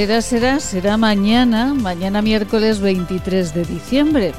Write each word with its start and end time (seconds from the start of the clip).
Será, 0.00 0.22
será, 0.22 0.60
será 0.60 0.96
mañana, 0.96 1.74
mañana 1.74 2.22
miércoles 2.22 2.80
23 2.80 3.52
de 3.52 3.66
diciembre. 3.66 4.32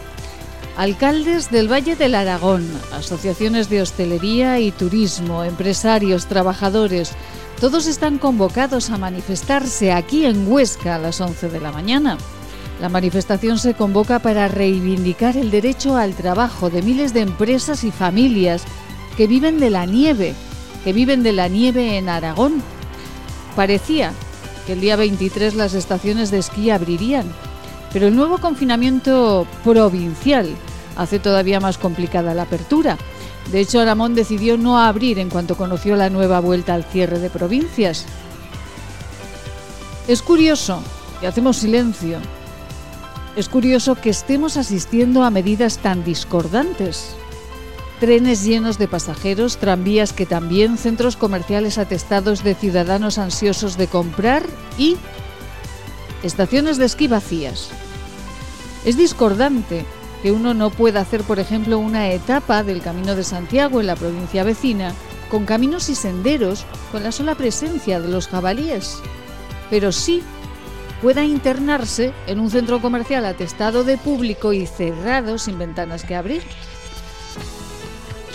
Alcaldes 0.76 1.52
del 1.52 1.72
Valle 1.72 1.96
del 1.96 2.16
Aragón, 2.16 2.68
asociaciones 2.92 3.70
de 3.70 3.84
hostelería 3.84 4.60
y 4.60 4.72
turismo, 4.72 5.44
empresarios, 5.44 6.26
trabajadores, 6.26 7.12
todos 7.60 7.86
están 7.86 8.18
convocados 8.18 8.90
a 8.90 8.98
manifestarse 8.98 9.92
aquí 9.92 10.26
en 10.26 10.52
Huesca 10.52 10.96
a 10.96 10.98
las 10.98 11.22
11 11.22 11.50
de 11.50 11.60
la 11.60 11.72
mañana. 11.72 12.18
La 12.82 12.90
manifestación 12.90 13.60
se 13.60 13.76
convoca 13.76 14.18
para 14.18 14.48
reivindicar 14.48 15.38
el 15.38 15.52
derecho 15.52 15.96
al 15.96 16.16
trabajo 16.16 16.72
de 16.72 16.82
miles 16.82 17.14
de 17.14 17.20
empresas 17.20 17.84
y 17.84 17.92
familias 17.92 18.64
que 19.16 19.28
viven 19.28 19.60
de 19.60 19.70
la 19.70 19.86
nieve, 19.86 20.34
que 20.84 20.92
viven 20.92 21.22
de 21.22 21.34
la 21.34 21.50
nieve 21.50 22.00
en 22.00 22.10
Aragón. 22.10 22.64
Parecía 23.56 24.12
que 24.66 24.74
el 24.74 24.82
día 24.82 24.96
23 24.96 25.56
las 25.56 25.74
estaciones 25.74 26.32
de 26.32 26.40
esquí 26.40 26.70
abrirían, 26.70 27.26
pero 27.94 28.08
el 28.08 28.16
nuevo 28.16 28.38
confinamiento 28.38 29.46
provincial 29.64 30.50
hace 30.96 31.20
todavía 31.20 31.60
más 31.60 31.78
complicada 31.78 32.34
la 32.34 32.44
apertura. 32.44 32.98
De 33.52 33.60
hecho, 33.60 33.80
Aramón 33.80 34.16
decidió 34.16 34.58
no 34.58 34.80
abrir 34.80 35.20
en 35.20 35.30
cuanto 35.30 35.58
conoció 35.58 35.96
la 35.96 36.10
nueva 36.10 36.40
vuelta 36.40 36.74
al 36.74 36.84
cierre 36.84 37.20
de 37.20 37.30
provincias. 37.30 38.06
Es 40.08 40.22
curioso, 40.22 40.82
y 41.22 41.26
hacemos 41.26 41.58
silencio, 41.58 42.20
es 43.36 43.48
curioso 43.48 43.96
que 43.96 44.10
estemos 44.10 44.58
asistiendo 44.58 45.24
a 45.24 45.30
medidas 45.30 45.78
tan 45.78 46.04
discordantes. 46.04 47.16
Trenes 48.02 48.44
llenos 48.44 48.80
de 48.80 48.88
pasajeros, 48.88 49.58
tranvías 49.58 50.12
que 50.12 50.26
también, 50.26 50.80
centros 50.80 51.16
comerciales 51.16 51.78
atestados 51.78 52.44
de 52.44 52.56
ciudadanos 52.56 53.20
ansiosos 53.20 53.78
de 53.78 53.86
comprar 53.86 54.42
y 54.76 54.98
estaciones 56.24 56.80
de 56.80 56.86
esquí 56.86 57.08
vacías. 57.08 57.70
Es 58.86 58.98
discordante 58.98 59.86
que 60.24 60.32
uno 60.32 60.56
no 60.56 60.72
pueda 60.72 61.02
hacer, 61.02 61.22
por 61.22 61.38
ejemplo, 61.38 61.78
una 61.78 62.12
etapa 62.12 62.64
del 62.64 62.82
Camino 62.82 63.14
de 63.14 63.24
Santiago 63.24 63.80
en 63.80 63.86
la 63.86 63.96
provincia 63.96 64.44
vecina, 64.44 64.96
con 65.30 65.46
caminos 65.46 65.88
y 65.90 65.94
senderos, 65.94 66.66
con 66.92 67.04
la 67.04 67.12
sola 67.12 67.36
presencia 67.36 68.00
de 68.00 68.10
los 68.10 68.28
jabalíes, 68.28 68.98
pero 69.70 69.92
sí 69.92 70.24
pueda 71.04 71.24
internarse 71.24 72.14
en 72.26 72.40
un 72.40 72.50
centro 72.50 72.82
comercial 72.82 73.26
atestado 73.26 73.84
de 73.84 74.00
público 74.00 74.54
y 74.54 74.66
cerrado 74.66 75.38
sin 75.38 75.60
ventanas 75.60 76.04
que 76.04 76.16
abrir. 76.16 76.42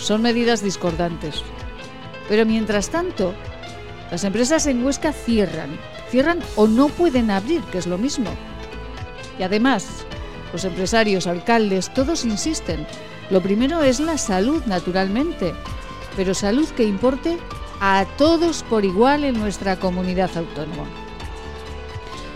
Son 0.07 0.21
medidas 0.21 0.63
discordantes. 0.63 1.43
Pero 2.29 2.45
mientras 2.45 2.89
tanto, 2.89 3.33
las 4.09 4.23
empresas 4.23 4.65
en 4.65 4.81
Huesca 4.85 5.11
cierran, 5.11 5.77
cierran 6.09 6.39
o 6.55 6.65
no 6.65 6.87
pueden 6.87 7.29
abrir, 7.29 7.61
que 7.63 7.77
es 7.77 7.87
lo 7.87 7.97
mismo. 7.97 8.29
Y 9.37 9.43
además, 9.43 10.05
los 10.53 10.63
empresarios, 10.63 11.27
alcaldes, 11.27 11.93
todos 11.93 12.23
insisten. 12.23 12.87
Lo 13.29 13.41
primero 13.41 13.83
es 13.83 13.99
la 13.99 14.17
salud, 14.17 14.63
naturalmente, 14.65 15.53
pero 16.15 16.33
salud 16.33 16.69
que 16.69 16.85
importe 16.85 17.37
a 17.81 18.05
todos 18.17 18.63
por 18.63 18.85
igual 18.85 19.25
en 19.25 19.37
nuestra 19.37 19.75
comunidad 19.75 20.29
autónoma. 20.37 20.85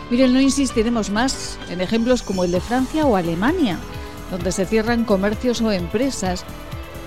Miren, 0.09 0.33
no 0.33 0.41
insistiremos 0.41 1.09
más 1.09 1.57
en 1.69 1.79
ejemplos 1.79 2.21
como 2.21 2.43
el 2.43 2.51
de 2.51 2.59
Francia 2.59 3.05
o 3.05 3.15
Alemania, 3.15 3.79
donde 4.29 4.51
se 4.51 4.65
cierran 4.65 5.05
comercios 5.05 5.61
o 5.61 5.71
empresas, 5.71 6.43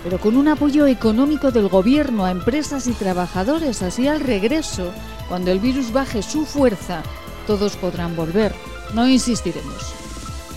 pero 0.04 0.20
con 0.20 0.36
un 0.36 0.48
apoyo 0.48 0.86
económico 0.86 1.50
del 1.50 1.68
gobierno 1.68 2.26
a 2.26 2.30
empresas 2.30 2.86
y 2.86 2.92
trabajadores, 2.92 3.80
así 3.82 4.06
al 4.06 4.20
regreso, 4.20 4.92
cuando 5.30 5.50
el 5.50 5.58
virus 5.58 5.92
baje 5.92 6.22
su 6.22 6.44
fuerza, 6.44 7.02
todos 7.46 7.76
podrán 7.76 8.14
volver. 8.14 8.54
No 8.92 9.08
insistiremos. 9.08 9.94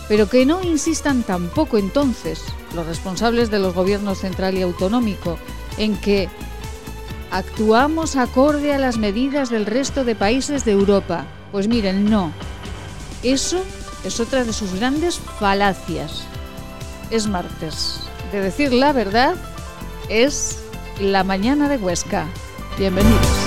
Pero 0.09 0.30
que 0.30 0.46
no 0.46 0.62
insistan 0.62 1.24
tampoco 1.24 1.78
entonces 1.78 2.44
los 2.75 2.85
responsables 2.85 3.50
de 3.50 3.59
los 3.59 3.74
gobiernos 3.74 4.19
central 4.19 4.58
y 4.58 4.62
autonómico 4.62 5.38
en 5.78 5.96
que 5.96 6.29
actuamos 7.31 8.18
acorde 8.18 8.74
a 8.74 8.79
las 8.79 8.97
medidas 8.97 9.50
del 9.50 9.66
resto 9.66 10.03
de 10.03 10.16
países 10.16 10.66
de 10.66 10.74
Europa. 10.74 11.25
Pues 11.53 11.69
miren, 11.69 12.09
no. 12.09 12.34
Eso 13.24 13.64
es 14.03 14.19
otra 14.19 14.44
de 14.44 14.52
sus 14.52 14.74
grandes 14.75 15.19
falacias. 15.40 16.24
Es 17.12 17.28
martes. 17.28 18.06
De 18.31 18.41
decir 18.41 18.73
la 18.73 18.91
verdad, 18.91 19.35
es 20.09 20.59
la 20.99 21.23
mañana 21.23 21.69
de 21.69 21.77
Huesca. 21.77 22.25
Bienvenidos. 22.77 23.47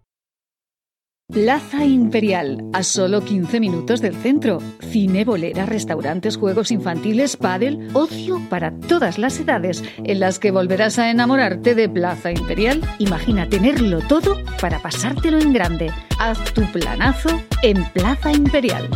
Plaza 1.31 1.85
Imperial, 1.85 2.61
a 2.73 2.83
solo 2.83 3.21
15 3.21 3.61
minutos 3.61 4.01
del 4.01 4.15
centro. 4.15 4.57
Cine, 4.81 5.23
bolera, 5.23 5.65
restaurantes, 5.65 6.35
juegos 6.35 6.71
infantiles, 6.71 7.37
pádel, 7.37 7.87
ocio 7.93 8.41
para 8.49 8.77
todas 8.77 9.17
las 9.17 9.39
edades, 9.39 9.81
en 10.03 10.19
las 10.19 10.39
que 10.39 10.51
volverás 10.51 10.99
a 10.99 11.09
enamorarte 11.09 11.73
de 11.73 11.87
Plaza 11.87 12.31
Imperial. 12.31 12.81
Imagina 12.99 13.47
tenerlo 13.47 14.01
todo 14.09 14.39
para 14.59 14.79
pasártelo 14.79 15.39
en 15.39 15.53
grande. 15.53 15.89
Haz 16.19 16.53
tu 16.53 16.69
planazo 16.69 17.29
en 17.63 17.81
Plaza 17.93 18.33
Imperial. 18.33 18.89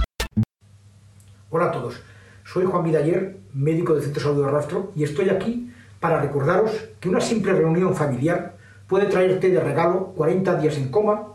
Hola 1.52 1.68
a 1.68 1.72
todos, 1.72 2.02
soy 2.44 2.66
Juan 2.66 2.84
Vidaller, 2.84 3.38
médico 3.54 3.94
del 3.94 4.04
Centro 4.04 4.20
de 4.20 4.28
Salud 4.28 4.46
de 4.46 4.52
Rastro, 4.52 4.92
y 4.94 5.06
estoy 5.06 5.30
aquí 5.30 5.72
para 6.02 6.22
recordaros 6.22 6.72
que 7.00 7.08
una 7.08 7.22
simple 7.22 7.54
reunión 7.54 7.96
familiar 7.96 8.58
puede 8.88 9.06
traerte 9.06 9.50
de 9.50 9.62
regalo 9.62 10.08
40 10.18 10.58
días 10.58 10.76
en 10.76 10.90
coma 10.90 11.35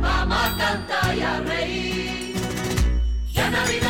Vamos 0.00 0.38
a 0.38 0.56
cantar 0.58 1.16
y 1.16 1.22
a 1.22 1.40
reír. 1.40 2.34
Ya 3.32 3.50
Navidad, 3.50 3.81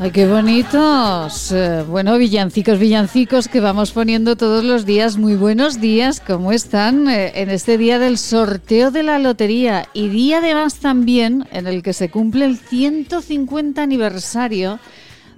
Ay, 0.00 0.12
qué 0.12 0.28
bonitos. 0.28 1.50
Eh, 1.50 1.84
Bueno, 1.88 2.16
villancicos, 2.18 2.78
villancicos 2.78 3.48
que 3.48 3.58
vamos 3.60 3.90
poniendo 3.90 4.36
todos 4.36 4.62
los 4.62 4.86
días. 4.86 5.16
Muy 5.16 5.34
buenos 5.34 5.80
días, 5.80 6.20
¿cómo 6.24 6.52
están? 6.52 7.08
Eh, 7.08 7.32
En 7.34 7.50
este 7.50 7.78
día 7.78 7.98
del 7.98 8.16
sorteo 8.16 8.92
de 8.92 9.02
la 9.02 9.18
lotería 9.18 9.88
y 9.94 10.08
día 10.08 10.38
además 10.38 10.76
también 10.76 11.48
en 11.50 11.66
el 11.66 11.82
que 11.82 11.92
se 11.92 12.10
cumple 12.10 12.44
el 12.44 12.58
150 12.58 13.82
aniversario 13.82 14.78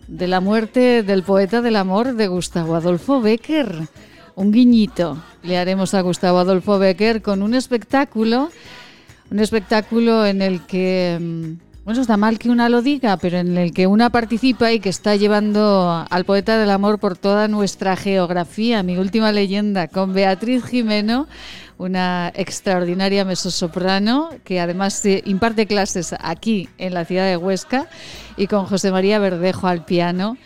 de 0.09 0.29
la 0.29 0.41
muerte 0.41 1.03
del 1.03 1.23
poeta 1.23 1.63
del 1.63 1.77
amor 1.77 2.15
de 2.15 2.29
Gustavo 2.29 2.75
Adolfo 2.75 3.23
Becker. 3.23 3.89
Un 4.35 4.53
guiñito 4.53 5.23
le 5.43 5.57
haremos 5.57 5.95
a 5.95 6.03
Gustavo 6.03 6.39
Adolfo 6.39 6.79
Becker 6.79 7.23
con 7.23 7.43
un 7.43 7.55
espectáculo 7.55 8.51
un 9.31 9.39
espectáculo 9.39 10.27
en 10.27 10.43
el 10.43 10.61
que, 10.67 11.17
mm, 11.21 11.70
bueno, 11.85 12.03
está 12.03 12.17
mal 12.17 12.39
que 12.39 12.51
una 12.51 12.69
lo 12.69 12.83
diga, 12.83 13.17
pero 13.17 13.39
en 13.39 13.57
el 13.57 13.73
que 13.73 13.87
una 13.87 14.11
participa 14.11 14.71
y 14.73 14.81
que 14.81 14.91
está 14.91 15.17
llevando 15.17 16.05
al 16.09 16.25
poeta 16.25 16.59
del 16.59 16.71
amor 16.71 16.99
por 16.99 17.17
toda 17.17 17.49
nuestra 17.49 17.97
geografía. 17.97 18.83
Mi 18.83 18.99
última 18.99 19.33
leyenda 19.33 19.89
con 19.89 20.13
Beatriz 20.13 20.65
Jimeno, 20.65 21.27
una 21.79 22.31
extraordinaria 22.35 23.25
mezzosoprano 23.25 24.29
que 24.45 24.61
además 24.61 25.05
eh, 25.07 25.23
imparte 25.25 25.67
clases 25.67 26.15
aquí 26.21 26.69
en 26.77 26.93
la 26.93 27.07
ciudad 27.07 27.27
de 27.27 27.39
Huesca 27.39 27.89
y 28.37 28.47
con 28.47 28.67
José 28.67 28.93
María 28.93 29.19
Verdejo 29.19 29.67
al 29.67 29.85
piano 29.87 30.37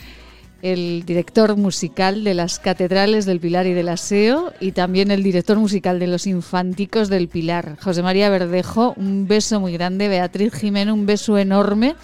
el 0.65 1.05
director 1.05 1.57
musical 1.59 2.25
de 2.25 2.33
las 2.33 2.59
Catedrales 2.59 3.27
del 3.27 3.39
Pilar 3.39 3.67
y 3.67 3.75
del 3.75 3.91
Aseo 3.91 4.55
y 4.61 4.73
también 4.73 5.11
el 5.11 5.23
director 5.23 5.59
musical 5.59 5.99
de 5.99 6.07
los 6.07 6.27
Infanticos 6.27 7.11
del 7.11 7.29
Pilar. 7.29 7.77
José 7.83 8.03
María 8.03 8.31
Verdejo, 8.31 8.95
un 8.97 9.29
beso 9.29 9.61
muy 9.61 9.75
grande. 9.75 10.09
Beatriz 10.09 10.55
Jimeno, 10.55 10.95
un 10.95 11.05
beso 11.05 11.37
enorme, 11.37 11.97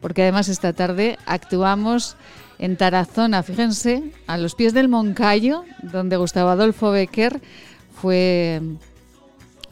porque 0.00 0.22
además 0.22 0.48
esta 0.48 0.72
tarde 0.72 1.18
actuamos 1.24 2.16
en 2.58 2.76
Tarazona, 2.76 3.44
fíjense, 3.44 4.02
a 4.26 4.38
los 4.38 4.56
pies 4.56 4.74
del 4.74 4.88
Moncayo, 4.88 5.62
donde 5.80 6.16
Gustavo 6.16 6.50
Adolfo 6.50 6.90
Becker 6.90 7.40
fue, 7.94 8.60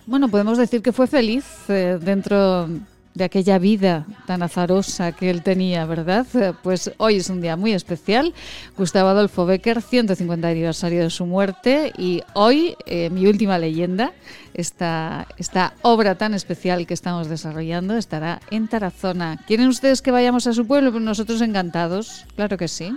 bueno, 0.06 0.29
podemos 0.29 0.58
decir 0.58 0.81
que 0.81 0.93
fue 0.93 1.08
feliz 1.08 1.44
eh, 1.69 1.99
dentro 2.00 2.69
de 3.18 3.24
aquella 3.24 3.58
vida 3.58 4.06
tan 4.26 4.42
azarosa 4.42 5.12
que 5.12 5.28
él 5.28 5.42
tenía, 5.42 5.84
¿verdad? 5.84 6.24
Pues 6.62 6.92
hoy 6.98 7.16
es 7.16 7.28
un 7.28 7.40
día 7.40 7.56
muy 7.56 7.72
especial. 7.72 8.32
Gustavo 8.76 9.08
Adolfo 9.08 9.44
Becker, 9.44 9.82
150 9.82 10.48
aniversario 10.48 11.02
de 11.02 11.10
su 11.10 11.26
muerte 11.26 11.92
y 11.98 12.22
hoy 12.34 12.76
eh, 12.86 13.10
mi 13.10 13.26
última 13.26 13.58
leyenda, 13.58 14.12
esta, 14.54 15.26
esta 15.36 15.74
obra 15.82 16.14
tan 16.14 16.32
especial 16.32 16.86
que 16.86 16.94
estamos 16.94 17.28
desarrollando 17.28 17.96
estará 17.96 18.40
en 18.50 18.68
Tarazona. 18.68 19.38
¿Quieren 19.46 19.66
ustedes 19.66 20.00
que 20.00 20.12
vayamos 20.12 20.46
a 20.46 20.52
su 20.52 20.66
pueblo? 20.66 20.98
Nosotros 21.00 21.40
encantados, 21.40 22.24
claro 22.36 22.56
que 22.56 22.68
sí. 22.68 22.96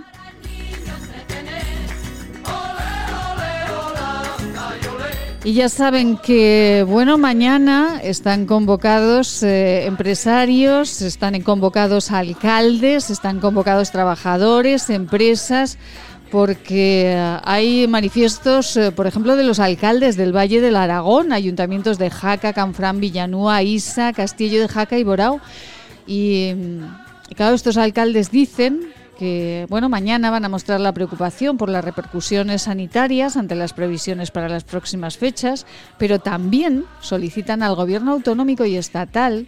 Y 5.44 5.54
ya 5.54 5.68
saben 5.68 6.18
que, 6.18 6.84
bueno, 6.86 7.18
mañana 7.18 8.00
están 8.00 8.46
convocados 8.46 9.42
eh, 9.42 9.86
empresarios, 9.86 11.02
están 11.02 11.40
convocados 11.42 12.12
alcaldes, 12.12 13.10
están 13.10 13.40
convocados 13.40 13.90
trabajadores, 13.90 14.88
empresas, 14.88 15.78
porque 16.30 17.10
eh, 17.10 17.38
hay 17.42 17.88
manifiestos, 17.88 18.76
eh, 18.76 18.92
por 18.92 19.08
ejemplo, 19.08 19.34
de 19.34 19.42
los 19.42 19.58
alcaldes 19.58 20.16
del 20.16 20.34
Valle 20.34 20.60
del 20.60 20.76
Aragón, 20.76 21.32
ayuntamientos 21.32 21.98
de 21.98 22.08
Jaca, 22.08 22.52
Canfrán, 22.52 23.00
Villanúa, 23.00 23.64
Isa, 23.64 24.12
Castillo 24.12 24.60
de 24.60 24.68
Jaca 24.68 24.96
y 24.96 25.02
Borao. 25.02 25.40
Y, 26.06 26.52
mm, 26.54 26.84
y 27.30 27.34
claro, 27.34 27.56
estos 27.56 27.78
alcaldes 27.78 28.30
dicen 28.30 28.92
que 29.22 29.68
bueno, 29.70 29.88
mañana 29.88 30.32
van 30.32 30.44
a 30.44 30.48
mostrar 30.48 30.80
la 30.80 30.92
preocupación 30.92 31.56
por 31.56 31.68
las 31.68 31.84
repercusiones 31.84 32.62
sanitarias 32.62 33.36
ante 33.36 33.54
las 33.54 33.72
previsiones 33.72 34.32
para 34.32 34.48
las 34.48 34.64
próximas 34.64 35.16
fechas, 35.16 35.64
pero 35.96 36.18
también 36.18 36.86
solicitan 37.00 37.62
al 37.62 37.76
gobierno 37.76 38.10
autonómico 38.10 38.64
y 38.64 38.74
estatal 38.74 39.46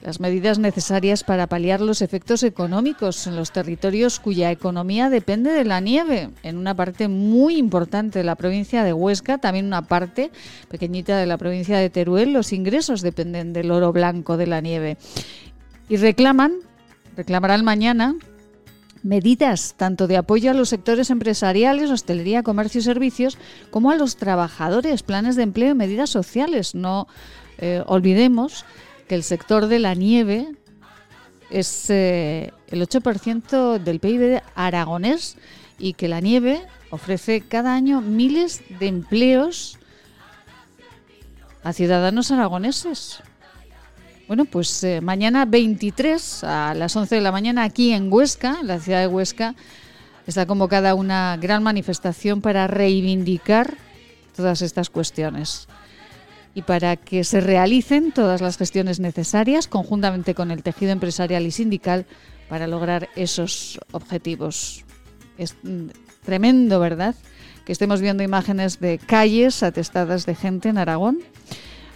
las 0.00 0.20
medidas 0.20 0.58
necesarias 0.58 1.22
para 1.22 1.48
paliar 1.48 1.82
los 1.82 2.00
efectos 2.00 2.42
económicos 2.44 3.26
en 3.26 3.36
los 3.36 3.52
territorios 3.52 4.20
cuya 4.20 4.50
economía 4.50 5.10
depende 5.10 5.50
de 5.50 5.66
la 5.66 5.80
nieve, 5.80 6.30
en 6.42 6.56
una 6.56 6.74
parte 6.74 7.06
muy 7.06 7.58
importante 7.58 8.20
de 8.20 8.24
la 8.24 8.36
provincia 8.36 8.84
de 8.84 8.94
Huesca, 8.94 9.36
también 9.36 9.66
una 9.66 9.82
parte 9.82 10.30
pequeñita 10.70 11.18
de 11.18 11.26
la 11.26 11.36
provincia 11.36 11.76
de 11.76 11.90
Teruel, 11.90 12.32
los 12.32 12.54
ingresos 12.54 13.02
dependen 13.02 13.52
del 13.52 13.70
oro 13.70 13.92
blanco 13.92 14.38
de 14.38 14.46
la 14.46 14.62
nieve. 14.62 14.96
Y 15.90 15.98
reclaman, 15.98 16.54
reclamarán 17.18 17.66
mañana 17.66 18.14
medidas 19.02 19.74
tanto 19.76 20.06
de 20.06 20.16
apoyo 20.16 20.50
a 20.50 20.54
los 20.54 20.68
sectores 20.68 21.10
empresariales, 21.10 21.90
hostelería, 21.90 22.42
comercio 22.42 22.80
y 22.80 22.84
servicios, 22.84 23.38
como 23.70 23.90
a 23.90 23.96
los 23.96 24.16
trabajadores, 24.16 25.02
planes 25.02 25.36
de 25.36 25.42
empleo 25.44 25.70
y 25.70 25.74
medidas 25.74 26.10
sociales. 26.10 26.74
No 26.74 27.06
eh, 27.58 27.82
olvidemos 27.86 28.64
que 29.08 29.14
el 29.14 29.22
sector 29.22 29.66
de 29.66 29.78
la 29.78 29.94
nieve 29.94 30.54
es 31.50 31.90
eh, 31.90 32.52
el 32.68 32.80
8% 32.82 33.78
del 33.78 34.00
PIB 34.00 34.40
aragonés 34.54 35.36
y 35.78 35.94
que 35.94 36.08
la 36.08 36.20
nieve 36.20 36.62
ofrece 36.90 37.40
cada 37.40 37.74
año 37.74 38.00
miles 38.00 38.62
de 38.78 38.86
empleos 38.86 39.78
a 41.62 41.72
ciudadanos 41.72 42.30
aragoneses. 42.30 43.22
Bueno, 44.30 44.44
pues 44.44 44.84
eh, 44.84 45.00
mañana 45.00 45.44
23 45.44 46.44
a 46.44 46.72
las 46.74 46.94
11 46.94 47.16
de 47.16 47.20
la 47.20 47.32
mañana 47.32 47.64
aquí 47.64 47.90
en 47.90 48.12
Huesca, 48.12 48.58
en 48.60 48.68
la 48.68 48.78
ciudad 48.78 49.00
de 49.00 49.08
Huesca, 49.08 49.56
está 50.24 50.46
convocada 50.46 50.94
una 50.94 51.36
gran 51.36 51.64
manifestación 51.64 52.40
para 52.40 52.68
reivindicar 52.68 53.76
todas 54.36 54.62
estas 54.62 54.88
cuestiones 54.88 55.66
y 56.54 56.62
para 56.62 56.94
que 56.94 57.24
se 57.24 57.40
realicen 57.40 58.12
todas 58.12 58.40
las 58.40 58.56
gestiones 58.56 59.00
necesarias 59.00 59.66
conjuntamente 59.66 60.36
con 60.36 60.52
el 60.52 60.62
tejido 60.62 60.92
empresarial 60.92 61.44
y 61.44 61.50
sindical 61.50 62.06
para 62.48 62.68
lograr 62.68 63.08
esos 63.16 63.80
objetivos. 63.90 64.84
Es 65.38 65.56
mm, 65.64 65.88
tremendo, 66.24 66.78
¿verdad? 66.78 67.16
Que 67.64 67.72
estemos 67.72 68.00
viendo 68.00 68.22
imágenes 68.22 68.78
de 68.78 68.98
calles 68.98 69.64
atestadas 69.64 70.24
de 70.24 70.36
gente 70.36 70.68
en 70.68 70.78
Aragón 70.78 71.18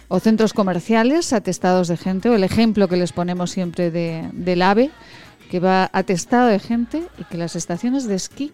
o 0.07 0.19
centros 0.19 0.53
comerciales 0.53 1.33
atestados 1.33 1.87
de 1.87 1.97
gente, 1.97 2.29
o 2.29 2.35
el 2.35 2.43
ejemplo 2.43 2.87
que 2.87 2.97
les 2.97 3.11
ponemos 3.11 3.51
siempre 3.51 3.91
de, 3.91 4.29
del 4.33 4.61
AVE, 4.61 4.91
que 5.49 5.59
va 5.59 5.89
atestado 5.93 6.47
de 6.47 6.59
gente 6.59 7.07
y 7.17 7.23
que 7.25 7.37
las 7.37 7.55
estaciones 7.55 8.07
de 8.07 8.15
esquí 8.15 8.51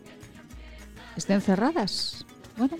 estén 1.15 1.41
cerradas. 1.41 2.25
Bueno. 2.58 2.77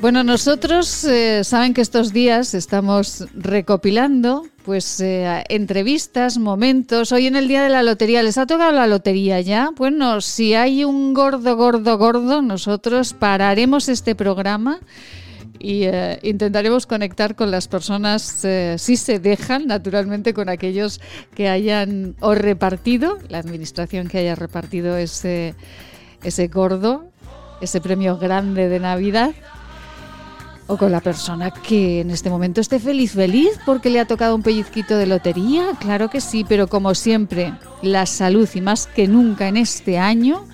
Bueno, 0.00 0.24
nosotros 0.24 1.04
eh, 1.04 1.44
saben 1.44 1.74
que 1.74 1.82
estos 1.82 2.14
días 2.14 2.54
estamos 2.54 3.26
recopilando 3.34 4.46
pues 4.64 4.98
eh, 5.00 5.44
entrevistas, 5.50 6.38
momentos. 6.38 7.12
Hoy 7.12 7.26
en 7.26 7.36
el 7.36 7.48
día 7.48 7.62
de 7.62 7.68
la 7.68 7.82
lotería, 7.82 8.22
¿les 8.22 8.38
ha 8.38 8.46
tocado 8.46 8.72
la 8.72 8.86
lotería 8.86 9.42
ya? 9.42 9.68
Bueno, 9.76 10.22
si 10.22 10.54
hay 10.54 10.84
un 10.84 11.12
gordo, 11.12 11.54
gordo, 11.54 11.98
gordo, 11.98 12.40
nosotros 12.40 13.12
pararemos 13.12 13.90
este 13.90 14.14
programa 14.14 14.80
y 15.58 15.82
eh, 15.82 16.18
intentaremos 16.22 16.86
conectar 16.86 17.36
con 17.36 17.50
las 17.50 17.68
personas, 17.68 18.42
eh, 18.46 18.76
si 18.78 18.96
se 18.96 19.18
dejan, 19.18 19.66
naturalmente 19.66 20.32
con 20.32 20.48
aquellos 20.48 21.02
que 21.34 21.50
hayan 21.50 22.16
o 22.20 22.34
repartido, 22.34 23.18
la 23.28 23.36
administración 23.36 24.08
que 24.08 24.16
haya 24.16 24.34
repartido 24.34 24.96
ese, 24.96 25.54
ese 26.24 26.48
gordo, 26.48 27.04
ese 27.60 27.82
premio 27.82 28.16
grande 28.16 28.70
de 28.70 28.80
Navidad 28.80 29.32
o 30.70 30.76
con 30.76 30.92
la 30.92 31.00
persona 31.00 31.50
que 31.50 32.00
en 32.00 32.10
este 32.10 32.30
momento 32.30 32.60
esté 32.60 32.78
feliz, 32.78 33.12
feliz 33.12 33.58
porque 33.66 33.90
le 33.90 33.98
ha 33.98 34.04
tocado 34.04 34.36
un 34.36 34.42
pellizquito 34.44 34.96
de 34.96 35.06
lotería, 35.06 35.72
claro 35.80 36.08
que 36.08 36.20
sí, 36.20 36.46
pero 36.48 36.68
como 36.68 36.94
siempre, 36.94 37.52
la 37.82 38.06
salud 38.06 38.48
y 38.54 38.60
más 38.60 38.86
que 38.86 39.08
nunca 39.08 39.48
en 39.48 39.56
este 39.56 39.98
año 39.98 40.46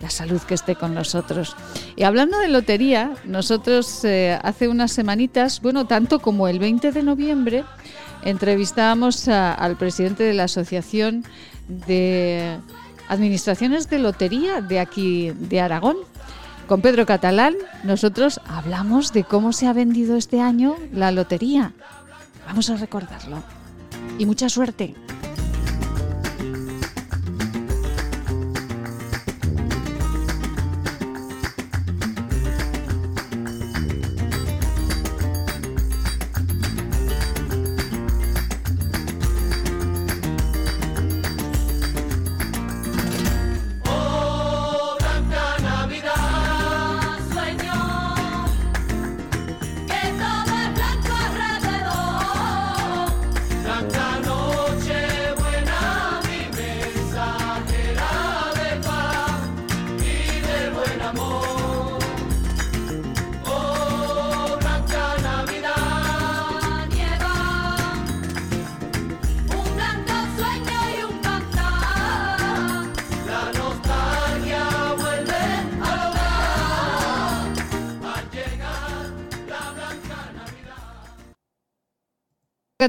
la 0.00 0.10
salud 0.10 0.40
que 0.40 0.54
esté 0.54 0.74
con 0.74 0.94
nosotros. 0.94 1.54
Y 1.94 2.02
hablando 2.02 2.38
de 2.40 2.48
lotería, 2.48 3.12
nosotros 3.24 4.04
eh, 4.04 4.36
hace 4.42 4.66
unas 4.66 4.90
semanitas, 4.90 5.62
bueno, 5.62 5.86
tanto 5.86 6.18
como 6.18 6.48
el 6.48 6.58
20 6.58 6.90
de 6.90 7.02
noviembre, 7.04 7.64
entrevistábamos 8.24 9.28
al 9.28 9.76
presidente 9.76 10.24
de 10.24 10.34
la 10.34 10.44
Asociación 10.44 11.24
de 11.68 12.58
Administraciones 13.08 13.88
de 13.88 14.00
Lotería 14.00 14.60
de 14.60 14.80
aquí 14.80 15.30
de 15.30 15.60
Aragón. 15.60 15.98
Con 16.72 16.80
Pedro 16.80 17.04
Catalán, 17.04 17.54
nosotros 17.84 18.40
hablamos 18.46 19.12
de 19.12 19.24
cómo 19.24 19.52
se 19.52 19.66
ha 19.66 19.74
vendido 19.74 20.16
este 20.16 20.40
año 20.40 20.76
la 20.90 21.12
lotería. 21.12 21.74
Vamos 22.46 22.70
a 22.70 22.76
recordarlo. 22.76 23.42
Y 24.18 24.24
mucha 24.24 24.48
suerte. 24.48 24.94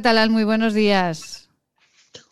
Catalán, 0.04 0.34
muy 0.34 0.44
buenos 0.44 0.74
días. 0.74 1.50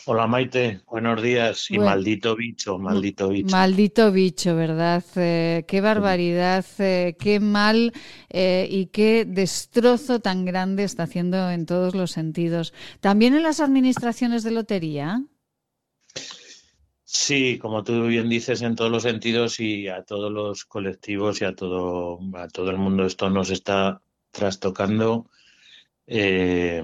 Hola 0.05 0.27
Maite, 0.27 0.81
buenos 0.87 1.21
días. 1.21 1.71
Y 1.71 1.79
maldito 1.79 2.35
bicho, 2.35 2.77
maldito 2.77 3.29
bicho. 3.29 3.49
Maldito 3.49 4.11
bicho, 4.11 4.57
¿verdad? 4.57 5.05
Eh, 5.15 5.63
qué 5.69 5.79
barbaridad, 5.79 6.65
eh, 6.79 7.15
qué 7.17 7.39
mal 7.39 7.93
eh, 8.27 8.67
y 8.69 8.87
qué 8.87 9.23
destrozo 9.23 10.19
tan 10.19 10.43
grande 10.43 10.83
está 10.83 11.03
haciendo 11.03 11.49
en 11.49 11.65
todos 11.65 11.95
los 11.95 12.11
sentidos. 12.11 12.73
¿También 12.99 13.35
en 13.35 13.43
las 13.43 13.61
administraciones 13.61 14.43
de 14.43 14.51
lotería? 14.51 15.23
Sí, 17.05 17.57
como 17.57 17.85
tú 17.85 18.07
bien 18.07 18.27
dices, 18.27 18.61
en 18.63 18.75
todos 18.75 18.91
los 18.91 19.03
sentidos 19.03 19.61
y 19.61 19.87
a 19.87 20.03
todos 20.03 20.29
los 20.29 20.65
colectivos 20.65 21.39
y 21.39 21.45
a 21.45 21.55
todo, 21.55 22.19
a 22.33 22.49
todo 22.49 22.69
el 22.69 22.77
mundo 22.77 23.05
esto 23.05 23.29
nos 23.29 23.49
está 23.49 24.01
trastocando. 24.31 25.29
Eh, 26.05 26.83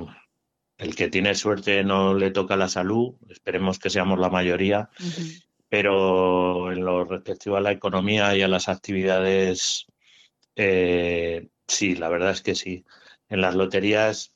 el 0.77 0.96
que 0.96 1.10
tiene 1.10 1.36
suerte 1.36 1.84
no 1.84 2.13
le 2.13 2.31
toca 2.31 2.55
la 2.55 2.69
salud, 2.69 3.15
esperemos 3.29 3.79
que 3.79 3.89
seamos 3.89 4.19
la 4.19 4.29
mayoría, 4.29 4.89
pero 5.69 6.72
en 6.72 6.86
lo 6.86 7.03
respectivo 7.03 7.57
a 7.57 7.62
la 7.62 7.72
economía 7.72 8.36
y 8.36 8.41
a 8.41 8.48
las 8.48 8.69
actividades, 8.69 9.88
eh, 10.55 11.48
sí, 11.67 11.96
la 11.96 12.10
verdad 12.10 12.31
es 12.31 12.41
que 12.41 12.55
sí. 12.55 12.86
En 13.29 13.41
las 13.41 13.55
loterías, 13.55 14.34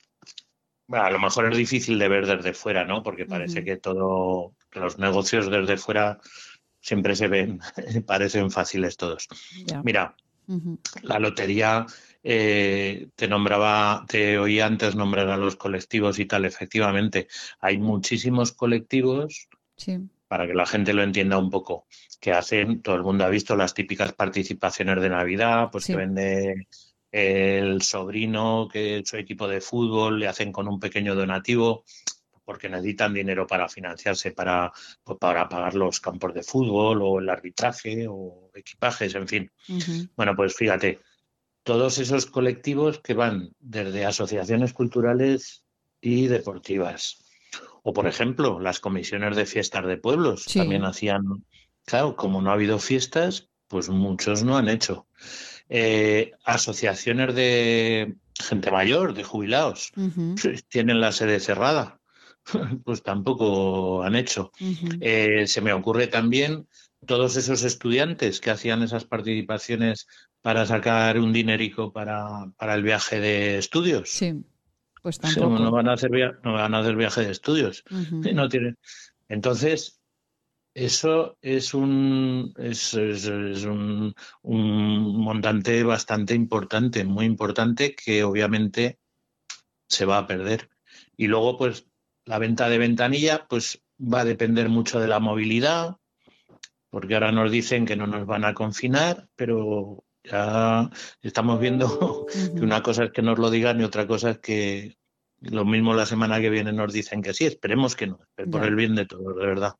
a 0.89 1.11
lo 1.11 1.19
mejor 1.19 1.51
es 1.51 1.57
difícil 1.57 1.99
de 1.99 2.09
ver 2.09 2.25
desde 2.25 2.53
fuera, 2.53 2.85
¿no? 2.85 3.03
Porque 3.03 3.25
parece 3.25 3.63
que 3.63 3.77
todo, 3.77 4.55
los 4.71 4.97
negocios 4.97 5.49
desde 5.49 5.77
fuera 5.77 6.19
siempre 6.81 7.15
se 7.15 7.27
ven, 7.27 7.59
parecen 8.07 8.49
fáciles 8.49 8.97
todos. 8.97 9.27
Mira, 9.83 10.15
la 11.03 11.19
lotería 11.19 11.85
eh, 12.23 13.09
te 13.15 13.27
nombraba, 13.27 14.05
te 14.07 14.37
oí 14.37 14.59
antes 14.59 14.95
nombrar 14.95 15.29
a 15.29 15.37
los 15.37 15.55
colectivos 15.55 16.19
y 16.19 16.25
tal, 16.25 16.45
efectivamente, 16.45 17.27
hay 17.59 17.77
muchísimos 17.77 18.51
colectivos, 18.51 19.47
para 20.27 20.47
que 20.47 20.53
la 20.53 20.65
gente 20.65 20.93
lo 20.93 21.03
entienda 21.03 21.37
un 21.37 21.49
poco, 21.49 21.87
que 22.19 22.31
hacen, 22.31 22.81
todo 22.81 22.95
el 22.95 23.03
mundo 23.03 23.25
ha 23.25 23.29
visto 23.29 23.55
las 23.55 23.73
típicas 23.73 24.13
participaciones 24.13 25.01
de 25.01 25.09
Navidad, 25.09 25.69
pues 25.71 25.87
que 25.87 25.95
vende 25.95 26.67
el 27.11 27.81
sobrino, 27.81 28.69
que 28.71 29.01
su 29.03 29.17
equipo 29.17 29.47
de 29.47 29.59
fútbol, 29.59 30.19
le 30.19 30.27
hacen 30.27 30.51
con 30.51 30.67
un 30.67 30.79
pequeño 30.79 31.15
donativo, 31.15 31.83
porque 32.45 32.69
necesitan 32.69 33.13
dinero 33.13 33.47
para 33.47 33.67
financiarse, 33.67 34.31
para, 34.31 34.71
pues, 35.03 35.17
para 35.19 35.49
pagar 35.49 35.75
los 35.75 35.99
campos 35.99 36.33
de 36.33 36.43
fútbol 36.43 37.01
o 37.01 37.19
el 37.19 37.29
arbitraje 37.29 38.05
o 38.09 38.51
equipajes, 38.53 39.15
en 39.15 39.27
fin. 39.27 39.51
Bueno, 40.15 40.35
pues 40.35 40.55
fíjate, 40.55 40.99
todos 41.63 41.99
esos 41.99 42.25
colectivos 42.25 42.99
que 42.99 43.13
van 43.13 43.53
desde 43.59 44.05
asociaciones 44.05 44.73
culturales 44.73 45.63
y 46.01 46.27
deportivas. 46.27 47.23
O, 47.83 47.93
por 47.93 48.07
ejemplo, 48.07 48.59
las 48.59 48.79
comisiones 48.79 49.35
de 49.35 49.45
fiestas 49.45 49.85
de 49.85 49.97
pueblos 49.97 50.45
también 50.45 50.85
hacían, 50.85 51.45
claro, 51.85 52.15
como 52.15 52.41
no 52.41 52.51
ha 52.51 52.53
habido 52.53 52.79
fiestas, 52.79 53.49
pues 53.67 53.89
muchos 53.89 54.43
no 54.43 54.57
han 54.57 54.69
hecho. 54.69 55.07
Eh, 55.69 56.33
asociaciones 56.43 57.33
de 57.33 58.15
gente 58.37 58.71
mayor, 58.71 59.13
de 59.13 59.23
jubilados, 59.23 59.91
tienen 60.67 60.99
la 60.99 61.11
sede 61.11 61.39
cerrada, 61.39 62.01
pues 62.83 63.03
tampoco 63.03 64.03
han 64.03 64.15
hecho. 64.15 64.51
Eh, 64.99 65.47
se 65.47 65.61
me 65.61 65.73
ocurre 65.73 66.07
también 66.07 66.67
todos 67.05 67.35
esos 67.35 67.63
estudiantes 67.63 68.41
que 68.41 68.51
hacían 68.51 68.83
esas 68.83 69.05
participaciones 69.05 70.07
para 70.41 70.65
sacar 70.65 71.19
un 71.19 71.33
dinerico 71.33 71.91
para, 71.93 72.51
para 72.57 72.75
el 72.75 72.83
viaje 72.83 73.19
de 73.19 73.57
estudios. 73.57 74.09
Sí, 74.09 74.43
pues 75.01 75.19
tampoco. 75.19 75.59
No 75.59 75.71
van 75.71 75.89
a 75.89 75.93
hacer, 75.93 76.39
no 76.43 76.53
van 76.53 76.73
a 76.73 76.79
hacer 76.79 76.95
viaje 76.95 77.21
de 77.21 77.31
estudios. 77.31 77.83
no 78.33 78.49
tienen. 78.49 78.77
Entonces, 79.29 80.01
eso 80.73 81.37
es 81.41 81.73
un, 81.73 82.53
es, 82.57 82.93
un, 82.93 84.15
un, 84.41 85.21
montante 85.21 85.83
bastante 85.83 86.33
importante, 86.33 87.03
muy 87.03 87.25
importante, 87.25 87.95
que 87.95 88.23
obviamente 88.23 88.99
se 89.87 90.05
va 90.05 90.19
a 90.19 90.27
perder. 90.27 90.69
Y 91.17 91.27
luego, 91.27 91.57
pues, 91.57 91.87
la 92.25 92.39
venta 92.39 92.69
de 92.69 92.77
ventanilla, 92.77 93.47
pues 93.47 93.83
va 94.01 94.21
a 94.21 94.25
depender 94.25 94.69
mucho 94.69 94.99
de 94.99 95.07
la 95.07 95.19
movilidad, 95.19 95.97
porque 96.89 97.13
ahora 97.13 97.31
nos 97.31 97.51
dicen 97.51 97.85
que 97.85 97.95
no 97.95 98.07
nos 98.07 98.25
van 98.25 98.45
a 98.45 98.53
confinar, 98.53 99.27
pero 99.35 100.03
ya 100.23 100.89
estamos 101.21 101.59
viendo 101.59 102.25
que 102.55 102.61
una 102.61 102.81
cosa 102.83 103.05
es 103.05 103.11
que 103.11 103.21
nos 103.21 103.39
lo 103.39 103.49
digan 103.49 103.79
y 103.81 103.83
otra 103.83 104.07
cosa 104.07 104.31
es 104.31 104.39
que 104.39 104.97
lo 105.41 105.65
mismo 105.65 105.93
la 105.93 106.05
semana 106.05 106.39
que 106.39 106.49
viene 106.49 106.71
nos 106.71 106.93
dicen 106.93 107.21
que 107.21 107.33
sí, 107.33 107.45
esperemos 107.45 107.95
que 107.95 108.07
no, 108.07 108.19
por 108.51 108.63
el 108.63 108.75
bien 108.75 108.93
de 108.93 109.07
todos, 109.07 109.35
de 109.35 109.45
verdad. 109.45 109.75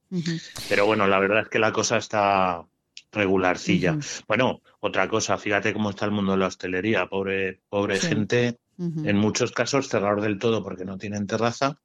Pero 0.68 0.88
bueno, 0.88 1.08
la 1.08 1.20
verdad 1.20 1.42
es 1.44 1.50
que 1.50 1.60
la 1.60 1.72
cosa 1.72 1.98
está 1.98 2.66
regularcilla. 3.12 3.98
Bueno, 4.28 4.62
otra 4.80 5.08
cosa, 5.08 5.38
fíjate 5.38 5.74
cómo 5.74 5.92
está 5.92 6.06
el 6.06 6.12
mundo 6.12 6.32
de 6.32 6.40
la 6.40 6.48
hostelería, 6.48 7.06
pobre, 7.08 7.62
pobre 7.70 8.00
gente, 8.00 8.58
en 8.80 9.18
muchos 9.18 9.52
casos 9.52 9.88
cerrados 9.88 10.24
del 10.24 10.40
todo 10.40 10.64
porque 10.64 10.86
no 10.86 10.98
tienen 10.98 11.28
terraza. 11.28 11.80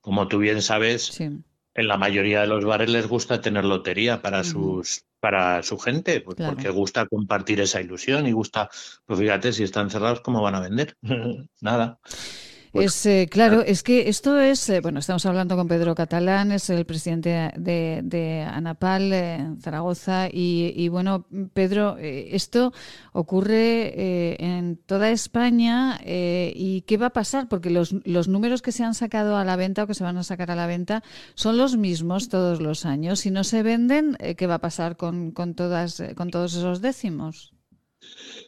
Como 0.00 0.26
tú 0.28 0.38
bien 0.38 0.62
sabes, 0.62 1.20
en 1.74 1.88
la 1.88 1.96
mayoría 1.96 2.40
de 2.40 2.46
los 2.46 2.64
bares 2.64 2.88
les 2.88 3.06
gusta 3.08 3.40
tener 3.40 3.64
lotería 3.64 4.22
para 4.22 4.44
sus 4.44 5.04
para 5.20 5.62
su 5.62 5.78
gente, 5.78 6.20
pues 6.20 6.36
porque 6.36 6.68
gusta 6.68 7.06
compartir 7.06 7.58
esa 7.60 7.80
ilusión 7.80 8.26
y 8.26 8.32
gusta, 8.32 8.68
pues 9.06 9.18
fíjate, 9.18 9.54
si 9.54 9.62
están 9.62 9.88
cerrados, 9.88 10.20
¿cómo 10.20 10.42
van 10.42 10.54
a 10.54 10.60
vender? 10.60 10.98
Nada. 11.60 11.98
Es 12.74 13.06
eh, 13.06 13.28
claro, 13.30 13.62
es 13.62 13.84
que 13.84 14.08
esto 14.08 14.40
es, 14.40 14.68
eh, 14.68 14.80
bueno, 14.80 14.98
estamos 14.98 15.24
hablando 15.26 15.54
con 15.54 15.68
Pedro 15.68 15.94
Catalán, 15.94 16.50
es 16.50 16.68
el 16.70 16.84
presidente 16.84 17.52
de, 17.56 18.46
ANAPAL 18.50 19.12
en 19.12 19.60
Zaragoza 19.60 20.28
y, 20.28 20.88
bueno, 20.88 21.24
Pedro, 21.52 21.96
eh, 21.98 22.30
esto 22.32 22.72
ocurre 23.12 24.42
en 24.42 24.76
toda 24.76 25.10
España 25.10 26.00
y 26.04 26.82
¿qué 26.82 26.96
va 26.96 27.06
a 27.06 27.10
pasar? 27.10 27.48
Porque 27.48 27.70
los, 27.70 27.94
los 28.04 28.26
números 28.26 28.60
que 28.60 28.72
se 28.72 28.82
han 28.82 28.94
sacado 28.94 29.36
a 29.36 29.44
la 29.44 29.54
venta 29.54 29.84
o 29.84 29.86
que 29.86 29.94
se 29.94 30.02
van 30.02 30.18
a 30.18 30.24
sacar 30.24 30.50
a 30.50 30.56
la 30.56 30.66
venta 30.66 31.04
son 31.36 31.56
los 31.56 31.76
mismos 31.76 32.28
todos 32.28 32.60
los 32.60 32.86
años. 32.86 33.20
Si 33.20 33.30
no 33.30 33.44
se 33.44 33.62
venden, 33.62 34.16
¿qué 34.36 34.46
va 34.48 34.54
a 34.54 34.60
pasar 34.60 34.96
con, 34.96 35.30
con, 35.30 35.54
todas, 35.54 36.02
con 36.16 36.30
todos 36.30 36.56
esos 36.56 36.80
décimos? 36.80 37.53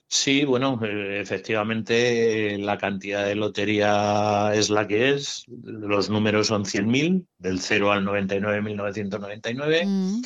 Sí, 0.08 0.44
bueno, 0.44 0.78
eh, 0.84 1.20
efectivamente 1.20 2.56
la 2.58 2.78
cantidad 2.78 3.26
de 3.26 3.34
lotería 3.34 4.52
es 4.54 4.70
la 4.70 4.86
que 4.86 5.10
es. 5.10 5.44
Los 5.48 6.10
números 6.10 6.46
son 6.46 6.64
100.000, 6.64 7.26
del 7.38 7.58
0 7.60 7.90
al 7.92 8.04
99.999. 8.04 9.84
Mm. 9.86 10.22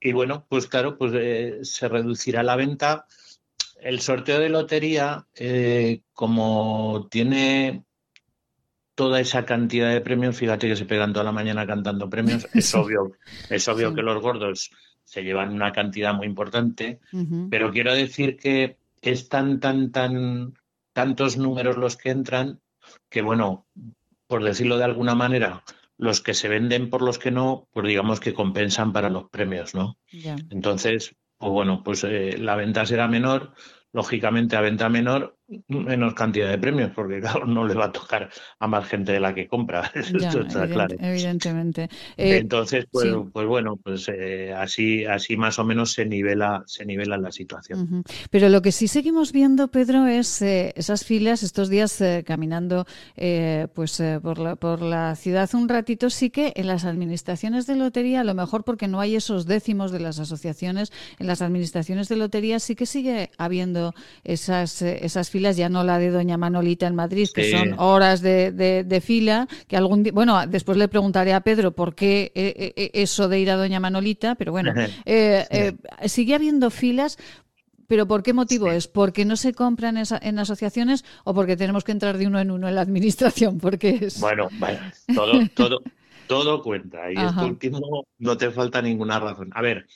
y 0.00 0.12
bueno, 0.12 0.44
pues 0.48 0.66
claro, 0.66 0.98
pues 0.98 1.12
eh, 1.14 1.60
se 1.62 1.88
reducirá 1.88 2.42
la 2.42 2.56
venta. 2.56 3.06
El 3.80 4.00
sorteo 4.00 4.38
de 4.40 4.50
lotería, 4.50 5.26
eh, 5.34 6.02
como 6.12 7.08
tiene 7.10 7.84
toda 8.94 9.20
esa 9.20 9.44
cantidad 9.44 9.90
de 9.90 10.00
premios, 10.02 10.36
fíjate 10.36 10.68
que 10.68 10.76
se 10.76 10.84
pegan 10.84 11.12
toda 11.12 11.24
la 11.24 11.32
mañana 11.32 11.66
cantando 11.66 12.08
premios, 12.10 12.46
es 12.54 12.74
obvio, 12.74 13.12
es 13.50 13.66
obvio 13.68 13.88
Sí. 13.90 13.94
que 13.96 14.02
los 14.02 14.22
gordos 14.22 14.70
se 15.02 15.22
llevan 15.22 15.52
una 15.52 15.72
cantidad 15.72 16.14
muy 16.14 16.26
importante, 16.26 17.00
pero 17.50 17.72
quiero 17.72 17.94
decir 17.94 18.36
que 18.36 18.76
es 19.10 19.28
tan, 19.28 19.60
tan, 19.60 19.90
tan, 19.90 20.54
tantos 20.92 21.36
números 21.36 21.76
los 21.76 21.96
que 21.96 22.10
entran 22.10 22.60
que, 23.08 23.22
bueno, 23.22 23.66
por 24.26 24.42
decirlo 24.42 24.78
de 24.78 24.84
alguna 24.84 25.14
manera, 25.14 25.62
los 25.96 26.20
que 26.20 26.34
se 26.34 26.48
venden 26.48 26.90
por 26.90 27.02
los 27.02 27.18
que 27.18 27.30
no, 27.30 27.68
pues 27.72 27.86
digamos 27.86 28.20
que 28.20 28.34
compensan 28.34 28.92
para 28.92 29.10
los 29.10 29.28
premios, 29.30 29.74
¿no? 29.74 29.98
Entonces, 30.50 31.14
pues 31.38 31.52
bueno, 31.52 31.82
pues 31.84 32.04
eh, 32.04 32.36
la 32.38 32.56
venta 32.56 32.86
será 32.86 33.08
menor, 33.08 33.54
lógicamente 33.92 34.56
a 34.56 34.60
venta 34.60 34.88
menor, 34.88 35.38
menos 35.68 36.14
cantidad 36.14 36.48
de 36.48 36.58
premios, 36.58 36.90
porque 36.94 37.20
claro, 37.20 37.46
no 37.46 37.66
le 37.66 37.74
va 37.74 37.86
a 37.86 37.92
tocar 37.92 38.30
a 38.58 38.66
más 38.66 38.86
gente 38.86 39.12
de 39.12 39.20
la 39.20 39.34
que 39.34 39.46
compra, 39.46 39.90
Ya, 40.18 40.28
está 40.28 40.68
claro. 40.68 40.96
evidentemente. 41.00 41.88
Eh, 42.16 42.38
Entonces, 42.38 42.86
pues, 42.90 43.08
sí. 43.08 43.16
pues 43.32 43.46
bueno, 43.46 43.76
pues 43.76 44.08
eh, 44.08 44.52
así, 44.56 45.04
así 45.04 45.36
más 45.36 45.58
o 45.58 45.64
menos 45.64 45.92
se 45.92 46.06
nivela, 46.06 46.62
se 46.66 46.84
nivela 46.84 47.16
la 47.18 47.32
situación. 47.32 48.04
Pero 48.30 48.48
lo 48.48 48.62
que 48.62 48.72
sí 48.72 48.88
seguimos 48.88 49.32
viendo, 49.32 49.68
Pedro, 49.68 50.06
es 50.06 50.40
eh, 50.42 50.72
esas 50.76 51.04
filas 51.04 51.42
estos 51.42 51.68
días 51.68 52.00
eh, 52.00 52.24
caminando 52.26 52.86
eh, 53.16 53.68
pues 53.74 54.00
eh, 54.00 54.20
por, 54.22 54.38
la, 54.38 54.56
por 54.56 54.82
la 54.82 55.14
ciudad 55.16 55.48
un 55.54 55.68
ratito. 55.68 56.10
Sí 56.10 56.30
que 56.30 56.52
en 56.56 56.66
las 56.66 56.84
administraciones 56.84 57.66
de 57.66 57.76
lotería, 57.76 58.20
a 58.20 58.24
lo 58.24 58.34
mejor 58.34 58.64
porque 58.64 58.88
no 58.88 59.00
hay 59.00 59.16
esos 59.16 59.46
décimos 59.46 59.92
de 59.92 60.00
las 60.00 60.18
asociaciones, 60.18 60.92
en 61.18 61.26
las 61.26 61.42
administraciones 61.42 62.08
de 62.08 62.16
lotería 62.16 62.58
sí 62.58 62.74
que 62.74 62.86
sigue 62.86 63.30
habiendo 63.38 63.94
esas, 64.24 64.82
esas 64.82 65.30
filas, 65.34 65.56
ya 65.56 65.68
no 65.68 65.82
la 65.84 65.98
de 65.98 66.10
Doña 66.10 66.36
Manolita 66.38 66.86
en 66.86 66.94
Madrid, 66.94 67.28
que 67.34 67.42
Sí. 67.44 67.50
son 67.50 67.74
horas 67.78 68.20
de, 68.28 68.52
de- 68.52 68.84
de 68.92 69.00
fila, 69.00 69.46
que 69.68 69.76
algún 69.76 70.02
día, 70.04 70.12
bueno, 70.20 70.32
después 70.46 70.76
le 70.78 70.88
preguntaré 70.88 71.32
a 71.34 71.40
Pedro 71.48 71.72
por 71.80 71.94
qué 71.94 72.32
eh, 72.34 72.72
eh, 72.76 72.90
eso 72.94 73.28
de 73.28 73.40
ir 73.40 73.50
a 73.50 73.56
Doña 73.56 73.80
Manolita, 73.80 74.34
pero 74.36 74.52
bueno, 74.52 74.72
eh, 75.04 75.44
eh, 75.50 76.08
sigue 76.08 76.34
habiendo 76.34 76.70
filas. 76.70 77.18
¿Pero 77.86 78.06
por 78.08 78.22
qué 78.22 78.32
motivo 78.32 78.72
es? 78.72 78.88
¿Porque 78.88 79.24
no 79.26 79.36
se 79.36 79.52
compran 79.52 79.96
en 79.98 80.38
asociaciones 80.38 81.04
o 81.24 81.34
porque 81.34 81.56
tenemos 81.56 81.84
que 81.84 81.92
entrar 81.92 82.16
de 82.16 82.26
uno 82.26 82.40
en 82.40 82.50
uno 82.50 82.66
en 82.68 82.74
la 82.76 82.80
administración? 82.80 83.58
Porque 83.64 83.98
es... 84.00 84.20
Bueno, 84.20 84.48
bueno, 84.58 84.80
todo, 85.14 85.32
todo, 85.54 85.76
todo 86.26 86.62
cuenta. 86.62 87.12
Y 87.12 87.16
Ajá. 87.16 87.26
esto 87.28 87.46
último 87.46 88.06
no 88.18 88.36
te 88.38 88.50
falta 88.50 88.80
ninguna 88.80 89.20
razón. 89.20 89.50
A 89.54 89.60
ver, 89.60 89.86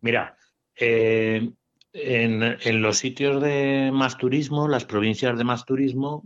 mira, 0.00 0.36
eh, 0.76 1.50
en, 1.92 2.42
en 2.42 2.82
los 2.82 2.98
sitios 2.98 3.42
de 3.42 3.90
más 3.92 4.16
turismo, 4.16 4.68
las 4.68 4.84
provincias 4.84 5.36
de 5.36 5.44
más 5.44 5.64
turismo, 5.64 6.22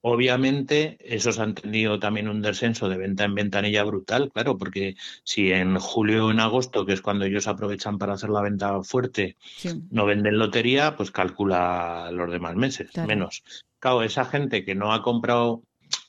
obviamente 0.00 0.98
esos 1.00 1.38
han 1.38 1.54
tenido 1.54 1.98
también 1.98 2.28
un 2.28 2.42
descenso 2.42 2.88
de 2.88 2.96
venta 2.96 3.24
en 3.24 3.34
ventanilla 3.34 3.84
brutal, 3.84 4.30
claro, 4.32 4.58
porque 4.58 4.96
si 5.24 5.52
en 5.52 5.78
julio 5.78 6.26
o 6.26 6.30
en 6.30 6.40
agosto, 6.40 6.84
que 6.84 6.92
es 6.92 7.00
cuando 7.00 7.24
ellos 7.24 7.46
aprovechan 7.48 7.98
para 7.98 8.14
hacer 8.14 8.30
la 8.30 8.42
venta 8.42 8.82
fuerte, 8.82 9.36
sí. 9.40 9.82
no 9.90 10.06
venden 10.06 10.38
lotería, 10.38 10.96
pues 10.96 11.10
calcula 11.10 12.10
los 12.12 12.30
demás 12.30 12.56
meses, 12.56 12.90
Claro. 12.90 13.08
menos. 13.08 13.44
Claro, 13.78 14.02
esa 14.02 14.24
gente 14.24 14.64
que 14.64 14.74
no 14.74 14.92
ha 14.92 15.02
comprado, 15.02 15.62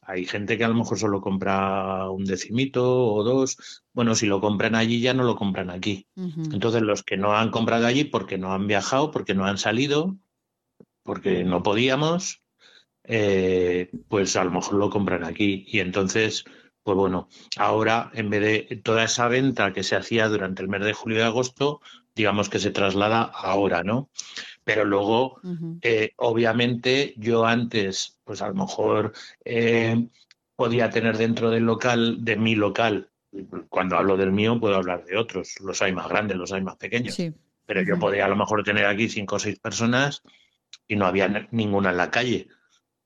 hay 0.05 0.25
gente 0.25 0.57
que 0.57 0.63
a 0.63 0.67
lo 0.67 0.75
mejor 0.75 0.97
solo 0.97 1.21
compra 1.21 2.09
un 2.09 2.25
decimito 2.25 3.07
o 3.07 3.23
dos, 3.23 3.83
bueno, 3.93 4.15
si 4.15 4.25
lo 4.25 4.41
compran 4.41 4.75
allí 4.75 4.99
ya 4.99 5.13
no 5.13 5.23
lo 5.23 5.35
compran 5.35 5.69
aquí. 5.69 6.07
Entonces 6.15 6.81
los 6.81 7.03
que 7.03 7.17
no 7.17 7.33
han 7.35 7.51
comprado 7.51 7.87
allí 7.87 8.03
porque 8.03 8.37
no 8.37 8.53
han 8.53 8.67
viajado, 8.67 9.11
porque 9.11 9.33
no 9.33 9.45
han 9.45 9.57
salido, 9.57 10.17
porque 11.03 11.43
no 11.43 11.63
podíamos, 11.63 12.41
eh, 13.03 13.91
pues 14.07 14.35
a 14.35 14.43
lo 14.43 14.51
mejor 14.51 14.75
lo 14.75 14.89
compran 14.89 15.23
aquí. 15.23 15.65
Y 15.67 15.79
entonces, 15.79 16.43
pues 16.83 16.97
bueno, 16.97 17.29
ahora 17.57 18.11
en 18.13 18.29
vez 18.29 18.41
de 18.41 18.81
toda 18.83 19.03
esa 19.05 19.27
venta 19.27 19.73
que 19.73 19.83
se 19.83 19.95
hacía 19.95 20.27
durante 20.27 20.61
el 20.61 20.69
mes 20.69 20.83
de 20.83 20.93
julio 20.93 21.19
y 21.19 21.21
agosto, 21.21 21.81
digamos 22.15 22.49
que 22.49 22.59
se 22.59 22.71
traslada 22.71 23.23
ahora, 23.23 23.83
¿no? 23.83 24.09
Pero 24.63 24.85
luego, 24.85 25.39
eh, 25.81 26.13
obviamente, 26.17 27.13
yo 27.17 27.45
antes, 27.45 28.19
pues 28.23 28.41
a 28.41 28.47
lo 28.47 28.55
mejor 28.55 29.13
eh, 29.43 30.07
podía 30.55 30.89
tener 30.89 31.17
dentro 31.17 31.49
del 31.49 31.63
local, 31.63 32.23
de 32.23 32.37
mi 32.37 32.55
local, 32.55 33.09
cuando 33.69 33.97
hablo 33.97 34.15
del 34.15 34.31
mío, 34.31 34.59
puedo 34.59 34.75
hablar 34.75 35.03
de 35.05 35.17
otros. 35.17 35.59
Los 35.59 35.81
hay 35.81 35.91
más 35.91 36.07
grandes, 36.07 36.37
los 36.37 36.51
hay 36.53 36.61
más 36.61 36.77
pequeños. 36.77 37.15
Sí. 37.15 37.33
Pero 37.65 37.81
yo 37.81 37.97
podía 37.99 38.25
a 38.25 38.29
lo 38.29 38.35
mejor 38.35 38.63
tener 38.63 38.85
aquí 38.85 39.09
cinco 39.09 39.35
o 39.35 39.39
seis 39.39 39.59
personas 39.59 40.21
y 40.87 40.95
no 40.95 41.05
había 41.05 41.47
ninguna 41.51 41.89
en 41.91 41.97
la 41.97 42.11
calle. 42.11 42.47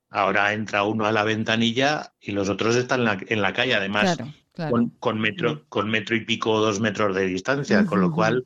Ahora 0.09 0.53
entra 0.53 0.83
uno 0.83 1.05
a 1.05 1.11
la 1.11 1.23
ventanilla 1.23 2.13
y 2.19 2.31
los 2.31 2.49
otros 2.49 2.75
están 2.75 2.99
en 3.01 3.05
la, 3.05 3.19
en 3.27 3.41
la 3.41 3.53
calle, 3.53 3.75
además 3.75 4.15
Claro, 4.15 4.33
claro. 4.53 4.71
con, 4.71 4.89
con 4.99 5.19
metro, 5.19 5.65
con 5.69 5.89
metro 5.89 6.15
y 6.15 6.25
pico 6.25 6.51
o 6.51 6.61
dos 6.61 6.79
metros 6.79 7.15
de 7.15 7.25
distancia, 7.25 7.85
con 7.85 8.01
lo 8.01 8.11
cual 8.11 8.45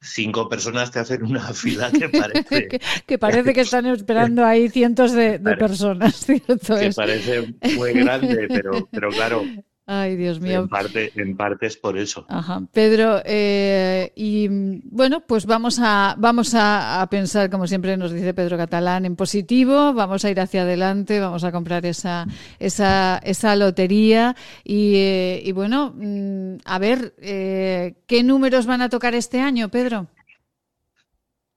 cinco 0.00 0.48
personas 0.48 0.90
te 0.90 0.98
hacen 0.98 1.24
una 1.24 1.40
fila 1.54 1.90
que 1.90 2.08
parece, 2.08 2.68
que, 2.68 2.80
que 3.06 3.18
parece 3.18 3.52
que 3.52 3.60
están 3.60 3.86
esperando 3.86 4.44
ahí 4.44 4.68
cientos 4.68 5.12
de, 5.12 5.38
personas, 5.58 6.16
¿cierto? 6.26 6.76
que 6.76 6.86
es? 6.86 6.96
parece 6.96 7.54
muy 7.76 7.92
grande, 7.92 8.46
pero, 8.48 8.88
pero 8.90 9.10
claro, 9.10 9.44
Ay, 9.92 10.14
Dios 10.14 10.38
mío. 10.38 10.60
en 10.60 10.68
parte, 10.68 11.10
en 11.16 11.36
parte 11.36 11.66
es 11.66 11.76
por 11.76 11.98
eso. 11.98 12.24
Ajá. 12.28 12.62
Pedro, 12.72 13.20
eh, 13.24 14.12
y 14.14 14.46
bueno, 14.84 15.24
pues 15.26 15.46
vamos 15.46 15.80
a 15.82 16.14
vamos 16.16 16.54
a, 16.54 17.02
a 17.02 17.10
pensar, 17.10 17.50
como 17.50 17.66
siempre 17.66 17.96
nos 17.96 18.12
dice 18.12 18.32
Pedro 18.32 18.56
Catalán, 18.56 19.04
en 19.04 19.16
positivo, 19.16 19.92
vamos 19.92 20.24
a 20.24 20.30
ir 20.30 20.38
hacia 20.38 20.62
adelante, 20.62 21.18
vamos 21.18 21.42
a 21.42 21.50
comprar 21.50 21.84
esa, 21.86 22.24
esa, 22.60 23.18
esa 23.24 23.56
lotería 23.56 24.36
y, 24.62 24.94
eh, 24.94 25.42
y 25.44 25.50
bueno, 25.50 25.92
mm, 25.96 26.58
a 26.66 26.78
ver, 26.78 27.12
eh, 27.18 27.94
¿qué 28.06 28.22
números 28.22 28.66
van 28.66 28.82
a 28.82 28.90
tocar 28.90 29.16
este 29.16 29.40
año, 29.40 29.70
Pedro? 29.70 30.06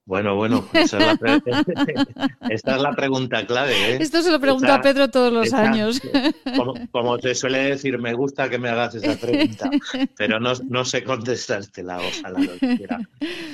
Bueno, 0.06 0.36
bueno, 0.36 0.66
esa 0.74 0.98
es 0.98 1.06
la, 1.06 1.16
pre- 1.16 1.42
esta 2.50 2.76
es 2.76 2.82
la 2.82 2.92
pregunta 2.92 3.46
clave. 3.46 3.72
¿eh? 3.94 3.98
Esto 4.00 4.22
se 4.22 4.30
lo 4.30 4.38
pregunto 4.38 4.66
Esa- 4.66 4.74
a 4.76 4.82
Pedro 4.82 5.08
todos 5.10 5.32
los 5.32 5.46
esa- 5.46 5.62
años. 5.70 6.00
Como, 6.56 6.74
como 6.90 7.18
se 7.18 7.34
suele 7.34 7.58
decir, 7.70 7.98
me 7.98 8.12
gusta 8.12 8.50
que 8.50 8.58
me 8.58 8.68
hagas 8.68 8.94
esa 8.96 9.18
pregunta, 9.18 9.70
pero 10.16 10.38
no, 10.38 10.52
no 10.68 10.84
sé 10.84 11.02
contestártela, 11.04 11.98
ojalá 11.98 12.38
lo 12.38 12.58
quiera. 12.76 13.00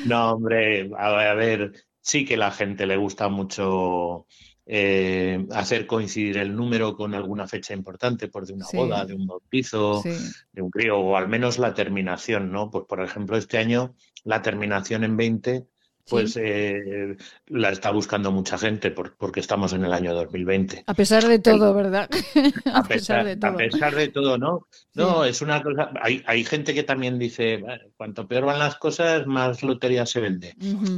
No, 0.06 0.32
hombre, 0.32 0.90
a, 0.98 1.30
a 1.30 1.34
ver, 1.34 1.72
sí 2.00 2.24
que 2.24 2.36
la 2.36 2.50
gente 2.50 2.84
le 2.86 2.96
gusta 2.96 3.28
mucho 3.28 4.26
eh, 4.66 5.46
hacer 5.52 5.86
coincidir 5.86 6.38
el 6.38 6.54
número 6.54 6.96
con 6.96 7.14
alguna 7.14 7.46
fecha 7.46 7.74
importante, 7.74 8.26
por 8.28 8.44
de 8.46 8.54
una 8.54 8.64
Sí. 8.66 8.76
boda, 8.76 9.04
de 9.04 9.14
un 9.14 9.26
bautizo, 9.26 10.02
Sí, 10.02 10.10
de 10.52 10.62
un 10.62 10.70
crío, 10.70 10.98
o 10.98 11.16
al 11.16 11.28
menos 11.28 11.58
la 11.58 11.74
terminación, 11.74 12.50
¿no? 12.52 12.70
Pues, 12.70 12.84
por 12.88 13.00
ejemplo, 13.02 13.36
este 13.36 13.58
año 13.58 13.94
la 14.24 14.42
terminación 14.42 15.04
en 15.04 15.16
20 15.16 15.64
pues 16.08 16.32
sí. 16.34 16.40
eh, 16.42 17.16
la 17.46 17.70
está 17.70 17.90
buscando 17.90 18.30
mucha 18.32 18.58
gente 18.58 18.90
por- 18.90 19.16
porque 19.16 19.40
estamos 19.40 19.72
en 19.72 19.84
el 19.84 19.92
año 19.92 20.14
2020. 20.14 20.84
A 20.86 20.94
pesar 20.94 21.24
de 21.26 21.38
todo, 21.38 21.72
¿verdad? 21.74 22.08
A 22.72 22.82
pesar, 22.82 23.24
de 23.24 23.32
a 23.32 23.38
todo. 23.38 23.56
pesar 23.56 23.94
de 23.94 24.08
todo, 24.08 24.38
¿no? 24.38 24.66
No, 24.94 25.24
es 25.24 25.40
una 25.42 25.62
cosa. 25.62 25.90
Hay, 26.02 26.22
hay 26.26 26.44
gente 26.44 26.74
que 26.74 26.82
también 26.82 27.18
dice, 27.18 27.58
"Bueno, 27.58 27.82
cuanto 27.96 28.26
peor 28.26 28.44
van 28.44 28.58
las 28.58 28.76
cosas, 28.76 29.26
más 29.26 29.62
lotería 29.62 30.04
se 30.06 30.20
vende. 30.20 30.54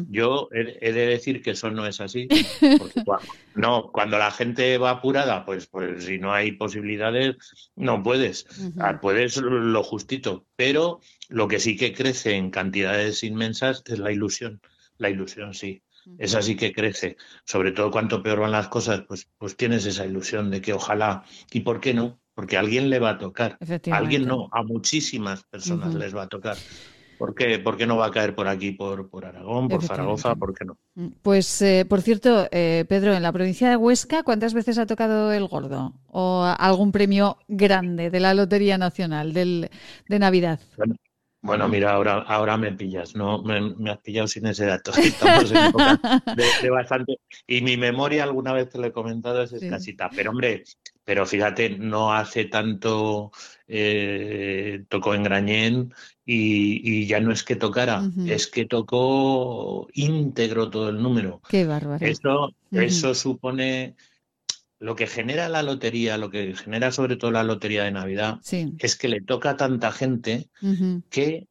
Yo 0.08 0.48
he, 0.52 0.78
he 0.80 0.92
de 0.92 1.06
decir 1.06 1.42
que 1.42 1.50
eso 1.50 1.70
no 1.70 1.86
es 1.86 2.00
así. 2.00 2.26
Porque 2.78 3.02
no, 3.54 3.90
cuando 3.92 4.18
la 4.18 4.30
gente 4.30 4.78
va 4.78 4.90
apurada, 4.90 5.44
pues, 5.44 5.66
pues 5.66 6.04
si 6.04 6.18
no 6.18 6.32
hay 6.32 6.52
posibilidades, 6.52 7.36
no 7.76 8.02
puedes. 8.02 8.46
Ujú. 8.58 8.72
Ah, 8.80 8.98
Puedes 9.00 9.36
lo 9.36 9.82
justito. 9.82 10.46
Pero 10.56 11.00
lo 11.28 11.48
que 11.48 11.58
sí 11.60 11.76
que 11.76 11.92
crece 11.92 12.34
en 12.36 12.50
cantidades 12.50 13.22
inmensas 13.22 13.82
es 13.86 13.98
la 13.98 14.12
ilusión. 14.12 14.60
La 15.02 15.10
ilusión, 15.10 15.52
sí. 15.52 15.82
Esa 16.16 16.40
sí 16.42 16.54
que 16.54 16.72
crece. 16.72 17.16
Sobre 17.44 17.72
todo 17.72 17.90
cuanto 17.90 18.22
peor 18.22 18.38
van 18.38 18.52
las 18.52 18.68
cosas, 18.68 19.02
pues, 19.08 19.28
pues 19.36 19.56
tienes 19.56 19.84
esa 19.84 20.06
ilusión 20.06 20.48
de 20.48 20.60
que 20.60 20.72
ojalá. 20.72 21.24
¿Y 21.50 21.60
por 21.60 21.80
qué 21.80 21.92
no? 21.92 22.20
Porque 22.34 22.56
a 22.56 22.60
alguien 22.60 22.88
le 22.88 23.00
va 23.00 23.10
a 23.10 23.18
tocar. 23.18 23.58
A 23.90 23.96
alguien 23.96 24.26
no, 24.26 24.48
a 24.52 24.62
muchísimas 24.62 25.42
personas 25.42 25.92
les 25.94 26.14
va 26.14 26.22
a 26.22 26.28
tocar. 26.28 26.56
¿Por 27.18 27.34
qué? 27.34 27.58
¿Por 27.58 27.76
qué 27.76 27.84
no 27.84 27.96
va 27.96 28.06
a 28.06 28.10
caer 28.12 28.36
por 28.36 28.46
aquí, 28.46 28.70
por, 28.70 29.08
por 29.10 29.24
Aragón, 29.24 29.68
por 29.68 29.82
Zaragoza? 29.82 30.36
¿Por 30.36 30.54
qué 30.54 30.64
no? 30.64 30.78
Pues, 31.22 31.60
eh, 31.62 31.84
por 31.88 32.00
cierto, 32.00 32.46
eh, 32.52 32.84
Pedro, 32.88 33.12
en 33.12 33.22
la 33.24 33.32
provincia 33.32 33.68
de 33.68 33.76
Huesca, 33.76 34.22
¿cuántas 34.22 34.54
veces 34.54 34.78
ha 34.78 34.86
tocado 34.86 35.32
el 35.32 35.48
gordo? 35.48 35.94
¿O 36.06 36.44
algún 36.44 36.92
premio 36.92 37.38
grande 37.48 38.10
de 38.10 38.20
la 38.20 38.34
Lotería 38.34 38.78
Nacional 38.78 39.32
del, 39.32 39.68
de 40.08 40.18
Navidad? 40.20 40.60
Bueno, 40.76 40.94
Bueno, 41.42 41.68
mira, 41.68 41.92
ahora, 41.92 42.18
ahora 42.20 42.56
me 42.56 42.72
pillas, 42.72 43.16
no 43.16 43.42
me, 43.42 43.90
has 43.90 43.98
pillado 43.98 44.28
sin 44.28 44.46
ese 44.46 44.64
dato. 44.64 44.92
Estamos 44.96 45.50
en 45.50 45.56
época 45.56 46.00
de, 46.62 46.70
bastante. 46.70 47.18
Y 47.48 47.62
mi 47.62 47.76
memoria, 47.76 48.22
alguna 48.22 48.52
vez 48.52 48.70
te 48.70 48.78
lo 48.78 48.86
he 48.86 48.92
comentado, 48.92 49.42
es 49.42 49.52
escasita. 49.52 50.08
Pero 50.14 50.30
hombre, 50.30 50.62
pero 51.04 51.26
fíjate, 51.26 51.70
no 51.70 52.12
hace 52.14 52.44
tanto 52.44 53.32
eh, 53.66 54.84
tocó 54.88 55.14
en 55.14 55.24
Grañén 55.24 55.94
y, 56.24 57.06
ya 57.06 57.18
no 57.18 57.32
es 57.32 57.42
que 57.42 57.56
tocara, 57.56 58.08
es 58.24 58.46
que 58.46 58.64
tocó 58.66 59.88
íntegro 59.94 60.70
todo 60.70 60.90
el 60.90 61.02
número. 61.02 61.42
Qué 61.48 61.66
bárbaro. 61.66 62.06
Eso, 62.06 62.54
eso 62.70 63.14
supone 63.16 63.96
lo 64.82 64.96
que 64.96 65.06
genera 65.06 65.48
la 65.48 65.62
lotería, 65.62 66.18
lo 66.18 66.28
que 66.28 66.54
genera 66.56 66.90
sobre 66.90 67.16
todo 67.16 67.30
la 67.30 67.44
lotería 67.44 67.84
de 67.84 67.92
Navidad, 67.92 68.40
es 68.78 68.96
que 68.96 69.08
le 69.08 69.20
toca 69.20 69.50
a 69.50 69.56
tanta 69.56 69.92
gente 69.92 70.48
que 71.08 71.46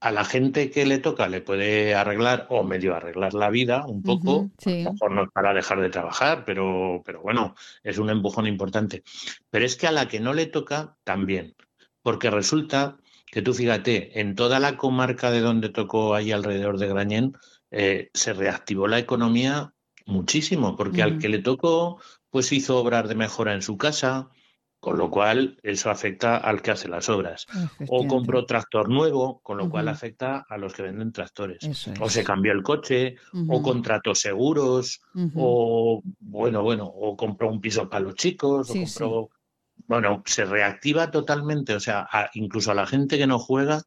a 0.00 0.12
la 0.12 0.24
gente 0.24 0.70
que 0.70 0.84
le 0.84 0.98
toca 0.98 1.28
le 1.28 1.40
puede 1.40 1.94
arreglar 1.94 2.46
o 2.50 2.62
medio 2.64 2.94
arreglar 2.94 3.32
la 3.32 3.48
vida 3.48 3.86
un 3.86 4.02
poco, 4.02 4.50
a 4.64 4.70
lo 4.70 4.92
mejor 4.92 5.10
no 5.12 5.30
para 5.30 5.54
dejar 5.54 5.80
de 5.80 5.88
trabajar, 5.88 6.44
pero, 6.44 7.02
pero 7.06 7.22
bueno, 7.22 7.54
es 7.82 7.96
un 7.96 8.10
empujón 8.10 8.46
importante. 8.46 9.02
Pero 9.48 9.64
es 9.64 9.74
que 9.74 9.86
a 9.86 9.92
la 9.92 10.06
que 10.06 10.20
no 10.20 10.34
le 10.34 10.44
toca 10.44 10.94
también, 11.04 11.54
porque 12.02 12.28
resulta 12.30 12.98
que 13.32 13.40
tú 13.40 13.54
fíjate, 13.54 14.20
en 14.20 14.34
toda 14.34 14.60
la 14.60 14.76
comarca 14.76 15.30
de 15.30 15.40
donde 15.40 15.70
tocó 15.70 16.14
ahí 16.14 16.32
alrededor 16.32 16.78
de 16.78 16.88
Grañén, 16.88 17.32
eh, 17.70 18.10
se 18.12 18.34
reactivó 18.34 18.88
la 18.88 18.98
economía 18.98 19.72
muchísimo, 20.08 20.76
porque 20.76 21.02
al 21.02 21.18
que 21.18 21.28
le 21.28 21.38
tocó 21.38 22.00
pues 22.30 22.52
hizo 22.52 22.78
obras 22.78 23.08
de 23.08 23.14
mejora 23.14 23.54
en 23.54 23.62
su 23.62 23.76
casa, 23.76 24.30
con 24.80 24.96
lo 24.96 25.10
cual 25.10 25.58
eso 25.62 25.90
afecta 25.90 26.36
al 26.36 26.62
que 26.62 26.70
hace 26.70 26.88
las 26.88 27.08
obras. 27.08 27.46
O 27.88 28.06
compró 28.06 28.44
tractor 28.44 28.88
nuevo, 28.88 29.40
con 29.40 29.58
lo 29.58 29.68
cual 29.68 29.88
afecta 29.88 30.46
a 30.48 30.56
los 30.56 30.72
que 30.72 30.82
venden 30.82 31.12
tractores. 31.12 31.58
O 32.00 32.08
se 32.08 32.22
cambió 32.22 32.52
el 32.52 32.62
coche, 32.62 33.16
o 33.48 33.62
contrató 33.62 34.14
seguros, 34.14 35.00
o 35.34 36.02
bueno, 36.20 36.62
bueno, 36.62 36.86
o 36.86 37.16
compró 37.16 37.50
un 37.50 37.60
piso 37.60 37.88
para 37.88 38.04
los 38.04 38.14
chicos, 38.14 38.70
o 38.70 38.74
compró. 38.74 39.30
Bueno, 39.86 40.22
se 40.26 40.44
reactiva 40.44 41.10
totalmente, 41.10 41.74
o 41.74 41.80
sea, 41.80 42.08
incluso 42.34 42.70
a 42.70 42.74
la 42.74 42.86
gente 42.86 43.16
que 43.16 43.26
no 43.26 43.38
juega, 43.38 43.82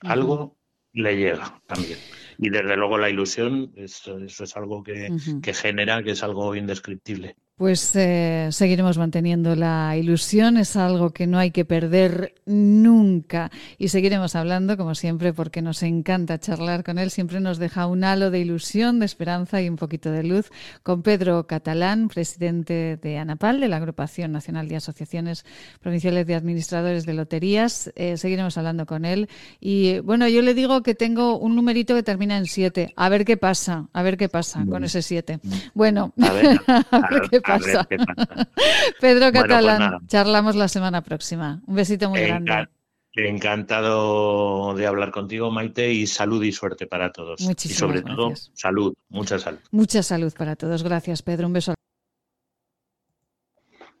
algo 0.00 0.56
le 0.92 1.16
llega 1.16 1.60
también. 1.66 1.98
Y 2.38 2.48
desde 2.50 2.76
luego 2.76 2.98
la 2.98 3.10
ilusión, 3.10 3.72
eso, 3.76 4.18
es 4.18 4.56
algo 4.56 4.82
que, 4.82 5.10
que 5.42 5.54
genera, 5.54 6.02
que 6.02 6.12
es 6.12 6.22
algo 6.22 6.56
indescriptible. 6.56 7.36
Pues 7.62 7.94
eh, 7.94 8.48
seguiremos 8.50 8.98
manteniendo 8.98 9.54
la 9.54 9.96
ilusión, 9.96 10.56
es 10.56 10.74
algo 10.74 11.10
que 11.10 11.28
no 11.28 11.38
hay 11.38 11.52
que 11.52 11.64
perder 11.64 12.34
nunca 12.44 13.52
y 13.78 13.86
seguiremos 13.86 14.34
hablando 14.34 14.76
como 14.76 14.96
siempre 14.96 15.32
porque 15.32 15.62
nos 15.62 15.84
encanta 15.84 16.40
charlar 16.40 16.82
con 16.82 16.98
él, 16.98 17.12
siempre 17.12 17.38
nos 17.38 17.58
deja 17.58 17.86
un 17.86 18.02
halo 18.02 18.32
de 18.32 18.40
ilusión, 18.40 18.98
de 18.98 19.06
esperanza 19.06 19.62
y 19.62 19.68
un 19.68 19.76
poquito 19.76 20.10
de 20.10 20.24
luz 20.24 20.50
con 20.82 21.04
Pedro 21.04 21.46
Catalán, 21.46 22.08
presidente 22.08 22.98
de 23.00 23.18
ANAPAL, 23.18 23.60
de 23.60 23.68
la 23.68 23.76
Agrupación 23.76 24.32
Nacional 24.32 24.66
de 24.66 24.74
Asociaciones 24.74 25.44
Provinciales 25.80 26.26
de 26.26 26.34
Administradores 26.34 27.06
de 27.06 27.14
Loterías. 27.14 27.92
Eh, 27.94 28.16
seguiremos 28.16 28.58
hablando 28.58 28.86
con 28.86 29.04
él 29.04 29.28
y 29.60 30.00
bueno, 30.00 30.26
yo 30.26 30.42
le 30.42 30.54
digo 30.54 30.82
que 30.82 30.96
tengo 30.96 31.38
un 31.38 31.54
numerito 31.54 31.94
que 31.94 32.02
termina 32.02 32.36
en 32.38 32.46
siete, 32.46 32.92
a 32.96 33.08
ver 33.08 33.24
qué 33.24 33.36
pasa, 33.36 33.86
a 33.92 34.02
ver 34.02 34.16
qué 34.16 34.28
pasa 34.28 34.66
con 34.68 34.82
ese 34.82 35.00
siete. 35.00 35.38
Bueno, 35.74 36.12
a 36.20 36.32
ver, 36.32 36.60
qué 37.30 37.40
pasa. 37.40 37.51
Pedro 39.00 39.30
pues 39.30 39.42
Catalán, 39.44 40.06
charlamos 40.06 40.56
la 40.56 40.68
semana 40.68 41.02
próxima. 41.02 41.62
Un 41.66 41.74
besito 41.74 42.08
muy 42.08 42.20
grande. 42.20 42.68
Encantado 43.14 44.74
de 44.74 44.86
hablar 44.86 45.10
contigo, 45.10 45.50
Maite, 45.50 45.92
y 45.92 46.06
salud 46.06 46.42
y 46.42 46.50
suerte 46.50 46.86
para 46.86 47.12
todos. 47.12 47.42
Muchísimas 47.42 47.76
y 47.76 47.78
sobre 47.78 48.02
todo, 48.02 48.32
salud, 48.54 48.94
mucha 49.10 49.38
salud. 49.38 49.58
Mucha 49.70 50.02
salud 50.02 50.32
para 50.36 50.56
todos. 50.56 50.82
Gracias, 50.82 51.22
Pedro. 51.22 51.46
Un 51.46 51.52
beso. 51.52 51.74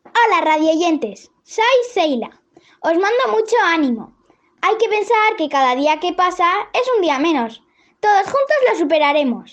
Hola, 0.04 0.40
radioyentes. 0.44 1.30
Soy 1.42 1.64
Seila. 1.92 2.30
Os 2.80 2.94
mando 2.94 3.32
mucho 3.32 3.56
ánimo. 3.66 4.16
Hay 4.62 4.76
que 4.78 4.88
pensar 4.88 5.36
que 5.36 5.48
cada 5.48 5.74
día 5.74 6.00
que 6.00 6.14
pasa 6.14 6.48
es 6.72 6.82
un 6.96 7.02
día 7.02 7.18
menos. 7.18 7.62
Todos 8.00 8.22
juntos 8.22 8.56
lo 8.70 8.78
superaremos. 8.78 9.52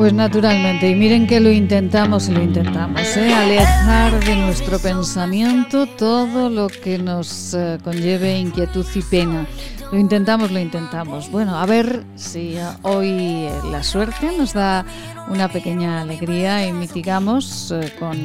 Pues 0.00 0.14
naturalmente, 0.14 0.88
y 0.88 0.94
miren 0.94 1.26
que 1.26 1.40
lo 1.40 1.50
intentamos 1.50 2.26
y 2.30 2.32
lo 2.32 2.42
intentamos, 2.42 3.02
¿eh? 3.18 3.34
alejar 3.34 4.24
de 4.24 4.34
nuestro 4.34 4.78
pensamiento 4.78 5.84
todo 5.84 6.48
lo 6.48 6.68
que 6.68 6.96
nos 6.96 7.52
eh, 7.52 7.78
conlleve 7.84 8.38
inquietud 8.38 8.86
y 8.94 9.02
pena. 9.02 9.46
Lo 9.92 9.98
intentamos, 9.98 10.52
lo 10.52 10.58
intentamos. 10.58 11.30
Bueno, 11.30 11.54
a 11.54 11.66
ver 11.66 12.02
si 12.14 12.56
hoy 12.80 13.50
la 13.70 13.82
suerte 13.82 14.30
nos 14.38 14.54
da 14.54 14.86
una 15.28 15.48
pequeña 15.48 16.00
alegría 16.00 16.66
y 16.66 16.72
mitigamos 16.72 17.70
eh, 17.70 17.92
con, 17.98 18.24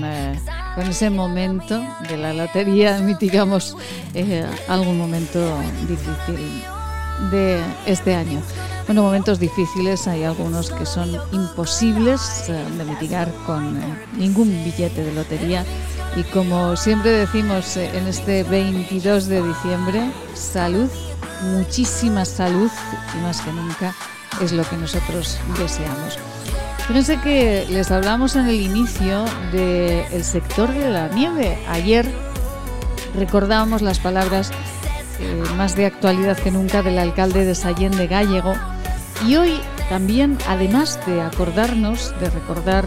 con, 0.75 0.87
ese 0.87 1.09
momento 1.09 1.85
de 2.07 2.15
la 2.15 2.33
lotería, 2.33 2.99
mitigamos 3.01 3.75
algún 4.69 4.97
momento 4.97 5.41
difícil 5.89 6.63
de 7.31 7.61
este 7.85 8.15
año. 8.15 8.41
Bueno, 8.85 9.01
momentos 9.01 9.39
difíciles, 9.39 10.07
hay 10.07 10.23
algunos 10.23 10.69
que 10.69 10.85
son 10.85 11.17
imposibles 11.31 12.49
eh, 12.49 12.65
de 12.77 12.83
mitigar 12.85 13.31
con 13.47 13.77
eh, 13.77 14.05
ningún 14.15 14.49
billete 14.63 15.03
de 15.03 15.11
lotería. 15.11 15.65
Y 16.15 16.23
como 16.23 16.75
siempre 16.75 17.09
decimos 17.09 17.77
eh, 17.77 17.89
en 17.97 18.07
este 18.07 18.43
22 18.43 19.25
de 19.25 19.41
diciembre, 19.41 20.11
salud, 20.35 20.87
muchísima 21.51 22.25
salud 22.25 22.69
y 23.17 23.23
más 23.23 23.41
que 23.41 23.51
nunca 23.51 23.95
es 24.41 24.51
lo 24.51 24.63
que 24.63 24.77
nosotros 24.77 25.39
deseamos. 25.57 26.19
Fíjense 26.87 27.19
que 27.21 27.65
les 27.67 27.89
hablamos 27.89 28.35
en 28.35 28.47
el 28.47 28.61
inicio 28.61 29.25
del 29.51 30.23
sector 30.23 30.71
de 30.71 30.91
la 30.91 31.07
nieve. 31.07 31.57
Ayer 31.67 32.07
recordábamos 33.15 33.81
las 33.81 33.97
palabras 33.97 34.51
eh, 35.19 35.43
más 35.57 35.75
de 35.75 35.85
actualidad 35.85 36.37
que 36.37 36.51
nunca 36.51 36.81
del 36.81 36.99
alcalde 36.99 37.45
de 37.45 37.55
Sallén 37.55 37.95
de 37.95 38.07
Gallego. 38.07 38.53
Y 39.27 39.35
hoy 39.35 39.59
también, 39.89 40.37
además 40.47 40.99
de 41.05 41.21
acordarnos, 41.21 42.13
de 42.19 42.29
recordar 42.29 42.85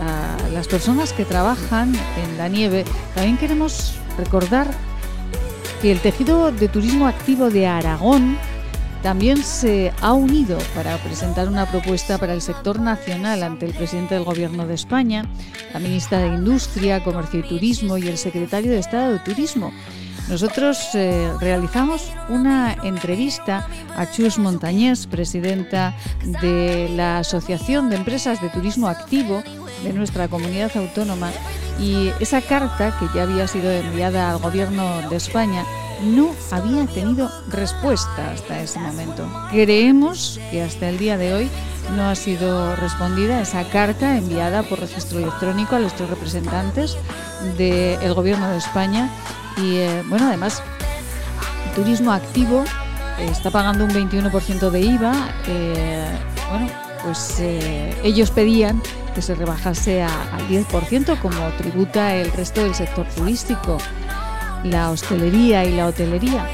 a 0.00 0.48
las 0.50 0.68
personas 0.68 1.12
que 1.12 1.24
trabajan 1.24 1.94
en 1.94 2.38
la 2.38 2.48
nieve, 2.48 2.84
también 3.14 3.38
queremos 3.38 3.96
recordar 4.18 4.66
que 5.82 5.92
el 5.92 6.00
tejido 6.00 6.52
de 6.52 6.68
turismo 6.68 7.06
activo 7.06 7.50
de 7.50 7.66
Aragón 7.66 8.36
también 9.02 9.44
se 9.44 9.92
ha 10.00 10.14
unido 10.14 10.56
para 10.74 10.96
presentar 10.96 11.46
una 11.46 11.66
propuesta 11.66 12.16
para 12.16 12.32
el 12.32 12.40
sector 12.40 12.80
nacional 12.80 13.42
ante 13.42 13.66
el 13.66 13.74
presidente 13.74 14.14
del 14.14 14.24
Gobierno 14.24 14.66
de 14.66 14.72
España, 14.72 15.26
la 15.74 15.78
ministra 15.78 16.20
de 16.20 16.28
Industria, 16.28 17.04
Comercio 17.04 17.40
y 17.40 17.42
Turismo 17.42 17.98
y 17.98 18.08
el 18.08 18.16
secretario 18.16 18.70
de 18.70 18.78
Estado 18.78 19.12
de 19.12 19.18
Turismo. 19.18 19.74
Nosotros 20.28 20.88
eh, 20.94 21.30
realizamos 21.38 22.10
una 22.30 22.76
entrevista 22.82 23.68
a 23.94 24.10
Chus 24.10 24.38
Montañés, 24.38 25.06
presidenta 25.06 25.94
de 26.40 26.88
la 26.90 27.18
Asociación 27.18 27.90
de 27.90 27.96
Empresas 27.96 28.40
de 28.40 28.48
Turismo 28.48 28.88
Activo 28.88 29.42
de 29.82 29.92
nuestra 29.92 30.28
comunidad 30.28 30.74
autónoma, 30.76 31.30
y 31.78 32.10
esa 32.20 32.40
carta 32.40 32.96
que 32.98 33.06
ya 33.14 33.24
había 33.24 33.46
sido 33.48 33.70
enviada 33.70 34.30
al 34.30 34.38
Gobierno 34.38 35.08
de 35.10 35.16
España 35.16 35.64
no 36.04 36.34
había 36.50 36.86
tenido 36.86 37.30
respuesta 37.48 38.30
hasta 38.32 38.60
ese 38.60 38.78
momento. 38.78 39.28
Creemos 39.50 40.40
que 40.50 40.62
hasta 40.62 40.88
el 40.88 40.98
día 40.98 41.16
de 41.16 41.34
hoy 41.34 41.50
no 41.96 42.08
ha 42.08 42.14
sido 42.14 42.74
respondida 42.76 43.40
esa 43.40 43.64
carta 43.68 44.16
enviada 44.16 44.62
por 44.62 44.80
registro 44.80 45.18
electrónico 45.18 45.76
a 45.76 45.80
los 45.80 45.94
tres 45.94 46.10
representantes 46.10 46.96
del 47.56 48.14
Gobierno 48.14 48.48
de 48.50 48.58
España 48.58 49.10
y 49.56 49.76
eh, 49.76 50.02
bueno, 50.08 50.28
además, 50.28 50.62
turismo 51.74 52.12
activo 52.12 52.64
eh, 53.18 53.28
está 53.30 53.50
pagando 53.50 53.84
un 53.84 53.90
21% 53.90 54.70
de 54.70 54.80
IVA. 54.80 55.12
Eh, 55.46 56.06
bueno, 56.50 56.66
pues 57.04 57.38
ellos 58.02 58.30
pedían 58.30 58.82
que 59.14 59.20
se 59.20 59.34
rebajase 59.34 60.02
al 60.02 60.48
10% 60.48 61.20
como 61.20 61.48
tributa 61.58 62.14
el 62.16 62.32
resto 62.32 62.62
del 62.62 62.74
sector 62.74 63.06
turístico 63.14 63.78
la 64.64 64.90
hostelería 64.90 65.64
y 65.64 65.72
la 65.76 65.86
hotelería. 65.86 66.48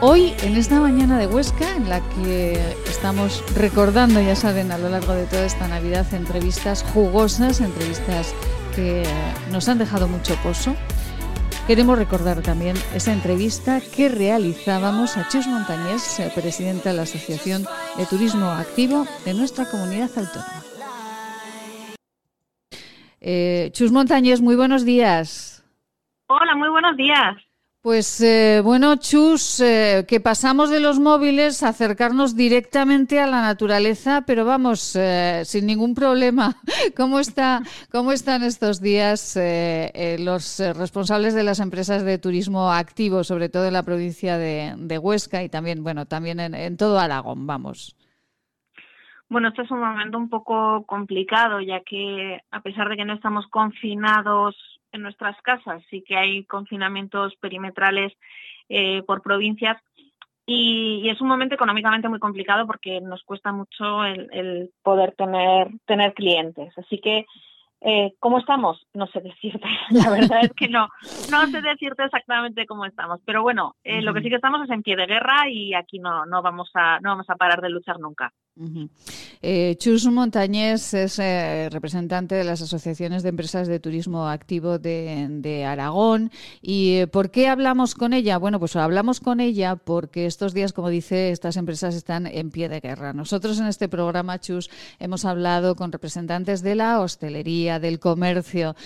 Hoy, 0.00 0.34
en 0.42 0.56
esta 0.56 0.80
mañana 0.80 1.16
de 1.16 1.28
Huesca, 1.28 1.76
en 1.76 1.88
la 1.88 2.00
que 2.00 2.58
estamos 2.88 3.44
recordando, 3.54 4.20
ya 4.20 4.34
saben, 4.34 4.72
a 4.72 4.78
lo 4.78 4.88
largo 4.88 5.12
de 5.12 5.26
toda 5.26 5.44
esta 5.44 5.68
Navidad, 5.68 6.12
entrevistas 6.12 6.82
jugosas, 6.92 7.60
entrevistas 7.60 8.34
que 8.74 9.04
nos 9.52 9.68
han 9.68 9.78
dejado 9.78 10.08
mucho 10.08 10.34
pozo, 10.42 10.74
queremos 11.68 11.98
recordar 11.98 12.42
también 12.42 12.76
esa 12.96 13.12
entrevista 13.12 13.80
que 13.80 14.08
realizábamos 14.08 15.16
a 15.16 15.28
Chus 15.28 15.46
Montañés, 15.46 16.20
presidente 16.34 16.88
de 16.88 16.96
la 16.96 17.02
Asociación 17.02 17.64
de 17.96 18.06
Turismo 18.06 18.50
Activo 18.50 19.06
de 19.24 19.34
nuestra 19.34 19.70
comunidad 19.70 20.10
autónoma. 20.16 20.64
Eh, 23.20 23.70
Chus 23.72 23.92
Montañés, 23.92 24.40
muy 24.40 24.56
buenos 24.56 24.84
días. 24.84 25.61
Hola, 26.34 26.54
muy 26.54 26.70
buenos 26.70 26.96
días. 26.96 27.36
Pues 27.82 28.22
eh, 28.22 28.62
bueno, 28.64 28.96
Chus, 28.96 29.60
eh, 29.60 30.06
que 30.08 30.18
pasamos 30.18 30.70
de 30.70 30.80
los 30.80 30.98
móviles 30.98 31.62
a 31.62 31.68
acercarnos 31.68 32.34
directamente 32.34 33.20
a 33.20 33.26
la 33.26 33.42
naturaleza, 33.42 34.22
pero 34.26 34.46
vamos, 34.46 34.96
eh, 34.96 35.42
sin 35.44 35.66
ningún 35.66 35.94
problema. 35.94 36.54
¿Cómo, 36.96 37.18
está, 37.18 37.60
cómo 37.90 38.12
están 38.12 38.44
estos 38.44 38.80
días 38.80 39.38
los 40.20 40.58
responsables 40.74 41.34
de 41.34 41.42
las 41.42 41.60
empresas 41.60 42.02
de 42.02 42.16
turismo 42.16 42.72
activo, 42.72 43.24
sobre 43.24 43.50
todo 43.50 43.66
en 43.66 43.74
la 43.74 43.82
provincia 43.82 44.38
de, 44.38 44.98
Huesca 44.98 45.42
y 45.42 45.50
también, 45.50 45.84
bueno, 45.84 46.06
también 46.06 46.40
en, 46.40 46.54
en 46.54 46.78
todo 46.78 46.98
Aragón, 46.98 47.46
vamos? 47.46 47.94
Bueno, 49.28 49.48
este 49.48 49.62
es 49.62 49.70
un 49.70 49.80
momento 49.80 50.16
un 50.16 50.30
poco 50.30 50.86
complicado, 50.86 51.60
ya 51.60 51.80
que 51.80 52.40
a 52.50 52.60
pesar 52.60 52.88
de 52.88 52.96
que 52.96 53.04
no 53.04 53.12
estamos 53.12 53.46
confinados 53.48 54.56
en 54.92 55.02
nuestras 55.02 55.40
casas. 55.42 55.82
Sí 55.90 56.02
que 56.06 56.16
hay 56.16 56.44
confinamientos 56.44 57.34
perimetrales 57.36 58.12
eh, 58.68 59.02
por 59.06 59.22
provincias 59.22 59.78
y, 60.46 61.08
es 61.08 61.20
un 61.20 61.28
momento 61.28 61.54
económicamente 61.54 62.08
muy 62.08 62.18
complicado 62.18 62.66
porque 62.66 63.00
nos 63.00 63.22
cuesta 63.22 63.52
mucho 63.52 64.04
el, 64.04 64.70
poder 64.82 65.14
tener, 65.16 65.68
tener 65.86 66.14
clientes. 66.14 66.76
Así 66.76 66.98
que, 66.98 67.26
eh, 67.80 68.12
¿cómo 68.18 68.38
estamos? 68.38 68.86
No 68.92 69.06
sé 69.06 69.20
decirte. 69.20 69.68
La 69.90 70.10
verdad 70.10 70.40
es 70.42 70.52
que 70.52 70.68
no, 70.68 70.88
no 71.30 71.46
sé 71.46 71.62
decirte 71.62 72.04
exactamente 72.04 72.66
cómo 72.66 72.84
estamos. 72.86 73.20
Pero 73.24 73.42
bueno, 73.42 73.76
eh, 73.84 74.02
lo 74.02 74.12
que 74.12 74.20
sí 74.20 74.28
que 74.28 74.36
estamos 74.36 74.62
es 74.62 74.70
en 74.70 74.82
pie 74.82 74.96
de 74.96 75.06
guerra 75.06 75.48
y 75.48 75.74
aquí 75.74 75.98
no, 75.98 76.26
no, 76.26 76.42
vamos, 76.42 76.70
a, 76.74 76.98
no 77.00 77.10
vamos 77.10 77.30
a 77.30 77.36
parar 77.36 77.60
de 77.60 77.70
luchar 77.70 78.00
nunca. 78.00 78.32
Eh, 79.40 79.76
Chus 79.78 80.04
Montañés 80.06 80.92
es 80.92 81.18
eh, 81.18 81.68
representante 81.70 82.34
de 82.34 82.44
las 82.44 82.60
asociaciones 82.60 83.22
de 83.22 83.30
empresas 83.30 83.66
de 83.66 83.80
turismo 83.80 84.28
activo 84.28 84.78
de, 84.78 85.64
Aragón. 85.66 86.30
¿Y 86.60 86.96
eh, 86.96 87.06
por 87.06 87.30
qué 87.30 87.48
hablamos 87.48 87.94
con 87.94 88.12
ella? 88.12 88.36
Bueno, 88.36 88.60
pues 88.60 88.76
hablamos 88.76 89.20
con 89.20 89.40
ella 89.40 89.76
porque 89.76 90.26
estos 90.26 90.52
días, 90.52 90.72
como 90.74 90.90
dice, 90.90 91.30
estas 91.30 91.56
empresas 91.56 91.94
están 91.94 92.26
en 92.26 92.50
pie 92.50 92.68
de 92.68 92.80
guerra. 92.80 93.14
Nosotros 93.14 93.58
en 93.58 93.66
este 93.66 93.88
programa, 93.88 94.38
Chus, 94.38 94.70
hemos 94.98 95.24
hablado 95.24 95.74
con 95.74 95.90
representantes 95.90 96.62
de 96.62 96.74
la 96.74 97.00
hostelería, 97.00 97.80
del 97.80 97.98
comercio, 97.98 98.76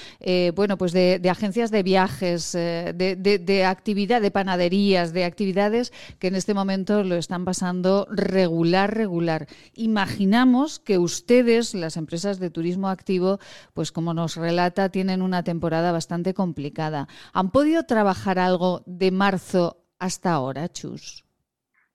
bueno, 0.54 0.78
pues 0.78 0.92
de, 0.92 1.20
agencias 1.28 1.70
de 1.70 1.82
viajes, 1.82 2.52
de, 2.52 3.16
de 3.16 3.64
actividad, 3.64 4.20
de 4.22 4.30
panaderías, 4.30 5.12
de 5.12 5.24
actividades 5.24 5.92
que 6.18 6.28
en 6.28 6.36
este 6.36 6.54
momento 6.54 7.02
lo 7.02 7.16
están 7.16 7.44
pasando 7.44 8.06
regular, 8.10 8.94
regular. 8.94 9.46
Imaginamos 9.74 10.78
que 10.78 10.98
ustedes, 10.98 11.74
las 11.74 11.96
empresas 11.96 12.38
de 12.38 12.50
turismo 12.50 12.88
activo, 12.88 13.38
pues 13.74 13.92
como 13.92 14.14
nos 14.14 14.36
relata, 14.36 14.90
tienen 14.90 15.22
una 15.22 15.42
temporada 15.42 15.92
bastante 15.92 16.34
complicada. 16.34 17.08
¿Han 17.32 17.50
podido 17.50 17.84
trabajar 17.84 18.38
algo 18.38 18.82
de 18.86 19.10
marzo 19.10 19.76
hasta 19.98 20.32
ahora, 20.32 20.68
Chus? 20.68 21.24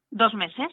Dos 0.09 0.33
meses. 0.33 0.69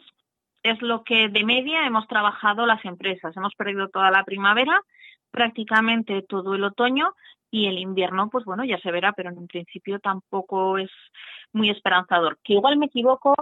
Es 0.63 0.83
lo 0.83 1.05
que 1.05 1.29
de 1.29 1.45
media 1.45 1.87
hemos 1.87 2.07
trabajado 2.09 2.67
las 2.67 2.85
empresas. 2.85 3.37
Hemos 3.37 3.55
perdido 3.55 3.89
toda 3.89 4.11
la 4.11 4.25
primavera, 4.25 4.83
prácticamente 5.31 6.23
todo 6.23 6.55
el 6.55 6.65
otoño 6.65 7.15
y 7.51 7.67
el 7.67 7.79
invierno, 7.79 8.29
pues 8.31 8.45
bueno, 8.45 8.65
ya 8.65 8.79
se 8.79 8.91
verá, 8.91 9.13
pero 9.13 9.31
en 9.31 9.47
principio 9.47 10.01
tampoco 10.01 10.79
es 10.79 10.91
muy 11.53 11.71
esperanzador. 11.71 12.39
Que 12.43 12.55
igual 12.55 12.77
me 12.77 12.87
equivoco, 12.87 13.35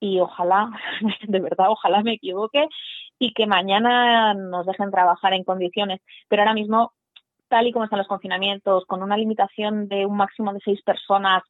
y 0.00 0.20
ojalá, 0.20 0.70
de 1.26 1.40
verdad, 1.40 1.70
ojalá 1.70 2.02
me 2.02 2.14
equivoque 2.14 2.68
y 3.18 3.32
que 3.32 3.46
mañana 3.46 4.34
nos 4.34 4.66
dejen 4.66 4.90
trabajar 4.90 5.32
en 5.32 5.44
condiciones. 5.44 6.00
Pero 6.28 6.42
ahora 6.42 6.54
mismo, 6.54 6.92
tal 7.48 7.66
y 7.66 7.72
como 7.72 7.84
están 7.84 7.98
los 7.98 8.08
confinamientos, 8.08 8.84
con 8.86 9.02
una 9.02 9.16
limitación 9.16 9.88
de 9.88 10.06
un 10.06 10.16
máximo 10.16 10.52
de 10.52 10.60
seis 10.64 10.82
personas, 10.82 11.42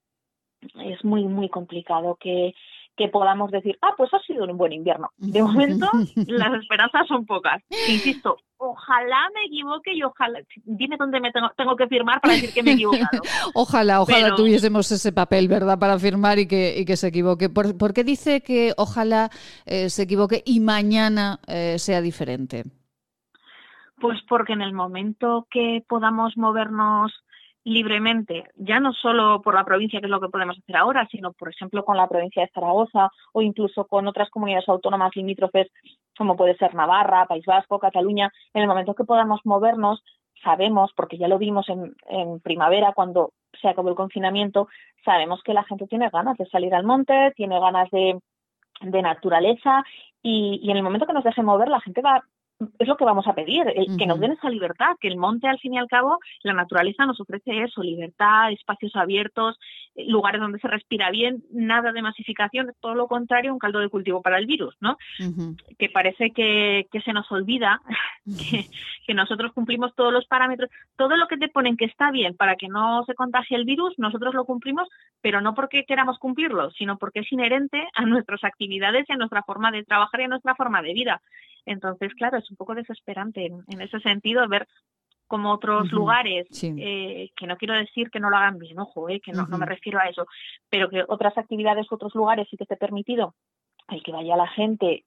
es 0.80 1.04
muy, 1.04 1.24
muy 1.24 1.48
complicado 1.48 2.16
que, 2.20 2.54
que 2.96 3.08
podamos 3.08 3.50
decir, 3.50 3.78
ah, 3.82 3.94
pues 3.96 4.12
ha 4.14 4.18
sido 4.20 4.44
un 4.44 4.56
buen 4.56 4.72
invierno. 4.72 5.10
De 5.18 5.42
momento, 5.42 5.88
las 6.26 6.54
esperanzas 6.54 7.06
son 7.06 7.26
pocas. 7.26 7.62
Insisto, 7.88 8.38
ojalá 8.58 9.28
me 9.34 9.46
equivoque 9.46 9.92
y 9.94 10.02
ojalá, 10.02 10.40
dime 10.64 10.96
dónde 10.98 11.20
me 11.20 11.30
tengo, 11.32 11.50
tengo 11.56 11.76
que 11.76 11.86
firmar 11.86 12.20
para 12.20 12.34
decir 12.34 12.52
que 12.52 12.62
me 12.62 12.70
he 12.70 12.74
equivocado. 12.74 13.22
ojalá, 13.54 14.00
ojalá 14.00 14.34
tuviésemos 14.34 14.90
ese 14.90 15.12
papel, 15.12 15.48
¿verdad?, 15.48 15.78
para 15.78 15.98
firmar 15.98 16.38
y 16.38 16.48
que, 16.48 16.78
y 16.78 16.84
que 16.84 16.96
se 16.96 17.08
equivoque. 17.08 17.48
¿Por, 17.48 17.92
qué 17.92 18.04
dice 18.04 18.40
que 18.40 18.72
ojalá 18.76 19.30
eh, 19.66 19.90
se 19.90 20.02
equivoque 20.02 20.42
y 20.44 20.60
mañana 20.60 21.38
eh, 21.46 21.78
sea 21.78 22.00
diferente? 22.00 22.64
Pues 24.00 24.18
porque 24.28 24.52
en 24.52 24.60
el 24.60 24.74
momento 24.74 25.46
que 25.50 25.82
podamos 25.88 26.36
movernos 26.36 27.12
libremente, 27.66 28.44
ya 28.54 28.78
no 28.78 28.92
solo 28.92 29.42
por 29.42 29.56
la 29.56 29.64
provincia, 29.64 29.98
que 29.98 30.06
es 30.06 30.10
lo 30.10 30.20
que 30.20 30.28
podemos 30.28 30.56
hacer 30.56 30.76
ahora, 30.76 31.08
sino, 31.10 31.32
por 31.32 31.48
ejemplo, 31.48 31.84
con 31.84 31.96
la 31.96 32.06
provincia 32.06 32.42
de 32.42 32.50
Zaragoza 32.54 33.10
o 33.32 33.42
incluso 33.42 33.88
con 33.88 34.06
otras 34.06 34.30
comunidades 34.30 34.68
autónomas 34.68 35.16
limítrofes, 35.16 35.66
como 36.16 36.36
puede 36.36 36.56
ser 36.58 36.76
Navarra, 36.76 37.26
País 37.26 37.44
Vasco, 37.44 37.80
Cataluña, 37.80 38.30
en 38.54 38.62
el 38.62 38.68
momento 38.68 38.94
que 38.94 39.02
podamos 39.02 39.40
movernos, 39.42 40.04
sabemos, 40.44 40.92
porque 40.94 41.18
ya 41.18 41.26
lo 41.26 41.38
vimos 41.38 41.66
en, 41.68 42.38
primavera 42.38 42.92
cuando 42.94 43.32
se 43.60 43.66
acabó 43.66 43.88
el 43.88 43.96
confinamiento, 43.96 44.68
sabemos 45.04 45.42
que 45.42 45.52
la 45.52 45.64
gente 45.64 45.88
tiene 45.88 46.08
ganas 46.08 46.38
de 46.38 46.46
salir 46.46 46.72
al 46.72 46.84
monte, 46.84 47.32
tiene 47.34 47.58
ganas 47.58 47.90
de, 47.90 48.16
naturaleza 48.80 49.82
y, 50.22 50.60
y 50.62 50.70
en 50.70 50.76
el 50.76 50.84
momento 50.84 51.06
que 51.06 51.14
nos 51.14 51.24
deje 51.24 51.42
mover, 51.42 51.68
la 51.68 51.80
gente 51.80 52.00
va 52.00 52.22
es 52.78 52.88
lo 52.88 52.96
que 52.96 53.04
vamos 53.04 53.26
a 53.26 53.34
pedir, 53.34 53.66
el, 53.68 53.96
que 53.98 54.06
nos 54.06 54.18
den 54.18 54.32
esa 54.32 54.48
libertad, 54.48 54.96
que 55.00 55.08
el 55.08 55.16
monte 55.16 55.46
al 55.46 55.58
fin 55.58 55.74
y 55.74 55.78
al 55.78 55.88
cabo, 55.88 56.18
la 56.42 56.54
naturaleza 56.54 57.04
nos 57.04 57.20
ofrece 57.20 57.62
eso, 57.62 57.82
libertad, 57.82 58.50
espacios 58.50 58.96
abiertos, 58.96 59.58
eh, 59.94 60.04
lugares 60.08 60.40
donde 60.40 60.58
se 60.58 60.68
respira 60.68 61.10
bien, 61.10 61.42
nada 61.52 61.92
de 61.92 62.02
masificación, 62.02 62.72
todo 62.80 62.94
lo 62.94 63.08
contrario, 63.08 63.52
un 63.52 63.58
caldo 63.58 63.80
de 63.80 63.90
cultivo 63.90 64.22
para 64.22 64.38
el 64.38 64.46
virus, 64.46 64.74
¿no? 64.80 64.96
Que 65.78 65.90
parece 65.90 66.30
que, 66.30 66.86
que 66.90 67.00
se 67.02 67.12
nos 67.12 67.30
olvida 67.30 67.80
que, 68.50 68.66
que 69.06 69.14
nosotros 69.14 69.52
cumplimos 69.52 69.94
todos 69.94 70.12
los 70.12 70.26
parámetros, 70.26 70.70
todo 70.96 71.16
lo 71.16 71.28
que 71.28 71.36
te 71.36 71.48
ponen 71.48 71.76
que 71.76 71.84
está 71.84 72.10
bien 72.10 72.36
para 72.36 72.56
que 72.56 72.68
no 72.68 73.04
se 73.04 73.14
contagie 73.14 73.56
el 73.56 73.64
virus, 73.64 73.94
nosotros 73.98 74.34
lo 74.34 74.46
cumplimos, 74.46 74.88
pero 75.20 75.40
no 75.40 75.54
porque 75.54 75.84
queramos 75.84 76.18
cumplirlo, 76.18 76.70
sino 76.70 76.96
porque 76.96 77.20
es 77.20 77.32
inherente 77.32 77.86
a 77.94 78.06
nuestras 78.06 78.44
actividades 78.44 79.04
y 79.08 79.12
a 79.12 79.16
nuestra 79.16 79.42
forma 79.42 79.70
de 79.70 79.84
trabajar 79.84 80.20
y 80.20 80.24
a 80.24 80.28
nuestra 80.28 80.54
forma 80.54 80.80
de 80.80 80.94
vida. 80.94 81.20
Entonces, 81.66 82.14
claro, 82.14 82.38
es 82.38 82.50
un 82.50 82.56
poco 82.56 82.74
desesperante 82.74 83.46
en, 83.46 83.62
en 83.68 83.80
ese 83.80 84.00
sentido 84.00 84.48
ver 84.48 84.66
como 85.26 85.52
otros 85.52 85.90
lugares, 85.90 86.46
sí. 86.50 86.72
eh, 86.78 87.30
que 87.36 87.46
no 87.46 87.56
quiero 87.56 87.74
decir 87.74 88.10
que 88.10 88.20
no 88.20 88.30
lo 88.30 88.36
hagan 88.36 88.58
bien, 88.58 88.78
ojo, 88.78 89.08
eh, 89.08 89.20
que 89.20 89.32
no, 89.32 89.46
no 89.46 89.58
me 89.58 89.66
refiero 89.66 89.98
a 89.98 90.08
eso, 90.08 90.26
pero 90.70 90.88
que 90.88 91.04
otras 91.08 91.36
actividades, 91.36 91.86
otros 91.90 92.14
lugares 92.14 92.46
sí 92.48 92.56
que 92.56 92.62
esté 92.62 92.76
permitido 92.76 93.34
el 93.88 94.02
que 94.02 94.12
vaya 94.12 94.36
la 94.36 94.48
gente 94.48 95.04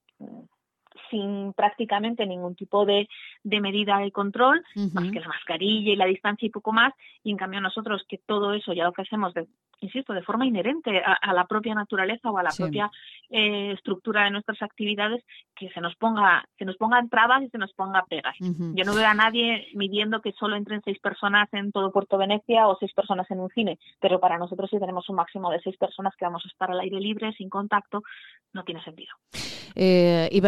sin 1.09 1.53
prácticamente 1.53 2.25
ningún 2.25 2.55
tipo 2.55 2.85
de, 2.85 3.07
de 3.43 3.61
medida 3.61 3.97
de 3.99 4.11
control, 4.11 4.63
más 4.93 5.11
que 5.11 5.19
la 5.19 5.27
mascarilla 5.27 5.91
y 5.91 5.95
la 5.95 6.05
distancia 6.05 6.45
y 6.45 6.49
poco 6.49 6.71
más, 6.71 6.93
y 7.23 7.31
en 7.31 7.37
cambio 7.37 7.61
nosotros 7.61 8.03
que 8.07 8.17
todo 8.17 8.53
eso 8.53 8.73
ya 8.73 8.83
lo 8.83 8.89
ofrecemos, 8.91 9.33
de, 9.33 9.47
insisto, 9.81 10.13
de 10.13 10.21
forma 10.23 10.45
inherente 10.45 11.01
a, 11.03 11.13
a 11.13 11.33
la 11.33 11.45
propia 11.45 11.73
naturaleza 11.73 12.29
o 12.29 12.37
a 12.37 12.43
la 12.43 12.51
Sí. 12.51 12.63
propia 12.63 12.89
eh, 13.29 13.71
estructura 13.73 14.23
de 14.23 14.31
nuestras 14.31 14.61
actividades, 14.61 15.23
que 15.55 15.69
se 15.69 15.81
nos 15.81 15.95
ponga, 15.95 16.43
se 16.57 16.65
nos 16.65 16.77
pongan 16.77 17.09
trabas 17.09 17.43
y 17.43 17.49
se 17.49 17.57
nos 17.57 17.71
ponga 17.73 18.03
pegas. 18.09 18.35
Ujú. 18.41 18.73
Yo 18.75 18.85
no 18.85 18.95
veo 18.95 19.05
a 19.07 19.13
nadie 19.13 19.67
midiendo 19.75 20.21
que 20.21 20.31
solo 20.33 20.55
entren 20.55 20.81
seis 20.83 20.99
personas 20.99 21.47
en 21.53 21.71
todo 21.71 21.91
Puerto 21.91 22.17
Venecia 22.17 22.67
o 22.67 22.77
seis 22.79 22.93
personas 22.93 23.29
en 23.31 23.39
un 23.39 23.49
cine, 23.49 23.77
pero 23.99 24.19
para 24.19 24.37
nosotros 24.37 24.69
si 24.69 24.79
tenemos 24.79 25.07
un 25.09 25.15
máximo 25.17 25.51
de 25.51 25.59
seis 25.61 25.77
personas 25.77 26.13
que 26.17 26.25
vamos 26.25 26.43
a 26.45 26.47
estar 26.49 26.71
al 26.71 26.79
aire 26.79 26.99
libre, 26.99 27.31
sin 27.33 27.49
contacto, 27.49 28.01
no 28.53 28.63
tiene 28.63 28.83
sentido. 28.83 29.13
Eh, 29.75 30.27
y 30.31 30.41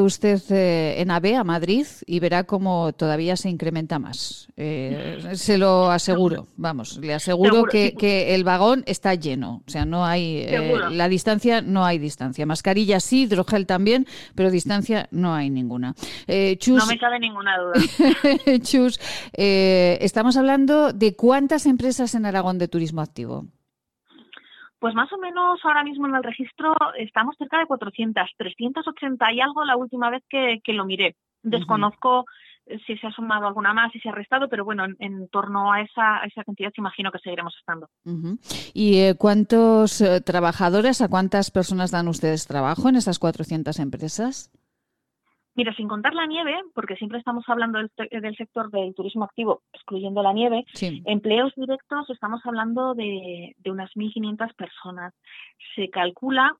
usted 0.00 0.40
eh, 0.50 1.00
en 1.00 1.10
AVE 1.10 1.36
a 1.36 1.44
Madrid 1.44 1.86
y 2.06 2.20
verá 2.20 2.44
cómo 2.44 2.92
todavía 2.92 3.36
se 3.36 3.48
incrementa 3.48 3.98
más. 3.98 4.48
Eh, 4.56 5.30
se 5.34 5.58
lo 5.58 5.90
aseguro, 5.90 6.46
vamos, 6.56 6.98
le 6.98 7.14
aseguro 7.14 7.36
Seguro, 7.52 7.70
que, 7.70 7.88
sí. 7.90 7.96
que 7.96 8.34
el 8.34 8.44
vagón 8.44 8.82
está 8.86 9.14
lleno. 9.14 9.62
O 9.66 9.70
sea, 9.70 9.84
no 9.84 10.04
hay 10.04 10.38
eh, 10.38 10.74
la 10.90 11.08
distancia, 11.08 11.60
no 11.60 11.84
hay 11.84 11.98
distancia. 11.98 12.46
Mascarilla 12.46 13.00
sí, 13.00 13.22
hidrogel 13.22 13.66
también, 13.66 14.06
pero 14.34 14.50
distancia 14.50 15.08
no 15.10 15.34
hay 15.34 15.50
ninguna. 15.50 15.94
Chus, 16.58 16.78
No 16.78 16.86
me 16.86 16.98
cabe 16.98 17.18
ninguna 17.18 17.56
duda. 17.58 18.58
Chus, 18.62 19.00
estamos 19.32 20.36
hablando 20.36 20.92
de 20.92 21.14
cuántas 21.14 21.66
empresas 21.66 22.14
en 22.14 22.26
Aragón 22.26 22.58
de 22.58 22.68
turismo 22.68 23.00
activo. 23.00 23.46
Pues 24.78 24.94
más 24.94 25.12
o 25.12 25.18
menos 25.18 25.58
ahora 25.64 25.82
mismo 25.84 26.06
en 26.06 26.14
el 26.14 26.22
registro 26.22 26.74
estamos 26.98 27.36
cerca 27.38 27.58
de 27.58 27.66
400, 27.66 28.30
380 28.36 29.32
y 29.32 29.40
algo 29.40 29.64
la 29.64 29.76
última 29.76 30.10
vez 30.10 30.22
que, 30.28 30.60
que 30.62 30.72
lo 30.72 30.84
miré. 30.84 31.16
Desconozco 31.42 32.24
eh, 32.66 32.78
si 32.86 32.96
se 32.98 33.06
ha 33.06 33.12
sumado 33.12 33.46
alguna 33.46 33.72
más, 33.72 33.92
si 33.92 34.00
se 34.00 34.08
ha 34.08 34.12
restado, 34.12 34.48
pero 34.48 34.64
bueno, 34.64 34.84
en, 34.84 34.96
en 34.98 35.28
torno 35.28 35.72
a 35.72 35.80
esa, 35.80 36.16
a 36.22 36.26
esa 36.26 36.44
cantidad 36.44 36.72
imagino 36.76 37.12
que 37.12 37.20
seguiremos 37.20 37.54
estando. 37.58 37.88
¿Y 38.74 38.98
eh, 38.98 39.14
cuántos 39.16 40.00
eh, 40.00 40.20
trabajadores, 40.20 41.00
a 41.00 41.08
cuántas 41.08 41.50
personas 41.50 41.90
dan 41.90 42.08
ustedes 42.08 42.46
trabajo 42.46 42.88
en 42.88 42.96
esas 42.96 43.18
400 43.18 43.78
empresas? 43.78 44.50
Mira, 45.56 45.74
sin 45.74 45.88
contar 45.88 46.14
la 46.14 46.26
nieve, 46.26 46.54
porque 46.74 46.96
siempre 46.96 47.18
estamos 47.18 47.44
hablando 47.48 47.78
del, 47.78 47.90
del 48.10 48.36
sector 48.36 48.70
del 48.70 48.94
turismo 48.94 49.24
activo, 49.24 49.62
excluyendo 49.72 50.22
la 50.22 50.32
nieve, 50.34 50.64
Sí. 50.74 51.02
empleos 51.06 51.52
directos 51.56 52.08
estamos 52.10 52.40
hablando 52.44 52.94
de, 52.94 53.54
de 53.58 53.70
unas 53.70 53.90
1.500 53.96 54.54
personas. 54.54 55.14
Se 55.74 55.88
calcula 55.90 56.56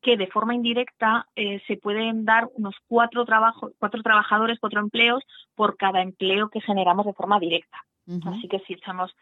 que 0.00 0.16
de 0.16 0.26
forma 0.26 0.54
indirecta 0.54 1.26
eh, 1.36 1.62
se 1.66 1.76
pueden 1.76 2.24
dar 2.24 2.48
unos 2.56 2.74
cuatro, 2.88 3.24
trabajo, 3.24 3.70
cuatro 3.78 4.02
trabajadores, 4.02 4.58
cuatro 4.58 4.80
empleos 4.80 5.22
por 5.54 5.76
cada 5.76 6.02
empleo 6.02 6.48
que 6.50 6.60
generamos 6.60 7.06
de 7.06 7.14
forma 7.14 7.38
directa. 7.38 7.78
Así 8.26 8.48
que 8.48 8.58
si 8.60 8.74
echamos, 8.74 9.16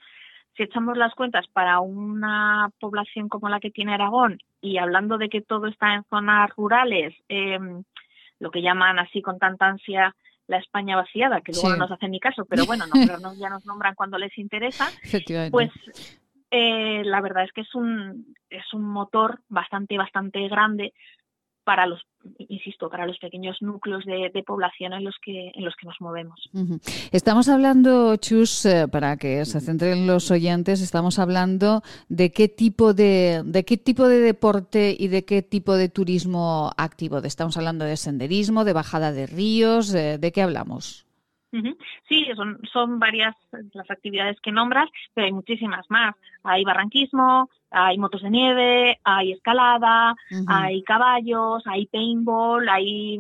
si 0.57 0.65
echamos 0.65 0.97
las 0.99 1.15
cuentas 1.15 1.47
para 1.53 1.79
una 1.79 2.71
población 2.81 3.29
como 3.29 3.49
la 3.49 3.61
que 3.61 3.71
tiene 3.71 3.95
Aragón 3.95 4.39
y 4.61 4.79
hablando 4.79 5.19
de 5.19 5.29
que 5.29 5.41
todo 5.41 5.69
está 5.69 5.95
en 5.95 6.03
zonas 6.11 6.51
rurales, 6.57 7.15
eh, 7.29 7.61
lo 8.43 8.51
que 8.51 8.61
llaman 8.61 8.99
así 8.99 9.23
con 9.23 9.39
tanta 9.39 9.67
ansia 9.69 10.15
la 10.49 10.59
España 10.59 10.97
vaciada, 10.97 11.41
que 11.41 11.53
luego 11.53 11.69
Sí. 11.69 11.73
no 11.75 11.85
nos 11.85 11.93
hacen 11.93 12.11
ni 12.11 12.19
caso, 12.19 12.45
pero 12.45 12.67
bueno, 12.67 12.85
nombrarnos 12.93 13.39
ya 13.39 13.49
nos 13.49 13.65
nombran 13.65 13.95
cuando 13.95 14.19
les 14.19 14.37
interesa, 14.37 14.89
pues 15.53 15.71
eh, 16.51 17.03
la 17.05 17.21
verdad 17.21 17.45
es 17.45 17.53
que 17.53 17.61
es 17.63 17.75
un, 17.75 18.35
es 18.51 18.65
un 18.75 18.83
motor 18.83 19.41
bastante, 19.49 19.97
bastante 19.97 20.47
grande 20.49 20.93
para 21.65 21.87
los, 21.87 22.01
insisto, 22.39 22.89
para 22.89 23.07
los 23.07 23.19
pequeños 23.19 23.59
núcleos 23.61 24.05
de, 24.05 24.31
de 24.33 24.43
población 24.43 24.93
en 24.93 25.05
los 25.05 25.15
que, 25.23 25.53
en 25.55 25.65
los 25.65 25.75
que 25.77 25.87
nos 25.87 25.97
movemos. 26.01 26.51
Estamos 27.13 27.49
hablando, 27.49 28.17
Chus, 28.17 28.67
eh, 28.67 28.89
para 28.89 29.17
que 29.17 29.45
se 29.45 29.61
centren 29.61 30.07
los 30.07 30.31
oyentes, 30.31 30.81
estamos 30.81 31.19
hablando 31.19 31.83
de 32.09 32.31
qué 32.33 32.49
tipo 32.49 32.95
de, 32.95 33.43
de 33.45 33.65
qué 33.65 33.77
tipo 33.77 34.09
de 34.09 34.21
deporte 34.21 34.97
y 34.99 35.09
de 35.09 35.25
qué 35.25 35.43
tipo 35.43 35.75
de 35.75 35.89
turismo 35.89 36.73
activo. 36.77 37.19
Estamos 37.19 37.57
hablando 37.57 37.85
de 37.85 37.97
senderismo, 37.97 38.65
de 38.65 38.73
bajada 38.73 39.13
de 39.13 39.27
ríos, 39.27 39.95
eh, 39.95 40.19
¿de 40.19 40.33
qué 40.33 40.43
hablamos? 40.43 41.07
Sí, 42.09 42.27
son, 42.35 42.59
son 42.73 42.99
varias 42.99 43.35
las 43.75 43.91
actividades 43.91 44.41
que 44.41 44.53
nombras, 44.53 44.89
pero 45.15 45.27
hay 45.27 45.33
muchísimas 45.33 45.85
más. 45.91 46.15
Hay 46.45 46.65
barranquismo, 46.65 47.51
hay 47.71 47.99
motos 47.99 48.23
de 48.23 48.31
nieve, 48.31 48.99
hay 49.05 49.33
escalada, 49.33 50.15
hay 50.47 50.83
caballos, 50.83 51.63
hay 51.67 51.87
paintball, 51.87 52.69
hay, 52.69 53.19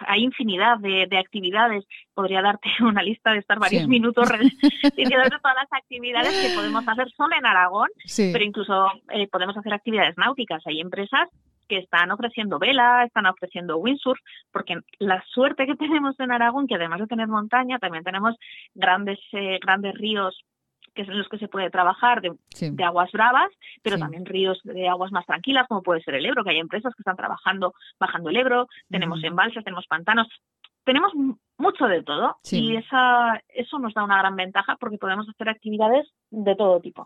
hay 0.00 0.22
infinidad 0.24 0.78
de, 0.78 1.06
de 1.08 1.18
actividades. 1.18 1.84
Podría 2.14 2.42
darte 2.42 2.68
una 2.80 3.02
lista 3.02 3.32
de 3.32 3.38
estar 3.38 3.58
varios 3.58 3.82
Sí. 3.84 3.88
minutos 3.88 4.28
diciéndote 4.96 5.38
todas 5.38 5.56
las 5.56 5.72
actividades 5.72 6.32
que 6.48 6.54
podemos 6.56 6.86
hacer 6.86 7.10
solo 7.12 7.36
en 7.36 7.46
Aragón, 7.46 7.88
Sí. 8.04 8.30
pero 8.32 8.44
incluso 8.44 8.88
eh, 9.10 9.28
podemos 9.28 9.56
hacer 9.56 9.72
actividades 9.72 10.16
náuticas. 10.18 10.66
Hay 10.66 10.80
empresas 10.80 11.28
que 11.68 11.78
están 11.78 12.10
ofreciendo 12.10 12.58
vela, 12.58 13.04
están 13.04 13.26
ofreciendo 13.26 13.78
windsurf, 13.78 14.18
porque 14.50 14.78
la 14.98 15.22
suerte 15.28 15.66
que 15.66 15.76
tenemos 16.02 16.18
en 16.20 16.32
Aragón, 16.32 16.66
que 16.66 16.74
además 16.76 17.00
de 17.00 17.06
tener 17.06 17.28
montaña, 17.28 17.78
también 17.78 18.04
tenemos 18.04 18.36
grandes, 18.74 19.18
eh, 19.32 19.58
grandes 19.62 19.94
ríos 19.94 20.38
que 20.94 21.02
es 21.02 21.08
en 21.08 21.16
los 21.16 21.28
que 21.30 21.38
se 21.38 21.48
puede 21.48 21.70
trabajar 21.70 22.20
de, 22.20 22.32
Sí. 22.50 22.68
de 22.70 22.84
aguas 22.84 23.10
bravas, 23.12 23.48
pero 23.82 23.96
Sí. 23.96 24.02
también 24.02 24.26
ríos 24.26 24.60
de 24.62 24.88
aguas 24.88 25.10
más 25.10 25.24
tranquilas, 25.24 25.66
como 25.66 25.82
puede 25.82 26.02
ser 26.02 26.14
el 26.16 26.26
Ebro, 26.26 26.44
que 26.44 26.50
hay 26.50 26.58
empresas 26.58 26.94
que 26.94 27.00
están 27.00 27.16
trabajando 27.16 27.72
bajando 27.98 28.28
el 28.28 28.36
Ebro, 28.36 28.66
tenemos 28.90 29.20
Ujú. 29.20 29.28
embalses, 29.28 29.64
tenemos 29.64 29.86
pantanos, 29.86 30.28
tenemos 30.84 31.10
mucho 31.58 31.84
de 31.86 32.02
todo 32.02 32.36
Sí. 32.42 32.58
y 32.58 32.76
esa, 32.76 33.40
eso 33.54 33.78
nos 33.78 33.94
da 33.94 34.04
una 34.04 34.18
gran 34.18 34.34
ventaja 34.36 34.76
porque 34.80 34.98
podemos 34.98 35.28
hacer 35.28 35.48
actividades 35.48 36.06
de 36.30 36.56
todo 36.56 36.80
tipo. 36.80 37.04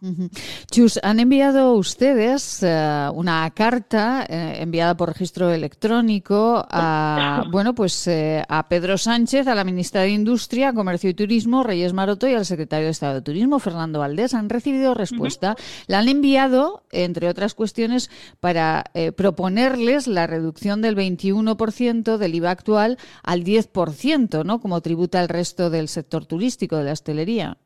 Chus, 0.71 1.01
han 1.03 1.19
enviado 1.21 1.73
ustedes 1.75 2.63
eh, 2.63 3.09
una 3.13 3.51
carta 3.51 4.25
eh, 4.29 4.63
enviada 4.63 4.97
por 4.97 5.09
registro 5.09 5.51
electrónico 5.51 6.65
a, 6.71 7.45
bueno, 7.51 7.75
pues 7.75 8.07
eh, 8.07 8.45
a 8.49 8.69
Pedro 8.69 8.97
Sánchez, 8.99 9.47
a 9.49 9.55
la 9.55 9.65
ministra 9.65 10.03
de 10.03 10.11
Industria, 10.11 10.73
Comercio 10.73 11.11
y 11.11 11.15
Turismo, 11.15 11.63
Reyes 11.65 11.93
Maroto 11.93 12.29
y 12.29 12.35
al 12.35 12.45
secretario 12.45 12.87
de 12.87 12.93
Estado 12.93 13.15
de 13.15 13.23
Turismo, 13.23 13.59
Fernando 13.59 13.99
Valdés. 13.99 14.33
Han 14.35 14.49
recibido 14.49 14.95
respuesta. 14.95 15.57
La 15.87 15.99
han 15.99 16.09
enviado, 16.09 16.85
entre 16.93 17.29
otras 17.29 17.55
cuestiones, 17.55 18.11
para 18.41 18.85
eh, 18.95 19.13
proponerles 19.13 20.07
la 20.07 20.27
reducción 20.27 20.83
del 20.83 20.97
21% 20.97 22.17
del 22.17 22.35
IVA 22.35 22.51
actual 22.51 22.99
al 23.23 23.45
10%, 23.45 24.36
¿no? 24.44 24.61
Como 24.61 24.81
tributa 24.81 25.22
el 25.22 25.29
resto 25.29 25.70
del 25.70 25.88
sector 25.88 26.27
turístico, 26.27 26.77
de 26.77 26.85
la 26.85 26.92
hostelería. 26.92 27.57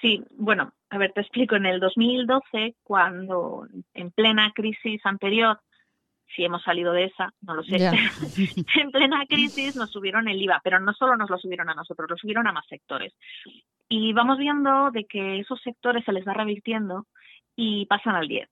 Sí, 0.00 0.24
bueno, 0.36 0.72
a 0.90 0.98
ver, 0.98 1.12
te 1.12 1.20
explico. 1.20 1.56
En 1.56 1.66
el 1.66 1.80
2012, 1.80 2.76
cuando 2.82 3.66
en 3.94 4.10
plena 4.10 4.52
crisis 4.54 5.04
anterior, 5.04 5.60
si 6.34 6.44
hemos 6.44 6.62
salido 6.62 6.92
de 6.92 7.04
esa, 7.04 7.32
no 7.40 7.54
lo 7.54 7.62
sé, 7.62 7.76
en 8.76 8.90
plena 8.90 9.26
crisis 9.28 9.76
nos 9.76 9.90
subieron 9.90 10.28
el 10.28 10.40
IVA, 10.40 10.60
pero 10.62 10.78
no 10.78 10.92
solo 10.92 11.16
nos 11.16 11.30
lo 11.30 11.38
subieron 11.38 11.68
a 11.68 11.74
nosotros, 11.74 12.08
lo 12.08 12.16
subieron 12.16 12.46
a 12.46 12.52
más 12.52 12.66
sectores. 12.66 13.12
Y 13.88 14.12
vamos 14.12 14.38
viendo 14.38 14.90
de 14.90 15.04
que 15.06 15.40
esos 15.40 15.60
sectores 15.62 16.04
se 16.04 16.12
les 16.12 16.26
va 16.26 16.34
revirtiendo 16.34 17.06
y 17.56 17.86
pasan 17.86 18.14
al 18.14 18.28
10. 18.28 18.48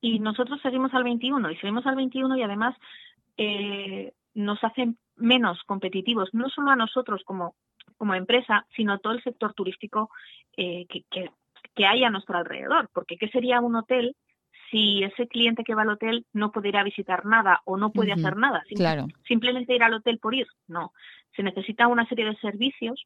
Y 0.00 0.18
nosotros 0.18 0.60
seguimos 0.62 0.92
al 0.94 1.04
21 1.04 1.50
y 1.50 1.56
seguimos 1.56 1.86
al 1.86 1.94
21 1.94 2.36
y 2.36 2.42
además 2.42 2.74
eh, 3.36 4.12
nos 4.34 4.62
hacen 4.64 4.98
menos 5.22 5.62
competitivos, 5.64 6.30
no 6.32 6.48
solo 6.48 6.70
a 6.70 6.76
nosotros 6.76 7.22
como, 7.24 7.54
como 7.96 8.14
empresa, 8.14 8.66
sino 8.76 8.92
a 8.92 8.98
todo 8.98 9.14
el 9.14 9.22
sector 9.22 9.54
turístico 9.54 10.10
eh, 10.56 10.86
que, 10.88 11.02
que, 11.10 11.30
que 11.74 11.86
hay 11.86 12.04
a 12.04 12.10
nuestro 12.10 12.36
alrededor. 12.36 12.90
Porque 12.92 13.16
¿qué 13.16 13.28
sería 13.28 13.60
un 13.60 13.76
hotel 13.76 14.16
si 14.70 15.04
ese 15.04 15.28
cliente 15.28 15.64
que 15.64 15.74
va 15.74 15.82
al 15.82 15.90
hotel 15.90 16.24
no 16.32 16.50
puede 16.50 16.70
ir 16.70 16.78
a 16.78 16.82
visitar 16.82 17.26
nada 17.26 17.60
o 17.66 17.76
no 17.76 17.90
puede 17.90 18.12
hacer 18.12 18.36
nada, 18.36 18.62
claro. 18.74 19.06
simplemente 19.28 19.74
ir 19.74 19.82
al 19.82 19.94
hotel 19.94 20.18
por 20.18 20.34
ir, 20.34 20.46
no. 20.66 20.92
Se 21.36 21.42
necesita 21.42 21.88
una 21.88 22.08
serie 22.08 22.24
de 22.24 22.36
servicios 22.36 23.04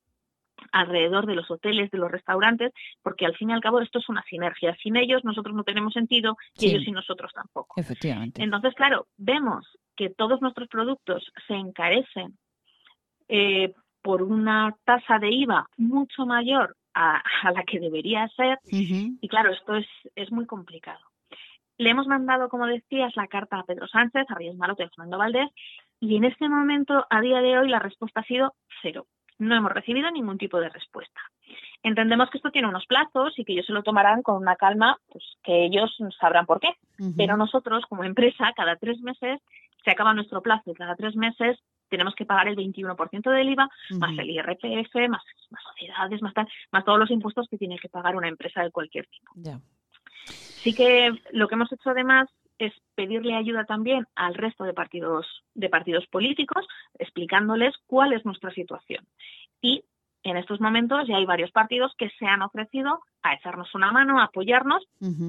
alrededor 0.72 1.26
de 1.26 1.34
los 1.34 1.50
hoteles, 1.50 1.90
de 1.90 1.98
los 1.98 2.10
restaurantes, 2.10 2.72
porque 3.02 3.26
al 3.26 3.36
fin 3.36 3.50
y 3.50 3.52
al 3.52 3.60
cabo 3.60 3.80
esto 3.80 3.98
es 3.98 4.08
una 4.08 4.22
sinergia. 4.22 4.76
Sin 4.82 4.96
ellos 4.96 5.24
nosotros 5.24 5.54
no 5.54 5.64
tenemos 5.64 5.92
sentido 5.92 6.36
y 6.54 6.60
Sí. 6.60 6.66
ellos 6.68 6.84
sin 6.84 6.94
nosotros 6.94 7.32
tampoco. 7.34 7.80
Efectivamente. 7.80 8.42
Entonces, 8.42 8.72
claro, 8.74 9.08
vemos 9.16 9.66
que 9.96 10.10
todos 10.10 10.40
nuestros 10.40 10.68
productos 10.68 11.32
se 11.46 11.54
encarecen 11.54 12.36
eh, 13.28 13.72
por 14.02 14.22
una 14.22 14.74
tasa 14.84 15.18
de 15.18 15.30
IVA 15.30 15.66
mucho 15.76 16.26
mayor 16.26 16.76
a, 16.94 17.22
a 17.42 17.50
la 17.50 17.64
que 17.64 17.80
debería 17.80 18.28
ser 18.28 18.58
y 18.70 19.28
claro, 19.28 19.52
esto 19.52 19.76
es, 19.76 19.86
es 20.14 20.30
muy 20.30 20.46
complicado. 20.46 21.00
Le 21.78 21.90
hemos 21.90 22.06
mandado, 22.06 22.48
como 22.48 22.66
decías, 22.66 23.14
la 23.16 23.26
carta 23.26 23.58
a 23.58 23.64
Pedro 23.64 23.86
Sánchez, 23.86 24.24
a 24.28 24.34
Reyes 24.34 24.56
Maroto 24.56 24.82
y 24.82 24.86
a 24.86 24.88
Fernando 24.88 25.18
Valdés 25.18 25.50
y 26.00 26.16
en 26.16 26.24
este 26.24 26.48
momento, 26.48 27.06
a 27.08 27.20
día 27.20 27.40
de 27.40 27.58
hoy, 27.58 27.68
la 27.68 27.78
respuesta 27.78 28.20
ha 28.20 28.24
sido 28.24 28.54
cero. 28.82 29.06
No 29.38 29.54
hemos 29.54 29.72
recibido 29.72 30.10
ningún 30.10 30.38
tipo 30.38 30.58
de 30.60 30.68
respuesta. 30.68 31.20
Entendemos 31.82 32.30
que 32.30 32.38
esto 32.38 32.50
tiene 32.50 32.68
unos 32.68 32.86
plazos 32.86 33.38
y 33.38 33.44
que 33.44 33.52
ellos 33.52 33.66
se 33.66 33.72
lo 33.72 33.82
tomarán 33.82 34.22
con 34.22 34.36
una 34.36 34.56
calma, 34.56 34.96
pues 35.08 35.24
que 35.42 35.66
ellos 35.66 35.94
sabrán 36.18 36.46
por 36.46 36.60
qué. 36.60 36.70
Pero 37.16 37.36
nosotros, 37.36 37.84
como 37.88 38.04
empresa, 38.04 38.52
cada 38.56 38.76
tres 38.76 39.00
meses 39.00 39.40
se 39.86 39.92
acaba 39.92 40.12
nuestro 40.12 40.42
plazo 40.42 40.74
cada 40.74 40.96
tres 40.96 41.14
meses 41.14 41.56
tenemos 41.88 42.16
que 42.16 42.26
pagar 42.26 42.48
el 42.48 42.56
21% 42.56 43.30
del 43.30 43.48
IVA, 43.50 43.68
más 44.00 44.18
el 44.18 44.30
IRPF, 44.30 45.08
más, 45.08 45.22
más 45.50 45.62
sociedades, 45.62 46.20
más, 46.20 46.34
tal, 46.34 46.48
más 46.72 46.84
todos 46.84 46.98
los 46.98 47.12
impuestos 47.12 47.46
que 47.48 47.58
tiene 47.58 47.78
que 47.78 47.88
pagar 47.88 48.16
una 48.16 48.26
empresa 48.26 48.60
de 48.62 48.72
cualquier 48.72 49.06
tipo. 49.06 49.32
Ya. 49.36 49.60
Sí 50.24 50.74
que 50.74 51.12
lo 51.30 51.46
que 51.46 51.54
hemos 51.54 51.72
hecho 51.72 51.90
además 51.90 52.28
es 52.58 52.72
pedirle 52.96 53.36
ayuda 53.36 53.66
también 53.66 54.06
al 54.16 54.34
resto 54.34 54.64
de 54.64 54.72
partidos, 54.72 55.26
de 55.54 55.68
partidos 55.68 56.04
políticos, 56.08 56.66
explicándoles 56.98 57.74
cuál 57.86 58.12
es 58.14 58.24
nuestra 58.24 58.50
situación. 58.50 59.06
Y 59.60 59.84
en 60.24 60.36
estos 60.36 60.60
momentos 60.60 61.06
ya 61.06 61.18
hay 61.18 61.24
varios 61.24 61.52
partidos 61.52 61.94
que 61.96 62.10
se 62.18 62.26
han 62.26 62.42
ofrecido 62.42 63.00
a 63.22 63.34
echarnos 63.34 63.72
una 63.76 63.92
mano, 63.92 64.18
a 64.18 64.24
apoyarnos 64.24 64.82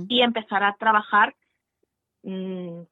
y 0.10 0.22
empezar 0.22 0.64
a 0.64 0.76
trabajar 0.80 1.36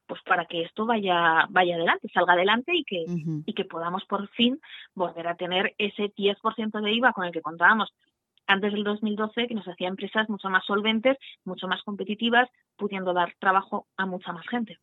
pues 0.06 0.22
para 0.22 0.46
que 0.46 0.62
esto 0.62 0.86
vaya 0.86 1.46
vaya 1.50 1.74
adelante, 1.74 2.08
salga 2.12 2.32
adelante 2.32 2.72
y 2.74 2.84
que 2.84 3.04
y 3.44 3.52
que 3.52 3.64
podamos 3.64 4.04
por 4.06 4.28
fin 4.28 4.58
volver 4.94 5.28
a 5.28 5.36
tener 5.36 5.74
ese 5.76 6.04
10% 6.14 6.80
de 6.80 6.92
IVA 6.92 7.12
con 7.12 7.24
el 7.26 7.32
que 7.32 7.42
contábamos 7.42 7.92
antes 8.46 8.72
del 8.72 8.84
2012, 8.84 9.48
que 9.48 9.54
nos 9.54 9.66
hacía 9.66 9.88
empresas 9.88 10.28
mucho 10.28 10.48
más 10.48 10.64
solventes, 10.64 11.18
mucho 11.44 11.66
más 11.66 11.82
competitivas, 11.82 12.48
pudiendo 12.76 13.12
dar 13.12 13.34
trabajo 13.38 13.86
a 13.96 14.06
mucha 14.06 14.32
más 14.32 14.46
gente. 14.48 14.78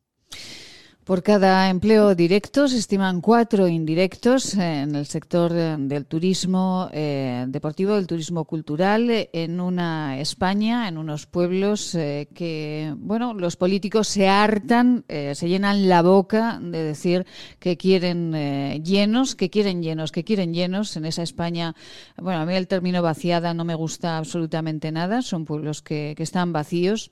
Por 1.03 1.21
cada 1.21 1.69
empleo 1.69 2.15
directo 2.15 2.69
se 2.69 2.77
estiman 2.77 3.19
cuatro 3.19 3.67
indirectos 3.67 4.53
en 4.55 4.95
el 4.95 5.05
sector 5.05 5.51
del 5.51 6.05
turismo 6.05 6.89
eh, 6.93 7.43
deportivo, 7.49 7.95
del 7.95 8.07
turismo 8.07 8.45
cultural, 8.45 9.27
en 9.33 9.59
una 9.59 10.17
España, 10.21 10.87
en 10.87 10.97
unos 10.97 11.25
pueblos 11.25 11.93
eh, 11.95 12.29
que, 12.33 12.93
bueno, 12.97 13.33
los 13.33 13.57
políticos 13.57 14.07
se 14.07 14.29
hartan, 14.29 15.03
eh, 15.09 15.35
se 15.35 15.49
llenan 15.49 15.89
la 15.89 16.03
boca 16.03 16.57
de 16.61 16.81
decir 16.81 17.25
que 17.59 17.75
quieren 17.75 18.33
eh, 18.33 18.81
llenos, 18.81 19.35
que 19.35 19.49
quieren 19.49 19.83
llenos, 19.83 20.13
que 20.13 20.23
quieren 20.23 20.53
llenos 20.53 20.95
en 20.95 21.03
esa 21.03 21.23
España. 21.23 21.75
Bueno, 22.15 22.39
a 22.39 22.45
mí 22.45 22.55
el 22.55 22.69
término 22.69 23.01
vaciada 23.01 23.53
no 23.53 23.65
me 23.65 23.75
gusta 23.75 24.17
absolutamente 24.17 24.89
nada. 24.93 25.21
Son 25.21 25.43
pueblos 25.43 25.81
que, 25.81 26.13
que 26.15 26.23
están 26.23 26.53
vacíos 26.53 27.11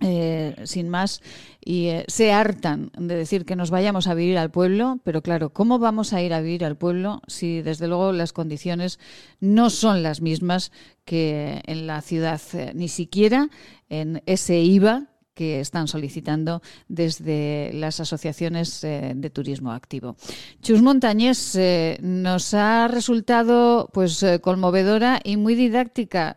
eh, 0.00 0.54
sin 0.64 0.90
más, 0.90 1.22
y 1.64 1.86
eh, 1.86 2.04
se 2.06 2.30
hartan 2.30 2.90
de 2.98 3.16
decir 3.16 3.46
que 3.46 3.56
nos 3.56 3.70
vayamos 3.70 4.08
a 4.08 4.14
vivir 4.14 4.36
al 4.36 4.50
pueblo, 4.50 5.00
pero 5.04 5.22
claro, 5.22 5.50
¿cómo 5.50 5.78
vamos 5.78 6.12
a 6.12 6.20
ir 6.20 6.34
a 6.34 6.42
vivir 6.42 6.66
al 6.66 6.76
pueblo 6.76 7.22
si 7.28 7.62
desde 7.62 7.88
luego 7.88 8.12
las 8.12 8.34
condiciones 8.34 9.00
no 9.40 9.70
son 9.70 10.02
las 10.02 10.20
mismas 10.20 10.70
que 11.06 11.62
en 11.64 11.86
la 11.86 12.02
ciudad, 12.02 12.40
eh, 12.52 12.72
ni 12.74 12.88
siquiera 12.88 13.48
en 13.88 14.22
ese 14.26 14.60
IVA 14.60 15.06
que 15.36 15.60
están 15.60 15.86
solicitando 15.86 16.62
desde 16.88 17.70
las 17.74 18.00
asociaciones 18.00 18.82
eh, 18.82 19.12
de 19.14 19.30
turismo 19.30 19.70
activo. 19.70 20.16
Chus 20.62 20.82
Montañés 20.82 21.54
eh, 21.54 21.98
nos 22.00 22.54
ha 22.54 22.88
resultado 22.88 23.88
pues 23.92 24.22
eh, 24.22 24.40
conmovedora 24.40 25.20
y 25.22 25.36
muy 25.36 25.54
didáctica 25.54 26.34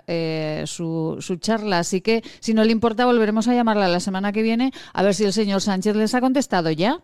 su, 0.65 1.17
su 1.19 1.37
charla, 1.37 1.79
así 1.79 2.01
que 2.01 2.21
si 2.41 2.53
no 2.53 2.63
le 2.63 2.71
importa 2.71 3.05
volveremos 3.05 3.47
a 3.47 3.53
llamarla 3.53 3.87
la 3.87 3.99
semana 4.01 4.31
que 4.31 4.43
viene 4.43 4.71
a 4.93 5.01
ver 5.01 5.13
si 5.13 5.23
el 5.23 5.31
señor 5.33 5.61
Sánchez 5.61 5.95
les 5.95 6.13
ha 6.13 6.21
contestado 6.21 6.69
ya. 6.71 6.97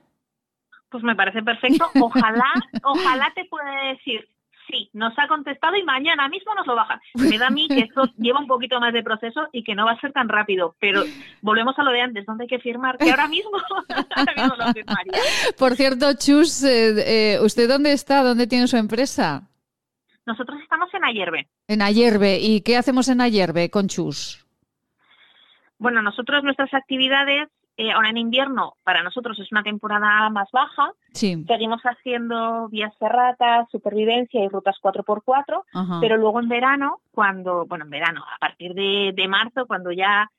Pues 0.90 1.04
me 1.04 1.16
parece 1.16 1.42
perfecto. 1.42 1.86
Ojalá, 2.02 2.52
ojalá 2.84 3.32
te 3.36 3.46
pueda 3.46 3.94
decir 3.94 4.28
sí, 4.68 4.90
nos 4.94 5.18
ha 5.18 5.28
contestado 5.28 5.76
y 5.76 5.84
mañana 5.84 6.28
mismo 6.30 6.54
nos 6.56 6.68
lo 6.68 6.76
bajan. 6.76 7.00
Me 7.14 7.38
da 7.38 7.48
a 7.48 7.50
mí 7.50 7.68
que 7.68 7.82
esto 7.82 8.04
lleva 8.18 8.40
un 8.40 8.48
poquito 8.48 8.80
más 8.80 8.94
de 8.94 9.04
proceso 9.04 9.48
y 9.52 9.64
que 9.64 9.76
no 9.76 9.86
va 9.86 9.94
a 9.94 10.00
ser 10.00 10.12
tan 10.12 10.30
rápido, 10.30 10.76
pero 10.80 11.04
volvemos 11.42 11.78
a 11.78 11.84
lo 11.84 11.92
de 11.92 12.02
antes, 12.02 12.26
¿dónde 12.26 12.44
hay 12.44 12.48
que 12.48 12.60
firmar? 12.60 12.98
Que 12.98 13.12
ahora 13.12 13.28
mismo, 13.28 13.52
ahora 14.16 14.34
mismo 14.36 14.56
lo 14.56 14.74
firmaría. 14.74 15.14
Por 15.58 15.76
cierto, 15.76 16.14
Chus, 16.14 16.64
eh, 16.64 17.36
eh, 17.36 17.40
¿usted 17.42 17.68
dónde 17.68 17.94
está? 17.94 18.24
¿Dónde 18.24 18.48
tiene 18.48 18.68
su 18.68 18.78
empresa? 18.78 19.50
Nosotros 20.26 20.60
estamos 20.62 20.92
en 20.94 21.04
Ayerbe. 21.04 21.48
En 21.68 21.82
Ayerbe. 21.82 22.40
¿Y 22.40 22.62
qué 22.62 22.78
hacemos 22.78 23.10
en 23.10 23.22
Ayerbe 23.22 23.70
con 23.70 23.88
Chus? 23.88 24.46
Bueno, 25.78 26.02
nosotros 26.02 26.44
nuestras 26.44 26.74
actividades 26.74 27.50
eh, 27.78 27.92
ahora 27.92 28.10
en 28.10 28.18
invierno 28.18 28.76
para 28.84 29.04
nosotros 29.04 29.38
es 29.40 29.52
una 29.52 29.64
temporada 29.64 30.30
más 30.30 30.50
baja. 30.52 30.92
Sí. 31.14 31.44
Seguimos 31.48 31.82
haciendo 31.84 32.70
vías 32.70 32.94
ferratas, 32.98 33.70
supervivencia 33.72 34.44
y 34.44 34.48
rutas 34.48 34.78
4x4, 34.82 35.64
Ajá. 35.74 35.98
pero 36.00 36.18
luego 36.18 36.40
en 36.40 36.50
verano, 36.50 37.00
cuando, 37.12 37.66
bueno, 37.66 37.86
en 37.86 37.92
verano, 37.92 38.24
a 38.24 38.38
partir 38.38 38.74
de, 38.74 39.12
de 39.14 39.28
marzo, 39.28 39.66
cuando 39.66 39.92
ya 39.92 40.30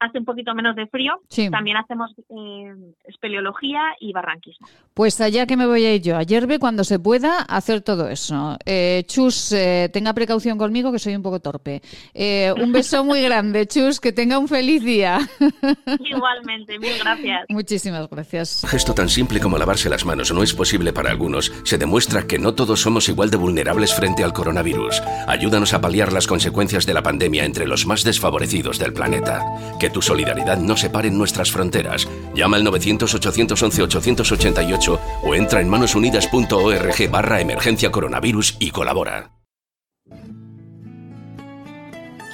hace 0.00 0.18
un 0.18 0.24
poquito 0.24 0.54
menos 0.54 0.76
de 0.76 0.86
frío, 0.86 1.14
Sí. 1.28 1.50
también 1.50 1.76
hacemos 1.76 2.10
eh, 2.28 2.74
espeleología 3.04 3.80
y 4.00 4.12
barranquismo. 4.12 4.66
Pues 4.94 5.20
allá 5.20 5.46
que 5.46 5.56
me 5.56 5.66
voy 5.66 5.84
a 5.84 5.94
ir 5.94 6.02
yo, 6.02 6.16
a 6.16 6.22
Yerbe, 6.22 6.58
cuando 6.58 6.84
se 6.84 6.98
pueda, 6.98 7.40
hacer 7.42 7.80
todo 7.80 8.08
eso. 8.08 8.56
Eh, 8.64 9.04
Chus, 9.06 9.52
eh, 9.52 9.88
tenga 9.92 10.12
precaución 10.12 10.58
conmigo, 10.58 10.92
que 10.92 10.98
soy 10.98 11.14
un 11.16 11.22
poco 11.22 11.40
torpe. 11.40 11.82
Eh, 12.14 12.52
un 12.60 12.72
beso 12.72 13.04
muy 13.04 13.20
grande, 13.22 13.66
Chus, 13.66 14.00
que 14.00 14.12
tenga 14.12 14.38
un 14.38 14.48
feliz 14.48 14.82
día. 14.84 15.18
Igualmente, 16.00 16.78
mil 16.78 16.98
gracias. 16.98 17.44
Muchísimas 17.48 18.08
gracias. 18.10 18.62
Un 18.64 18.70
gesto 18.70 18.94
tan 18.94 19.08
simple 19.08 19.40
como 19.40 19.58
lavarse 19.58 19.88
las 19.88 20.04
manos 20.04 20.32
no 20.32 20.42
es 20.42 20.54
posible 20.54 20.92
para 20.92 21.10
algunos. 21.10 21.52
Se 21.64 21.78
demuestra 21.78 22.26
que 22.26 22.38
no 22.38 22.54
todos 22.54 22.80
somos 22.80 23.08
igual 23.08 23.30
de 23.30 23.36
vulnerables 23.36 23.94
frente 23.94 24.24
al 24.24 24.32
coronavirus. 24.32 25.02
Ayúdanos 25.26 25.74
a 25.74 25.80
paliar 25.80 26.12
las 26.12 26.26
consecuencias 26.26 26.86
de 26.86 26.94
la 26.94 27.02
pandemia 27.02 27.44
entre 27.44 27.66
los 27.66 27.86
más 27.86 28.04
desfavorecidos 28.04 28.78
del 28.78 28.92
planeta. 28.92 29.42
Que 29.80 29.85
tu 29.90 30.02
solidaridad 30.02 30.58
no 30.58 30.76
separe 30.76 31.10
nuestras 31.10 31.50
fronteras. 31.50 32.06
Llama 32.34 32.56
al 32.56 32.64
900-811-888 32.66 35.00
o 35.22 35.34
entra 35.34 35.60
en 35.60 35.68
manosunidas.org 35.68 37.10
barra 37.10 37.40
emergencia 37.40 37.90
coronavirus 37.90 38.56
y 38.60 38.70
colabora. 38.70 39.36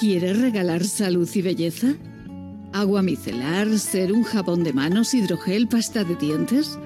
¿Quieres 0.02 0.40
regalar 0.40 0.84
salud 0.84 1.28
y 1.32 1.42
belleza? 1.42 1.94
¿Agua 2.72 3.02
micelar, 3.02 3.78
ser 3.78 4.12
un 4.12 4.24
jabón 4.24 4.64
de 4.64 4.72
manos, 4.72 5.14
hidrogel, 5.14 5.68
pasta 5.68 6.02
de 6.02 6.16
dientes? 6.16 6.76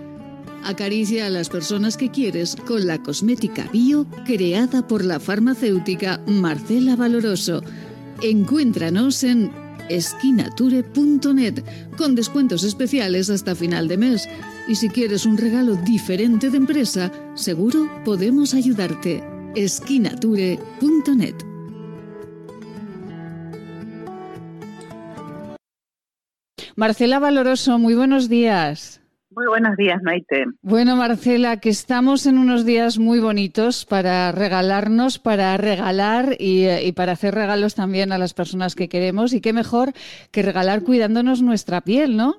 Acaricia 0.64 1.27
a 1.27 1.31
las 1.31 1.49
personas 1.49 1.97
que 1.97 2.11
quieres 2.11 2.57
con 2.57 2.87
la 2.87 3.03
cosmética 3.03 3.69
bio 3.73 4.07
creada 4.27 4.87
por 4.87 5.05
la 5.05 5.19
farmacéutica 5.19 6.21
Marcela 6.27 6.97
Valoroso. 6.97 7.62
Encuéntranos 8.21 9.25
en 9.25 9.51
esquinature.net 9.89 11.62
con 11.97 12.14
descuentos 12.14 12.64
especiales 12.64 13.30
hasta 13.30 13.55
final 13.55 13.89
de 13.89 13.97
mes. 13.97 14.28
Y 14.68 14.74
si 14.74 14.89
quieres 14.89 15.26
un 15.26 15.39
regalo 15.39 15.76
diferente 15.76 16.51
de 16.51 16.57
empresa, 16.57 17.12
seguro 17.34 17.89
podemos 18.05 18.55
ayudarte. 18.55 19.22
esquinature.net 19.55 21.34
Marcela 26.76 27.18
Valoroso, 27.18 27.78
muy 27.78 27.95
buenos 27.95 28.28
días. 28.28 29.01
Muy 29.37 29.47
buenos 29.49 29.76
días, 29.76 30.03
Maite. 30.03 30.47
Bueno, 30.62 30.97
Marcela, 30.97 31.61
que 31.61 31.68
estamos 31.68 32.24
en 32.24 32.39
unos 32.39 32.64
días 32.64 32.99
muy 32.99 33.20
bonitos 33.20 33.84
para 33.84 34.32
regalarnos, 34.32 35.18
para 35.18 35.55
regalar 35.59 36.37
y, 36.39 36.64
eh, 36.64 36.87
y, 36.87 36.93
para 36.93 37.12
hacer 37.12 37.34
regalos 37.34 37.74
también 37.74 38.12
a 38.12 38.18
las 38.18 38.32
personas 38.32 38.74
que 38.74 38.89
queremos. 38.89 39.34
Y 39.34 39.43
qué 39.43 39.53
mejor 39.53 39.91
que 40.32 40.41
regalar 40.43 40.82
cuidándonos 40.82 41.43
nuestra 41.43 41.82
piel, 41.82 42.16
¿no? 42.16 42.37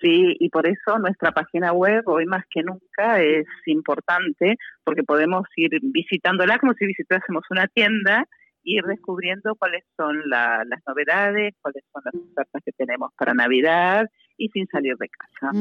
Sí, 0.00 0.34
y 0.40 0.48
por 0.48 0.66
eso 0.66 0.98
nuestra 0.98 1.32
página 1.32 1.72
web 1.74 2.02
hoy 2.06 2.24
más 2.24 2.44
que 2.50 2.62
nunca 2.62 3.20
es 3.20 3.46
importante 3.66 4.56
porque 4.84 5.02
podemos 5.02 5.44
ir 5.56 5.70
visitándola 5.82 6.58
como 6.58 6.72
si 6.74 6.86
visitásemos 6.86 7.44
una 7.50 7.66
tienda 7.68 8.24
y 8.62 8.78
ir 8.78 8.84
descubriendo 8.84 9.54
cuáles 9.56 9.84
son 9.98 10.16
la- 10.30 10.64
las 10.66 10.80
novedades, 10.86 11.52
cuáles 11.60 11.84
son 11.92 12.02
las 12.06 12.14
ofertas 12.14 12.62
que 12.64 12.72
tenemos 12.72 13.10
para 13.18 13.34
Navidad 13.34 14.06
y 14.36 14.48
sin 14.48 14.66
salir 14.68 14.96
de 14.96 15.08
casa. 15.08 15.52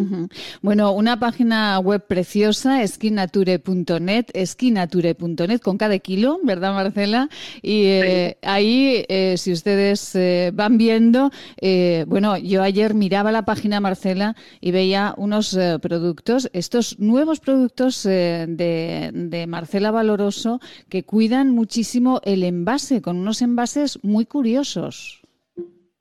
Bueno, 0.61 0.91
una 0.93 1.19
página 1.19 1.79
web 1.79 2.05
preciosa, 2.07 2.81
esquinature.net, 2.81 4.25
esquinature.net 4.33 5.59
con 5.61 5.77
cada 5.77 5.97
kilo, 5.99 6.39
¿verdad, 6.43 6.73
Marcela? 6.73 7.29
Y 7.61 7.85
eh, 7.85 8.37
ahí, 8.41 9.05
eh, 9.09 9.35
si 9.37 9.51
ustedes 9.51 10.15
eh, 10.15 10.51
van 10.53 10.77
viendo, 10.77 11.29
eh, 11.61 12.05
bueno, 12.07 12.37
yo 12.37 12.63
ayer 12.63 12.93
miraba 12.93 13.31
la 13.31 13.45
página, 13.45 13.79
Marcela, 13.79 14.35
y 14.59 14.71
veía 14.71 15.13
unos 15.17 15.57
productos, 15.81 16.49
estos 16.53 16.99
nuevos 16.99 17.39
productos 17.39 18.03
de, 18.03 19.11
de 19.13 19.47
Marcela 19.47 19.91
Valoroso, 19.91 20.59
que 20.89 21.03
cuidan 21.03 21.51
muchísimo 21.51 22.21
el 22.23 22.43
envase, 22.43 23.01
con 23.01 23.17
unos 23.17 23.41
envases 23.41 23.99
muy 24.03 24.25
curiosos. 24.25 25.21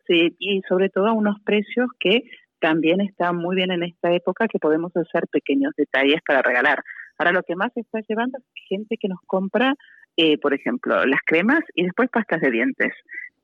Sí, 0.07 0.35
y 0.39 0.61
sobre 0.69 0.89
todo 0.89 1.07
a 1.07 1.13
unos 1.13 1.41
precios 1.41 1.89
que 2.01 2.25
también 2.63 3.01
están 3.01 3.37
muy 3.37 3.57
bien 3.57 3.73
en 3.73 3.83
esta 3.83 4.13
época 4.13 4.47
que 4.47 4.61
podemos 4.61 4.97
hacer 4.97 5.27
pequeños 5.29 5.73
detalles 5.77 6.21
para 6.27 6.43
regalar. 6.43 6.83
Ahora 7.19 7.33
lo 7.33 7.43
que 7.43 7.57
más 7.57 7.73
se 7.75 7.81
está 7.81 7.99
llevando 8.09 8.39
es 8.39 8.45
gente 8.69 8.97
que 8.99 9.09
nos 9.09 9.19
compra, 9.27 9.75
eh, 10.17 10.39
por 10.39 10.55
ejemplo, 10.55 11.05
las 11.05 11.21
cremas 11.27 11.61
y 11.75 11.83
después 11.83 12.09
pastas 12.09 12.41
de 12.41 12.51
dientes, 12.53 12.93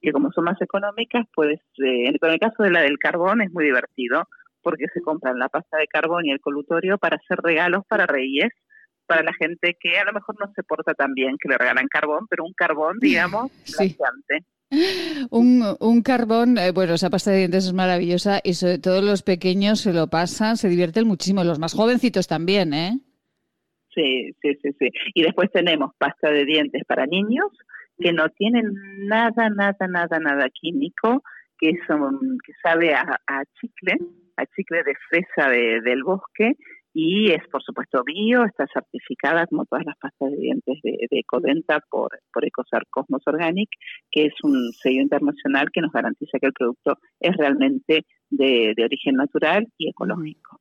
que 0.00 0.12
como 0.12 0.30
son 0.30 0.44
más 0.44 0.60
económicas, 0.62 1.26
pues 1.34 1.58
eh, 1.84 2.16
con 2.20 2.30
el 2.30 2.38
caso 2.38 2.62
de 2.62 2.70
la 2.70 2.80
del 2.82 2.98
carbón 2.98 3.42
es 3.42 3.50
muy 3.52 3.64
divertido 3.64 4.28
porque 4.62 4.86
se 4.94 5.00
compran 5.02 5.38
la 5.38 5.48
pasta 5.48 5.78
de 5.78 5.88
carbón 5.88 6.26
y 6.26 6.30
el 6.30 6.40
colutorio 6.40 6.96
para 6.98 7.16
hacer 7.16 7.38
regalos 7.42 7.82
para 7.88 8.06
reyes, 8.06 8.50
para 9.06 9.22
la 9.22 9.32
gente 9.34 9.76
que 9.80 9.98
a 9.98 10.04
lo 10.04 10.12
mejor 10.12 10.36
no 10.38 10.52
se 10.54 10.62
porta 10.62 10.94
tan 10.94 11.14
bien, 11.14 11.36
que 11.40 11.48
le 11.48 11.58
regalan 11.58 11.88
carbón, 11.88 12.26
pero 12.30 12.44
un 12.44 12.52
carbón, 12.52 12.98
digamos, 13.00 13.50
Sí. 13.64 13.96
blanqueante. 13.96 14.46
Un, 15.30 15.62
un 15.80 16.02
carbón, 16.02 16.58
eh, 16.58 16.72
bueno, 16.72 16.94
esa 16.94 17.08
pasta 17.10 17.30
de 17.30 17.38
dientes 17.38 17.66
es 17.66 17.72
maravillosa 17.72 18.40
y 18.44 18.54
sobre 18.54 18.78
todo 18.78 19.00
los 19.02 19.22
pequeños 19.22 19.80
se 19.80 19.92
lo 19.92 20.08
pasan, 20.08 20.56
se 20.56 20.68
divierten 20.68 21.06
muchísimo, 21.06 21.42
los 21.44 21.58
más 21.58 21.72
jovencitos 21.74 22.26
también, 22.28 22.74
¿eh? 22.74 22.98
Sí, 23.94 24.30
sí, 24.42 24.54
sí, 24.62 24.70
sí. 24.78 24.88
Y 25.14 25.22
después 25.22 25.50
tenemos 25.52 25.92
pasta 25.98 26.30
de 26.30 26.44
dientes 26.44 26.82
para 26.86 27.06
niños 27.06 27.46
que 27.98 28.12
no 28.12 28.28
tienen 28.28 28.72
nada, 29.08 29.48
nada, 29.50 29.86
nada, 29.88 30.18
nada 30.20 30.48
químico, 30.50 31.22
que 31.58 31.72
son, 31.86 32.38
que 32.46 32.52
sabe 32.62 32.94
a, 32.94 33.18
a 33.26 33.42
chicle, 33.60 33.96
a 34.36 34.44
chicle 34.54 34.82
de 34.84 34.94
fresa 35.08 35.48
de- 35.50 35.80
del 35.80 36.04
bosque 36.04 36.52
y 37.01 37.30
es 37.30 37.46
por 37.46 37.62
supuesto 37.62 38.03
bio, 38.03 38.44
está 38.44 38.66
certificada 38.74 39.46
como 39.46 39.64
todas 39.66 39.86
las 39.86 39.96
pastas 39.99 40.32
de 40.32 40.36
dientes 40.36 40.80
de, 40.82 41.07
de 41.09 41.20
Ecodenta 41.20 41.78
por, 41.88 42.11
por 42.32 42.44
Ecosar 42.44 42.82
Cosmos 42.90 43.22
Organic, 43.26 43.68
que 44.11 44.26
es 44.26 44.34
un 44.42 44.72
sello 44.72 45.03
internacional 45.03 45.68
que 45.72 45.80
nos 45.80 45.92
garantiza 45.92 46.40
que 46.40 46.49
el 46.49 46.53
producto 46.53 46.99
es 47.20 47.36
realmente 47.36 48.05
de, 48.30 48.74
de 48.76 48.84
origen 48.84 49.16
natural 49.16 49.68
y 49.78 49.88
ecológico. 49.88 50.60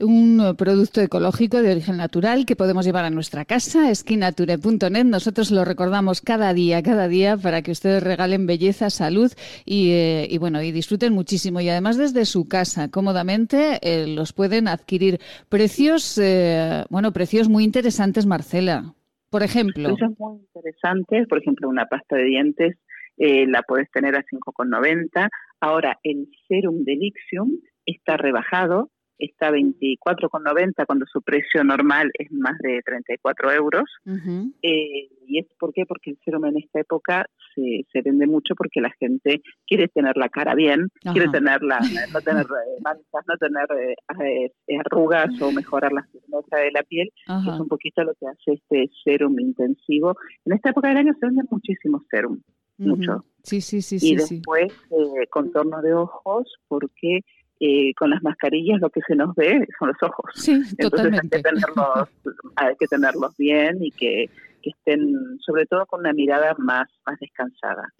Un 0.00 0.54
producto 0.58 1.00
ecológico 1.00 1.62
de 1.62 1.70
origen 1.70 1.96
natural 1.96 2.46
que 2.46 2.56
podemos 2.56 2.84
llevar 2.84 3.04
a 3.04 3.10
nuestra 3.10 3.44
casa, 3.44 3.90
esquinature.net. 3.90 5.04
Nosotros 5.04 5.50
lo 5.50 5.64
recordamos 5.64 6.20
cada 6.20 6.52
día, 6.52 6.82
cada 6.82 7.08
día, 7.08 7.36
para 7.36 7.62
que 7.62 7.70
ustedes 7.70 8.02
regalen 8.02 8.46
belleza, 8.46 8.90
salud 8.90 9.32
y, 9.64 9.90
eh, 9.90 10.26
y 10.28 10.38
bueno, 10.38 10.62
y 10.62 10.72
disfruten 10.72 11.12
muchísimo. 11.12 11.60
Y 11.60 11.68
además 11.68 11.96
desde 11.96 12.24
su 12.24 12.48
casa, 12.48 12.90
cómodamente, 12.90 13.78
eh, 13.82 14.06
los 14.08 14.32
pueden 14.32 14.68
adquirir. 14.68 15.20
Precios, 15.48 16.18
eh, 16.18 16.84
bueno, 16.90 17.12
precios 17.12 17.48
muy 17.48 17.64
interesantes, 17.64 18.26
Marcela. 18.26 18.94
Por 19.30 19.42
ejemplo. 19.42 19.88
Precios 19.90 20.18
muy 20.18 20.40
interesantes, 20.40 21.28
por 21.28 21.38
ejemplo, 21.38 21.68
una 21.68 21.86
pasta 21.86 22.16
de 22.16 22.24
dientes 22.24 22.76
eh, 23.16 23.46
la 23.46 23.62
puedes 23.62 23.90
tener 23.90 24.16
a 24.16 24.22
5,90. 24.22 25.28
Ahora, 25.60 25.98
el 26.02 26.28
serum 26.48 26.84
de 26.84 26.96
Lixium 26.96 27.50
está 27.84 28.16
rebajado, 28.16 28.90
está 29.18 29.48
a 29.48 29.52
24,90 29.52 30.86
cuando 30.86 31.06
su 31.06 31.22
precio 31.22 31.64
normal 31.64 32.10
es 32.14 32.30
más 32.32 32.58
de 32.58 32.80
34 32.84 33.52
euros. 33.52 33.84
Ujú. 34.04 34.52
Eh, 34.62 35.08
¿Y 35.28 35.38
es 35.38 35.46
por 35.58 35.72
qué? 35.72 35.84
Porque 35.86 36.10
el 36.10 36.18
serum 36.24 36.44
en 36.46 36.58
esta 36.58 36.80
época 36.80 37.26
se, 37.54 37.84
se 37.92 38.02
vende 38.02 38.26
mucho 38.26 38.54
porque 38.54 38.80
la 38.80 38.90
gente 39.00 39.42
quiere 39.66 39.88
tener 39.88 40.16
la 40.16 40.28
cara 40.28 40.54
bien, 40.54 40.88
Ajá. 41.04 41.12
quiere 41.12 41.28
tener 41.30 41.62
la, 41.62 41.80
no 42.12 42.20
tener 42.20 42.44
eh, 42.44 42.80
manchas, 42.82 43.24
no 43.26 43.36
tener 43.38 43.66
eh, 43.80 44.50
eh, 44.68 44.78
arrugas 44.78 45.40
o 45.40 45.50
mejorar 45.50 45.92
la 45.92 46.04
firmeza 46.04 46.56
de 46.58 46.70
la 46.70 46.82
piel, 46.82 47.10
que 47.26 47.32
Ajá. 47.32 47.54
es 47.54 47.60
un 47.60 47.68
poquito 47.68 48.04
lo 48.04 48.14
que 48.14 48.26
hace 48.26 48.52
este 48.52 48.90
serum 49.02 49.38
intensivo. 49.40 50.16
En 50.44 50.52
esta 50.52 50.70
época 50.70 50.88
del 50.88 50.98
año 50.98 51.14
se 51.18 51.26
venden 51.26 51.46
muchísimos 51.50 52.02
serum, 52.10 52.40
mucho. 52.78 53.24
Sí, 53.42 53.60
sí, 53.60 53.80
sí, 53.82 53.96
y 53.96 53.98
sí, 54.00 54.18
sí. 54.18 54.34
después 54.36 54.72
eh, 54.90 55.26
contorno 55.30 55.80
de 55.82 55.94
ojos, 55.94 56.52
porque 56.68 57.20
eh, 57.60 57.94
con 57.94 58.10
las 58.10 58.22
mascarillas 58.22 58.80
lo 58.80 58.90
que 58.90 59.00
se 59.06 59.14
nos 59.14 59.34
ve 59.34 59.66
son 59.78 59.88
los 59.88 60.02
ojos. 60.02 60.30
Sí, 60.34 60.52
Entonces 60.52 60.78
hay 60.78 60.90
totalmente. 60.90 61.36
que 61.36 61.42
tenerlos, 61.42 62.08
hay 62.56 62.76
que 62.78 62.86
tenerlos 62.86 63.36
bien 63.36 63.82
y 63.82 63.90
que, 63.92 64.28
que 64.62 64.70
estén, 64.70 65.38
sobre 65.40 65.64
todo, 65.66 65.86
con 65.86 66.00
una 66.00 66.12
mirada 66.12 66.54
más, 66.58 66.88
más 67.06 67.18
descansada. 67.18 67.92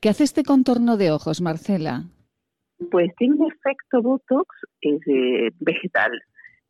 ¿Qué 0.00 0.08
hace 0.08 0.24
este 0.24 0.42
contorno 0.42 0.96
de 0.96 1.10
ojos, 1.10 1.40
Marcela? 1.40 2.04
Pues 2.90 3.10
tiene 3.16 3.36
un 3.36 3.50
efecto 3.50 4.02
Botox 4.02 4.48
es, 4.82 5.00
eh, 5.06 5.50
vegetal. 5.60 6.12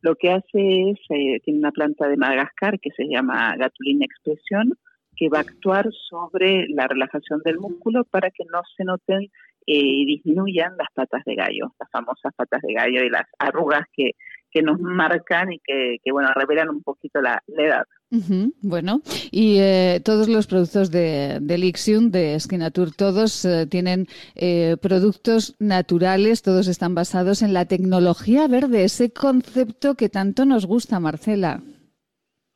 Lo 0.01 0.15
que 0.15 0.31
hace 0.31 0.91
es, 0.91 0.99
eh, 1.09 1.39
tiene 1.43 1.59
una 1.59 1.71
planta 1.71 2.07
de 2.07 2.15
Madagascar 2.15 2.79
que 2.79 2.91
se 2.91 3.03
llama 3.05 3.55
Gatulina 3.57 4.05
Expresión, 4.05 4.77
que 5.19 5.27
va 5.27 5.39
a 5.39 5.41
actuar 5.41 5.89
sobre 6.09 6.65
la 6.69 6.87
relajación 6.87 7.41
del 7.43 7.59
músculo 7.59 8.05
para 8.05 8.31
que 8.31 8.45
no 8.45 8.61
se 8.77 8.85
noten 8.85 9.23
eh, 9.23 9.29
y 9.67 10.05
disminuyan 10.05 10.77
las 10.77 10.87
patas 10.93 11.25
de 11.25 11.35
gallo, 11.35 11.73
las 11.77 11.91
famosas 11.91 12.33
patas 12.33 12.61
de 12.61 12.73
gallo 12.73 13.03
y 13.03 13.09
las 13.09 13.25
arrugas 13.37 13.83
que, 13.91 14.11
que 14.51 14.61
nos 14.61 14.79
marcan 14.79 15.51
y 15.51 15.59
que, 15.59 15.99
bueno, 16.11 16.29
revelan 16.35 16.69
un 16.69 16.81
poquito 16.81 17.21
la, 17.21 17.43
edad. 17.57 17.83
Bueno, 18.61 19.01
y 19.29 19.57
eh, 19.59 20.01
todos 20.03 20.27
los 20.27 20.47
productos 20.47 20.89
de, 20.89 21.37
de 21.41 21.57
Lixium, 21.57 22.09
de 22.09 22.39
Skinatur, 22.39 22.95
todos 22.95 23.45
eh, 23.45 23.67
tienen 23.67 24.07
eh, 24.35 24.77
productos 24.81 25.55
naturales, 25.59 26.41
todos 26.41 26.67
están 26.67 26.95
basados 26.95 27.43
en 27.43 27.53
la 27.53 27.65
tecnología 27.65 28.47
verde, 28.47 28.85
ese 28.85 29.11
concepto 29.11 29.95
que 29.95 30.09
tanto 30.09 30.45
nos 30.45 30.65
gusta, 30.65 30.99
Marcela. 30.99 31.61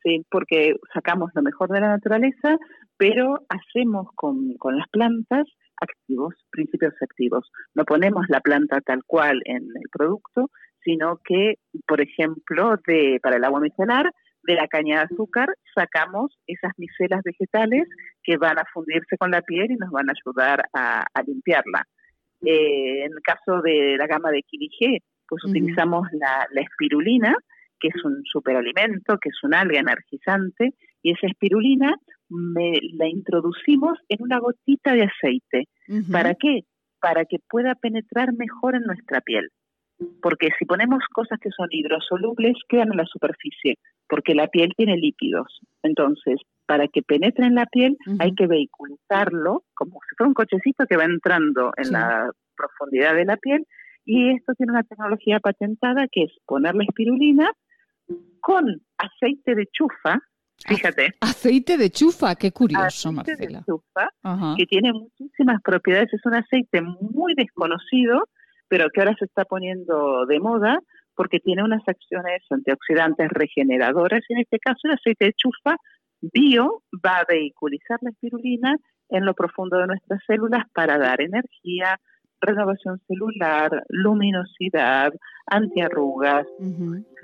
¿Sí? 0.04 0.26
porque 0.30 0.76
sacamos 0.93 1.32
lo 1.34 1.41
mejor 1.41 1.70
de 1.70 1.82
la 1.82 1.89
naturaleza, 1.89 2.58
pero 2.97 3.45
hacemos 3.49 4.08
con, 4.16 4.54
con 4.58 4.78
las 4.78 4.88
plantas 4.89 5.45
activos, 5.82 6.36
principios 6.51 6.93
activos. 7.01 7.51
No 7.74 7.84
ponemos 7.86 8.26
la 8.30 8.41
planta 8.41 8.80
tal 8.82 9.04
cual 9.06 9.41
en 9.45 9.64
el 9.64 9.89
producto, 9.91 10.49
sino 10.84 11.20
que, 11.24 11.56
por 11.88 12.01
ejemplo, 12.01 12.76
de, 12.88 13.20
para 13.22 13.38
el 13.38 13.43
agua 13.43 13.62
micelar, 13.62 14.12
de 14.43 14.56
la 14.56 14.68
caña 14.68 14.99
de 14.99 15.06
azúcar 15.06 15.47
sacamos 15.74 16.38
esas 16.47 16.74
micelas 16.78 17.22
vegetales 17.24 17.88
que 18.24 18.38
van 18.38 18.60
a 18.60 18.66
fundirse 18.74 19.18
con 19.18 19.32
la 19.32 19.41
piel 19.41 19.72
y 19.72 19.76
nos 19.76 19.89
van 19.89 20.10
a 20.10 20.14
ayudar 20.14 20.66
a, 20.74 21.06
a 21.14 21.24
limpiarla. 21.24 21.88
Eh, 22.45 23.06
en 23.06 23.12
el 23.14 23.22
caso 23.24 23.62
de 23.62 23.95
la 23.97 24.06
gama 24.06 24.32
de 24.32 24.43
Quiligé, 24.43 24.99
pues 25.28 25.43
utilizamos 25.45 26.08
la, 26.12 26.45
la 26.51 26.62
espirulina, 26.62 27.36
que 27.84 27.89
es 27.89 28.05
un 28.05 28.23
superalimento, 28.23 29.17
que 29.17 29.27
es 29.27 29.43
un 29.43 29.53
alga 29.53 29.77
energizante, 29.79 30.73
y 31.01 31.11
esa 31.11 31.27
espirulina 31.27 31.93
me, 32.29 32.79
la 32.93 33.09
introducimos 33.09 33.99
en 34.07 34.21
una 34.21 34.39
gotita 34.39 34.93
de 34.93 35.03
aceite. 35.03 35.67
¿Para 36.09 36.34
qué? 36.36 36.61
Para 37.01 37.25
que 37.25 37.39
pueda 37.49 37.75
penetrar 37.75 38.31
mejor 38.34 38.75
en 38.75 38.84
nuestra 38.84 39.19
piel. 39.19 39.49
Porque 40.21 40.47
si 40.57 40.65
ponemos 40.65 41.03
cosas 41.13 41.39
que 41.41 41.49
son 41.51 41.67
hidrosolubles, 41.71 42.55
quedan 42.69 42.91
en 42.93 42.97
la 42.97 43.05
superficie, 43.05 43.75
porque 44.07 44.34
la 44.34 44.47
piel 44.47 44.71
tiene 44.77 44.95
lípidos. 44.95 45.59
Entonces, 45.84 46.39
para 46.65 46.88
que 46.88 47.01
penetre 47.01 47.45
en 47.45 47.55
la 47.55 47.65
piel, 47.65 47.97
hay 48.19 48.34
que 48.34 48.47
vehiculizarlo 48.47 49.63
como 49.73 49.99
si 50.07 50.15
fuera 50.15 50.29
un 50.29 50.34
cochecito 50.34 50.86
que 50.88 50.95
va 50.95 51.03
entrando 51.03 51.73
en 51.75 51.84
Sí. 51.86 51.91
la 51.91 52.31
profundidad 52.55 53.13
de 53.15 53.25
la 53.25 53.36
piel. 53.36 53.65
Y 54.05 54.31
esto 54.31 54.53
tiene 54.57 54.71
una 54.71 54.84
tecnología 54.84 55.39
patentada 55.39 56.07
que 56.11 56.23
es 56.23 56.31
poner 56.45 56.75
la 56.75 56.84
espirulina 56.84 57.51
con 58.41 58.66
aceite 58.97 59.56
de 59.56 59.66
chufa, 59.72 60.20
fíjate, 60.66 61.14
Aceite 61.22 61.78
de 61.78 61.89
chufa, 61.89 62.36
qué 62.36 62.51
curioso, 62.51 63.10
aceite 63.10 63.32
de 63.32 63.38
Marcela. 63.38 63.64
chufa, 63.66 64.10
Ajá. 64.24 64.56
que 64.58 64.66
tiene 64.66 64.93
muchísimas 64.93 65.62
propiedades. 65.62 66.14
Es 66.14 66.26
un 66.26 66.36
aceite 66.36 66.82
muy 66.82 67.34
desconocido, 67.36 68.28
pero 68.68 68.89
que 68.93 69.01
ahora 69.01 69.16
se 69.18 69.26
está 69.26 69.45
poniendo 69.45 70.26
de 70.26 70.39
moda 70.39 70.80
porque 71.16 71.39
tiene 71.39 71.64
unas 71.64 71.82
acciones 71.88 72.41
antioxidantes 72.49 73.30
regeneradoras. 73.30 74.22
En 74.30 74.39
este 74.39 74.58
caso, 74.60 74.80
el 74.84 74.93
aceite 74.93 75.26
de 75.26 75.34
chufa 75.34 75.76
bio 76.22 76.82
va 77.06 77.18
a 77.20 77.26
vehiculizar 77.28 77.99
la 78.01 78.10
espirulina 78.12 78.78
en 79.10 79.26
lo 79.26 79.34
profundo 79.34 79.78
de 79.78 79.88
nuestras 79.88 80.22
células 80.26 80.64
para 80.74 80.97
dar 80.97 81.22
energía, 81.22 81.99
renovación 82.44 83.00
celular, 83.08 83.84
luminosidad, 83.89 85.14
antiarrugas. 85.48 86.46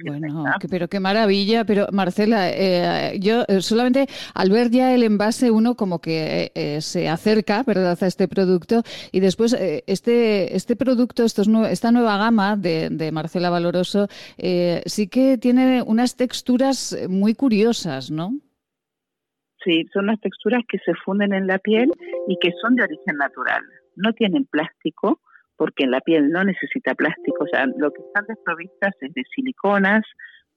Bueno, 0.05 0.45
que- 0.59 0.67
pero 0.67 0.87
qué 0.87 0.99
maravilla. 0.99 1.63
Pero 1.65 1.87
Marcela, 1.91 2.49
eh, 2.51 3.17
yo 3.19 3.43
eh, 3.47 3.61
solamente 3.61 4.07
al 4.33 4.49
ver 4.51 4.69
ya 4.71 4.93
el 4.93 5.03
envase 5.03 5.51
uno 5.51 5.75
como 5.75 5.99
que 5.99 6.43
eh, 6.45 6.51
eh, 6.55 6.81
se 6.81 7.07
acerca, 7.09 7.63
¿verdad?, 7.63 7.97
a 8.01 8.07
este 8.07 8.27
producto 8.27 8.83
y 9.11 9.19
después 9.19 9.53
eh, 9.53 9.83
este 9.87 10.55
este 10.55 10.75
producto, 10.75 11.23
estos 11.23 11.47
esta 11.69 11.91
nueva 11.91 12.17
gama 12.17 12.55
de, 12.57 12.89
de 12.89 13.11
Marcela 13.11 13.49
Valoroso, 13.49 14.07
eh, 14.37 14.81
sí 14.85 15.07
que 15.07 15.37
tiene 15.37 15.81
unas 15.81 16.15
texturas 16.15 16.97
muy 17.09 17.33
curiosas, 17.35 18.11
¿no? 18.11 18.31
Sí, 19.63 19.85
son 19.93 20.05
unas 20.05 20.21
texturas 20.21 20.63
que 20.69 20.77
se 20.79 20.93
funden 21.03 21.33
en 21.33 21.45
la 21.45 21.59
piel 21.59 21.91
y 22.27 22.37
que 22.39 22.51
son 22.61 22.75
de 22.75 22.83
origen 22.83 23.17
natural. 23.17 23.61
No 23.99 24.13
tienen 24.13 24.45
plástico, 24.45 25.19
porque 25.57 25.83
en 25.83 25.91
la 25.91 25.99
piel 26.01 26.29
no 26.29 26.43
necesita 26.43 26.95
plástico. 26.95 27.43
O 27.43 27.47
sea, 27.47 27.65
lo 27.65 27.91
que 27.91 28.01
están 28.01 28.25
desprovistas 28.27 28.93
es 29.01 29.13
de 29.13 29.23
siliconas, 29.35 30.03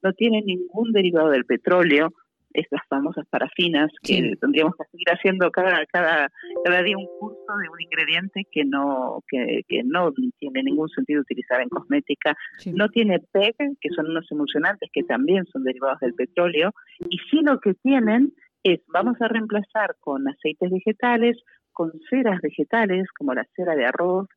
no 0.01 0.13
tienen 0.13 0.45
ningún 0.45 0.91
derivado 0.91 1.29
del 1.29 1.45
petróleo, 1.45 2.09
estas 2.53 2.81
famosas 2.87 3.25
parafinas, 3.29 3.89
que 4.03 4.13
Sí. 4.13 4.31
tendríamos 4.39 4.75
que 4.77 4.85
seguir 4.91 5.07
haciendo 5.09 5.49
cada, 5.49 5.83
cada, 5.87 6.29
cada 6.63 6.83
día 6.83 6.95
un 6.97 7.07
curso 7.19 7.51
de 7.61 7.67
un 7.67 7.81
ingrediente 7.81 8.45
que 8.51 8.63
no, 8.63 9.23
que, 9.27 9.63
que 9.67 9.81
no 9.83 10.11
tiene 10.39 10.61
ningún 10.63 10.87
sentido 10.89 11.21
utilizar 11.21 11.61
en 11.61 11.69
cosmética. 11.69 12.35
No 12.73 12.89
tiene 12.89 13.19
PEG, 13.31 13.55
que 13.81 13.89
son 13.95 14.07
unos 14.09 14.31
emulsionantes 14.31 14.89
que 14.93 15.03
también 15.03 15.45
son 15.51 15.63
derivados 15.63 15.99
del 16.01 16.13
petróleo, 16.13 16.71
y 17.09 17.17
sí 17.31 17.39
lo 17.41 17.59
que 17.59 17.73
tienen 17.73 18.31
es, 18.63 18.79
vamos 18.87 19.17
a 19.19 19.27
reemplazar 19.27 19.95
con 19.99 20.27
aceites 20.29 20.69
vegetales, 20.71 21.35
con 21.73 21.91
ceras 22.09 22.39
vegetales, 22.41 23.07
como 23.17 23.33
la 23.33 23.45
cera 23.55 23.75
de 23.75 23.85
arroz, 23.85 24.27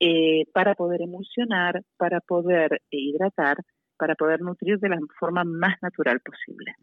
eh, 0.00 0.44
para 0.52 0.74
poder 0.74 1.02
emulsionar, 1.02 1.82
para 1.96 2.20
poder 2.20 2.82
hidratar, 2.90 3.58
para 3.96 4.14
poder 4.14 4.40
nutrir 4.40 4.78
de 4.78 4.88
la 4.88 4.98
forma 5.18 5.44
más 5.44 5.76
natural 5.82 6.20
posible. 6.20 6.74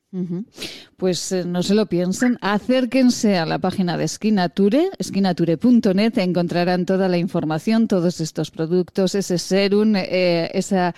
Pues 0.97 1.31
eh, 1.31 1.43
no 1.45 1.63
se 1.63 1.73
lo 1.73 1.87
piensen, 1.87 2.37
acérquense 2.41 3.37
a 3.37 3.45
la 3.45 3.59
página 3.59 3.97
de 3.97 4.07
Skinature, 4.07 4.89
skinature.net, 5.01 6.17
encontrarán 6.17 6.85
toda 6.85 7.07
la 7.07 7.17
información, 7.17 7.87
todos 7.87 8.21
estos 8.21 8.51
productos, 8.51 9.15
ese 9.15 9.37
serum, 9.37 9.95
eh, 9.95 10.51
esa, 10.53 10.93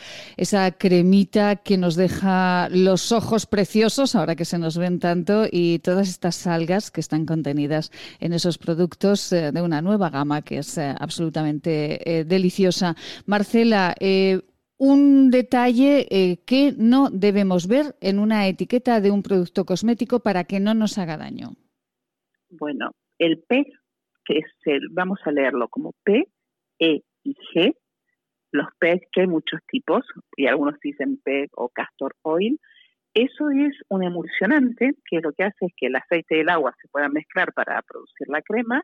cremita 0.77 1.55
que 1.57 1.77
nos 1.77 1.95
deja 1.95 2.67
los 2.69 3.11
ojos 3.11 3.45
preciosos, 3.45 4.15
ahora 4.15 4.35
que 4.35 4.45
se 4.45 4.57
nos 4.57 4.77
ven 4.77 4.99
tanto, 4.99 5.45
y 5.49 5.79
todas 5.79 6.09
estas 6.09 6.45
algas 6.47 6.91
que 6.91 7.01
están 7.01 7.25
contenidas 7.25 7.91
en 8.19 8.33
esos 8.33 8.57
productos 8.57 9.31
eh, 9.31 9.51
de 9.51 9.61
una 9.61 9.81
nueva 9.81 10.09
gama 10.09 10.41
que 10.41 10.59
es 10.59 10.77
absolutamente 10.77 12.25
deliciosa. 12.27 12.95
Marcela, 13.25 13.95
un 14.77 15.31
detalle 15.31 16.07
eh, 16.09 16.43
que 16.45 16.73
no 16.77 17.09
debemos 17.09 17.67
ver 17.67 17.95
en 18.01 18.19
una 18.19 18.47
etiqueta 18.47 18.99
de 19.01 19.11
un 19.11 19.23
producto 19.23 19.65
cosmético 19.65 20.19
para 20.19 20.43
que 20.43 20.59
no 20.59 20.73
nos 20.73 20.97
haga 20.97 21.17
daño. 21.17 21.51
Bueno, 22.49 22.91
el 23.17 23.43
P, 23.47 23.65
que 24.25 24.39
es 24.39 24.45
el, 24.65 24.89
vamos 24.91 25.19
a 25.25 25.31
leerlo 25.31 25.67
como 25.69 25.93
P, 26.03 26.27
E 26.79 27.03
y 27.23 27.35
G, 27.53 27.75
los 28.51 28.67
P 28.79 29.01
que 29.11 29.21
hay 29.21 29.27
muchos 29.27 29.59
tipos, 29.67 30.05
y 30.35 30.47
algunos 30.47 30.79
dicen 30.81 31.19
P 31.23 31.47
o 31.53 31.69
castor 31.69 32.15
oil, 32.21 32.59
eso 33.13 33.49
es 33.49 33.73
un 33.87 34.03
emulsionante 34.03 34.91
que 35.09 35.21
lo 35.21 35.31
que 35.31 35.45
hace 35.45 35.67
es 35.67 35.73
que 35.77 35.87
el 35.87 35.95
aceite 35.95 36.37
y 36.37 36.41
el 36.41 36.49
agua 36.49 36.75
se 36.81 36.89
puedan 36.89 37.13
mezclar 37.13 37.53
para 37.53 37.81
producir 37.81 38.27
la 38.27 38.41
crema, 38.41 38.83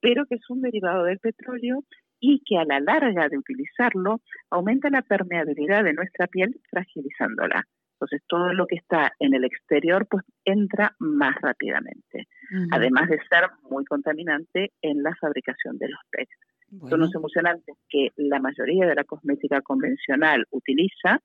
pero 0.00 0.26
que 0.26 0.34
es 0.34 0.50
un 0.50 0.60
derivado 0.60 1.04
del 1.04 1.18
petróleo 1.18 1.82
y 2.20 2.42
que 2.44 2.58
a 2.58 2.64
la 2.64 2.80
larga 2.80 3.28
de 3.28 3.38
utilizarlo 3.38 4.20
aumenta 4.50 4.90
la 4.90 5.02
permeabilidad 5.02 5.82
de 5.84 5.94
nuestra 5.94 6.26
piel 6.26 6.60
fragilizándola. 6.70 7.66
Entonces 7.94 8.22
todo 8.28 8.52
lo 8.54 8.66
que 8.66 8.76
está 8.76 9.12
en 9.18 9.34
el 9.34 9.44
exterior 9.44 10.06
pues 10.06 10.24
entra 10.44 10.94
más 10.98 11.34
rápidamente, 11.40 12.28
además 12.70 13.08
de 13.08 13.18
ser 13.28 13.50
muy 13.70 13.84
contaminante 13.84 14.72
en 14.80 15.02
la 15.02 15.14
fabricación 15.16 15.76
de 15.78 15.88
los 15.88 16.00
PEX. 16.10 16.30
Son 16.88 17.00
los 17.00 17.14
emulsionantes 17.14 17.76
que 17.88 18.12
la 18.16 18.38
mayoría 18.38 18.86
de 18.86 18.94
la 18.94 19.04
cosmética 19.04 19.60
convencional 19.60 20.46
utiliza, 20.50 21.20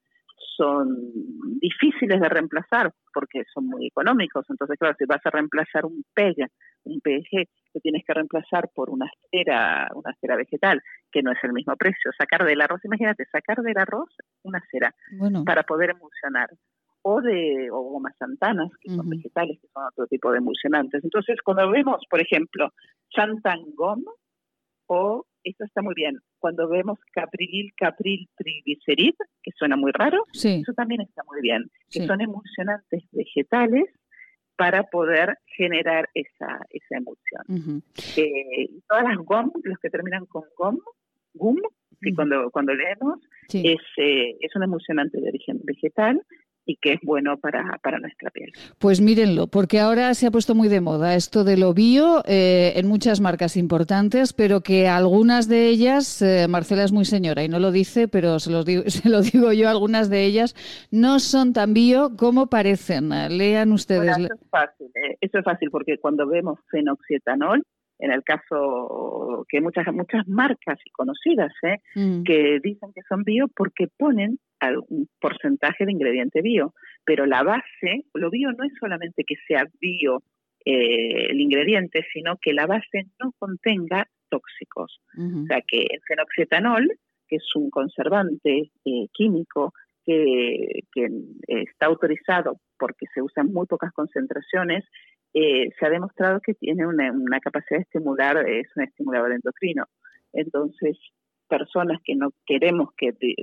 son 0.57 0.87
difíciles 1.59 2.19
de 2.19 2.29
reemplazar 2.29 2.91
porque 3.13 3.43
son 3.53 3.67
muy 3.67 3.87
económicos. 3.87 4.45
Entonces, 4.49 4.77
claro, 4.77 4.95
si 4.97 5.05
vas 5.05 5.25
a 5.25 5.29
reemplazar 5.29 5.85
un 5.85 6.03
PEG, 6.13 6.47
un 6.85 6.99
PEG, 7.01 7.47
lo 7.73 7.81
tienes 7.81 8.03
que 8.05 8.13
reemplazar 8.13 8.69
por 8.73 8.89
una 8.89 9.09
cera, 9.31 9.87
una 9.95 10.13
cera 10.21 10.35
vegetal, 10.35 10.81
que 11.11 11.21
no 11.21 11.31
es 11.31 11.37
el 11.43 11.53
mismo 11.53 11.75
precio. 11.75 12.11
Sacar 12.17 12.45
del 12.45 12.61
arroz, 12.61 12.83
imagínate, 12.85 13.25
sacar 13.31 13.57
del 13.61 13.77
arroz 13.77 14.09
una 14.43 14.61
cera 14.71 14.93
Bueno. 15.17 15.43
para 15.45 15.63
poder 15.63 15.91
emulsionar. 15.91 16.49
O 17.07 17.21
de 17.21 17.69
o 17.71 17.81
gomas 17.83 18.15
santanas, 18.17 18.71
que 18.81 18.89
son 18.89 19.07
vegetales, 19.09 19.59
que 19.61 19.67
son 19.67 19.83
otro 19.85 20.07
tipo 20.07 20.31
de 20.31 20.39
emulsionantes. 20.39 21.03
Entonces, 21.03 21.37
cuando 21.43 21.69
vemos, 21.69 22.01
por 22.09 22.19
ejemplo, 22.19 22.71
Santangom, 23.15 24.03
o 24.87 25.25
esto 25.45 25.63
está 25.63 25.81
muy 25.81 25.93
bien, 25.95 26.17
cuando 26.39 26.67
vemos 26.67 26.99
Caprilil, 27.13 27.71
Capril, 27.77 28.27
Triglicerid, 28.35 29.13
que 29.41 29.51
suena 29.57 29.75
muy 29.77 29.91
raro, 29.93 30.23
Sí. 30.33 30.59
eso 30.61 30.73
también 30.73 31.01
está 31.01 31.23
muy 31.23 31.39
bien, 31.41 31.63
que 31.89 32.01
Sí. 32.01 32.07
son 32.07 32.19
emulsionantes 32.21 33.03
vegetales 33.11 33.85
para 34.57 34.83
poder 34.83 35.37
generar 35.57 36.09
esa, 36.13 36.59
esa 36.69 36.97
emulsión. 36.97 37.83
Eh, 38.17 38.69
todas 38.87 39.03
las 39.03 39.17
GOM, 39.17 39.51
los 39.63 39.77
que 39.79 39.89
terminan 39.89 40.25
con 40.25 40.43
GOM, 40.57 40.79
GUM, 41.33 41.57
que 42.01 42.13
cuando, 42.13 42.49
cuando 42.51 42.73
leemos, 42.73 43.19
Sí. 43.49 43.63
es, 43.65 43.81
eh, 43.97 44.35
es 44.39 44.55
un 44.55 44.63
emulsionante 44.63 45.19
de 45.19 45.27
origen 45.29 45.59
vegetal 45.63 46.21
y 46.65 46.77
que 46.77 46.93
es 46.93 46.99
bueno 47.03 47.37
para, 47.37 47.79
para 47.83 47.99
nuestra 47.99 48.29
piel. 48.31 48.51
Pues 48.79 49.01
mírenlo, 49.01 49.47
porque 49.47 49.79
ahora 49.79 50.13
se 50.13 50.27
ha 50.27 50.31
puesto 50.31 50.55
muy 50.55 50.67
de 50.67 50.81
moda 50.81 51.15
esto 51.15 51.43
de 51.43 51.57
lo 51.57 51.73
bio 51.73 52.23
eh, 52.25 52.73
en 52.75 52.87
muchas 52.87 53.21
marcas 53.21 53.55
importantes, 53.57 54.33
pero 54.33 54.61
que 54.61 54.87
algunas 54.87 55.47
de 55.47 55.67
ellas, 55.67 56.21
eh, 56.21 56.47
Marcela 56.49 56.83
es 56.83 56.91
muy 56.91 57.05
señora 57.05 57.43
y 57.43 57.49
no 57.49 57.59
lo 57.59 57.71
dice, 57.71 58.07
pero 58.07 58.39
se, 58.39 58.51
los 58.51 58.65
digo, 58.65 58.83
se 58.87 59.09
lo 59.09 59.21
digo 59.21 59.53
yo, 59.53 59.69
algunas 59.69 60.09
de 60.09 60.25
ellas 60.25 60.55
no 60.91 61.19
son 61.19 61.53
tan 61.53 61.73
bio 61.73 62.15
como 62.17 62.47
parecen. 62.47 63.09
Lean 63.09 63.71
ustedes. 63.71 64.17
Bueno, 64.17 64.25
eso 64.25 64.33
es 64.33 64.49
fácil, 64.49 64.87
eh, 64.87 65.17
eso 65.21 65.39
es 65.39 65.43
fácil 65.43 65.69
porque 65.69 65.97
cuando 65.99 66.27
vemos 66.27 66.59
fenoxietanol, 66.71 67.63
en 67.99 68.11
el 68.11 68.23
caso 68.23 69.45
que 69.47 69.61
muchas 69.61 69.87
muchas 69.93 70.27
marcas 70.27 70.79
y 70.85 70.89
conocidas 70.91 71.53
eh, 71.63 71.77
Mm. 71.95 72.23
que 72.23 72.59
dicen 72.61 72.91
que 72.93 73.01
son 73.07 73.23
bio 73.23 73.47
porque 73.55 73.87
ponen 73.87 74.39
algún 74.59 75.07
porcentaje 75.19 75.85
de 75.85 75.91
ingrediente 75.91 76.41
bio, 76.41 76.73
pero 77.05 77.25
la 77.25 77.43
base, 77.43 78.05
lo 78.13 78.29
bio 78.29 78.51
no 78.51 78.63
es 78.63 78.73
solamente 78.79 79.23
que 79.23 79.35
sea 79.47 79.65
bio 79.79 80.23
eh, 80.65 81.27
el 81.29 81.39
ingrediente, 81.39 82.05
sino 82.11 82.37
que 82.41 82.53
la 82.53 82.65
base 82.65 83.05
no 83.21 83.31
contenga 83.37 84.07
tóxicos. 84.29 84.99
O 85.17 85.45
sea 85.45 85.61
que 85.65 85.81
el 85.81 86.01
fenoxietanol, 86.07 86.89
que 87.27 87.35
es 87.37 87.55
un 87.55 87.69
conservante 87.69 88.71
eh, 88.85 89.07
químico 89.13 89.73
que, 90.03 90.83
que, 90.91 91.07
está 91.47 91.85
autorizado 91.85 92.59
porque 92.77 93.05
se 93.13 93.21
usa 93.21 93.43
en 93.43 93.53
muy 93.53 93.67
pocas 93.67 93.91
concentraciones, 93.93 94.83
eh, 95.35 95.69
se 95.77 95.85
ha 95.85 95.89
demostrado 95.89 96.39
que 96.39 96.53
tiene 96.55 96.87
una, 96.87 97.11
una 97.11 97.39
capacidad 97.39 97.77
de 97.79 97.83
estimular, 97.83 98.37
es 98.49 98.67
un 98.75 98.83
estimulador 98.83 99.33
endocrino. 99.33 99.83
Entonces, 100.33 100.97
personas 101.47 101.99
que 102.03 102.15
no 102.15 102.31
queremos 102.45 102.89
que 102.97 103.11
di- 103.19 103.35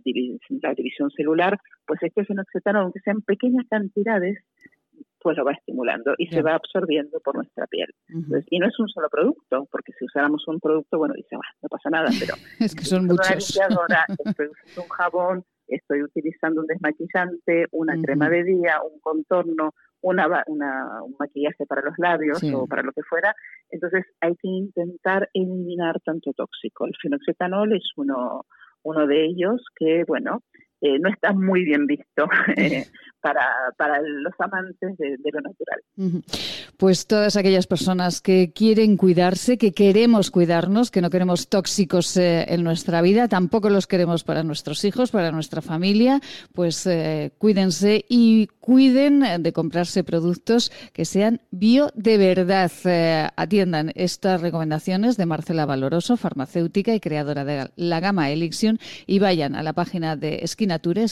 la 0.63 0.75
división 0.75 1.11
celular, 1.11 1.59
pues 1.87 2.03
este 2.03 2.25
fenoxetanol, 2.25 2.83
aunque 2.85 3.01
sea 3.01 3.13
en 3.13 3.23
pequeñas 3.23 3.67
cantidades, 3.71 4.39
pues 5.21 5.37
lo 5.37 5.45
va 5.45 5.53
estimulando 5.53 6.15
y 6.19 6.27
se 6.27 6.43
va 6.43 6.55
absorbiendo 6.55 7.21
por 7.21 7.37
nuestra 7.37 7.67
piel. 7.69 7.89
Entonces, 8.09 8.45
y 8.51 8.59
no 8.59 8.67
es 8.67 8.77
un 8.81 8.89
solo 8.89 9.09
producto, 9.09 9.69
porque 9.71 9.93
si 9.97 10.05
usáramos 10.05 10.49
un 10.49 10.59
producto, 10.59 10.99
bueno, 10.99 11.15
dice, 11.15 11.37
"Bah, 11.37 11.43
no 11.63 11.69
pasa 11.69 11.91
nada, 11.91 12.09
pero 12.19 12.35
Es 12.59 12.75
que 12.75 12.85
son 12.85 13.07
muchos. 13.07 13.29
una 13.29 13.37
limpiadora, 13.37 14.07
un 14.83 14.89
jabón, 14.89 15.45
estoy 15.69 16.03
utilizando 16.03 16.61
un 16.61 16.67
desmaquillante, 16.67 17.67
una 17.73 17.95
crema 18.01 18.29
de 18.29 18.45
día, 18.45 18.81
un 18.83 18.99
contorno, 19.01 19.75
una, 20.01 20.27
una- 20.47 21.03
un 21.05 21.15
maquillaje 21.19 21.65
para 21.67 21.83
los 21.83 21.95
labios 21.99 22.39
Sí. 22.39 22.53
o 22.55 22.67
para 22.67 22.83
lo 22.83 22.93
que 22.93 23.03
fuera. 23.03 23.35
Entonces 23.71 24.05
hay 24.21 24.35
que 24.37 24.49
intentar 24.49 25.29
eliminar 25.33 26.01
tanto 26.05 26.33
tóxico. 26.33 26.87
El 26.87 26.93
fenoxetanol 27.01 27.73
es 27.75 27.85
uno, 27.97 28.45
uno 28.83 29.07
de 29.07 29.25
ellos 29.27 29.65
que, 29.77 30.05
bueno, 30.07 30.43
eh, 30.85 30.99
no 30.99 31.09
está 31.11 31.33
muy 31.33 31.63
bien 31.65 31.87
visto 31.87 32.29
eh, 32.57 32.85
para, 33.21 33.47
para 33.77 34.03
los 34.03 34.33
amantes 34.41 34.99
de, 34.99 35.17
lo 35.33 35.41
natural. 35.41 36.25
Pues 36.77 37.07
todas 37.07 37.37
aquellas 37.37 37.69
personas 37.69 38.21
que 38.21 38.53
quieren 38.53 38.97
cuidarse, 38.97 39.59
que 39.59 39.71
queremos 39.71 40.33
cuidarnos, 40.33 40.91
que 40.91 41.01
no 41.01 41.09
queremos 41.09 41.49
tóxicos 41.49 42.17
eh, 42.17 42.47
en 42.49 42.65
nuestra 42.65 43.01
vida, 43.01 43.29
tampoco 43.29 43.71
los 43.71 43.87
queremos 43.87 44.25
para 44.25 44.43
nuestros 44.43 44.85
hijos, 44.85 45.13
para 45.13 45.31
nuestra 45.31 45.63
familia, 45.63 46.21
pues 46.53 46.89
cuídense 47.39 48.05
y 48.09 48.49
cuiden 48.59 49.41
de 49.41 49.53
comprarse 49.53 50.03
productos 50.03 50.73
que 50.93 51.05
sean 51.05 51.41
bio 51.53 51.91
de 51.95 52.19
verdad. 52.19 52.73
atiendan 53.37 53.93
estas 53.95 54.41
recomendaciones 54.41 55.17
de 55.17 55.27
Marcela 55.27 55.65
Valoroso, 55.65 56.17
farmacéutica 56.17 56.93
y 56.93 56.99
creadora 56.99 57.45
de 57.45 57.71
la 57.77 58.01
gama 58.01 58.31
Elixion, 58.31 58.81
y 59.07 59.21
vayan 59.21 59.55
a 59.55 59.63
la 59.63 59.75
página 59.75 60.17
de 60.17 60.41
Esquina 60.43 60.72
Esquinature, 60.77 61.05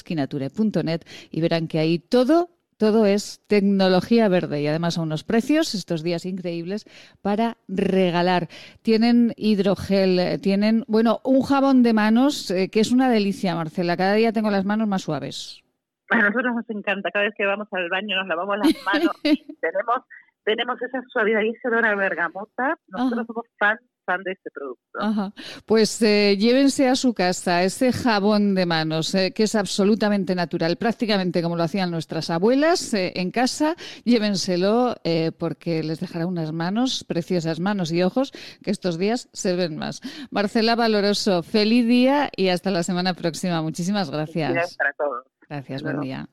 esquinature.net 0.46 1.02
y 1.30 1.40
verán 1.40 1.68
que 1.68 1.78
ahí 1.78 1.98
todo 1.98 2.50
todo 2.80 3.04
es 3.04 3.44
tecnología 3.46 4.26
verde 4.28 4.62
y 4.62 4.66
además 4.66 4.96
a 4.96 5.02
unos 5.02 5.22
precios 5.22 5.74
estos 5.74 6.02
días 6.02 6.24
increíbles 6.24 6.86
para 7.20 7.58
regalar. 7.68 8.48
Tienen 8.80 9.34
hidrogel, 9.36 10.40
tienen, 10.40 10.84
bueno, 10.88 11.20
un 11.22 11.42
jabón 11.42 11.82
de 11.82 11.92
manos 11.92 12.50
eh, 12.50 12.70
que 12.70 12.80
es 12.80 12.90
una 12.90 13.11
delicia, 13.11 13.54
Marcela. 13.54 13.98
Cada 13.98 14.14
día 14.14 14.32
tengo 14.32 14.50
las 14.50 14.64
manos 14.64 14.88
más 14.88 15.02
suaves. 15.02 15.62
A 16.08 16.20
nosotros 16.22 16.54
nos 16.54 16.70
encanta. 16.70 17.11
Cada 17.11 17.26
vez 17.26 17.34
que 17.36 17.44
vamos 17.44 17.68
al 17.70 17.90
baño 17.90 18.16
nos 18.16 18.26
lavamos 18.26 18.56
las 18.56 18.74
manos. 18.86 19.12
tenemos 19.61 20.02
tenemos 20.44 20.80
esa 20.80 21.02
suavidad 21.08 21.42
y 21.42 21.50
ese 21.50 21.68
olor 21.68 21.84
a 21.84 21.94
bergamota. 21.94 22.78
Nosotros 22.88 23.26
somos 23.26 23.44
fans 23.58 23.80
de 24.18 24.32
este 24.32 24.50
producto. 24.50 25.32
Pues 25.66 26.00
eh, 26.02 26.36
llévense 26.38 26.88
a 26.88 26.96
su 26.96 27.14
casa 27.14 27.62
ese 27.62 27.92
jabón 27.92 28.54
de 28.54 28.66
manos, 28.66 29.14
eh, 29.14 29.32
que 29.32 29.44
es 29.44 29.54
absolutamente 29.54 30.34
natural, 30.34 30.76
prácticamente 30.76 31.42
como 31.42 31.56
lo 31.56 31.62
hacían 31.62 31.90
nuestras 31.90 32.30
abuelas 32.30 32.92
eh, 32.94 33.12
en 33.16 33.30
casa. 33.30 33.76
Llévenselo 34.04 34.96
porque 35.38 35.82
les 35.82 36.00
dejará 36.00 36.26
unas 36.26 36.52
manos, 36.52 37.04
preciosas 37.04 37.61
manos 37.61 37.92
y 37.92 38.02
ojos, 38.02 38.32
que 38.62 38.70
estos 38.70 38.98
días 38.98 39.28
se 39.32 39.54
ven 39.54 39.76
más. 39.76 40.00
Marcela 40.30 40.76
Valoroso, 40.76 41.42
feliz 41.42 41.86
día 41.86 42.30
y 42.36 42.48
hasta 42.48 42.70
la 42.70 42.82
semana 42.82 43.14
próxima. 43.14 43.62
Muchísimas 43.62 44.11
gracias. 44.11 44.52
Gracias 44.52 44.76
para 44.76 44.92
todos. 44.92 45.24
Gracias, 45.48 45.82
buen 45.82 46.00
día. 46.00 46.28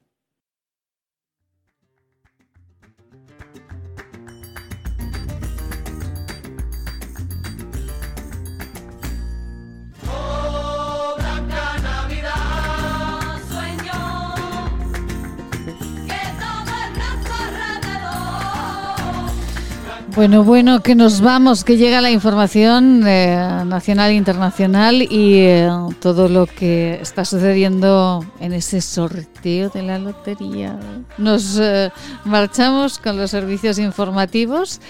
Bueno, 20.18 20.44
bueno, 20.44 20.82
que 20.82 20.96
nos 20.96 21.22
vamos, 21.22 21.64
que 21.64 21.78
llega 21.78 22.02
la 22.02 22.10
información 22.10 23.04
eh, 23.06 23.38
nacional 23.68 24.10
e 24.10 24.16
internacional 24.16 25.04
y 25.04 25.36
eh, 25.42 25.70
todo 26.00 26.28
lo 26.28 26.48
que 26.48 26.96
está 27.00 27.24
sucediendo 27.24 28.26
en 28.40 28.54
ese 28.54 28.82
sorteo 28.82 29.70
de 29.70 29.84
la 29.84 30.00
lotería. 30.00 30.76
Nos 31.20 31.60
eh, 31.60 31.92
marchamos 32.26 32.98
con 32.98 33.16
los 33.16 33.30
servicios 33.30 33.78
informativos 33.78 34.82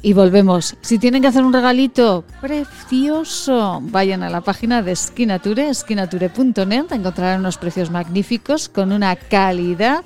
y 0.00 0.14
volvemos. 0.14 0.74
Si 0.80 0.98
tienen 0.98 1.20
que 1.20 1.28
hacer 1.28 1.44
un 1.44 1.52
regalito 1.52 2.24
precioso, 2.40 3.78
vayan 3.82 4.22
a 4.22 4.30
la 4.30 4.40
página 4.40 4.80
de 4.80 4.92
Esquinature, 4.92 5.68
esquinature.net, 5.68 6.92
encontrarán 6.92 7.40
unos 7.40 7.58
precios 7.58 7.90
magníficos 7.90 8.70
con 8.70 8.90
una 8.90 9.16
calidad 9.16 10.02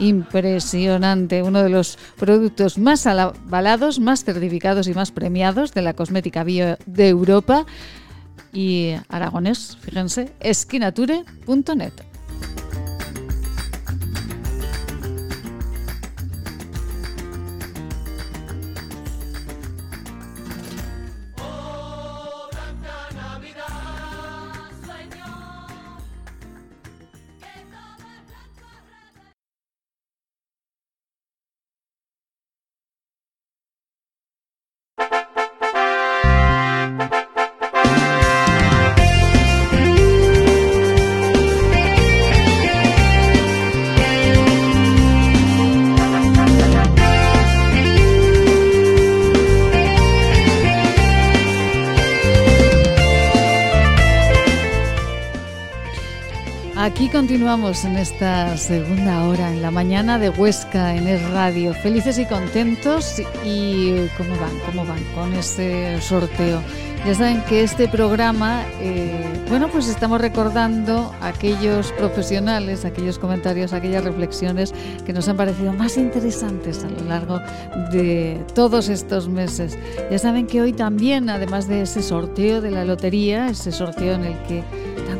impresionante, 0.00 1.42
uno 1.42 1.62
de 1.62 1.68
los 1.68 1.98
productos 2.18 2.78
más 2.78 3.06
avalados, 3.06 4.00
más 4.00 4.24
certificados 4.24 4.88
y 4.88 4.94
más 4.94 5.12
premiados 5.12 5.72
de 5.72 5.82
la 5.82 5.94
cosmética 5.94 6.42
bio 6.42 6.76
de 6.86 7.08
Europa. 7.08 7.66
Y 8.52 8.94
aragonés, 9.08 9.78
fíjense, 9.80 10.32
esquinature.net. 10.40 12.09
continuamos 57.30 57.84
en 57.84 57.96
esta 57.96 58.56
segunda 58.56 59.22
hora, 59.22 59.52
en 59.52 59.62
la 59.62 59.70
mañana 59.70 60.18
de 60.18 60.30
Huesca, 60.30 60.96
en 60.96 61.06
el 61.06 61.20
radio. 61.30 61.72
Felices 61.74 62.18
y 62.18 62.26
contentos. 62.26 63.22
¿Y 63.44 64.08
cómo 64.16 64.30
van? 64.30 64.50
¿Cómo 64.66 64.84
van 64.84 65.04
con 65.14 65.32
ese 65.34 66.00
sorteo? 66.00 66.60
Ya 67.06 67.14
saben 67.14 67.40
que 67.42 67.62
este 67.62 67.86
programa, 67.86 68.64
eh, 68.80 69.24
bueno, 69.48 69.68
pues 69.68 69.86
estamos 69.86 70.20
recordando 70.20 71.14
aquellos 71.20 71.92
profesionales, 71.92 72.84
aquellos 72.84 73.16
comentarios, 73.20 73.72
aquellas 73.72 74.02
reflexiones 74.02 74.74
que 75.06 75.12
nos 75.12 75.28
han 75.28 75.36
parecido 75.36 75.72
más 75.72 75.96
interesantes 75.98 76.82
a 76.82 76.88
lo 76.88 77.04
largo 77.04 77.38
de 77.92 78.44
todos 78.56 78.88
estos 78.88 79.28
meses. 79.28 79.78
Ya 80.10 80.18
saben 80.18 80.48
que 80.48 80.62
hoy 80.62 80.72
también, 80.72 81.30
además 81.30 81.68
de 81.68 81.82
ese 81.82 82.02
sorteo 82.02 82.60
de 82.60 82.72
la 82.72 82.84
lotería, 82.84 83.46
ese 83.50 83.70
sorteo 83.70 84.14
en 84.14 84.24
el 84.24 84.42
que 84.42 84.64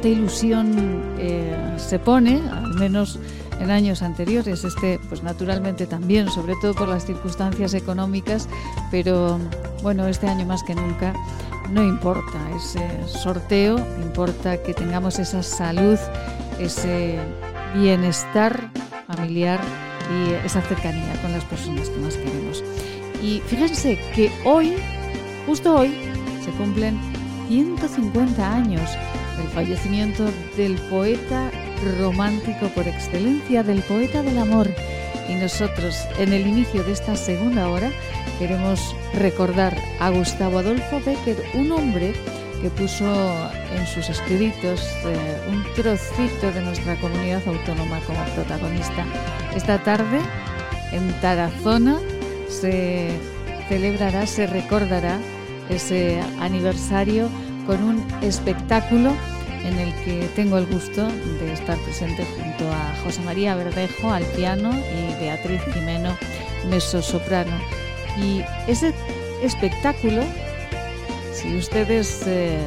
tanta 0.00 0.08
ilusión 0.08 1.02
eh, 1.18 1.74
se 1.76 1.98
pone, 1.98 2.40
al 2.50 2.72
menos 2.76 3.18
en 3.60 3.70
años 3.70 4.00
anteriores. 4.00 4.64
Este, 4.64 4.98
pues 5.10 5.22
naturalmente 5.22 5.86
también, 5.86 6.30
sobre 6.30 6.54
todo 6.62 6.72
por 6.72 6.88
las 6.88 7.04
circunstancias 7.04 7.74
económicas, 7.74 8.48
pero 8.90 9.38
bueno, 9.82 10.08
este 10.08 10.26
año 10.26 10.46
más 10.46 10.62
que 10.62 10.74
nunca 10.74 11.12
no 11.68 11.84
importa 11.84 12.38
ese 12.56 12.80
sorteo, 13.06 13.76
importa 14.02 14.56
que 14.62 14.72
tengamos 14.72 15.18
esa 15.18 15.42
salud, 15.42 15.98
ese 16.58 17.18
bienestar 17.74 18.70
familiar 19.06 19.60
y 20.10 20.32
esa 20.46 20.62
cercanía 20.62 21.12
con 21.20 21.32
las 21.32 21.44
personas 21.44 21.90
que 21.90 21.98
más 21.98 22.16
queremos. 22.16 22.64
Y 23.22 23.40
fíjense 23.40 23.98
que 24.14 24.32
hoy, 24.46 24.76
justo 25.46 25.76
hoy, 25.76 25.92
se 26.42 26.50
cumplen 26.52 26.98
150 27.48 28.50
años 28.50 28.88
del 29.40 29.48
fallecimiento 29.48 30.26
del 30.56 30.74
poeta 30.90 31.50
romántico 31.98 32.68
por 32.68 32.86
excelencia, 32.86 33.62
del 33.62 33.82
poeta 33.82 34.22
del 34.22 34.38
amor. 34.38 34.68
Y 35.28 35.34
nosotros, 35.34 35.96
en 36.18 36.32
el 36.32 36.46
inicio 36.46 36.82
de 36.84 36.92
esta 36.92 37.16
segunda 37.16 37.68
hora, 37.68 37.90
queremos 38.38 38.94
recordar 39.14 39.76
a 39.98 40.10
Gustavo 40.10 40.58
Adolfo 40.58 41.00
Becker, 41.04 41.42
un 41.54 41.72
hombre 41.72 42.12
que 42.60 42.68
puso 42.68 43.06
en 43.74 43.86
sus 43.86 44.10
escritos 44.10 44.82
eh, 45.04 45.48
un 45.50 45.64
trocito 45.74 46.52
de 46.52 46.60
nuestra 46.60 46.96
comunidad 46.96 47.42
autónoma 47.46 48.00
como 48.00 48.22
protagonista. 48.34 49.06
Esta 49.54 49.82
tarde, 49.82 50.18
en 50.92 51.10
Tarazona, 51.20 51.98
se 52.48 53.08
celebrará, 53.68 54.26
se 54.26 54.46
recordará 54.46 55.18
ese 55.70 56.20
aniversario 56.40 57.30
con 57.66 57.82
un 57.82 58.04
espectáculo 58.22 59.12
en 59.64 59.78
el 59.78 59.92
que 60.04 60.28
tengo 60.34 60.58
el 60.58 60.66
gusto 60.66 61.06
de 61.06 61.52
estar 61.52 61.76
presente 61.78 62.24
junto 62.24 62.70
a 62.72 62.94
José 63.04 63.20
María 63.22 63.54
Verdejo 63.54 64.10
al 64.10 64.24
piano 64.24 64.72
y 64.72 65.20
Beatriz 65.20 65.60
Jimeno, 65.72 66.16
meso 66.68 67.02
soprano. 67.02 67.52
Y 68.16 68.42
ese 68.66 68.94
espectáculo, 69.42 70.22
si 71.32 71.56
ustedes 71.56 72.22
eh, 72.26 72.58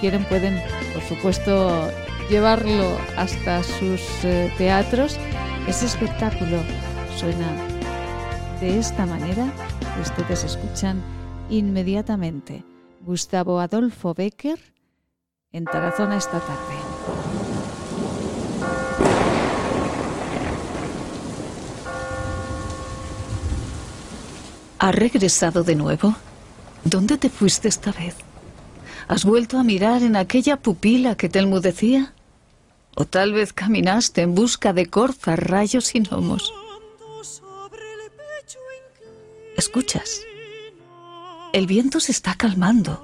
quieren, 0.00 0.24
pueden, 0.24 0.60
por 0.94 1.02
supuesto, 1.02 1.90
llevarlo 2.28 2.98
hasta 3.16 3.62
sus 3.62 4.02
eh, 4.24 4.52
teatros. 4.56 5.18
Ese 5.66 5.86
espectáculo 5.86 6.58
suena 7.16 7.52
de 8.60 8.78
esta 8.78 9.06
manera 9.06 9.52
ustedes 10.00 10.44
escuchan 10.44 11.02
inmediatamente. 11.48 12.69
Gustavo 13.00 13.60
Adolfo 13.60 14.12
Becker 14.14 14.58
en 15.52 15.64
Tarazona 15.64 16.18
esta 16.18 16.38
tarde. 16.38 16.74
¿Has 24.78 24.94
regresado 24.94 25.62
de 25.62 25.74
nuevo? 25.74 26.14
¿Dónde 26.84 27.18
te 27.18 27.30
fuiste 27.30 27.68
esta 27.68 27.92
vez? 27.92 28.16
¿Has 29.08 29.24
vuelto 29.24 29.58
a 29.58 29.64
mirar 29.64 30.02
en 30.02 30.16
aquella 30.16 30.56
pupila 30.58 31.16
que 31.16 31.28
te 31.28 31.38
enmudecía? 31.38 32.12
¿O 32.96 33.06
tal 33.06 33.32
vez 33.32 33.52
caminaste 33.52 34.22
en 34.22 34.34
busca 34.34 34.72
de 34.72 34.86
corzas, 34.86 35.38
rayos 35.38 35.94
y 35.94 36.00
gnomos? 36.00 36.52
¿Escuchas? 39.56 40.22
El 41.52 41.66
viento 41.66 41.98
se 41.98 42.12
está 42.12 42.36
calmando. 42.36 43.02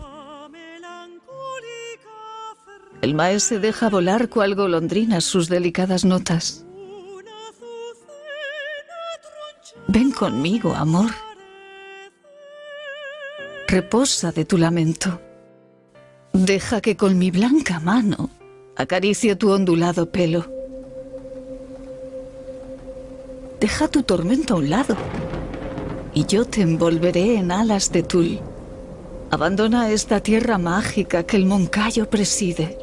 El 3.02 3.14
maes 3.14 3.42
se 3.42 3.58
deja 3.58 3.90
volar 3.90 4.28
cual 4.28 4.54
golondrina 4.54 5.20
sus 5.20 5.48
delicadas 5.48 6.04
notas. 6.04 6.64
Ven 9.88 10.12
conmigo, 10.12 10.74
amor. 10.74 11.10
Reposa 13.66 14.30
de 14.30 14.44
tu 14.44 14.58
lamento. 14.58 15.20
Deja 16.32 16.80
que 16.80 16.96
con 16.96 17.18
mi 17.18 17.32
blanca 17.32 17.80
mano 17.80 18.30
acaricie 18.76 19.34
tu 19.34 19.50
ondulado 19.50 20.10
pelo. 20.12 20.46
Deja 23.58 23.88
tu 23.88 24.04
tormento 24.04 24.54
a 24.54 24.58
un 24.58 24.70
lado 24.70 24.96
y 26.16 26.24
yo 26.24 26.46
te 26.46 26.62
envolveré 26.62 27.36
en 27.36 27.52
alas 27.52 27.92
de 27.92 28.02
tul. 28.02 28.40
Abandona 29.30 29.90
esta 29.90 30.20
tierra 30.20 30.56
mágica 30.56 31.24
que 31.24 31.36
el 31.36 31.44
Moncayo 31.44 32.08
preside. 32.08 32.78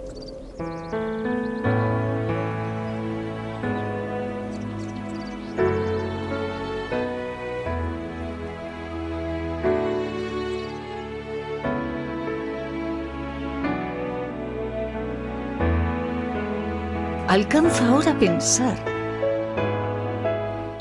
Alcanza 17.28 17.88
ahora 17.88 18.12
a 18.12 18.20
pensar 18.20 18.93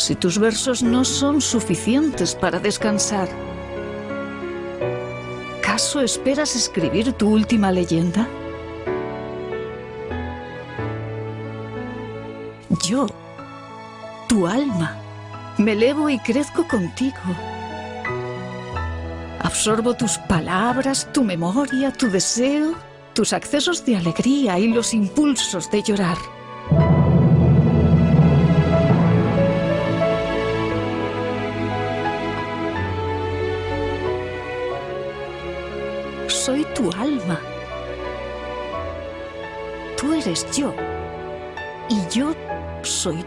si 0.03 0.17
tus 0.17 0.39
versos 0.39 0.83
no 0.83 1.05
son 1.05 1.41
suficientes 1.41 2.35
para 2.35 2.59
descansar. 2.59 3.29
¿Acaso 5.59 6.01
esperas 6.01 6.57
escribir 6.57 7.13
tu 7.13 7.29
última 7.29 7.71
leyenda? 7.71 8.29
Yo, 12.85 13.07
tu 14.29 14.49
alma, 14.49 14.97
me 15.57 15.73
elevo 15.73 16.11
y 16.11 16.19
crezco 16.19 16.67
contigo. 16.67 17.21
Absorbo 19.41 19.95
tus 19.95 20.19
palabras, 20.19 21.09
tu 21.13 21.23
memoria, 21.23 21.93
tu 21.93 22.11
deseo, 22.11 22.75
tus 23.15 23.33
accesos 23.33 23.85
de 23.85 23.97
alegría 23.97 24.59
y 24.59 24.67
los 24.67 24.95
impulsos 24.95 25.71
de 25.71 25.83
llorar. 25.83 26.19
Eres 40.27 40.47
yo. 40.57 40.75
Y 41.89 42.01
yo 42.11 42.33
soy 42.83 43.25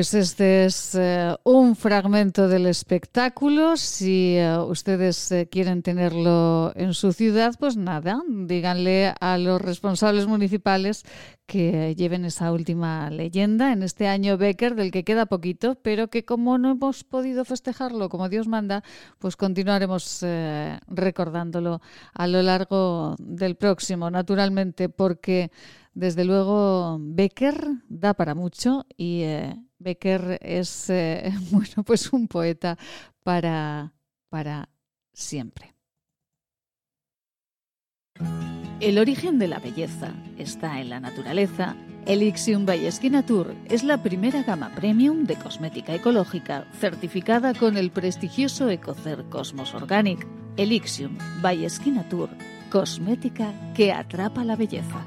Pues 0.00 0.14
este 0.14 0.64
es 0.64 0.94
eh, 0.94 1.36
un 1.44 1.76
fragmento 1.76 2.48
del 2.48 2.64
espectáculo. 2.64 3.76
Si 3.76 4.34
eh, 4.38 4.56
ustedes 4.56 5.30
eh, 5.30 5.46
quieren 5.46 5.82
tenerlo 5.82 6.72
en 6.74 6.94
su 6.94 7.12
ciudad, 7.12 7.54
pues 7.60 7.76
nada, 7.76 8.22
díganle 8.26 9.12
a 9.20 9.36
los 9.36 9.60
responsables 9.60 10.26
municipales 10.26 11.04
que 11.44 11.94
lleven 11.96 12.24
esa 12.24 12.50
última 12.50 13.10
leyenda 13.10 13.74
en 13.74 13.82
este 13.82 14.08
año 14.08 14.38
Becker, 14.38 14.74
del 14.74 14.90
que 14.90 15.04
queda 15.04 15.26
poquito, 15.26 15.74
pero 15.74 16.08
que 16.08 16.24
como 16.24 16.56
no 16.56 16.70
hemos 16.70 17.04
podido 17.04 17.44
festejarlo 17.44 18.08
como 18.08 18.30
Dios 18.30 18.48
manda, 18.48 18.82
pues 19.18 19.36
continuaremos 19.36 20.24
recordándolo 20.86 21.82
a 22.14 22.26
lo 22.26 22.40
largo 22.40 23.16
del 23.18 23.56
próximo, 23.56 24.10
naturalmente, 24.10 24.88
porque 24.88 25.50
desde 25.92 26.24
luego 26.24 26.98
Becker 27.00 27.68
da 27.88 28.14
para 28.14 28.34
mucho 28.34 28.86
y 28.96 29.24
Becker 29.78 30.38
es 30.42 30.90
eh, 30.90 31.32
bueno, 31.50 31.82
pues 31.84 32.12
un 32.12 32.28
poeta 32.28 32.78
para, 33.22 33.92
para 34.28 34.68
siempre. 35.12 35.74
El 38.80 38.98
origen 38.98 39.38
de 39.38 39.48
la 39.48 39.58
belleza 39.58 40.14
está 40.38 40.80
en 40.80 40.90
la 40.90 41.00
naturaleza. 41.00 41.76
Elixium 42.06 42.64
by 42.64 42.88
Tour 43.26 43.54
es 43.68 43.84
la 43.84 44.02
primera 44.02 44.42
gama 44.42 44.74
premium 44.74 45.24
de 45.24 45.36
cosmética 45.36 45.94
ecológica 45.94 46.66
certificada 46.78 47.52
con 47.52 47.76
el 47.76 47.90
prestigioso 47.90 48.70
Ecocer 48.70 49.24
Cosmos 49.28 49.74
Organic. 49.74 50.26
Elixium 50.56 51.18
by 51.42 51.66
Tour, 52.08 52.30
cosmética 52.70 53.52
que 53.74 53.92
atrapa 53.92 54.44
la 54.44 54.56
belleza. 54.56 55.06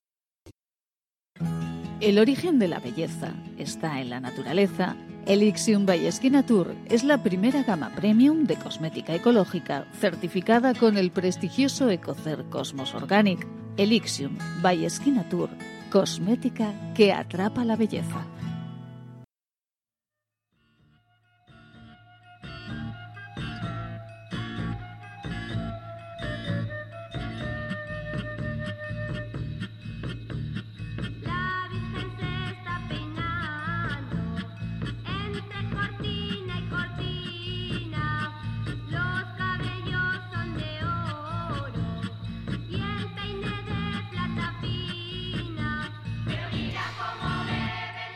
El 2.01 2.17
origen 2.17 2.57
de 2.57 2.67
la 2.67 2.79
belleza 2.79 3.31
está 3.59 4.01
en 4.01 4.09
la 4.09 4.19
naturaleza 4.19 4.95
Elixium 5.27 5.85
by 5.85 6.09
Tour 6.47 6.73
es 6.89 7.03
la 7.03 7.21
primera 7.21 7.61
gama 7.61 7.91
premium 7.95 8.45
de 8.45 8.55
cosmética 8.55 9.13
ecológica 9.13 9.85
certificada 9.99 10.73
con 10.73 10.97
el 10.97 11.11
prestigioso 11.11 11.91
Ecocer 11.91 12.43
Cosmos 12.49 12.95
Organic. 12.95 13.47
Elixium 13.77 14.35
by 14.63 14.87
Tour, 15.29 15.49
cosmética 15.91 16.73
que 16.95 17.13
atrapa 17.13 17.63
la 17.63 17.75
belleza. 17.75 18.25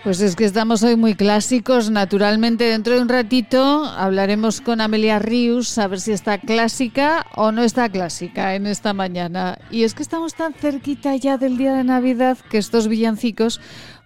Pues 0.05 0.21
es 0.21 0.35
que 0.35 0.45
estamos 0.45 0.83
hoy 0.83 0.95
muy 0.95 1.15
clásicos. 1.15 1.89
Naturalmente, 1.89 2.65
dentro 2.65 2.93
de 2.93 3.01
un 3.01 3.09
ratito 3.09 3.85
hablaremos 3.85 4.61
con 4.61 4.79
Amelia 4.79 5.17
Rius 5.17 5.79
a 5.79 5.87
ver 5.87 5.99
si 5.99 6.11
está 6.11 6.37
clásica 6.37 7.25
o 7.35 7.51
no 7.51 7.63
está 7.63 7.89
clásica 7.89 8.53
en 8.53 8.67
esta 8.67 8.93
mañana. 8.93 9.57
Y 9.71 9.81
es 9.81 9.95
que 9.95 10.03
estamos 10.03 10.35
tan 10.35 10.53
cerquita 10.53 11.15
ya 11.15 11.39
del 11.39 11.57
día 11.57 11.73
de 11.73 11.83
Navidad 11.83 12.37
que 12.51 12.59
estos 12.59 12.87
villancicos, 12.87 13.59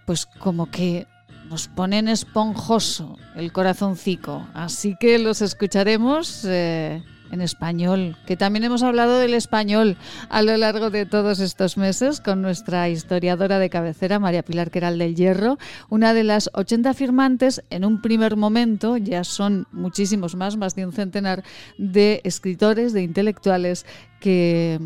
pues 0.06 0.24
como 0.24 0.70
que 0.70 1.06
nos 1.50 1.68
ponen 1.68 2.08
esponjoso 2.08 3.18
el 3.36 3.52
corazoncico. 3.52 4.48
Así 4.54 4.96
que 4.98 5.18
los 5.18 5.42
escucharemos. 5.42 6.46
Eh, 6.46 7.02
en 7.30 7.40
español, 7.40 8.16
que 8.26 8.36
también 8.36 8.64
hemos 8.64 8.82
hablado 8.82 9.18
del 9.18 9.34
español 9.34 9.96
a 10.28 10.42
lo 10.42 10.56
largo 10.56 10.90
de 10.90 11.06
todos 11.06 11.40
estos 11.40 11.76
meses 11.76 12.20
con 12.20 12.42
nuestra 12.42 12.88
historiadora 12.88 13.58
de 13.58 13.70
cabecera, 13.70 14.18
María 14.18 14.42
Pilar 14.42 14.70
Queral 14.70 14.98
del 14.98 15.14
Hierro, 15.14 15.58
una 15.88 16.14
de 16.14 16.24
las 16.24 16.50
80 16.54 16.94
firmantes 16.94 17.62
en 17.70 17.84
un 17.84 18.00
primer 18.00 18.36
momento, 18.36 18.96
ya 18.96 19.24
son 19.24 19.66
muchísimos 19.72 20.34
más, 20.34 20.56
más 20.56 20.74
de 20.74 20.86
un 20.86 20.92
centenar 20.92 21.44
de 21.78 22.20
escritores, 22.24 22.92
de 22.92 23.02
intelectuales 23.02 23.86
que 24.20 24.80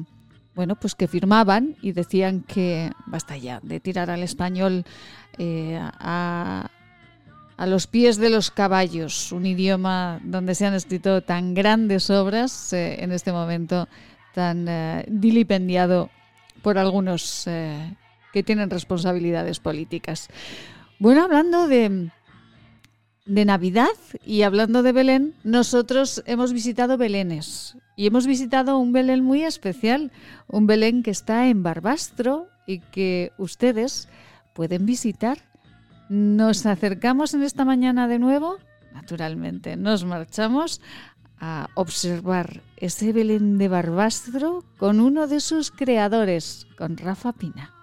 bueno, 0.54 0.76
pues 0.76 0.94
que 0.94 1.08
firmaban 1.08 1.76
y 1.82 1.92
decían 1.92 2.42
que 2.42 2.92
basta 3.06 3.36
ya 3.36 3.60
de 3.62 3.80
tirar 3.80 4.10
al 4.10 4.22
español 4.22 4.84
eh, 5.38 5.78
a, 5.80 6.70
a 7.56 7.66
los 7.66 7.86
pies 7.86 8.16
de 8.16 8.30
los 8.30 8.50
caballos, 8.50 9.32
un 9.32 9.46
idioma 9.46 10.20
donde 10.24 10.54
se 10.54 10.66
han 10.66 10.74
escrito 10.74 11.22
tan 11.22 11.54
grandes 11.54 12.10
obras 12.10 12.72
eh, 12.72 13.02
en 13.02 13.12
este 13.12 13.32
momento, 13.32 13.88
tan 14.34 14.66
eh, 14.68 15.04
dilipendiado 15.08 16.10
por 16.62 16.78
algunos 16.78 17.46
eh, 17.46 17.96
que 18.32 18.42
tienen 18.42 18.70
responsabilidades 18.70 19.60
políticas. 19.60 20.28
Bueno, 20.98 21.22
hablando 21.24 21.68
de, 21.68 22.10
de 23.26 23.44
Navidad 23.44 23.86
y 24.24 24.42
hablando 24.42 24.82
de 24.82 24.92
Belén, 24.92 25.34
nosotros 25.44 26.22
hemos 26.26 26.52
visitado 26.52 26.96
Belénes 26.96 27.76
y 27.96 28.06
hemos 28.06 28.26
visitado 28.26 28.78
un 28.78 28.92
Belén 28.92 29.22
muy 29.22 29.44
especial, 29.44 30.10
un 30.48 30.66
Belén 30.66 31.02
que 31.02 31.10
está 31.10 31.48
en 31.48 31.62
Barbastro 31.62 32.48
y 32.66 32.80
que 32.80 33.32
ustedes 33.38 34.08
pueden 34.54 34.86
visitar 34.86 35.38
nos 36.08 36.66
acercamos 36.66 37.34
en 37.34 37.42
esta 37.42 37.64
mañana 37.64 38.08
de 38.08 38.18
nuevo, 38.18 38.58
naturalmente, 38.92 39.76
nos 39.76 40.04
marchamos 40.04 40.80
a 41.40 41.68
observar 41.74 42.62
ese 42.76 43.12
Belén 43.12 43.58
de 43.58 43.68
Barbastro 43.68 44.64
con 44.78 45.00
uno 45.00 45.26
de 45.26 45.40
sus 45.40 45.70
creadores, 45.70 46.66
con 46.78 46.96
Rafa 46.96 47.32
Pina. 47.32 47.73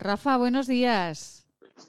Rafa, 0.00 0.38
buenos 0.38 0.66
días. 0.66 1.46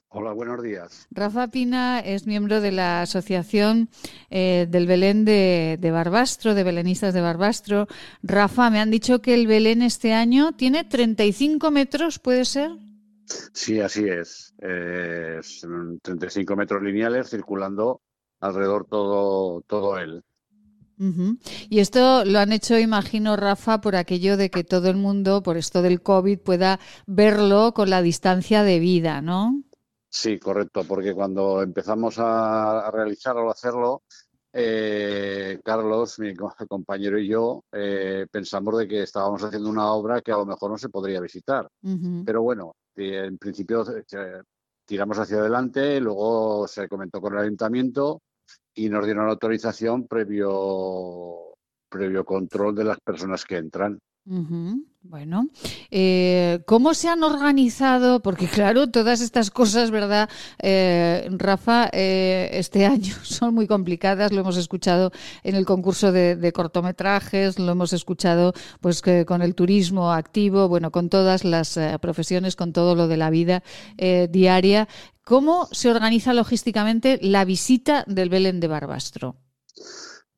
Hola, 0.09 0.33
buenos 0.33 0.61
días. 0.61 1.07
Rafa 1.11 1.47
Pina 1.47 2.01
es 2.01 2.27
miembro 2.27 2.59
de 2.59 2.73
la 2.73 3.01
Asociación 3.01 3.89
eh, 4.29 4.67
del 4.69 4.85
Belén 4.85 5.23
de, 5.23 5.77
de, 5.79 5.91
Barbastro, 5.91 6.53
de 6.53 6.65
Belenistas 6.65 7.13
de 7.13 7.21
Barbastro. 7.21 7.87
Rafa, 8.21 8.69
me 8.69 8.81
han 8.81 8.91
dicho 8.91 9.21
que 9.21 9.33
el 9.33 9.47
Belén 9.47 9.81
este 9.81 10.13
año 10.13 10.51
tiene 10.51 10.83
35 10.83 11.71
metros, 11.71 12.19
¿puede 12.19 12.43
ser? 12.43 12.71
Sí, 13.53 13.79
así 13.79 14.03
es. 14.09 14.53
Eh, 14.61 15.39
35 16.01 16.55
metros 16.57 16.83
lineales 16.83 17.29
circulando 17.29 18.01
alrededor 18.41 18.87
todo, 18.87 19.61
todo 19.61 19.97
él. 19.97 20.21
Y 21.69 21.79
esto 21.79 22.23
lo 22.25 22.39
han 22.39 22.51
hecho, 22.51 22.77
imagino, 22.77 23.35
Rafa, 23.35 23.81
por 23.81 23.95
aquello 23.95 24.37
de 24.37 24.51
que 24.51 24.63
todo 24.63 24.89
el 24.89 24.97
mundo, 24.97 25.41
por 25.41 25.57
esto 25.57 25.81
del 25.81 26.01
COVID, 26.01 26.39
pueda 26.39 26.79
verlo 27.07 27.73
con 27.73 27.89
la 27.89 28.01
distancia 28.01 28.63
de 28.63 28.79
vida, 28.79 29.21
¿no? 29.21 29.63
Sí, 30.09 30.37
correcto, 30.37 30.83
porque 30.83 31.13
cuando 31.13 31.61
empezamos 31.61 32.19
a, 32.19 32.87
a 32.87 32.91
realizarlo, 32.91 33.49
a 33.49 33.53
hacerlo, 33.53 34.03
eh, 34.53 35.59
Carlos, 35.63 36.19
mi 36.19 36.33
compañero 36.67 37.17
y 37.17 37.27
yo, 37.27 37.63
eh, 37.71 38.27
pensamos 38.29 38.77
de 38.77 38.87
que 38.87 39.03
estábamos 39.03 39.43
haciendo 39.43 39.69
una 39.69 39.91
obra 39.93 40.21
que 40.21 40.31
a 40.31 40.37
lo 40.37 40.45
mejor 40.45 40.71
no 40.71 40.77
se 40.77 40.89
podría 40.89 41.21
visitar. 41.21 41.69
Pero 42.25 42.41
bueno, 42.41 42.75
en 42.95 43.37
principio 43.37 43.85
eh, 43.97 44.41
tiramos 44.85 45.17
hacia 45.17 45.37
adelante, 45.37 45.99
luego 45.99 46.67
se 46.67 46.87
comentó 46.87 47.21
con 47.21 47.33
el 47.33 47.39
ayuntamiento 47.39 48.21
y 48.73 48.89
nos 48.89 49.05
dieron 49.05 49.27
autorización 49.27 50.07
previo, 50.07 51.55
previo 51.89 52.25
control 52.25 52.75
de 52.75 52.85
las 52.85 52.99
personas 52.99 53.45
que 53.45 53.57
entran. 53.57 53.99
Bueno, 54.23 55.49
eh, 55.89 56.61
¿cómo 56.67 56.93
se 56.93 57.09
han 57.09 57.23
organizado? 57.23 58.21
Porque 58.21 58.47
claro, 58.47 58.87
todas 58.87 59.19
estas 59.19 59.49
cosas, 59.49 59.89
¿verdad, 59.89 60.29
eh, 60.59 61.27
Rafa? 61.31 61.89
Eh, 61.91 62.49
este 62.53 62.85
año 62.95 63.15
son 63.23 63.55
muy 63.55 63.65
complicadas, 63.65 64.31
lo 64.31 64.41
hemos 64.41 64.57
escuchado 64.57 65.11
en 65.43 65.55
el 65.55 65.65
concurso 65.65 66.11
de, 66.11 66.51
cortometrajes, 66.53 67.57
lo 67.57 67.71
hemos 67.71 67.93
escuchado 67.93 68.53
pues 68.79 69.01
que 69.01 69.25
con 69.25 69.41
el 69.41 69.55
turismo 69.55 70.11
activo, 70.11 70.67
bueno, 70.67 70.91
con 70.91 71.09
todas 71.09 71.43
las 71.43 71.75
eh, 71.77 71.97
profesiones, 71.99 72.55
con 72.55 72.73
todo 72.73 72.95
lo 72.95 73.07
de 73.07 73.17
la 73.17 73.31
vida 73.31 73.63
diaria. 73.97 74.87
¿Cómo 75.23 75.67
se 75.71 75.89
organiza 75.89 76.33
logísticamente 76.33 77.19
la 77.21 77.43
visita 77.43 78.03
del 78.07 78.29
Belén 78.29 78.59
de 78.59 78.67
Barbastro? 78.67 79.35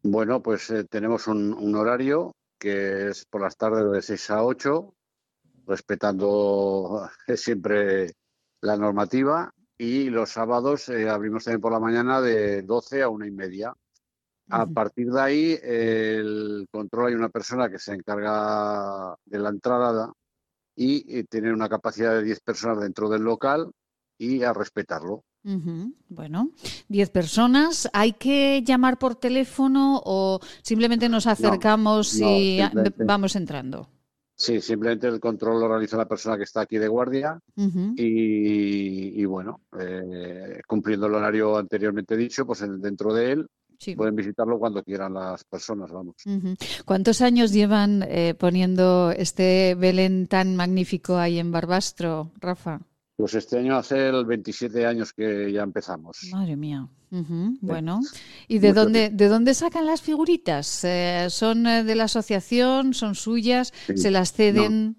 Bueno, 0.04 0.42
pues 0.42 0.72
tenemos 0.90 1.28
un 1.28 1.76
horario 1.76 2.34
que 2.64 3.10
es 3.10 3.26
por 3.26 3.42
las 3.42 3.58
tardes 3.58 3.92
de 3.92 4.02
6 4.02 4.30
a 4.30 4.46
8, 4.46 4.96
respetando 5.68 7.10
siempre 7.36 8.14
la 8.62 8.78
normativa. 8.78 9.54
Y 9.78 10.10
los 10.10 10.30
sábados 10.30 10.88
eh, 10.88 11.10
abrimos 11.10 11.44
también 11.44 11.60
por 11.60 11.74
la 11.74 11.82
mañana 11.82 12.22
de 12.22 12.62
12 12.62 13.04
a 13.04 13.10
una 13.10 13.28
y 13.28 13.32
media. 13.32 13.74
A 14.50 14.66
partir 14.66 15.12
de 15.12 15.20
ahí, 15.20 15.60
el 15.62 16.68
control 16.72 17.08
hay 17.08 17.16
una 17.16 17.28
persona 17.28 17.70
que 17.70 17.80
se 17.80 17.94
encarga 17.94 19.14
de 19.26 19.40
la 19.40 19.50
entrada 19.50 20.14
y, 20.74 21.20
y 21.20 21.26
tiene 21.26 21.52
una 21.52 21.68
capacidad 21.68 22.14
de 22.14 22.24
10 22.24 22.40
personas 22.40 22.80
dentro 22.80 23.10
del 23.10 23.24
local 23.24 23.74
y 24.18 24.44
a 24.44 24.54
respetarlo. 24.54 25.26
Uh 25.46 25.50
-huh. 25.52 25.94
Bueno, 26.10 26.52
10 26.88 27.10
personas. 27.10 27.90
¿Hay 27.94 28.14
que 28.14 28.62
llamar 28.64 28.98
por 28.98 29.16
teléfono 29.16 30.02
o 30.06 30.40
simplemente 30.62 31.10
nos 31.10 31.28
acercamos 31.28 32.18
No, 32.20 32.28
no, 32.28 32.38
y 32.38 32.60
vamos 33.06 33.36
entrando? 33.36 33.90
Sí, 34.36 34.62
simplemente 34.62 35.08
el 35.08 35.20
control 35.20 35.60
lo 35.62 35.68
realiza 35.68 35.96
la 35.98 36.08
persona 36.08 36.38
que 36.38 36.44
está 36.44 36.62
aquí 36.62 36.78
de 36.78 36.88
guardia 36.88 37.40
y, 37.96 39.22
y 39.22 39.26
bueno, 39.26 39.62
eh, 39.80 40.60
cumpliendo 40.68 41.08
el 41.08 41.16
horario 41.16 41.58
anteriormente 41.58 42.18
dicho, 42.18 42.46
pues 42.46 42.62
en- 42.62 42.82
dentro 42.82 43.14
de 43.14 43.32
él 43.34 43.48
Sí. 43.80 43.96
pueden 43.96 44.16
visitarlo 44.16 44.58
cuando 44.60 44.82
quieran 44.82 45.14
las 45.14 45.44
personas, 45.44 45.92
vamos. 45.92 46.16
¿Cuántos 46.86 47.22
años 47.22 47.52
llevan 47.52 48.04
eh, 48.08 48.34
poniendo 48.34 49.12
este 49.12 49.76
Belén 49.76 50.28
tan 50.28 50.56
magnífico 50.56 51.18
ahí 51.18 51.38
en 51.38 51.52
Barbastro, 51.52 52.32
Rafa? 52.40 52.80
Pues 53.16 53.36
este 53.36 53.60
año 53.60 53.76
hace 53.76 54.10
el 54.10 54.26
27 54.26 54.86
años 54.86 55.14
que 55.14 55.52
ya 55.52 55.62
empezamos. 55.62 56.18
Madre 56.32 56.56
mía. 56.56 56.88
Bueno, 57.62 58.00
¿y 58.48 58.58
de 58.58 58.70
Mucho 58.70 58.82
dónde, 58.82 59.10
de 59.12 59.28
dónde 59.28 59.54
sacan 59.54 59.86
las 59.86 60.02
figuritas? 60.02 60.84
Eh, 60.84 61.28
¿Son 61.30 61.68
eh, 61.68 61.84
de 61.84 61.94
la 61.94 62.06
asociación? 62.06 62.96
¿Son 62.96 63.14
suyas? 63.14 63.72
Sí. 63.86 63.98
¿Se 63.98 64.10
las 64.10 64.34
ceden? 64.34 64.98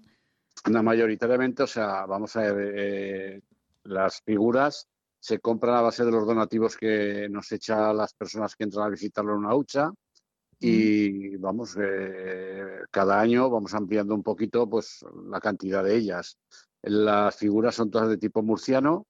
No, 0.69 0.81
mayoritariamente, 0.81 1.63
o 1.63 1.67
sea, 1.67 2.05
vamos 2.05 2.35
a 2.37 2.53
ver, 2.53 2.73
eh, 2.77 3.41
las 3.83 4.21
figuras 4.21 4.87
se 5.19 5.39
compran 5.39 5.75
a 5.75 5.81
base 5.81 6.05
de 6.05 6.11
los 6.11 6.25
donativos 6.25 6.77
que 6.77 7.27
nos 7.29 7.51
echa 7.51 7.91
las 7.93 8.13
personas 8.13 8.55
que 8.55 8.63
entran 8.63 8.85
a 8.85 8.89
visitarlo 8.89 9.33
en 9.33 9.39
una 9.39 9.55
hucha 9.55 9.91
y 10.59 11.35
vamos, 11.37 11.77
eh, 11.79 12.79
cada 12.89 13.19
año 13.19 13.49
vamos 13.49 13.73
ampliando 13.73 14.15
un 14.15 14.23
poquito 14.23 14.69
pues 14.69 15.05
la 15.29 15.39
cantidad 15.39 15.83
de 15.83 15.95
ellas. 15.95 16.37
Las 16.85 17.35
figuras 17.35 17.75
son 17.75 17.89
todas 17.91 18.09
de 18.09 18.17
tipo 18.17 18.41
murciano 18.41 19.05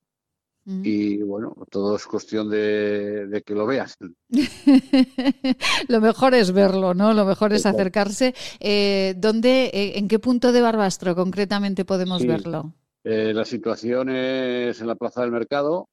Mm. 0.67 0.81
y 0.83 1.17
bueno, 1.21 1.53
todo 1.69 1.95
es 1.95 2.07
cuestión 2.07 2.49
de, 2.49 3.27
de 3.27 3.41
que 3.43 3.53
lo 3.53 3.67
veas. 3.67 3.95
Lo 5.87 6.01
mejor 6.01 6.33
es 6.33 6.51
verlo, 6.51 6.95
¿no? 6.95 7.13
Lo 7.13 7.23
mejor 7.23 7.53
es 7.53 7.67
acercarse. 7.67 8.33
Eh, 8.59 9.13
¿dónde, 9.15 9.65
eh, 9.73 9.99
¿En 9.99 10.07
qué 10.07 10.17
punto 10.17 10.51
de 10.51 10.61
Barbastro 10.61 11.15
concretamente 11.15 11.85
podemos 11.85 12.21
Sí. 12.21 12.27
verlo? 12.27 12.73
Eh, 13.03 13.31
la 13.33 13.45
situación 13.45 14.09
es 14.09 14.81
en 14.81 14.87
la 14.87 14.95
Plaza 14.95 15.21
del 15.21 15.29
Mercado, 15.31 15.87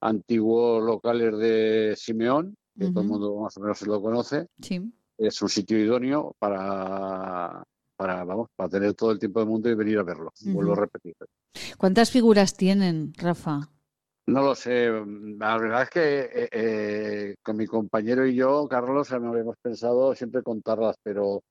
antiguos 0.00 0.82
locales 0.82 1.38
de 1.38 1.94
Simeón, 1.96 2.56
que 2.76 2.86
todo 2.90 3.02
el 3.02 3.06
mundo 3.08 3.40
más 3.42 3.56
o 3.56 3.60
menos 3.60 3.78
se 3.78 3.86
lo 3.86 4.02
conoce. 4.02 4.48
Sí. 4.60 4.80
Es 5.16 5.40
un 5.40 5.48
sitio 5.48 5.78
idóneo 5.78 6.34
para, 6.40 7.62
para, 7.96 8.24
vamos, 8.24 8.48
para 8.54 8.68
tener 8.68 8.94
todo 8.94 9.10
el 9.12 9.18
tiempo 9.18 9.40
del 9.40 9.48
mundo 9.48 9.68
y 9.68 9.74
venir 9.74 9.98
a 9.98 10.02
verlo. 10.02 10.32
Vuelvo 10.44 10.72
a 10.72 10.76
repetir. 10.76 11.14
¿Cuántas 11.78 12.10
figuras 12.10 12.56
tienen, 12.56 13.12
Rafa? 13.16 13.70
No 14.26 14.42
lo 14.42 14.54
sé. 14.54 14.90
La 15.38 15.56
verdad 15.56 15.82
es 15.82 15.90
que 15.90 16.20
eh, 16.20 16.48
eh, 16.50 17.34
con 17.42 17.56
mi 17.56 17.66
compañero 17.66 18.26
y 18.26 18.34
yo, 18.34 18.66
Carlos, 18.68 19.12
habíamos 19.12 19.56
pensado 19.62 20.14
siempre 20.14 20.42
contarlas, 20.42 20.96
pero 21.02 21.42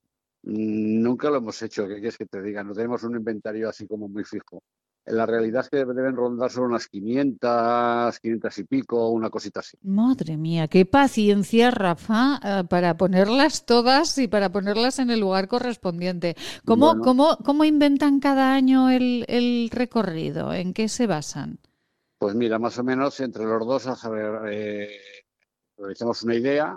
mm, 0.42 1.02
nunca 1.02 1.30
lo 1.30 1.36
hemos 1.36 1.60
hecho. 1.62 1.88
¿Qué 1.88 1.94
quieres 1.94 2.18
que 2.18 2.26
te 2.26 2.42
diga? 2.42 2.62
No 2.62 2.74
tenemos 2.74 3.02
un 3.02 3.16
inventario 3.16 3.68
así 3.68 3.86
como 3.86 4.08
muy 4.08 4.24
fijo. 4.24 4.62
La 5.06 5.24
realidad 5.24 5.62
es 5.62 5.70
que 5.70 5.84
deben 5.84 6.16
rondar 6.16 6.50
sobre 6.50 6.66
unas 6.68 6.88
500, 6.88 8.18
500 8.18 8.58
y 8.58 8.64
pico, 8.64 9.08
una 9.10 9.30
cosita 9.30 9.60
así. 9.60 9.76
Madre 9.82 10.36
mía, 10.36 10.66
qué 10.66 10.84
paciencia, 10.84 11.70
Rafa, 11.70 12.40
eh, 12.42 12.64
para 12.68 12.96
ponerlas 12.96 13.64
todas 13.66 14.18
y 14.18 14.26
para 14.26 14.50
ponerlas 14.50 14.98
en 14.98 15.10
el 15.10 15.20
lugar 15.20 15.46
correspondiente. 15.46 16.34
¿Cómo, 16.64 16.86
Bueno. 16.88 17.02
cómo, 17.02 17.38
cómo 17.44 17.64
inventan 17.64 18.18
cada 18.18 18.52
año 18.54 18.90
el, 18.90 19.24
el 19.28 19.70
recorrido? 19.70 20.52
¿En 20.52 20.74
qué 20.74 20.88
se 20.88 21.06
basan? 21.06 21.60
Pues 22.18 22.34
mira, 22.34 22.58
más 22.58 22.76
o 22.78 22.82
menos 22.84 23.20
entre 23.20 23.44
los 23.44 23.64
dos 23.66 23.86
eh, 24.50 24.88
realizamos 25.76 26.22
una 26.24 26.34
idea 26.34 26.76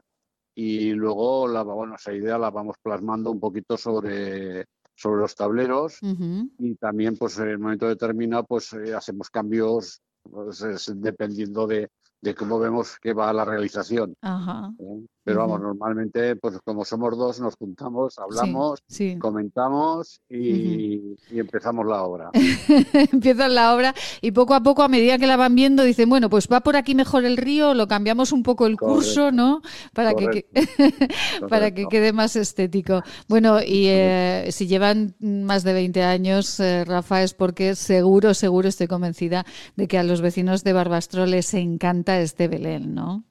y 0.54 0.92
luego 0.92 1.48
la, 1.48 1.64
bueno, 1.64 1.96
esa 1.96 2.14
idea 2.14 2.38
la 2.38 2.52
vamos 2.52 2.76
plasmando 2.84 3.32
un 3.32 3.40
poquito 3.40 3.78
sobre, 3.78 4.66
sobre 5.00 5.22
los 5.22 5.34
tableros 5.34 5.98
y 6.02 6.76
también 6.76 7.16
pues 7.16 7.40
en 7.40 7.48
el 7.48 7.60
momento 7.60 7.88
determinado 7.88 8.44
pues 8.44 8.74
eh, 8.74 8.94
hacemos 8.94 9.30
cambios 9.30 10.02
pues, 10.24 10.62
es 10.62 10.92
dependiendo 10.96 11.66
de, 11.66 11.90
de 12.22 12.36
cómo 12.36 12.60
vemos 12.60 12.98
que 13.00 13.14
va 13.14 13.32
la 13.32 13.46
realización. 13.46 14.14
Ajá. 14.22 14.74
¿eh? 14.78 15.06
Pero 15.24 15.40
vamos, 15.42 15.62
normalmente 15.62 16.36
pues 16.38 16.58
como 16.64 16.86
somos 16.86 17.16
dos 17.18 17.40
nos 17.40 17.56
juntamos, 17.56 18.18
hablamos, 18.18 18.80
sí. 18.88 19.18
comentamos 19.20 20.22
y, 20.30 21.16
y 21.30 21.40
empezamos 21.40 21.86
la 21.86 22.04
obra. 22.04 22.32
Empiezan 23.12 23.54
la 23.54 23.76
obra 23.76 23.94
y 24.22 24.32
poco 24.32 24.54
a 24.56 24.64
poco, 24.64 24.82
a 24.82 24.88
medida 24.88 25.18
que 25.18 25.28
la 25.28 25.38
van 25.38 25.54
viendo, 25.56 25.84
dicen, 25.84 26.10
bueno, 26.10 26.30
pues 26.30 26.48
va 26.52 26.62
por 26.62 26.76
aquí 26.76 26.96
mejor 26.96 27.26
el 27.26 27.38
río, 27.38 27.74
lo 27.74 27.88
cambiamos 27.88 28.32
un 28.32 28.44
poco 28.44 28.66
el 28.66 28.78
curso, 28.78 29.32
¿no? 29.32 29.62
Para 29.94 30.14
que, 30.16 30.26
que- 30.32 30.48
para 31.50 31.72
que 31.72 31.88
quede 31.88 32.14
más 32.14 32.36
estético. 32.36 33.04
Bueno, 33.28 33.60
y 33.62 33.88
eh, 33.88 34.48
si 34.52 34.68
llevan 34.68 35.16
más 35.20 35.64
de 35.64 35.74
20 35.74 36.04
años, 36.04 36.60
eh, 36.60 36.86
Rafa, 36.86 37.22
es 37.24 37.34
porque 37.34 37.76
seguro, 37.76 38.34
seguro 38.34 38.68
estoy 38.70 38.88
convencida 38.88 39.46
de 39.76 39.88
que 39.88 39.98
a 39.98 40.04
los 40.04 40.22
vecinos 40.22 40.64
de 40.64 40.74
Barbastro 40.74 41.26
les 41.26 41.54
encanta 41.54 42.20
este 42.20 42.48
Belén, 42.48 42.96
¿no? 42.96 43.26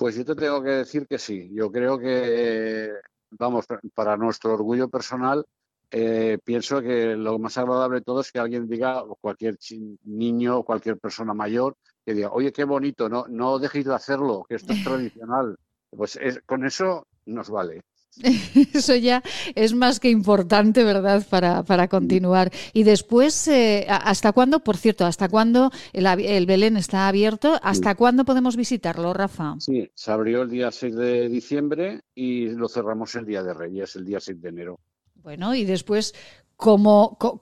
Pues 0.00 0.16
yo 0.16 0.24
te 0.24 0.34
tengo 0.34 0.62
que 0.62 0.70
decir 0.70 1.06
que 1.06 1.18
sí. 1.18 1.50
Yo 1.52 1.70
creo 1.70 1.98
que, 1.98 2.90
vamos, 3.32 3.66
para 3.94 4.16
nuestro 4.16 4.54
orgullo 4.54 4.88
personal, 4.88 5.44
eh, 5.90 6.38
pienso 6.42 6.80
que 6.80 7.14
lo 7.16 7.38
más 7.38 7.58
agradable 7.58 7.96
de 7.98 8.04
todo 8.04 8.22
es 8.22 8.32
que 8.32 8.38
alguien 8.38 8.66
diga, 8.66 9.02
o 9.02 9.14
cualquier 9.16 9.58
niño 10.04 10.56
o 10.60 10.64
cualquier 10.64 10.98
persona 10.98 11.34
mayor, 11.34 11.76
que 12.06 12.14
diga, 12.14 12.30
oye, 12.32 12.50
qué 12.50 12.64
bonito, 12.64 13.10
no, 13.10 13.26
no 13.28 13.58
dejéis 13.58 13.84
de 13.84 13.94
hacerlo, 13.94 14.46
que 14.48 14.54
esto 14.54 14.72
es 14.72 14.82
tradicional. 14.82 15.54
Pues 15.90 16.16
es- 16.16 16.40
con 16.46 16.64
eso 16.64 17.06
nos 17.26 17.50
vale. 17.50 17.82
Eso 18.74 18.94
ya 18.96 19.22
es 19.54 19.72
más 19.74 20.00
que 20.00 20.10
importante, 20.10 20.84
¿verdad?, 20.84 21.26
para, 21.28 21.62
para 21.62 21.88
continuar. 21.88 22.50
Y 22.72 22.82
después, 22.82 23.46
eh, 23.48 23.86
¿a- 23.88 23.96
¿hasta 23.96 24.32
cuándo, 24.32 24.60
por 24.60 24.76
cierto, 24.76 25.06
hasta 25.06 25.28
cuándo 25.28 25.70
el, 25.92 26.06
el 26.06 26.46
Belén 26.46 26.76
está 26.76 27.08
abierto? 27.08 27.58
¿Hasta 27.62 27.94
cuándo 27.94 28.24
podemos 28.24 28.56
visitarlo, 28.56 29.12
Rafa? 29.14 29.54
Sí, 29.58 29.90
se 29.94 30.10
abrió 30.12 30.42
el 30.42 30.50
día 30.50 30.70
6 30.70 30.94
de 30.96 31.28
diciembre 31.28 32.00
y 32.14 32.48
lo 32.48 32.68
cerramos 32.68 33.14
el 33.14 33.26
día 33.26 33.42
de 33.42 33.54
Reyes, 33.54 33.96
el 33.96 34.04
día 34.04 34.20
6 34.20 34.40
de 34.40 34.48
enero. 34.48 34.80
Bueno, 35.22 35.54
y 35.54 35.64
después, 35.64 36.14
¿cómo, 36.56 37.16
co- 37.18 37.38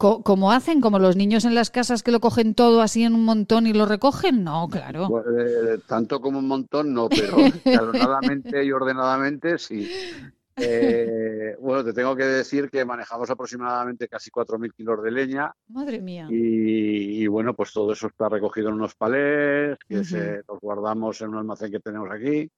hacen? 0.52 0.80
¿Como 0.80 0.98
los 0.98 1.16
niños 1.16 1.44
en 1.44 1.54
las 1.54 1.70
casas 1.70 2.02
que 2.02 2.10
lo 2.10 2.20
cogen 2.20 2.54
todo 2.54 2.82
así 2.82 3.04
en 3.04 3.14
un 3.14 3.24
montón 3.24 3.66
y 3.66 3.72
lo 3.72 3.86
recogen? 3.86 4.44
No, 4.44 4.68
claro. 4.68 5.08
Pues, 5.08 5.24
eh, 5.26 5.78
tanto 5.86 6.20
como 6.20 6.38
un 6.40 6.48
montón, 6.48 6.92
no, 6.92 7.08
pero 7.08 7.38
escalonadamente 7.46 8.64
y 8.64 8.72
ordenadamente 8.72 9.58
sí. 9.58 9.86
Eh, 10.60 11.56
bueno, 11.60 11.84
te 11.84 11.92
tengo 11.92 12.16
que 12.16 12.24
decir 12.24 12.70
que 12.70 12.84
manejamos 12.84 13.30
aproximadamente 13.30 14.08
casi 14.08 14.30
4.000 14.30 14.72
kilos 14.74 15.02
de 15.02 15.10
leña 15.10 15.52
Madre 15.68 16.00
mía. 16.00 16.26
y, 16.30 17.22
y, 17.22 17.26
bueno, 17.26 17.54
pues 17.54 17.72
todo 17.72 17.92
eso 17.92 18.08
está 18.08 18.28
recogido 18.28 18.68
en 18.68 18.74
unos 18.74 18.94
palés 18.94 19.78
que 19.88 20.04
se, 20.04 20.42
los 20.48 20.60
guardamos 20.60 21.20
en 21.20 21.28
un 21.30 21.36
almacén 21.36 21.70
que 21.70 21.80
tenemos 21.80 22.08
aquí, 22.10 22.50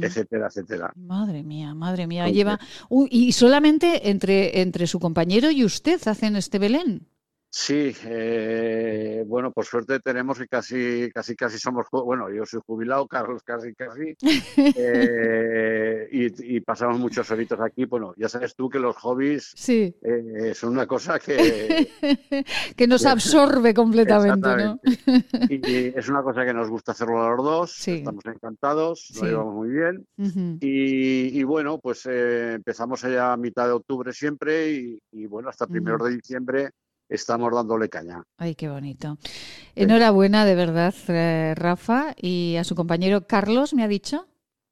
etcétera, 0.00 0.48
etcétera. 0.48 0.92
Madre 0.96 1.42
mía, 1.42 1.74
madre 1.74 2.06
mía. 2.06 2.28
Lleva. 2.28 2.60
Uy, 2.88 3.08
y 3.10 3.32
solamente 3.32 4.10
entre, 4.10 4.60
entre 4.60 4.86
su 4.86 5.00
compañero 5.00 5.50
y 5.50 5.64
usted 5.64 6.00
hacen 6.06 6.36
este 6.36 6.58
Belén. 6.58 7.06
Sí, 7.52 7.92
eh, 8.04 9.24
bueno, 9.26 9.50
por 9.50 9.64
suerte 9.64 9.98
tenemos 9.98 10.38
que 10.38 10.46
casi, 10.46 11.10
casi, 11.12 11.34
casi 11.34 11.58
somos, 11.58 11.86
bueno, 11.90 12.30
yo 12.32 12.46
soy 12.46 12.60
jubilado, 12.64 13.08
Carlos 13.08 13.42
casi, 13.42 13.74
casi, 13.74 14.14
eh, 14.56 16.08
y, 16.12 16.56
y 16.56 16.60
pasamos 16.60 16.98
muchos 16.98 17.28
horitos 17.30 17.58
aquí. 17.60 17.86
Bueno, 17.86 18.14
ya 18.16 18.28
sabes 18.28 18.54
tú 18.54 18.68
que 18.68 18.78
los 18.78 18.96
hobbies 18.96 19.52
Sí. 19.56 19.92
eh, 20.02 20.52
son 20.54 20.70
una 20.70 20.86
cosa 20.86 21.18
que 21.18 21.88
que 22.76 22.86
nos 22.86 23.04
absorbe 23.04 23.74
completamente, 23.74 24.48
¿no? 24.56 24.80
y 25.48 25.86
es 25.98 26.08
una 26.08 26.22
cosa 26.22 26.44
que 26.44 26.54
nos 26.54 26.68
gusta 26.70 26.92
hacerlo 26.92 27.20
a 27.22 27.30
los 27.34 27.44
dos. 27.44 27.88
Estamos 27.88 28.24
encantados, 28.26 29.10
lo 29.14 29.20
Sí. 29.20 29.26
llevamos 29.26 29.54
muy 29.54 29.70
bien. 29.70 30.06
Y, 30.60 31.38
y 31.40 31.42
bueno, 31.42 31.78
pues 31.78 32.06
eh, 32.06 32.52
empezamos 32.54 33.02
allá 33.04 33.32
a 33.32 33.36
mitad 33.36 33.66
de 33.66 33.72
octubre 33.72 34.12
siempre 34.12 34.70
y, 34.70 35.26
bueno, 35.26 35.48
hasta 35.48 35.66
primeros 35.66 36.04
de 36.04 36.14
diciembre 36.14 36.70
estamos 37.10 37.52
dándole 37.52 37.88
caña. 37.88 38.22
Ay, 38.38 38.54
qué 38.54 38.68
bonito. 38.68 39.18
Enhorabuena, 39.74 40.46
de 40.46 40.54
verdad, 40.54 40.94
eh, 41.08 41.54
Rafa, 41.56 42.14
y 42.16 42.56
a 42.56 42.64
su 42.64 42.74
compañero 42.74 43.26
Carlos, 43.26 43.74
me 43.74 43.82
ha 43.82 43.88
dicho. 43.88 44.26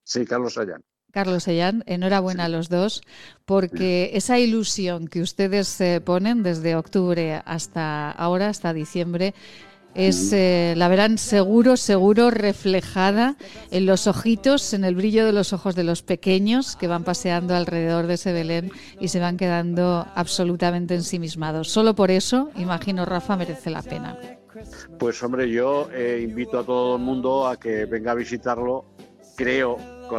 Sí, 0.04 0.24
Carlos 0.24 0.56
Allán. 0.56 0.82
Carlos 1.10 1.48
Ellán, 1.48 1.84
enhorabuena 1.86 2.44
a 2.44 2.48
los 2.48 2.68
dos, 2.68 3.02
porque 3.46 4.10
esa 4.12 4.38
ilusión 4.38 5.08
que 5.08 5.22
ustedes 5.22 5.80
eh, 5.80 6.02
ponen 6.02 6.42
desde 6.42 6.76
octubre 6.76 7.42
hasta 7.46 8.10
ahora, 8.10 8.48
hasta 8.48 8.74
diciembre, 8.74 9.34
es, 9.98 10.32
eh, 10.32 10.74
la 10.76 10.86
verán 10.86 11.18
seguro, 11.18 11.76
seguro 11.76 12.30
reflejada 12.30 13.36
en 13.72 13.84
los 13.84 14.06
ojitos, 14.06 14.72
en 14.72 14.84
el 14.84 14.94
brillo 14.94 15.26
de 15.26 15.32
los 15.32 15.52
ojos 15.52 15.74
de 15.74 15.82
los 15.82 16.02
pequeños 16.02 16.76
que 16.76 16.86
van 16.86 17.02
paseando 17.02 17.56
alrededor 17.56 18.06
de 18.06 18.14
ese 18.14 18.32
Belén 18.32 18.70
y 19.00 19.08
se 19.08 19.18
van 19.18 19.36
quedando 19.36 20.06
absolutamente 20.14 20.94
ensimismados. 20.94 21.68
Solo 21.68 21.96
por 21.96 22.12
eso, 22.12 22.50
imagino, 22.56 23.04
Rafa, 23.04 23.36
merece 23.36 23.70
la 23.70 23.82
pena. 23.82 24.16
Pues 25.00 25.20
hombre, 25.24 25.50
yo 25.50 25.88
eh, 25.92 26.20
invito 26.22 26.60
a 26.60 26.64
todo 26.64 26.94
el 26.94 27.02
mundo 27.02 27.48
a 27.48 27.58
que 27.58 27.84
venga 27.84 28.12
a 28.12 28.14
visitarlo. 28.14 28.84
Creo, 29.36 29.78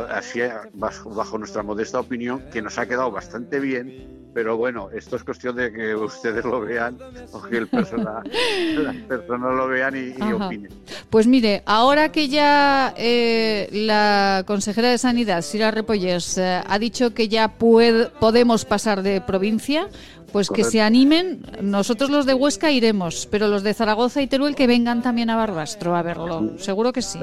así 0.10 0.42
bajo, 0.74 1.10
bajo 1.10 1.38
nuestra 1.38 1.64
modesta 1.64 2.02
opinión, 2.02 2.44
que 2.52 2.62
nos 2.62 2.78
ha 2.78 2.86
quedado 2.86 3.12
bastante 3.12 3.62
bien. 3.62 4.19
Pero 4.34 4.58
bueno, 4.58 4.90
esto 4.96 5.16
es 5.16 5.24
cuestión 5.24 5.56
de 5.56 5.72
que 5.72 5.96
ustedes 5.96 6.46
lo 6.46 6.62
vean 6.62 6.98
o 7.32 7.42
que 7.42 7.58
el 7.58 7.68
persona, 7.68 8.22
las 8.78 8.96
personas 8.98 9.56
lo 9.56 9.68
vean 9.68 9.96
y, 9.98 10.22
opinen. 10.32 10.72
Pues 11.10 11.26
mire, 11.26 11.64
ahora 11.66 12.12
que 12.12 12.28
ya 12.30 12.94
eh, 12.96 13.68
la 13.72 14.44
consejera 14.46 14.90
de 14.90 14.98
Sanidad, 15.00 15.42
Sira 15.42 15.72
Repollés, 15.72 16.38
eh, 16.38 16.62
ha 16.66 16.80
dicho 16.80 17.14
que 17.14 17.28
ya 17.28 17.58
pued- 17.58 18.12
podemos 18.20 18.66
pasar 18.66 19.02
de 19.02 19.20
provincia, 19.20 19.88
pues 20.32 20.50
que 20.50 20.64
se 20.64 20.80
animen. 20.82 21.42
Nosotros 21.62 22.12
los 22.12 22.28
de 22.28 22.36
Huesca 22.36 22.70
iremos, 22.70 23.28
pero 23.32 23.48
los 23.48 23.64
de 23.64 23.74
Zaragoza 23.74 24.22
y 24.22 24.28
Teruel 24.28 24.56
que 24.56 24.68
vengan 24.68 25.02
también 25.02 25.32
a 25.32 25.36
Barbastro 25.38 25.96
a 25.96 26.04
verlo. 26.04 26.54
Seguro 26.60 26.94
que 26.94 27.02
sí. 27.02 27.20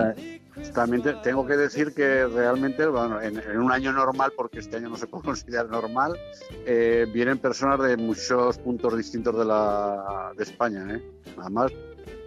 También 0.74 1.02
te- 1.02 1.14
tengo 1.22 1.46
que 1.46 1.56
decir 1.56 1.92
que 1.94 2.26
realmente, 2.26 2.86
bueno, 2.86 3.20
en, 3.20 3.38
en 3.38 3.58
un 3.60 3.70
año 3.72 3.92
normal, 3.92 4.32
porque 4.36 4.58
este 4.60 4.76
año 4.76 4.88
no 4.88 4.96
se 4.96 5.06
puede 5.08 5.24
considerar 5.24 5.68
normal, 5.68 6.18
eh, 6.64 7.06
vienen 7.12 7.38
personas 7.38 7.80
de 7.80 7.96
muchos 7.96 8.58
puntos 8.58 8.96
distintos 8.96 9.36
de, 9.38 9.44
la, 9.44 10.32
de 10.36 10.42
España. 10.42 10.86
¿eh? 10.94 11.02
Además, 11.38 11.72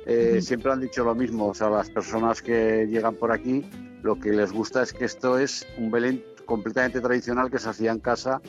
eh, 0.06 0.40
siempre 0.42 0.72
han 0.72 0.80
dicho 0.82 1.04
lo 1.04 1.14
mismo, 1.16 1.48
o 1.48 1.54
sea, 1.54 1.70
las 1.70 1.90
personas 1.90 2.42
que 2.42 2.88
llegan 2.88 3.16
por 3.16 3.32
aquí, 3.32 3.70
lo 4.02 4.20
que 4.20 4.32
les 4.32 4.52
gusta 4.52 4.82
es 4.84 4.94
que 4.94 5.06
esto 5.06 5.38
es 5.38 5.66
un 5.78 5.92
Belén 5.92 6.24
completamente 6.46 7.02
tradicional 7.02 7.52
que 7.52 7.60
se 7.60 7.70
hacía 7.70 7.92
en 7.92 8.00
casa, 8.00 8.42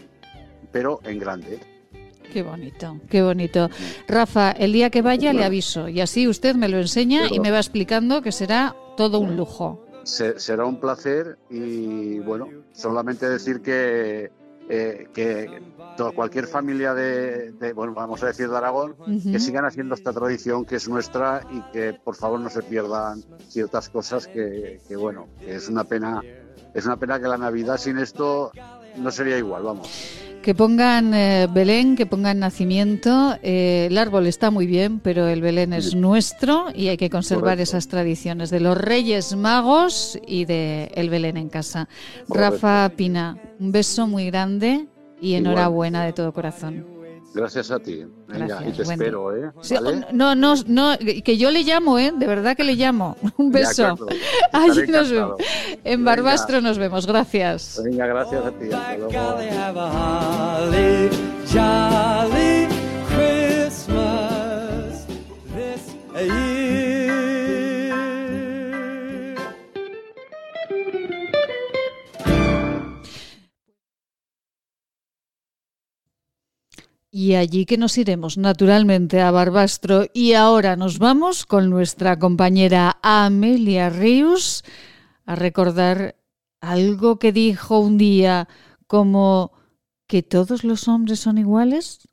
pero 0.72 1.00
en 1.04 1.18
grande. 1.18 1.58
Qué 2.32 2.42
bonito, 2.42 2.98
qué 3.08 3.22
bonito. 3.22 3.68
Rafa, 4.08 4.52
el 4.52 4.72
día 4.72 4.90
que 4.90 5.02
vaya 5.02 5.32
le 5.32 5.44
aviso 5.44 5.88
y 5.88 6.00
así 6.00 6.28
usted 6.28 6.54
me 6.54 6.68
lo 6.68 6.78
enseña 6.78 7.22
y 7.30 7.40
me 7.40 7.50
va 7.50 7.58
explicando 7.58 8.22
que 8.22 8.32
será 8.32 8.74
todo 8.96 9.18
un 9.20 9.36
lujo. 9.36 9.84
Se- 10.04 10.38
será 10.40 10.64
un 10.64 10.80
placer 10.80 11.38
y 11.50 12.18
bueno, 12.20 12.48
solamente 12.72 13.28
decir 13.28 13.60
que, 13.60 14.30
eh, 14.68 15.08
que 15.12 15.60
to- 15.96 16.12
cualquier 16.12 16.46
familia 16.46 16.94
de, 16.94 17.52
de, 17.52 17.72
bueno, 17.72 17.92
vamos 17.94 18.22
a 18.22 18.26
decir 18.28 18.48
de 18.48 18.56
Aragón, 18.56 18.94
que 19.32 19.38
sigan 19.40 19.64
haciendo 19.64 19.94
esta 19.94 20.12
tradición 20.12 20.64
que 20.64 20.76
es 20.76 20.88
nuestra 20.88 21.42
y 21.50 21.60
que 21.72 21.92
por 21.92 22.16
favor 22.16 22.40
no 22.40 22.48
se 22.48 22.62
pierdan 22.62 23.22
ciertas 23.48 23.88
cosas 23.88 24.26
que, 24.26 24.80
que, 24.88 24.96
bueno, 24.96 25.26
que 25.38 25.56
es 25.56 25.68
una 25.68 25.84
pena, 25.84 26.22
es 26.72 26.86
una 26.86 26.96
pena 26.96 27.20
que 27.20 27.28
la 27.28 27.36
Navidad 27.38 27.76
sin 27.76 27.98
esto 27.98 28.52
no 28.96 29.10
sería 29.10 29.36
igual, 29.38 29.62
vamos. 29.64 29.88
Que 30.42 30.54
pongan 30.54 31.12
eh, 31.12 31.48
Belén, 31.52 31.96
que 31.96 32.06
pongan 32.06 32.38
nacimiento. 32.38 33.36
eh, 33.42 33.88
el 33.90 33.98
árbol 33.98 34.26
está 34.26 34.50
muy 34.50 34.66
bien, 34.66 34.98
pero 34.98 35.28
el 35.28 35.42
Belén 35.42 35.74
es 35.74 35.94
nuestro 35.94 36.68
y 36.74 36.88
hay 36.88 36.96
que 36.96 37.10
conservar 37.10 37.42
Correcto. 37.56 37.62
esas 37.64 37.88
tradiciones 37.88 38.48
de 38.48 38.60
los 38.60 38.76
Reyes 38.76 39.36
Magos 39.36 40.18
y 40.26 40.46
de 40.46 40.90
el 40.94 41.10
Belén 41.10 41.36
en 41.36 41.50
casa. 41.50 41.88
Correcto. 42.26 42.52
Rafa 42.54 42.88
Pina, 42.96 43.36
un 43.58 43.70
beso 43.70 44.06
muy 44.06 44.26
grande 44.30 44.86
y 45.20 45.34
Igual. 45.34 45.40
enhorabuena 45.52 46.04
de 46.06 46.14
todo 46.14 46.32
corazón. 46.32 46.86
Gracias 47.32 47.70
a 47.70 47.78
ti. 47.78 48.04
Venga, 48.26 48.46
Gracias, 48.46 48.74
y 48.74 48.76
te 48.76 48.82
buen 48.84 49.00
espero, 49.00 49.36
¿eh? 49.36 49.52
Sí, 49.60 49.74
¿Vale? 49.74 50.06
No, 50.12 50.34
no, 50.34 50.54
no, 50.66 50.96
que 50.98 51.36
yo 51.36 51.50
le 51.50 51.62
llamo, 51.62 51.98
¿eh? 51.98 52.12
De 52.16 52.26
verdad 52.26 52.56
que 52.56 52.64
le 52.64 52.74
llamo. 52.74 53.16
Un 53.36 53.52
beso. 53.52 53.96
Allí 54.52 54.86
nos 54.88 55.10
vemos. 55.10 55.36
En 55.84 56.04
Venga. 56.04 56.10
Barbastro 56.10 56.60
nos 56.60 56.78
vemos. 56.78 57.06
Gracias. 57.06 57.80
Venga, 57.84 58.06
gracias 58.06 58.44
a 58.44 58.50
ti. 58.50 58.70
Hasta 58.72 58.96
luego. 58.96 59.10
Y 77.12 77.34
allí 77.34 77.66
que 77.66 77.76
nos 77.76 77.98
iremos 77.98 78.38
naturalmente 78.38 79.20
a 79.20 79.32
Barbastro 79.32 80.06
y 80.14 80.34
ahora 80.34 80.76
nos 80.76 81.00
vamos 81.00 81.44
con 81.44 81.68
nuestra 81.68 82.20
compañera 82.20 82.98
Amelia 83.02 83.90
Rius 83.90 84.62
a 85.26 85.34
recordar 85.34 86.14
algo 86.60 87.18
que 87.18 87.32
dijo 87.32 87.80
un 87.80 87.98
día 87.98 88.46
como 88.86 89.52
que 90.06 90.22
todos 90.22 90.62
los 90.62 90.86
hombres 90.86 91.18
son 91.18 91.38
iguales. 91.38 92.08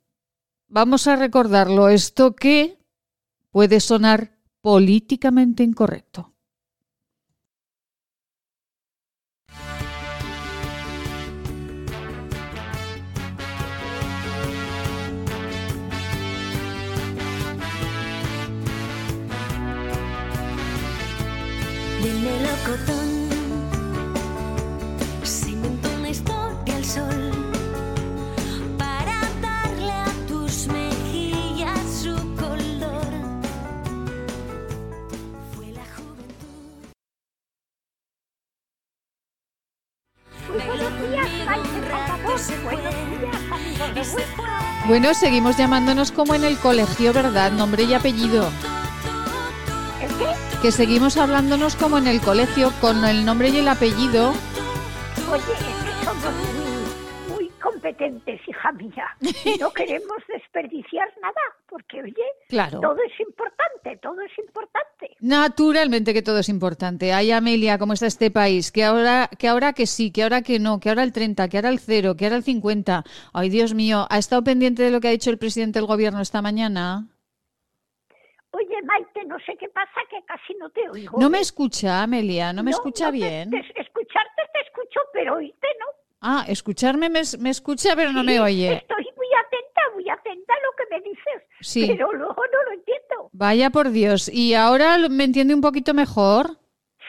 Vamos 0.66 1.06
a 1.06 1.14
recordarlo, 1.14 1.88
esto 1.88 2.34
que 2.34 2.78
puede 3.50 3.78
sonar 3.78 4.36
políticamente 4.60 5.62
incorrecto. 5.62 6.34
Bueno, 44.86 45.12
seguimos 45.14 45.56
llamándonos 45.56 46.12
como 46.12 46.34
en 46.34 46.44
el 46.44 46.58
colegio, 46.58 47.12
¿verdad? 47.12 47.52
Nombre 47.52 47.82
y 47.84 47.94
apellido. 47.94 48.48
¿El 50.00 50.08
qué? 50.16 50.34
Que 50.62 50.72
seguimos 50.72 51.16
hablándonos 51.16 51.76
como 51.76 51.98
en 51.98 52.06
el 52.06 52.20
colegio 52.20 52.72
con 52.80 53.04
el 53.04 53.24
nombre 53.24 53.48
y 53.50 53.58
el 53.58 53.68
apellido. 53.68 54.30
Oye, 55.30 55.42
es 55.52 55.84
que 55.84 56.04
somos 56.04 56.24
muy, 56.34 57.34
muy 57.36 57.48
competentes, 57.60 58.40
hija 58.48 58.72
mía. 58.72 59.16
Y 59.44 59.58
no 59.58 59.70
queremos 59.74 60.16
desperdiciar 60.26 61.08
nada, 61.20 61.34
porque, 61.68 62.02
oye, 62.02 62.24
Claro. 62.48 62.80
todo 62.80 62.96
es 63.04 63.20
importante, 63.20 63.98
todo 64.00 64.20
es 64.22 64.38
importante. 64.38 64.97
Naturalmente 65.20 66.14
que 66.14 66.22
todo 66.22 66.38
es 66.38 66.48
importante. 66.48 67.12
Ay, 67.12 67.32
Amelia, 67.32 67.76
¿cómo 67.78 67.92
está 67.92 68.06
este 68.06 68.30
país? 68.30 68.70
Que 68.70 68.84
ahora, 68.84 69.28
que 69.38 69.48
ahora 69.48 69.72
que 69.72 69.86
sí, 69.86 70.12
que 70.12 70.22
ahora 70.22 70.42
que 70.42 70.60
no, 70.60 70.78
que 70.78 70.90
ahora 70.90 71.02
el 71.02 71.12
30, 71.12 71.48
que 71.48 71.56
ahora 71.58 71.70
el 71.70 71.80
0, 71.80 72.14
que 72.16 72.24
ahora 72.26 72.36
el 72.36 72.44
50. 72.44 73.02
Ay, 73.32 73.48
Dios 73.48 73.74
mío, 73.74 74.06
¿ha 74.10 74.18
estado 74.18 74.44
pendiente 74.44 74.82
de 74.84 74.90
lo 74.92 75.00
que 75.00 75.08
ha 75.08 75.10
dicho 75.12 75.30
el 75.30 75.38
presidente 75.38 75.80
del 75.80 75.86
gobierno 75.86 76.20
esta 76.20 76.40
mañana? 76.40 77.06
Oye, 78.52 78.80
Maite, 78.84 79.24
no 79.26 79.36
sé 79.40 79.56
qué 79.58 79.68
pasa, 79.68 80.00
que 80.08 80.22
casi 80.24 80.54
no 80.54 80.70
te 80.70 80.88
oigo. 80.88 81.18
No 81.20 81.28
me 81.28 81.40
escucha, 81.40 82.02
Amelia, 82.02 82.52
no 82.52 82.62
me 82.62 82.70
No, 82.70 82.76
escucha 82.76 83.06
no 83.06 83.12
bien. 83.12 83.50
te- 83.50 83.58
escucharte 83.80 84.42
te 84.52 84.60
escucho, 84.66 85.00
pero 85.12 85.34
oírte 85.36 85.66
no. 85.80 85.86
Ah, 86.20 86.44
escucharme 86.48 87.08
me, 87.08 87.20
me 87.40 87.50
escucha, 87.50 87.94
pero 87.94 88.12
no 88.12 88.24
me 88.24 88.40
oye. 88.40 88.72
Estoy 88.74 89.04
muy 89.16 89.26
atenta, 89.46 89.80
muy 89.94 90.08
atenta 90.08 90.52
a 90.54 90.56
lo 90.64 90.72
que 90.76 90.94
me 90.96 91.00
dices. 91.08 91.42
Sí. 91.60 91.86
Pero 91.88 92.12
luego 92.12 92.34
no 92.52 92.62
lo 92.64 92.72
entiendo. 92.72 92.87
Vaya 93.38 93.70
por 93.70 93.90
Dios. 93.90 94.28
¿Y 94.28 94.54
ahora 94.54 94.98
me 95.08 95.22
entiende 95.22 95.54
un 95.54 95.60
poquito 95.60 95.94
mejor? 95.94 96.58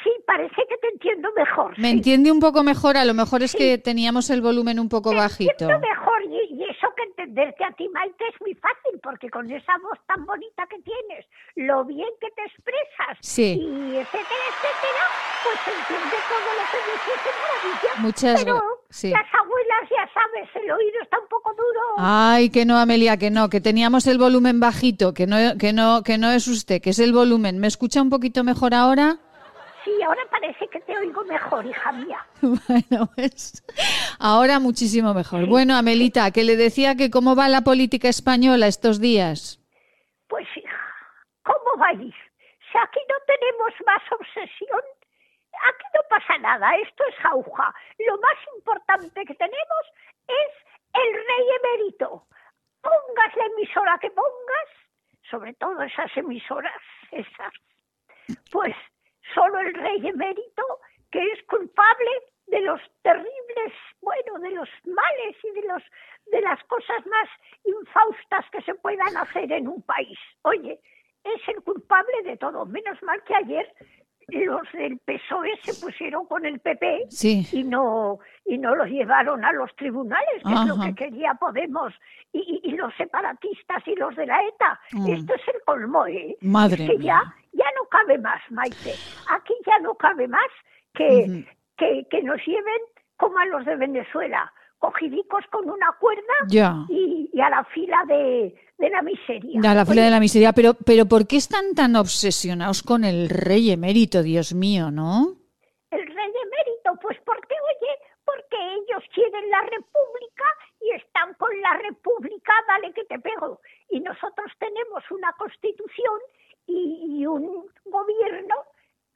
Sí, 0.03 0.11
parece 0.27 0.61
que 0.69 0.77
te 0.77 0.88
entiendo 0.89 1.27
mejor. 1.35 1.72
Me 1.80 1.88
sí. 1.89 1.93
entiende 1.97 2.31
un 2.31 2.39
poco 2.39 2.61
mejor, 2.61 2.97
a 2.97 3.03
lo 3.06 3.15
mejor 3.15 3.41
es 3.41 3.56
que 3.56 3.80
teníamos 3.80 4.30
el 4.30 4.39
volumen 4.43 4.80
un 4.80 4.89
poco 4.89 5.11
bajito. 5.15 5.51
Entiendo 5.65 5.80
mejor 5.80 6.22
y, 6.26 6.53
y 6.53 6.64
eso 6.65 6.88
que 6.95 7.03
entenderte 7.03 7.64
a 7.64 7.72
ti, 7.72 7.89
Maite, 7.89 8.26
es 8.31 8.39
muy 8.41 8.53
fácil, 8.53 8.99
porque 9.01 9.27
con 9.31 9.49
esa 9.49 9.73
voz 9.81 9.97
tan 10.06 10.23
bonita 10.27 10.68
que 10.69 10.77
tienes, 10.84 11.26
lo 11.56 11.84
bien 11.84 12.10
que 12.22 12.27
te 12.35 12.43
expresas 12.43 13.18
Sí. 13.22 13.57
y 13.60 13.95
etcétera, 13.97 14.45
etcétera, 14.53 15.06
pues 15.43 15.77
entiende 15.77 16.17
todo 16.29 16.49
lo 16.57 16.63
que 16.71 16.79
dices 16.91 17.19
de 17.25 17.31
maravilla. 17.41 18.01
Muchas 18.01 18.43
Pero 18.43 18.61
sí. 18.89 19.09
las 19.09 19.33
abuelas, 19.33 19.89
ya 19.89 20.09
sabes, 20.13 20.49
el 20.55 20.71
oído 20.71 21.01
está 21.01 21.19
un 21.19 21.27
poco 21.27 21.53
duro. 21.53 21.79
Ay, 21.97 22.49
que 22.49 22.65
no, 22.65 22.77
Amelia, 22.77 23.17
que 23.17 23.29
no, 23.31 23.49
que 23.49 23.61
teníamos 23.61 24.07
el 24.07 24.17
volumen 24.17 24.59
bajito, 24.59 25.13
que 25.13 25.27
no, 25.27 25.37
que 25.57 25.73
no, 25.73 26.03
que 26.03 26.17
no 26.17 26.31
es 26.31 26.47
usted, 26.47 26.81
que 26.81 26.91
es 26.91 26.99
el 26.99 27.13
volumen. 27.13 27.59
¿Me 27.59 27.67
escucha 27.67 28.01
un 28.01 28.09
poquito 28.09 28.43
mejor 28.43 28.73
ahora? 28.73 29.17
Sí, 29.83 29.91
ahora 30.03 30.21
parece 30.29 30.67
que 30.67 30.79
te 30.81 30.97
oigo 30.97 31.23
mejor, 31.23 31.65
hija 31.65 31.91
mía. 31.93 32.25
Bueno, 32.41 33.09
pues 33.15 33.63
ahora 34.19 34.59
muchísimo 34.59 35.13
mejor. 35.13 35.47
Bueno, 35.47 35.75
Amelita, 35.75 36.31
que 36.31 36.43
le 36.43 36.55
decía 36.55 36.95
que 36.95 37.09
cómo 37.09 37.35
va 37.35 37.49
la 37.49 37.61
política 37.61 38.07
española 38.09 38.67
estos 38.67 38.99
días. 38.99 39.59
Pues 40.27 40.45
hija, 40.55 40.79
¿cómo 41.43 41.81
va 41.81 41.87
a 41.87 41.93
ir? 41.93 42.13
Si 42.71 42.77
aquí 42.77 42.99
no 43.09 43.15
tenemos 43.25 43.71
más 43.85 44.01
obsesión, 44.11 44.81
aquí 45.68 45.86
no 45.94 46.02
pasa 46.10 46.38
nada, 46.38 46.76
esto 46.77 47.03
es 47.07 47.15
jauja. 47.15 47.73
Lo 47.99 48.18
más 48.18 48.38
importante 48.56 49.26
que 49.26 49.36
tenemos 49.36 49.84
es 50.27 50.52
el 50.94 51.14
rey 51.14 51.48
emérito. 51.64 52.26
Pongas 52.81 53.36
la 53.36 53.45
emisora 53.45 53.98
que 53.99 54.11
pongas, 54.11 54.69
sobre 55.30 55.53
todo 55.53 55.81
esas 55.84 56.15
emisoras, 56.15 56.81
esas, 57.11 57.53
pues 58.52 58.76
solo 59.34 59.60
el 59.60 59.73
rey 59.73 60.07
emérito 60.07 60.64
que 61.11 61.23
es 61.23 61.44
culpable 61.48 62.11
de 62.48 62.61
los 62.61 62.81
terribles, 63.02 63.73
bueno, 64.02 64.40
de 64.40 64.52
los 64.52 64.69
males 64.86 65.36
y 65.44 65.52
de 65.52 65.68
los 65.68 65.84
de 66.31 66.41
las 66.41 66.64
cosas 66.65 67.06
más 67.07 67.30
infaustas 67.64 68.45
que 68.52 68.61
se 68.61 68.76
puedan 68.76 69.18
hacer 69.18 69.52
en 69.52 69.68
un 69.68 69.81
país. 69.81 70.19
Oye, 70.44 70.80
es 71.23 71.48
el 71.48 71.61
culpable 71.64 72.22
de 72.23 72.38
todo. 72.38 72.65
Menos 72.65 73.02
mal 73.03 73.23
que 73.23 73.36
ayer 73.36 73.73
los 74.31 74.61
del 74.73 74.97
PSOE 74.99 75.51
se 75.64 75.85
pusieron 75.85 76.26
con 76.26 76.45
el 76.45 76.60
PP 76.60 77.06
Sí. 77.10 77.47
y 77.51 77.64
no 77.64 78.19
y 78.45 78.57
no 78.57 78.76
los 78.76 78.88
llevaron 78.88 79.45
a 79.45 79.51
los 79.51 79.73
tribunales, 79.76 80.43
que 80.43 80.53
es 80.53 80.65
lo 80.65 80.80
que 80.80 80.95
quería 80.95 81.34
Podemos 81.35 81.93
y, 82.34 82.72
los 82.72 82.93
separatistas 82.95 83.88
y 83.88 83.95
los 83.95 84.15
de 84.15 84.26
la 84.26 84.39
ETA. 84.41 84.80
Mm. 84.93 85.14
Esto 85.14 85.34
es 85.35 85.41
el 85.47 85.61
colmo, 85.65 86.06
¿eh? 86.07 86.38
Madre 86.41 86.85
Es 86.85 86.89
que 86.91 86.97
ya, 86.99 87.22
ya 87.53 87.65
no 87.77 87.88
cabe 87.89 88.18
más, 88.18 88.41
Maite. 88.49 88.93
Aquí 89.30 89.53
ya 89.65 89.80
no 89.80 89.95
cabe 89.95 90.27
más 90.27 90.49
que, 90.93 91.45
que, 91.77 92.07
que 92.10 92.23
nos 92.23 92.43
lleven 92.45 92.81
como 93.18 93.38
a 93.38 93.45
los 93.45 93.65
de 93.65 93.76
Venezuela, 93.76 94.51
cogidicos 94.80 95.43
con 95.51 95.69
una 95.69 95.91
cuerda 95.99 96.34
Ya. 96.47 96.85
y, 96.89 97.30
y 97.31 97.41
a 97.41 97.49
la 97.49 97.64
fila 97.65 98.03
de, 98.07 98.56
de 98.77 98.89
la 98.89 99.01
miseria. 99.01 99.60
A 99.69 99.76
la 99.76 99.85
fila 99.85 100.01
Oye, 100.01 100.06
de 100.06 100.10
la 100.11 100.19
miseria, 100.19 100.53
pero, 100.53 100.73
pero 100.73 101.06
¿por 101.06 101.27
qué 101.27 101.35
están 101.38 101.76
tan 101.76 101.95
obsesionados 101.95 102.81
con 102.81 103.03
el 103.03 103.30
rey 103.30 103.72
emérito, 103.72 104.23
Dios 104.23 104.53
mío, 104.53 104.89
no? 104.91 105.35
El 105.91 106.06
rey 106.06 106.31
emérito, 106.45 106.97
pues 107.01 107.18
porque, 107.26 107.53
oye, 107.53 107.93
porque 108.26 108.57
ellos 108.76 109.03
quieren 109.14 109.49
la 109.51 109.61
república 109.61 110.45
y 110.81 110.91
están 110.91 111.34
con 111.35 111.49
la 111.61 111.73
república, 111.77 112.53
dale 112.68 112.93
que 112.93 113.03
te 113.06 113.19
pego. 113.19 113.60
Y 113.89 113.99
nosotros 113.99 114.51
tenemos 114.60 115.03
una 115.11 115.31
constitución 115.34 116.19
y, 116.68 117.19
y 117.19 117.26
un 117.26 117.65
gobierno 117.85 118.56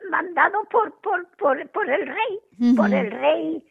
mandado 0.10 0.66
por, 0.70 0.92
por, 1.02 1.26
por, 1.38 1.70
por 1.70 1.90
el 1.90 2.06
rey, 2.08 2.76
por 2.76 2.94
el 2.94 3.12
rey, 3.12 3.64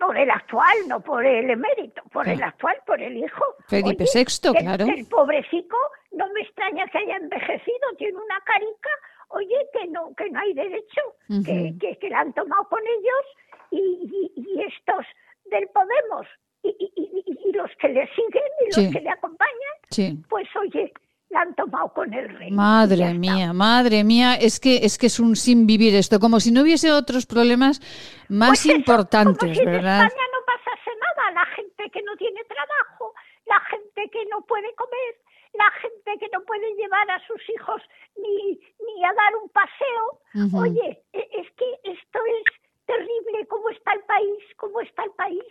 por 0.00 0.16
el 0.16 0.30
actual, 0.30 0.76
no 0.88 1.00
por 1.00 1.24
el 1.24 1.50
emérito, 1.50 2.02
por 2.12 2.26
el 2.26 2.42
actual, 2.42 2.76
por 2.86 3.00
el 3.00 3.16
hijo. 3.18 3.44
Felipe 3.68 4.04
Oye, 4.04 4.24
VI, 4.24 4.52
claro. 4.58 4.86
que 4.86 4.92
el 5.00 5.06
pobrecito 5.06 5.76
no 6.12 6.26
me 6.32 6.40
extraña 6.40 6.86
que 6.88 6.98
haya 6.98 7.16
envejecido, 7.16 7.86
tiene 7.98 8.16
una 8.16 8.40
carica, 8.40 8.90
oye, 9.28 9.58
que 9.72 9.86
no, 9.88 10.12
que 10.16 10.30
no 10.30 10.40
hay 10.40 10.54
derecho, 10.54 11.02
que, 11.44 11.74
que, 11.78 11.98
que 11.98 12.08
la 12.08 12.20
han 12.20 12.32
tomado 12.32 12.64
con 12.68 12.80
ellos 12.80 13.24
y, 13.70 13.78
y- 13.78 14.32
y 14.40 14.62
estos 14.62 15.04
del 15.44 15.68
Podemos 15.68 16.26
y, 16.62 16.68
y- 16.70 16.92
y- 16.96 17.48
y 17.48 17.52
los 17.52 17.70
que 17.78 17.88
le 17.88 18.06
siguen 18.14 18.50
y 18.60 18.64
los 18.66 18.74
Sí. 18.86 18.90
que 18.92 19.00
le 19.00 19.10
acompañan, 19.10 19.74
Sí. 19.90 20.18
pues 20.28 20.48
oye, 20.56 20.92
la 21.30 21.40
han 21.42 21.54
tomado 21.54 21.92
con 21.92 22.12
el 22.12 22.28
rey. 22.38 22.50
Madre 22.50 23.14
mía, 23.14 23.52
madre 23.52 24.04
mía, 24.04 24.34
es 24.34 24.58
que 24.60 24.84
es 24.84 24.98
que 24.98 25.06
es 25.06 25.18
un 25.20 25.36
sin 25.36 25.66
vivir 25.66 25.94
esto, 25.94 26.18
como 26.20 26.40
si 26.40 26.50
no 26.52 26.62
hubiese 26.62 26.90
otros 26.92 27.24
problemas 27.26 27.80
más 28.28 28.50
Pues 28.50 28.66
eso, 28.66 28.76
importantes, 28.76 29.38
como 29.38 29.54
si 29.54 29.60
en 29.60 29.66
¿verdad? 29.66 30.06
España 30.06 30.26
no 30.34 30.40
pasase 30.46 30.90
nada, 31.00 31.30
la 31.40 31.46
gente 31.56 31.90
que 31.90 32.02
no 32.02 32.16
tiene 32.16 32.42
trabajo, 32.44 33.14
la 33.46 33.60
gente 33.70 34.10
que 34.10 34.26
no 34.30 34.42
puede 34.44 34.74
comer, 34.74 35.12
la 35.54 35.70
gente 35.80 36.10
que 36.18 36.28
no 36.32 36.42
puede 36.44 36.74
llevar 36.74 37.10
a 37.10 37.18
sus 37.26 37.40
hijos 37.54 37.80
ni, 38.16 38.58
ni 38.86 39.04
a 39.04 39.12
dar 39.14 39.36
un 39.42 39.48
paseo. 39.50 40.60
Oye, 40.60 41.02
e- 41.12 41.28
es 41.40 41.48
que 41.56 41.68
esto 41.84 42.18
es 42.26 42.44
terrible 42.86 43.46
cómo 43.48 43.68
está 43.70 43.92
el 43.92 44.00
país, 44.02 44.42
cómo 44.56 44.80
está 44.80 45.04
el 45.04 45.12
país. 45.12 45.44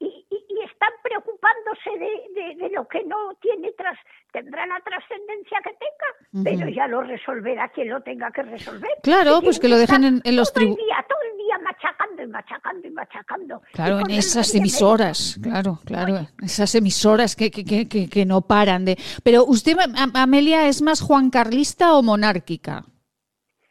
Y, 0.00 0.06
y- 0.06 0.44
y 0.48 0.64
están 0.64 0.90
preocupándose 1.02 1.90
de, 1.98 2.40
de- 2.40 2.54
de 2.56 2.70
lo 2.70 2.86
que 2.88 3.02
no 3.04 3.34
tiene 3.40 3.72
tras, 3.72 3.98
tendrá 4.32 4.66
la 4.66 4.80
trascendencia 4.80 5.58
que 5.62 5.70
tenga, 5.70 6.44
pero 6.44 6.68
ya 6.68 6.86
lo 6.88 7.02
resolverá 7.02 7.68
quien 7.70 7.88
lo 7.90 8.00
tenga 8.02 8.30
que 8.32 8.42
resolver. 8.42 8.90
Claro, 9.02 9.38
Y 9.40 9.44
pues 9.44 9.58
que 9.60 9.68
lo 9.68 9.76
dejen 9.76 10.04
en, 10.04 10.20
en 10.24 10.36
los 10.36 10.52
tribunales. 10.52 10.84
todo 11.08 11.18
el 11.30 11.38
día 11.38 11.58
machacando 11.58 12.22
y 12.22 12.26
machacando 12.26 12.86
y 12.88 12.90
machacando. 12.90 13.62
Claro, 13.72 13.98
Y 14.08 14.12
en 14.12 14.18
esas 14.18 14.54
emisoras, 14.54 15.38
claro, 15.42 15.78
claro, 15.84 16.26
esas 16.42 16.74
emisoras 16.74 17.36
que, 17.36 17.50
que, 17.50 17.64
que, 17.88 18.08
que- 18.08 18.24
no 18.26 18.40
paran 18.42 18.84
de... 18.84 18.96
Pero 19.22 19.44
usted, 19.44 19.76
Am- 19.78 20.12
Amelia, 20.14 20.66
¿es 20.68 20.82
más 20.82 21.00
Juan 21.00 21.30
Carlista 21.30 21.94
o 21.94 22.02
monárquica? 22.02 22.84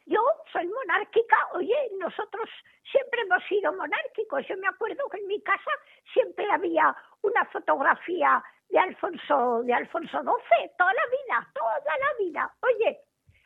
Yo 0.06 0.20
soy 0.52 0.68
monárquica, 0.68 1.38
oye, 1.56 1.76
nosotros 2.00 2.50
siempre 2.94 3.22
hemos 3.22 3.44
sido 3.49 3.74
monárquicos. 3.74 4.45
Yo 4.48 4.56
me 4.57 4.68
acuerdo 4.68 5.10
que 5.10 5.18
en 5.18 5.28
mi 5.28 5.41
casa 5.41 5.72
siempre 6.14 6.45
había 6.52 6.95
una 7.24 7.44
fotografía 7.45 8.41
de 8.70 8.80
Alfonso, 8.80 9.64
de 9.64 9.74
Alfonso 9.74 10.22
XII, 10.22 10.72
toda 10.78 10.94
la 10.94 11.06
vida, 11.10 11.48
toda 11.53 11.98
la 11.98 12.24
vida. 12.24 12.53
Oye, 12.61 12.99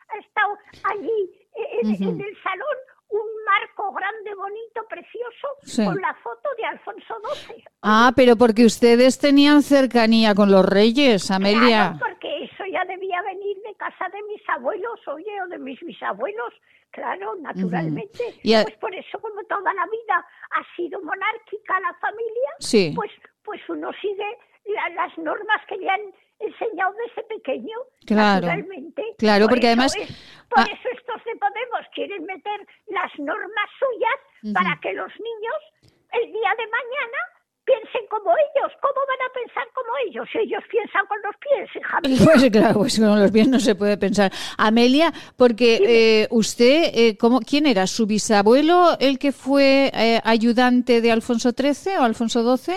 ha 0.09 0.17
estado 0.19 0.57
allí 0.83 1.47
eh, 1.55 1.79
en, 1.83 2.21
el 2.21 2.43
salón 2.43 2.77
un 3.09 3.27
marco 3.45 3.93
grande, 3.93 4.35
bonito, 4.35 4.85
precioso, 4.89 5.47
Sí. 5.61 5.85
con 5.85 5.95
la 6.01 6.13
foto 6.15 6.49
de 6.57 6.65
Alfonso 6.65 7.15
XII. 7.47 7.63
Ah, 7.81 8.11
pero 8.15 8.35
porque 8.35 8.65
ustedes 8.65 9.17
tenían 9.17 9.61
cercanía 9.63 10.35
con 10.35 10.51
los 10.51 10.65
reyes, 10.65 11.31
Amelia. 11.31 11.95
Claro, 11.95 11.99
porque 11.99 12.43
eso 12.43 12.65
ya 12.69 12.83
debía 12.83 13.21
venir 13.21 13.57
de 13.61 13.66
casa 13.77 14.09
de 14.09 14.21
mis 14.23 14.41
abuelos, 14.49 14.99
oye, 15.07 15.41
o 15.41 15.47
de 15.47 15.57
mis 15.57 15.79
bisabuelos. 15.81 16.53
Claro, 16.91 17.35
naturalmente. 17.35 18.23
Y 18.43 18.53
a- 18.53 18.63
Pues 18.63 18.77
por 18.77 18.93
eso, 18.95 19.19
como 19.19 19.43
toda 19.43 19.73
la 19.73 19.85
vida 19.85 20.25
ha 20.51 20.75
sido 20.75 21.01
monárquica 21.01 21.79
la 21.79 21.93
familia, 21.95 22.49
Sí. 22.59 22.93
pues, 22.95 23.11
pues 23.43 23.61
uno 23.69 23.91
sigue 24.01 24.37
la- 24.65 24.89
las 24.89 25.17
normas 25.17 25.65
que 25.67 25.77
le 25.77 25.89
han 25.89 26.01
enseñado 26.39 26.93
desde 27.05 27.23
pequeño. 27.27 27.77
Claro, 28.05 28.45
Naturalmente. 28.47 29.03
claro, 29.17 29.45
Por 29.45 29.49
porque 29.55 29.67
además- 29.67 29.95
es- 29.95 30.45
por 30.49 30.59
ah. 30.59 30.65
eso 30.71 30.89
estos 30.97 31.23
de 31.25 31.35
Podemos 31.35 31.81
quieren 31.93 32.25
meter 32.25 32.65
las 32.87 33.11
normas 33.19 33.69
suyas 33.79 34.53
para 34.53 34.79
que 34.81 34.93
los 34.93 35.11
niños, 35.19 35.91
el 36.13 36.31
día 36.31 36.51
de 36.57 36.67
mañana, 36.67 37.19
piensen 37.67 38.07
como 38.09 38.31
ellos. 38.31 38.71
¿Cómo 38.81 38.99
van 39.11 39.21
a 39.27 39.33
pensar 39.33 39.67
como 39.73 39.91
ellos? 40.07 40.27
Si 40.31 40.39
ellos 40.39 40.63
piensan 40.71 41.05
con 41.05 41.17
los 41.21 41.35
pies, 41.37 41.69
hija 41.75 41.99
mía. 42.03 42.17
Pues 42.23 42.49
claro, 42.49 42.79
pues 42.79 42.99
con 42.99 43.19
los 43.19 43.31
pies 43.31 43.47
no 43.47 43.59
se 43.59 43.75
puede 43.75 43.97
pensar. 43.97 44.31
Amelia, 44.57 45.11
porque 45.35 45.79
eh, 45.83 46.27
usted, 46.31 46.91
eh, 46.93 47.17
¿cómo, 47.19 47.41
¿quién 47.41 47.67
era? 47.67 47.85
¿Su 47.85 48.07
bisabuelo 48.07 48.97
el 48.99 49.19
que 49.19 49.31
fue 49.31 49.91
eh, 49.93 50.19
ayudante 50.23 51.01
de 51.01 51.11
Alfonso 51.11 51.51
XIII 51.51 51.97
o 51.99 52.03
Alfonso 52.03 52.39
XII? 52.57 52.75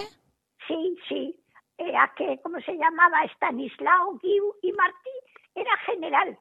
Sí, 0.66 0.96
sí. 1.08 1.36
Era 1.78 2.12
que, 2.16 2.38
¿cómo 2.42 2.60
se 2.60 2.72
llamaba? 2.72 3.24
Estanislao, 3.24 4.18
Guiu 4.22 4.54
y 4.62 4.72
Martí. 4.72 5.16
Era 5.54 5.70
general. 5.86 6.38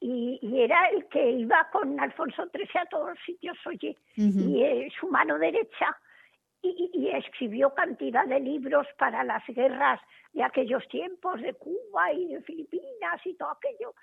Y, 0.00 0.40
y 0.42 0.60
era 0.60 0.88
el 0.90 1.06
que 1.06 1.30
iba 1.30 1.68
con 1.72 1.98
Alfonso 2.00 2.42
XIII 2.52 2.80
a 2.82 2.86
todos 2.86 3.10
los 3.10 3.18
sitios, 3.24 3.56
oye. 3.66 3.96
Y 4.16 4.62
eh, 4.62 4.88
su 4.98 5.06
mano 5.06 5.38
derecha. 5.38 5.96
Y, 6.62 6.90
y- 6.94 7.08
escribió 7.10 7.74
cantidad 7.74 8.24
de 8.26 8.40
libros 8.40 8.86
para 8.98 9.22
las 9.24 9.42
guerras 9.48 10.00
de 10.32 10.42
aquellos 10.44 10.86
tiempos, 10.88 11.40
de 11.42 11.52
Cuba 11.54 12.12
y 12.12 12.34
de 12.34 12.40
Filipinas 12.42 13.20
y 13.24 13.34
todo 13.34 13.50
aquello. 13.50 13.94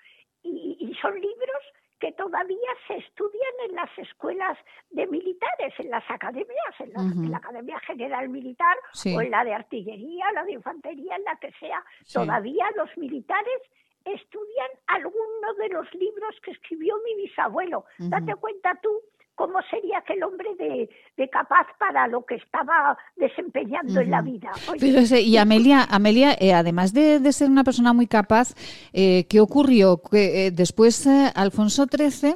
Y, 0.42 0.76
y 0.78 0.94
son 1.00 1.14
libros 1.14 1.62
que 1.98 2.12
todavía 2.12 2.70
se 2.86 2.96
estudian 2.96 3.52
en 3.68 3.74
las 3.76 3.90
escuelas 3.98 4.56
de 4.90 5.06
militares, 5.06 5.74
en 5.78 5.90
las 5.90 6.04
academias, 6.10 6.74
en 6.78 6.92
en 6.98 7.30
la 7.30 7.38
Academia 7.38 7.78
General 7.80 8.28
Militar 8.28 8.76
Sí. 8.92 9.14
o 9.16 9.20
en 9.20 9.30
la 9.30 9.44
de 9.44 9.52
artillería, 9.54 10.32
la 10.32 10.44
de 10.44 10.52
infantería, 10.52 11.16
en 11.16 11.24
la 11.24 11.36
que 11.36 11.52
sea. 11.60 11.82
Sí. 12.04 12.14
Todavía 12.14 12.64
los 12.76 12.96
militares 12.96 13.60
estudian 14.04 14.70
alguno 14.86 15.54
de 15.58 15.68
los 15.68 15.92
libros 15.94 16.34
que 16.42 16.52
escribió 16.52 16.96
mi 17.04 17.16
bisabuelo. 17.16 17.84
Date 17.98 18.34
cuenta 18.36 18.78
tú 18.82 18.90
cómo 19.34 19.58
sería 19.70 19.98
aquel 19.98 20.22
hombre 20.22 20.48
de, 20.58 20.88
de 21.16 21.28
capaz 21.30 21.66
para 21.78 22.06
lo 22.08 22.24
que 22.26 22.34
estaba 22.36 22.96
desempeñando 23.16 24.00
en 24.00 24.10
la 24.10 24.20
vida. 24.22 24.50
Oye, 24.70 24.78
Pero 24.80 24.98
ese- 25.00 25.22
y 25.22 25.36
Amelia, 25.38 25.84
Amelia 25.90 26.34
eh, 26.38 26.52
además 26.52 26.92
de, 26.92 27.18
de 27.20 27.32
ser 27.32 27.48
una 27.48 27.64
persona 27.64 27.92
muy 27.92 28.06
capaz, 28.06 28.54
eh, 28.92 29.26
¿qué 29.28 29.40
ocurrió? 29.40 30.00
Que 30.10 30.46
eh, 30.46 30.50
después 30.50 31.06
Alfonso 31.34 31.86
XIII 31.86 32.34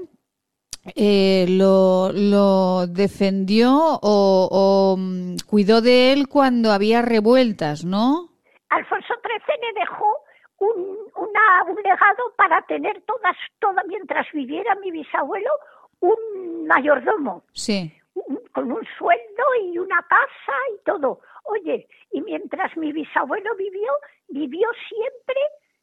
eh, 0.97 1.47
lo, 1.49 2.11
lo 2.13 2.87
defendió 2.87 3.73
o, 4.03 4.49
o, 4.51 4.97
mm, 4.99 5.37
cuidó 5.47 5.81
de 5.81 6.13
él 6.13 6.29
cuando 6.29 6.73
había 6.73 7.01
revueltas, 7.03 7.85
¿no? 7.85 8.29
Alfonso 8.69 9.15
XIII 9.23 9.73
le 9.73 9.81
dejó 9.81 10.07
un, 10.59 10.97
una- 11.17 11.65
un 11.71 11.77
legado 11.83 12.23
para 12.37 12.61
tener 12.67 13.03
todas, 13.07 13.37
toda, 13.61 13.83
mientras 13.89 14.27
viviera 14.33 14.75
mi 14.77 14.91
bisabuelo, 14.91 15.51
un 16.09 16.67
mayordomo. 16.67 17.45
Sí. 17.53 17.93
un- 18.15 18.41
con 18.53 18.71
un 18.71 18.85
sueldo 18.97 19.45
y 19.65 19.77
una 19.79 20.01
casa 20.09 20.57
y 20.73 20.85
todo. 20.85 21.21
Oye, 21.45 21.89
y 22.13 22.21
mientras 22.23 22.77
mi 22.77 22.93
bisabuelo 22.93 23.55
vivió, 23.57 23.91
vivió 24.29 24.69
siempre 24.89 25.35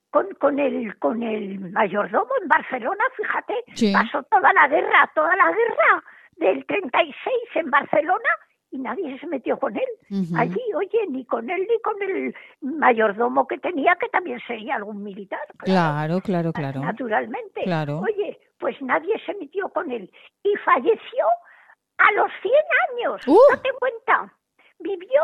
con, 0.10 0.28
con, 0.36 0.58
el, 0.60 0.98
con 0.98 1.22
el 1.22 1.60
mayordomo 1.72 2.32
en 2.42 2.48
Barcelona, 2.48 3.04
fíjate, 3.18 3.54
Sí. 3.74 3.92
pasó 3.92 4.24
toda 4.24 4.54
la 4.54 4.68
guerra, 4.70 5.12
toda 5.14 5.36
la 5.36 5.48
guerra 5.52 6.04
del 6.38 6.66
36 6.66 7.36
en 7.56 7.70
Barcelona 7.70 8.30
y 8.72 8.78
nadie 8.80 9.20
se 9.20 9.28
metió 9.28 9.60
con 9.60 9.76
él. 9.76 9.90
Allí, 10.38 10.62
oye, 10.74 11.08
ni 11.10 11.26
con 11.26 11.50
él 11.50 11.68
ni 11.70 11.80
con 11.82 12.02
el 12.02 12.34
mayordomo 12.62 13.46
que 13.48 13.58
tenía, 13.58 13.96
que 13.98 14.08
también 14.08 14.40
sería 14.48 14.76
algún 14.76 15.04
militar. 15.04 15.42
Claro, 15.60 16.22
claro, 16.22 16.54
claro. 16.54 16.80
Naturalmente. 16.80 17.64
Claro. 17.64 18.00
Oye, 18.00 18.40
pues 18.62 18.82
nadie 18.82 19.20
se 19.26 19.34
metió 19.34 19.68
con 19.70 19.92
él. 19.92 20.10
Y 20.44 20.56
falleció 20.64 21.26
a 21.98 22.12
los 22.14 22.32
100 22.42 22.54
años. 22.94 23.28
¡Uh! 23.28 23.38
Date 23.52 23.70
cuenta. 23.80 24.34
Vivió 24.80 25.22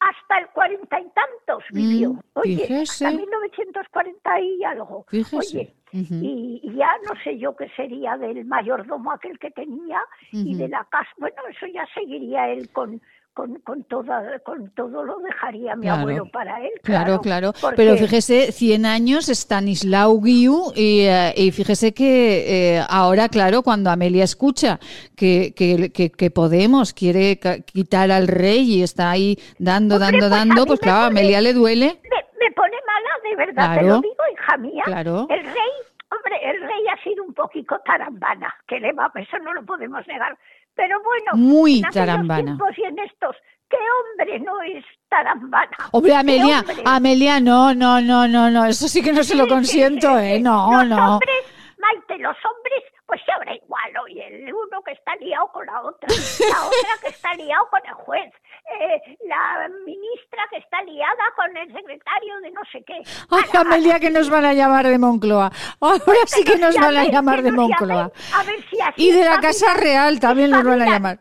hasta 0.00 0.38
el 0.38 0.48
cuarenta 0.48 0.98
y 1.00 1.08
tantos. 1.10 1.62
Vivió. 1.70 2.10
Mm, 2.14 2.20
Oye, 2.34 2.56
fíjese. 2.66 3.06
hasta 3.06 3.16
1940 3.18 4.40
y 4.40 4.64
algo. 4.64 5.04
Fíjese. 5.08 5.36
Oye, 5.36 5.74
Ujú. 5.92 6.14
y, 6.22 6.60
y 6.62 6.74
ya 6.76 6.90
no 7.08 7.18
sé 7.22 7.38
yo 7.38 7.56
qué 7.56 7.68
sería 7.76 8.16
del 8.16 8.44
mayordomo 8.44 9.12
aquel 9.12 9.38
que 9.38 9.50
tenía 9.50 10.02
y 10.32 10.54
de 10.56 10.68
la 10.68 10.84
casa. 10.90 11.08
Bueno, 11.18 11.36
eso 11.48 11.66
ya 11.66 11.86
seguiría 11.94 12.48
él 12.50 12.70
con, 12.72 13.00
con, 13.38 13.54
con, 13.60 13.84
toda, 13.84 14.36
con 14.40 14.68
todo 14.70 15.04
lo 15.04 15.20
dejaría 15.20 15.76
mi 15.76 15.82
Claro. 15.82 16.00
abuelo 16.00 16.26
para 16.32 16.60
él. 16.60 16.72
Claro, 16.82 17.20
claro. 17.20 17.52
Pero 17.76 17.96
fíjese, 17.96 18.50
100 18.50 18.84
años 18.84 19.28
Stanislao 19.28 20.20
Guiu 20.20 20.72
y, 20.74 21.02
eh, 21.02 21.32
y 21.36 21.52
fíjese 21.52 21.94
que 21.94 22.78
eh, 22.78 22.82
ahora, 22.88 23.28
claro, 23.28 23.62
cuando 23.62 23.90
Amelia 23.90 24.24
escucha 24.24 24.80
que, 25.16 25.52
que, 25.54 25.92
que- 25.92 26.10
que 26.10 26.30
Podemos 26.32 26.92
quiere 26.92 27.38
quitar 27.64 28.10
al 28.10 28.26
rey 28.26 28.74
y 28.78 28.82
está 28.82 29.10
ahí 29.12 29.38
dando, 29.58 29.94
Hombre, 29.96 30.06
dando, 30.06 30.18
pues 30.18 30.30
dando, 30.30 30.66
pues 30.66 30.80
me 30.80 30.84
claro, 30.84 30.98
a 31.04 31.06
Amelia 31.06 31.40
le 31.40 31.52
duele. 31.52 31.86
me, 31.86 32.44
me 32.44 32.52
pone 32.56 32.76
mala, 32.86 33.10
de 33.30 33.36
verdad, 33.36 33.76
te 33.78 33.82
lo 33.84 34.00
digo, 34.00 34.14
hija 34.34 34.56
mía. 34.56 34.82
Claro. 34.84 35.26
El 35.30 35.44
rey, 35.44 35.72
hombre, 36.10 36.36
el 36.50 36.60
rey 36.60 36.82
ha 36.92 37.02
sido 37.04 37.22
un 37.22 37.34
poquito 37.34 37.78
tarambana, 37.84 38.52
que 38.66 38.80
le 38.80 38.92
va, 38.92 39.12
eso 39.14 39.38
no 39.38 39.52
lo 39.52 39.64
podemos 39.64 40.04
negar. 40.08 40.36
Pero 40.78 40.96
bueno, 41.02 41.32
Muy 41.34 41.82
tarambana. 41.92 42.44
tiempos 42.44 42.78
y 42.78 42.84
en 42.84 42.96
estos, 43.00 43.34
¿qué 43.68 43.76
hombre 43.98 44.38
no 44.38 44.62
es 44.62 44.84
tarambana? 45.08 45.76
Hombre, 45.90 46.12
¿Qué 46.12 46.16
Amelia, 46.18 46.60
hombre? 46.60 46.82
Amelia, 46.86 47.40
no, 47.40 47.74
no, 47.74 48.00
no, 48.00 48.28
no, 48.28 48.48
no, 48.48 48.64
eso 48.64 48.86
sí 48.86 49.02
que 49.02 49.12
no 49.12 49.24
se 49.24 49.34
lo 49.34 49.42
Sí, 49.42 49.48
sí, 49.48 49.54
consiento, 49.56 50.18
sí, 50.20 50.24
¿eh? 50.24 50.40
No, 50.40 50.70
los 50.84 50.86
no. 50.88 51.14
hombres, 51.14 51.44
Maite, 51.78 52.18
los 52.18 52.36
hombres, 52.44 52.84
pues 53.06 53.20
se 53.26 53.32
habrá 53.32 53.54
igual, 53.56 53.90
oye, 54.04 54.24
el 54.28 54.54
uno 54.54 54.80
que 54.84 54.92
está 54.92 55.16
liado 55.16 55.50
con 55.50 55.66
la 55.66 55.82
otra, 55.82 56.08
la 56.08 56.66
otra 56.66 56.94
que 57.02 57.08
está 57.08 57.34
liado 57.34 57.68
con 57.70 57.80
el 57.84 57.94
juez, 57.94 58.32
eh, 58.80 59.16
la 59.26 59.68
ministra 59.84 60.42
que 60.50 60.58
está 60.58 60.82
liada 60.82 61.24
con 61.36 61.56
el 61.56 61.66
secretario 61.72 62.40
de 62.42 62.50
no 62.50 62.60
sé 62.70 62.82
qué. 62.86 63.00
Ay, 63.30 63.42
Amelia, 63.54 64.00
que 64.00 64.10
nos 64.10 64.28
van 64.30 64.44
a 64.44 64.52
llamar 64.54 64.86
de 64.86 64.98
Moncloa. 64.98 65.50
Ahora 65.80 66.00
sí 66.26 66.44
que 66.44 66.56
nos 66.58 66.74
van 66.76 66.96
a 66.96 67.04
llamar 67.04 67.36
que 67.36 67.42
de 67.42 67.52
Moncloa. 67.52 68.12
llamen, 68.12 68.34
A 68.34 68.42
ver 68.44 68.64
si 68.70 68.80
así 68.80 69.08
Y 69.08 69.12
de 69.12 69.24
la. 69.24 69.40
Casa 69.40 69.74
Real 69.74 70.18
también 70.20 70.50
nos 70.50 70.64
van 70.64 70.82
a 70.82 70.86
llamar. 70.86 71.20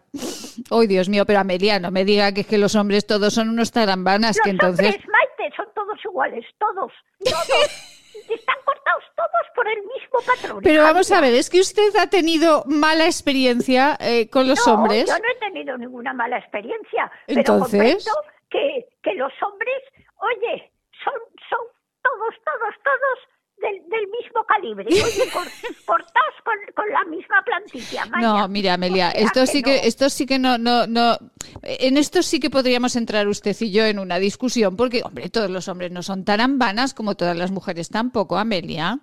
Ay, 0.72 0.88
Dios 0.88 1.08
mío, 1.10 1.26
pero 1.26 1.40
Amelia, 1.40 1.80
no 1.80 1.92
me 1.92 2.04
diga 2.04 2.32
que 2.34 2.42
es 2.42 2.48
que 2.48 2.58
los 2.58 2.76
hombres 2.76 3.06
todos 3.06 3.34
son 3.34 3.50
unos 3.50 3.72
tarambanas, 3.72 4.38
que 4.44 4.52
Los 4.52 4.60
entonces... 4.64 4.96
hombres, 4.96 5.06
Maite, 5.08 5.56
son 5.56 5.66
todos 5.76 5.98
iguales, 6.04 6.46
todos, 6.58 6.92
todos. 7.24 7.94
Están 8.30 8.56
cortados 8.66 9.04
todos 9.16 9.48
por 9.56 9.68
el 9.68 9.80
mismo 9.84 10.20
patrón. 10.26 10.60
Pero 10.64 10.84
vamos 10.84 11.12
a 11.12 11.22
ver, 11.22 11.34
es 11.34 11.50
que 11.50 11.60
usted 11.60 11.96
ha 11.98 12.08
tenido 12.10 12.64
mala 12.66 13.06
experiencia 13.06 13.98
eh, 14.00 14.30
con 14.30 14.48
los 14.48 14.66
no, 14.68 14.74
hombres. 14.74 15.08
Yo 15.08 15.18
no 15.18 15.30
he 15.30 15.36
tenido 15.36 15.78
ninguna 15.78 16.14
mala 16.14 16.38
experiencia. 16.38 17.12
Entonces- 17.28 17.46
Pero 17.46 17.60
comprendo 17.60 18.12
que, 18.50 18.88
que 19.04 19.14
los 19.16 19.32
hombres, 19.42 19.78
oye, 20.18 20.72
son, 21.04 21.14
todos, 21.50 22.36
todos, 22.44 22.76
todos 22.84 23.20
del, 23.58 23.90
del 23.90 24.08
mismo 24.08 24.44
calibre. 24.46 24.86
Oye, 24.86 25.32
cor- 25.32 25.48
cortaos 25.86 26.36
con, 26.44 26.54
con 26.76 26.90
la 26.92 27.04
misma 27.06 27.42
plantilla. 27.44 28.06
vaya. 28.10 28.28
No, 28.28 28.48
mira, 28.48 28.74
Amelia, 28.76 29.10
O 29.10 29.12
sea 29.12 29.22
esto 29.22 29.40
que 29.42 29.48
sí 29.48 29.62
no. 29.62 29.66
que, 29.66 29.76
esto 29.88 30.10
sí 30.10 30.26
que 30.26 30.40
no, 30.40 30.58
no, 30.58 30.88
no. 30.88 31.18
En 31.64 31.98
esto 31.98 32.22
sí 32.22 32.40
que 32.40 32.50
podríamos 32.50 32.96
entrar 32.96 33.28
usted 33.28 33.56
y 33.60 33.72
yo 33.72 33.86
en 33.86 34.00
una 34.00 34.20
discusión, 34.20 34.76
porque, 34.76 35.02
hombre, 35.04 35.30
todos 35.30 35.50
los 35.50 35.68
hombres 35.68 35.92
no 35.92 36.02
son 36.04 36.24
tan 36.26 36.42
ambanas 36.42 36.94
como 36.94 37.16
todas 37.16 37.36
las 37.38 37.52
mujeres 37.52 37.90
tampoco, 37.90 38.38
Amelia. 38.38 39.00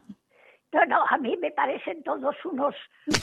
No, 0.72 0.84
no, 0.86 1.04
a 1.08 1.16
mí 1.18 1.36
me 1.36 1.52
parecen 1.52 2.02
todos 2.02 2.34
unos, 2.44 2.74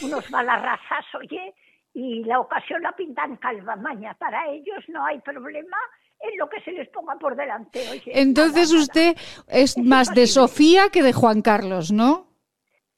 unos 0.02 0.30
balarrasas, 0.30 1.06
oye, 1.20 1.54
y 1.94 2.24
la 2.24 2.40
ocasión 2.40 2.82
la 2.82 2.94
pintan 2.96 3.36
calva, 3.38 3.76
maña. 3.76 4.14
Para 4.14 4.48
ellos 4.50 4.84
no 4.88 5.06
hay 5.06 5.20
problema 5.20 5.76
en 6.22 6.38
lo 6.38 6.50
que 6.50 6.62
se 6.62 6.72
les 6.72 6.88
ponga 6.90 7.16
por 7.16 7.36
delante, 7.36 7.88
oye. 7.90 8.12
Entonces 8.14 8.72
usted 8.72 9.16
es 9.48 9.78
más 9.78 10.14
de 10.14 10.28
Sofía 10.28 10.90
que 10.90 11.04
de 11.04 11.14
Juan 11.14 11.42
Carlos, 11.42 11.92
¿no? 11.92 12.28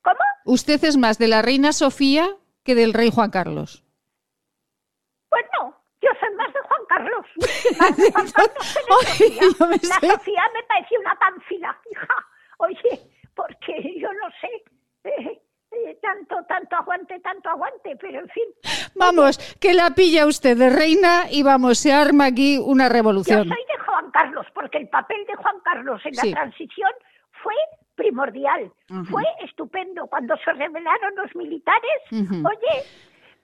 ¿Cómo? 0.02 0.20
Usted 0.46 0.84
es 0.84 0.98
más 0.98 1.18
de 1.18 1.28
la 1.28 1.42
reina 1.42 1.72
Sofía 1.72 2.28
que 2.64 2.76
del 2.76 2.94
rey 2.94 3.12
Juan 3.12 3.32
Carlos. 3.32 3.84
Pues 5.30 5.46
no, 5.58 5.76
yo 6.02 6.10
soy 6.20 6.36
más 6.36 6.54
de 6.54 6.60
Juan 6.62 6.82
Carlos. 6.90 7.26
Más 7.80 7.98
de 7.98 8.12
Juan 8.12 8.32
Carlos 8.32 9.18
que 9.18 9.30
de 9.30 9.40
Sofía. 9.40 10.00
La 10.02 10.14
Sofía 10.14 10.44
me 10.54 10.64
pareció 10.64 11.00
una 11.00 11.18
panfila, 11.20 11.82
hija. 11.92 12.16
Oye, 12.60 13.12
porque 13.36 14.00
yo 14.00 14.10
no 14.14 14.30
sé, 14.40 15.10
eh, 15.10 15.43
tanto, 16.02 16.36
tanto 16.48 16.76
aguante, 16.76 17.20
tanto 17.20 17.50
aguante, 17.50 17.96
pero 18.00 18.20
en 18.20 18.30
fin. 18.30 18.44
Vamos, 18.96 19.38
que 19.60 19.74
la 19.74 19.92
pilla 19.92 20.26
usted 20.26 20.58
de 20.58 20.70
reina 20.70 21.24
y 21.32 21.44
vamos, 21.44 21.78
se 21.80 21.92
arma 21.94 22.26
aquí 22.26 22.58
una 22.58 22.88
Yo 22.88 22.94
revolución. 22.94 23.40
soy 23.48 23.64
de 23.68 23.84
Juan 23.86 24.12
Carlos, 24.12 24.46
porque 24.54 24.78
el 24.80 24.90
papel 24.90 25.26
de 25.28 25.36
Juan 25.36 25.56
Carlos 25.64 26.02
en 26.06 26.14
Sí. 26.16 26.30
la 26.30 26.36
transición 26.42 26.92
fue 27.44 27.54
primordial, 27.96 28.72
fue 29.10 29.24
estupendo. 29.46 30.08
Cuando 30.08 30.36
se 30.38 30.52
rebelaron 30.54 31.16
los 31.16 31.36
militares, 31.36 32.02
Ujú. 32.12 32.48
oye, 32.48 32.84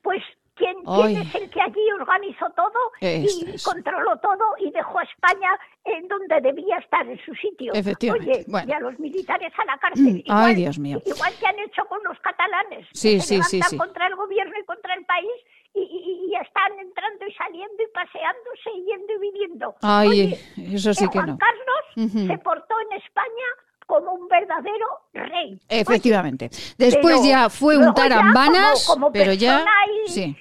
pues 0.02 0.24
¿quién, 0.60 0.78
es 1.18 1.34
el 1.36 1.50
que 1.50 1.62
allí 1.62 1.92
organizó 2.00 2.46
todo 2.56 2.80
y 3.02 3.56
es. 3.56 3.64
controló 3.64 4.18
todo 4.18 4.46
y 4.60 4.70
dejó 4.72 5.00
a 5.00 5.04
España 5.04 5.50
en 5.86 6.08
donde 6.08 6.40
debía 6.42 6.78
estar, 6.78 7.08
en 7.08 7.18
su 7.26 7.34
sitio? 7.36 7.74
Efectivamente, 7.74 8.32
Oye, 8.32 8.46
bueno. 8.48 8.68
y 8.70 8.74
a 8.74 8.80
los 8.82 9.00
militares 9.00 9.52
a 9.58 9.66
la 9.66 9.78
cárcel. 9.80 10.24
Mm, 10.28 10.32
ay, 10.32 10.56
Dios 10.56 10.78
mío. 10.78 11.02
Igual 11.06 11.34
que 11.40 11.48
han 11.48 11.60
hecho 11.60 11.84
con 11.88 12.00
los 12.04 12.20
catalanes, 12.20 12.86
que 12.90 12.98
Sí, 12.98 13.20
se 13.22 13.22
sí, 13.22 13.42
sí, 13.44 13.56
levantan 13.58 13.70
sí. 13.72 13.78
contra 13.78 14.08
el 14.08 14.16
gobierno 14.16 14.54
y 14.62 14.66
contra 14.66 14.94
el 14.94 15.06
país 15.06 15.32
y, 15.74 15.80
y- 15.82 16.32
y 16.32 16.36
están 16.36 16.78
entrando 16.80 17.26
y 17.26 17.34
saliendo 17.34 17.82
y 17.82 17.88
paseándose 17.94 18.70
y 18.76 18.86
yendo 18.86 19.14
y 19.14 19.20
viviendo. 19.32 19.76
Ay, 19.82 20.08
Oye, 20.10 20.76
eso 20.76 20.94
sí 20.94 21.06
que 21.06 21.12
que 21.14 21.18
Juan 21.20 21.30
no. 21.32 21.38
Carlos 21.38 22.28
se 22.28 22.38
portó 22.40 22.76
en 22.92 22.98
España 22.98 23.48
como 23.88 24.14
un 24.14 24.28
verdadero 24.28 24.86
rey. 25.14 25.60
Efectivamente. 25.68 26.50
Después 26.78 27.16
Pero 27.22 27.26
ya 27.28 27.50
fue 27.50 27.76
un 27.78 27.86
ya 27.88 27.94
tarambanas, 27.96 28.86
como- 28.86 29.08
como 29.08 29.12
pero 29.12 29.34
ya... 29.34 29.66
y, 30.06 30.10
Sí. 30.10 30.36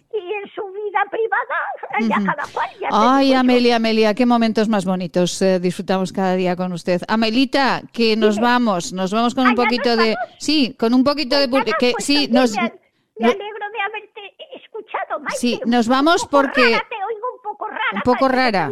Cada 2.24 2.46
cual 2.52 2.68
ya 2.80 2.88
Ay, 2.90 3.30
yo. 3.30 3.38
Amelia, 3.38 3.76
Amelia, 3.76 4.14
qué 4.14 4.26
momentos 4.26 4.68
más 4.68 4.84
bonitos 4.84 5.40
eh, 5.42 5.58
disfrutamos 5.60 6.12
cada 6.12 6.34
día 6.34 6.56
con 6.56 6.72
usted. 6.72 7.02
Amelita, 7.08 7.82
que 7.92 8.16
nos 8.16 8.38
vamos, 8.38 8.92
nos 8.92 9.12
vamos 9.12 9.34
con 9.34 9.46
un 9.46 9.54
poquito 9.54 9.96
de... 9.96 10.16
Sí, 10.38 10.74
con 10.78 10.94
un 10.94 11.04
poquito 11.04 11.36
de... 11.36 11.48
publi- 11.48 11.74
Que, 11.78 11.94
sí, 11.98 12.28
nos... 12.30 12.52
me, 12.52 12.60
alegro 12.60 13.66
de 13.72 13.80
haberte 13.80 14.20
escuchado, 14.62 15.20
Maite. 15.20 15.38
Sí, 15.38 15.60
nos 15.66 15.88
vamos 15.88 16.26
porque- 16.30 16.62
rara, 16.72 16.86
te 16.88 16.94
oigo 16.96 17.26
un 17.36 17.42
poco 17.42 17.66
rara. 17.68 17.80
Un 17.94 18.02
poco 18.02 18.28
rara. 18.28 18.70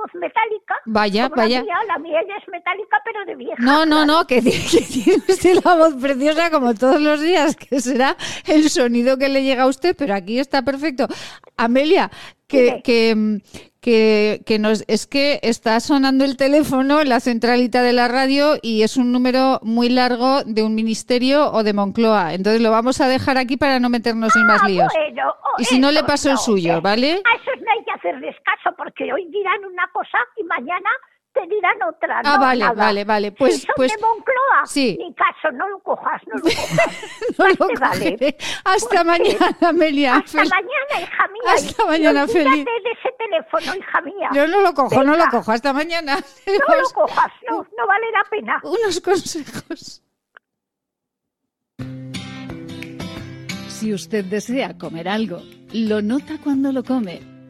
Voz 0.00 0.14
metálica. 0.14 0.74
Vaya, 0.86 1.24
como 1.28 1.36
la 1.36 1.42
vaya. 1.42 1.62
mía, 1.62 1.74
La 1.88 1.98
mía 1.98 2.20
ya 2.28 2.34
es 2.36 2.48
metálica, 2.48 2.96
pero 3.04 3.24
de 3.26 3.34
vieja. 3.36 3.54
No, 3.58 3.84
no, 3.86 4.04
no, 4.04 4.26
que, 4.26 4.42
tiene- 4.42 4.64
que 4.70 4.80
tiene 4.82 5.22
usted 5.28 5.58
la 5.64 5.74
voz 5.76 5.94
preciosa 5.94 6.50
como 6.50 6.74
todos 6.74 7.00
los 7.00 7.20
días, 7.20 7.56
que 7.56 7.80
será 7.80 8.16
el 8.46 8.68
sonido 8.70 9.18
que 9.18 9.28
le 9.28 9.42
llega 9.42 9.64
a 9.64 9.66
usted, 9.66 9.94
pero 9.96 10.14
aquí 10.14 10.38
está 10.38 10.62
perfecto. 10.62 11.06
Amelia, 11.56 12.10
que, 12.46 12.80
que, 12.82 13.14
mm, 13.14 13.36
que, 13.80 14.42
que 14.44 14.58
nos, 14.58 14.84
es 14.88 15.06
que 15.06 15.38
está 15.42 15.78
sonando 15.80 16.24
el 16.24 16.36
teléfono 16.36 17.00
en 17.00 17.08
la 17.08 17.20
centralita 17.20 17.82
de 17.82 17.92
la 17.92 18.08
radio 18.08 18.54
y 18.60 18.82
es 18.82 18.96
un 18.96 19.12
número 19.12 19.60
muy 19.62 19.88
largo 19.88 20.42
de 20.44 20.62
un 20.62 20.74
ministerio 20.74 21.50
o 21.52 21.62
de 21.62 21.72
Moncloa. 21.72 22.34
Entonces 22.34 22.60
lo 22.60 22.70
vamos 22.72 23.00
a 23.00 23.08
dejar 23.08 23.38
aquí 23.38 23.56
para 23.56 23.78
no 23.78 23.88
meternos 23.88 24.34
en 24.36 24.46
más 24.46 24.62
líos. 24.68 24.88
Bueno, 24.94 25.32
oh, 25.44 25.60
Y 25.60 25.64
si 25.64 25.78
no, 25.78 25.90
le 25.92 26.02
paso 26.04 26.30
el 26.30 26.38
suyo, 26.38 26.80
¿vale? 26.82 27.22
No 27.24 27.30
hay 27.30 27.84
hacerles 28.10 28.36
caso, 28.44 28.74
porque 28.76 29.12
hoy 29.12 29.26
dirán 29.30 29.64
una 29.64 29.88
cosa 29.92 30.18
y 30.36 30.44
mañana 30.44 30.90
te 31.32 31.42
dirán 31.46 31.76
otra. 31.88 32.22
Ah, 32.24 32.34
no, 32.34 32.40
vale, 32.40 32.60
nada. 32.64 32.74
vale, 32.74 33.04
vale. 33.04 33.32
Pues- 33.32 33.54
si 33.60 33.60
son 33.66 33.74
pues- 33.76 33.92
de 33.94 34.02
Moncloa, 34.02 34.66
sí. 34.66 34.96
ni 34.98 35.14
caso, 35.14 35.52
no 35.52 35.68
lo 35.68 35.78
cojas, 35.80 36.20
no 36.26 36.34
lo 36.36 36.42
cojas. 36.42 37.38
No 37.38 37.48
lo 37.48 37.66
te 37.68 37.80
vale. 37.80 38.12
cogeré. 38.12 38.36
Hasta 38.64 39.04
mañana, 39.04 39.56
Amelia. 39.68 40.16
Hasta 40.16 40.42
Fel- 40.42 40.50
mañana, 40.50 41.00
hija 41.08 41.28
mía. 41.28 41.52
Hasta 41.54 41.86
mañana, 41.86 42.26
feliz. 42.26 42.64
de 42.64 42.90
ese 42.90 43.14
teléfono, 43.16 43.76
hija 43.78 44.00
mía. 44.00 44.28
Yo 44.32 44.48
no 44.48 44.60
lo 44.60 44.74
cojo, 44.74 45.04
no 45.04 45.16
lo 45.16 45.24
cojo. 45.30 45.52
Hasta 45.52 45.72
mañana. 45.72 46.16
No 46.68 46.74
lo 46.80 46.88
cojas, 46.90 47.32
no, 47.48 47.58
no 47.78 47.86
vale 47.86 48.06
la 48.10 48.24
pena. 48.28 48.60
Unos 48.64 49.00
consejos. 49.00 50.02
Si 53.68 53.94
usted 53.94 54.24
desea 54.24 54.76
comer 54.76 55.08
algo, 55.08 55.40
lo 55.72 56.02
nota 56.02 56.38
cuando 56.42 56.70
lo 56.72 56.82
come 56.84 57.20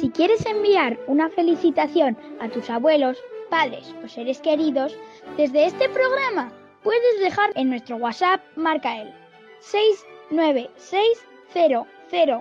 Si 0.00 0.08
quieres 0.08 0.46
enviar 0.46 0.98
una 1.08 1.28
felicitación 1.28 2.16
a 2.40 2.48
tus 2.48 2.70
abuelos, 2.70 3.22
padres 3.50 3.94
o 4.02 4.08
seres 4.08 4.40
queridos, 4.40 4.96
desde 5.36 5.66
este 5.66 5.90
programa 5.90 6.50
puedes 6.82 7.20
dejar 7.20 7.50
en 7.54 7.68
nuestro 7.68 7.96
WhatsApp 7.96 8.40
marca 8.56 8.98
el 8.98 9.12
696003710 10.30 12.40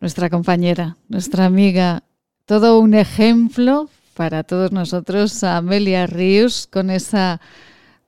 nuestra 0.00 0.30
compañera, 0.30 0.96
nuestra 1.08 1.44
amiga. 1.44 2.02
Todo 2.46 2.80
un 2.80 2.94
ejemplo 2.94 3.88
para 4.14 4.42
todos 4.42 4.72
nosotros, 4.72 5.44
Amelia 5.44 6.06
Ríos, 6.06 6.66
con 6.66 6.90
esa 6.90 7.40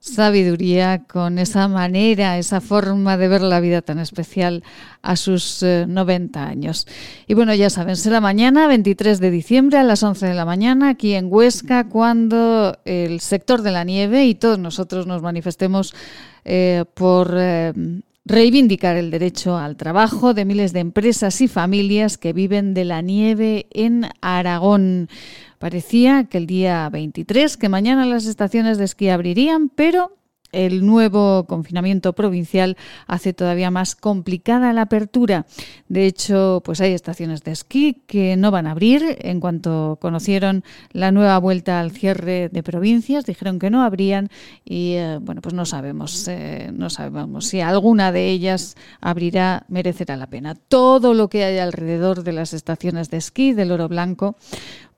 sabiduría, 0.03 1.03
con 1.07 1.39
esa 1.39 1.69
manera, 1.69 2.37
esa 2.37 2.59
forma 2.59 3.15
de 3.15 3.29
ver 3.29 3.41
la 3.41 3.61
vida 3.61 3.81
tan 3.81 3.99
especial 3.99 4.61
a 5.01 5.15
sus 5.15 5.63
90 5.63 6.39
eh, 6.39 6.43
años. 6.43 6.85
Y 7.25 7.35
bueno, 7.35 7.53
ya 7.55 7.69
saben, 7.69 7.95
será 7.95 8.19
mañana, 8.19 8.67
23 8.67 9.21
de 9.21 9.31
diciembre, 9.31 9.77
a 9.77 9.83
las 9.83 10.03
11 10.03 10.25
de 10.25 10.33
la 10.33 10.43
mañana, 10.43 10.89
aquí 10.89 11.13
en 11.13 11.27
Huesca, 11.29 11.87
cuando 11.87 12.77
el 12.83 13.21
sector 13.21 13.61
de 13.61 13.71
la 13.71 13.85
nieve 13.85 14.25
y 14.25 14.35
todos 14.35 14.59
nosotros 14.59 15.07
nos 15.07 15.21
manifestemos 15.21 15.95
eh, 16.43 16.83
por... 16.93 17.33
Eh, 17.37 17.73
reivindicar 18.25 18.95
el 18.95 19.11
derecho 19.11 19.57
al 19.57 19.75
trabajo 19.75 20.33
de 20.33 20.45
miles 20.45 20.71
de 20.71 20.79
empresas 20.79 21.41
y 21.41 21.49
familias 21.49 22.17
que 22.17 22.31
viven 22.31 22.73
de 22.73 22.85
la 22.85 23.01
nieve 23.01 23.67
en 23.71 24.05
Aragón. 24.21 25.09
Parecía 25.63 26.25
que 26.25 26.39
el 26.39 26.45
día 26.45 26.89
23, 26.89 27.55
que 27.55 27.69
mañana 27.69 28.05
las 28.05 28.25
estaciones 28.25 28.77
de 28.77 28.83
esquí 28.83 29.07
abrirían, 29.07 29.69
pero 29.69 30.11
el 30.53 30.85
nuevo 30.85 31.45
confinamiento 31.47 32.13
provincial 32.13 32.77
hace 33.07 33.33
todavía 33.33 33.71
más 33.71 33.95
complicada 33.95 34.71
la 34.71 34.83
apertura. 34.83 35.45
De 35.89 36.05
hecho, 36.05 36.61
pues 36.63 36.79
hay 36.79 36.93
estaciones 36.93 37.43
de 37.43 37.51
esquí 37.51 38.03
que 38.07 38.37
no 38.37 38.51
van 38.51 38.67
a 38.67 38.71
abrir. 38.71 39.17
En 39.21 39.39
cuanto 39.39 39.97
conocieron 39.99 40.63
la 40.91 41.11
nueva 41.11 41.37
vuelta 41.39 41.79
al 41.79 41.91
cierre 41.91 42.49
de 42.49 42.63
provincias, 42.63 43.25
dijeron 43.25 43.57
que 43.57 43.69
no 43.69 43.83
abrían 43.83 44.29
y 44.63 44.93
eh, 44.93 45.17
bueno, 45.21 45.41
pues 45.41 45.55
no 45.55 45.65
sabemos, 45.65 46.27
eh, 46.27 46.71
no 46.71 46.89
sabemos 46.89 47.47
si 47.47 47.61
alguna 47.61 48.11
de 48.11 48.29
ellas 48.29 48.75
abrirá, 49.01 49.65
merecerá 49.69 50.17
la 50.17 50.27
pena. 50.27 50.55
Todo 50.55 51.13
lo 51.13 51.29
que 51.29 51.43
hay 51.43 51.57
alrededor 51.57 52.23
de 52.23 52.33
las 52.33 52.53
estaciones 52.53 53.09
de 53.09 53.17
esquí 53.17 53.53
del 53.53 53.71
Oro 53.71 53.87
Blanco 53.87 54.35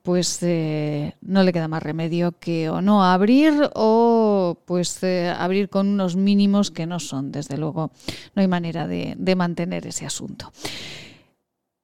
pues 0.06 0.38
eh, 0.44 1.16
no 1.22 1.42
le 1.42 1.52
queda 1.52 1.68
más 1.68 1.82
remedio 1.82 2.38
que 2.40 2.70
o 2.70 2.80
no 2.80 3.04
abrir 3.04 3.72
o 3.74 4.62
pues 4.66 5.02
eh, 5.02 5.34
abrir 5.36 5.68
con 5.68 5.88
unos 5.88 6.16
mínimos 6.16 6.70
que 6.70 6.86
no 6.86 7.00
son, 7.00 7.32
desde 7.32 7.58
luego, 7.58 7.92
no 8.36 8.42
hay 8.42 8.48
manera 8.48 8.88
de, 8.88 9.36
mantener 9.36 9.88
ese 9.88 10.06
asunto. 10.06 10.54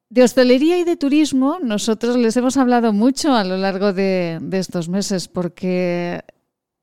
De 0.10 0.22
hostelería 0.22 0.78
y 0.78 0.84
de 0.84 0.98
turismo 0.98 1.58
nosotros 1.64 2.16
les 2.16 2.38
hemos 2.38 2.58
hablado 2.58 2.94
mucho 2.94 3.34
a 3.34 3.44
lo 3.44 3.58
largo 3.58 3.92
de, 3.92 4.38
de 4.40 4.60
estos 4.60 4.88
meses 4.88 5.28
porque, 5.28 6.24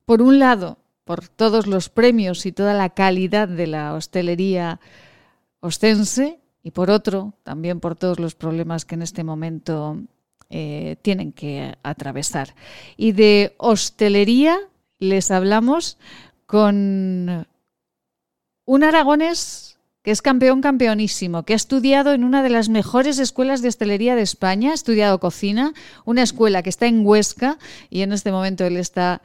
por 0.05 0.21
un 0.21 0.39
lado, 0.39 0.77
por 1.05 1.29
todos 1.29 1.67
los 1.67 1.87
premios 1.87 2.45
y 2.45 2.51
toda 2.51 2.73
la 2.73 2.89
calidad 2.89 3.47
de 3.47 3.67
la 3.67 3.93
hostelería 3.93 4.81
ostense 5.61 6.41
y 6.63 6.71
por 6.71 6.91
otro, 6.91 7.33
también 7.43 7.79
por 7.79 7.95
todos 7.95 8.19
los 8.19 8.35
problemas 8.35 8.83
que 8.83 8.95
en 8.95 9.03
este 9.03 9.23
momento 9.23 10.01
eh, 10.49 10.95
tienen 11.01 11.31
que 11.31 11.75
atravesar. 11.83 12.55
Y 12.97 13.11
de 13.11 13.53
hostelería 13.57 14.57
les 14.97 15.31
hablamos 15.31 15.97
con 16.45 17.47
un 18.65 18.83
aragonés 18.83 19.77
que 20.01 20.11
es 20.11 20.21
campeón 20.21 20.61
campeonísimo, 20.61 21.43
que 21.43 21.53
ha 21.53 21.55
estudiado 21.55 22.13
en 22.13 22.23
una 22.23 22.41
de 22.41 22.49
las 22.49 22.69
mejores 22.69 23.19
escuelas 23.19 23.61
de 23.61 23.67
hostelería 23.67 24.15
de 24.15 24.21
España, 24.21 24.71
ha 24.71 24.73
estudiado 24.73 25.19
cocina, 25.19 25.73
una 26.05 26.23
escuela 26.23 26.63
que 26.63 26.69
está 26.69 26.87
en 26.87 27.05
Huesca 27.05 27.57
y 27.89 28.01
en 28.01 28.13
este 28.13 28.31
momento 28.31 28.65
él 28.65 28.77
está 28.77 29.21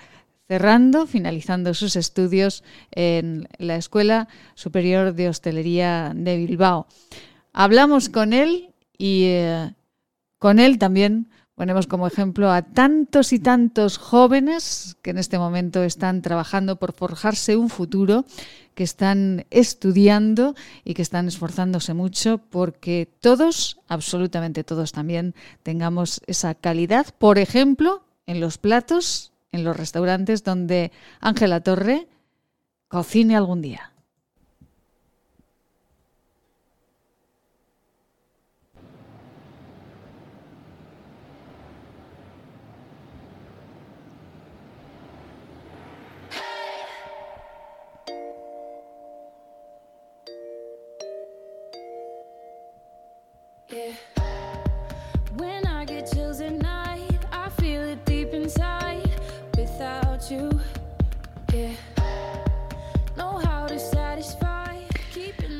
cerrando, 0.48 1.06
finalizando 1.06 1.74
sus 1.74 1.96
estudios 1.96 2.64
en 2.90 3.48
la 3.59 3.76
Escuela 3.76 4.28
Superior 4.55 5.14
de 5.14 5.28
Hostelería 5.28 6.12
de 6.14 6.36
Bilbao. 6.36 6.86
Hablamos 7.52 8.09
con 8.09 8.32
él 8.32 8.74
y 8.98 9.24
eh, 9.26 9.72
con 10.39 10.59
él 10.59 10.78
también 10.78 11.28
ponemos 11.55 11.86
como 11.86 12.06
ejemplo 12.06 12.51
a 12.51 12.62
tantos 12.62 13.32
y 13.32 13.39
tantos 13.39 13.98
jóvenes 13.98 14.97
que 15.02 15.11
en 15.11 15.19
este 15.19 15.39
momento 15.39 15.82
están 15.85 16.20
trabajando 16.20 16.77
por 16.77 16.93
forjarse 16.93 17.56
un 17.56 17.70
futuro, 17.70 18.24
que 18.74 18.82
están 18.82 19.47
estudiando 19.51 20.55
y 20.85 20.94
que 20.94 21.02
están 21.02 21.28
esforzándose 21.28 21.94
mucho 21.94 22.39
porque 22.39 23.09
todos, 23.20 23.78
absolutamente 23.86 24.65
todos 24.65 24.90
también, 24.93 25.35
tengamos 25.62 26.20
esa 26.27 26.55
calidad, 26.55 27.06
por 27.19 27.39
ejemplo, 27.39 28.05
en 28.27 28.40
los 28.40 28.59
platos, 28.59 29.32
en 29.52 29.62
los 29.62 29.77
restaurantes 29.77 30.43
donde 30.43 30.90
Ángela 31.20 31.61
Torre 31.61 32.09
cocine 32.89 33.36
algún 33.36 33.62
día. 33.62 33.93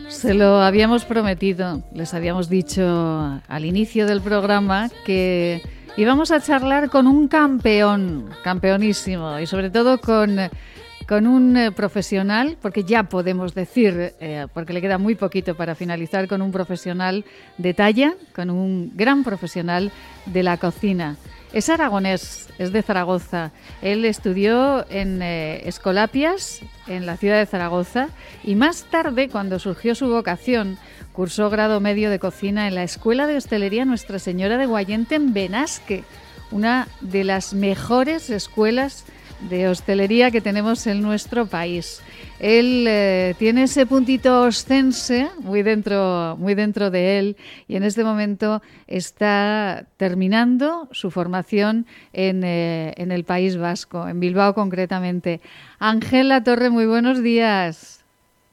Se 0.09 0.32
lo 0.32 0.62
habíamos 0.62 1.05
prometido, 1.05 1.82
les 1.93 2.15
habíamos 2.15 2.49
dicho 2.49 2.82
al 3.47 3.65
inicio 3.65 4.07
del 4.07 4.23
programa 4.23 4.89
que 5.05 5.61
íbamos 5.97 6.31
a 6.31 6.41
charlar 6.41 6.89
con 6.89 7.07
un 7.07 7.28
campeón, 7.28 8.31
campeonísimo, 8.43 9.39
y 9.39 9.47
sobre 9.47 9.69
todo 9.69 10.01
con, 10.01 10.39
con 11.06 11.26
un 11.26 11.56
eh, 11.56 11.72
profesional, 11.72 12.56
porque 12.60 12.85
ya 12.85 13.05
podemos 13.05 13.55
decir, 13.55 14.14
eh, 14.20 14.47
porque 14.55 14.72
le 14.72 14.81
queda 14.81 14.98
muy 14.98 15.14
poquito 15.14 15.55
para 15.55 15.74
finalizar, 15.74 16.28
con 16.28 16.43
un 16.43 16.52
profesional 16.52 17.24
de 17.59 17.74
talla, 17.74 18.14
con 18.35 18.51
un 18.51 18.93
gran 18.94 19.24
profesional 19.24 19.93
de 20.26 20.43
la 20.43 20.56
cocina. 20.56 21.16
Es 21.52 21.68
aragonés, 21.68 22.48
es 22.59 22.72
de 22.72 22.82
Zaragoza. 22.82 23.52
Él 23.81 24.05
estudió 24.05 24.85
en 24.90 25.22
eh, 25.22 25.68
Escolapias, 25.68 26.62
en 26.89 27.06
la 27.06 27.16
ciudad 27.16 27.39
de 27.39 27.47
Zaragoza, 27.47 28.09
y 28.43 28.56
más 28.56 28.85
tarde, 28.85 29.28
cuando 29.28 29.59
surgió 29.59 29.94
su 29.94 30.09
vocación, 30.09 30.78
cursó 31.12 31.51
grado 31.51 31.81
medio 31.81 32.10
de 32.10 32.18
cocina 32.18 32.66
en 32.66 32.74
la 32.74 32.82
Escuela 32.82 33.26
de 33.26 33.36
Hostelería 33.36 33.85
Nuestra 33.85 34.18
Señora 34.18 34.59
de 34.59 34.66
Guayente 34.66 35.14
en 35.14 35.32
Benasque, 35.32 36.02
una 36.51 36.89
de 37.01 37.24
las 37.24 37.55
mejores 37.55 38.31
escuelas 38.31 39.05
de 39.40 39.69
hostelería 39.69 40.31
que 40.31 40.40
tenemos 40.40 40.86
en 40.86 41.02
nuestro 41.02 41.47
país. 41.47 42.02
Él 42.40 42.86
eh, 42.89 43.35
tiene 43.39 43.65
ese 43.65 43.86
puntito 43.86 44.43
ostense 44.43 45.28
muy 45.43 45.62
dentro, 45.62 46.36
muy 46.39 46.55
dentro 46.55 46.90
de 46.90 47.19
él 47.19 47.36
y 47.69 47.77
en 47.77 47.85
este 47.85 48.05
momento 48.05 48.62
está 48.86 49.85
terminando 49.97 50.89
su 50.90 51.11
formación 51.11 51.86
en, 52.12 52.43
eh, 52.44 52.93
en 52.97 53.12
el 53.12 53.24
País 53.24 53.56
Vasco, 53.56 54.09
en 54.09 54.20
Bilbao 54.20 54.55
concretamente. 54.55 55.40
Ángel 55.78 56.32
Torre, 56.44 56.70
muy 56.70 56.86
buenos 56.86 57.23
días. 57.23 58.05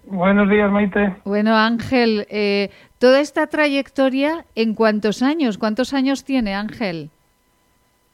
Buenos 0.06 0.50
días, 0.50 0.72
Maite. 0.72 1.16
Bueno, 1.26 1.56
Ángel, 1.56 2.26
eh, 2.30 2.70
toda 3.00 3.20
esta 3.20 3.48
trayectoria, 3.48 4.46
¿en 4.56 4.74
cuántos 4.74 5.22
años? 5.22 5.58
¿Cuántos 5.58 5.94
años 5.94 6.26
tiene 6.26 6.56
Ángel? 6.56 7.10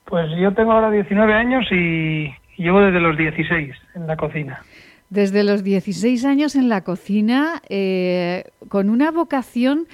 Pues 0.06 0.30
yo 0.39 0.53
tengo 0.53 0.73
ahora 0.73 0.91
19 0.91 1.34
años 1.34 1.65
y 1.72 2.30
llevo 2.58 2.82
desde 2.82 3.00
los 3.00 3.18
16 3.18 3.76
en 3.96 4.08
la 4.08 4.18
cocina. 4.18 4.62
Desde 5.10 5.44
los 5.44 5.64
16 5.64 6.26
años 6.26 6.56
en 6.56 6.68
la 6.68 6.82
cocina, 6.82 7.62
eh, 7.70 8.44
con 8.68 8.90
una 8.90 9.12
vocación 9.12 9.88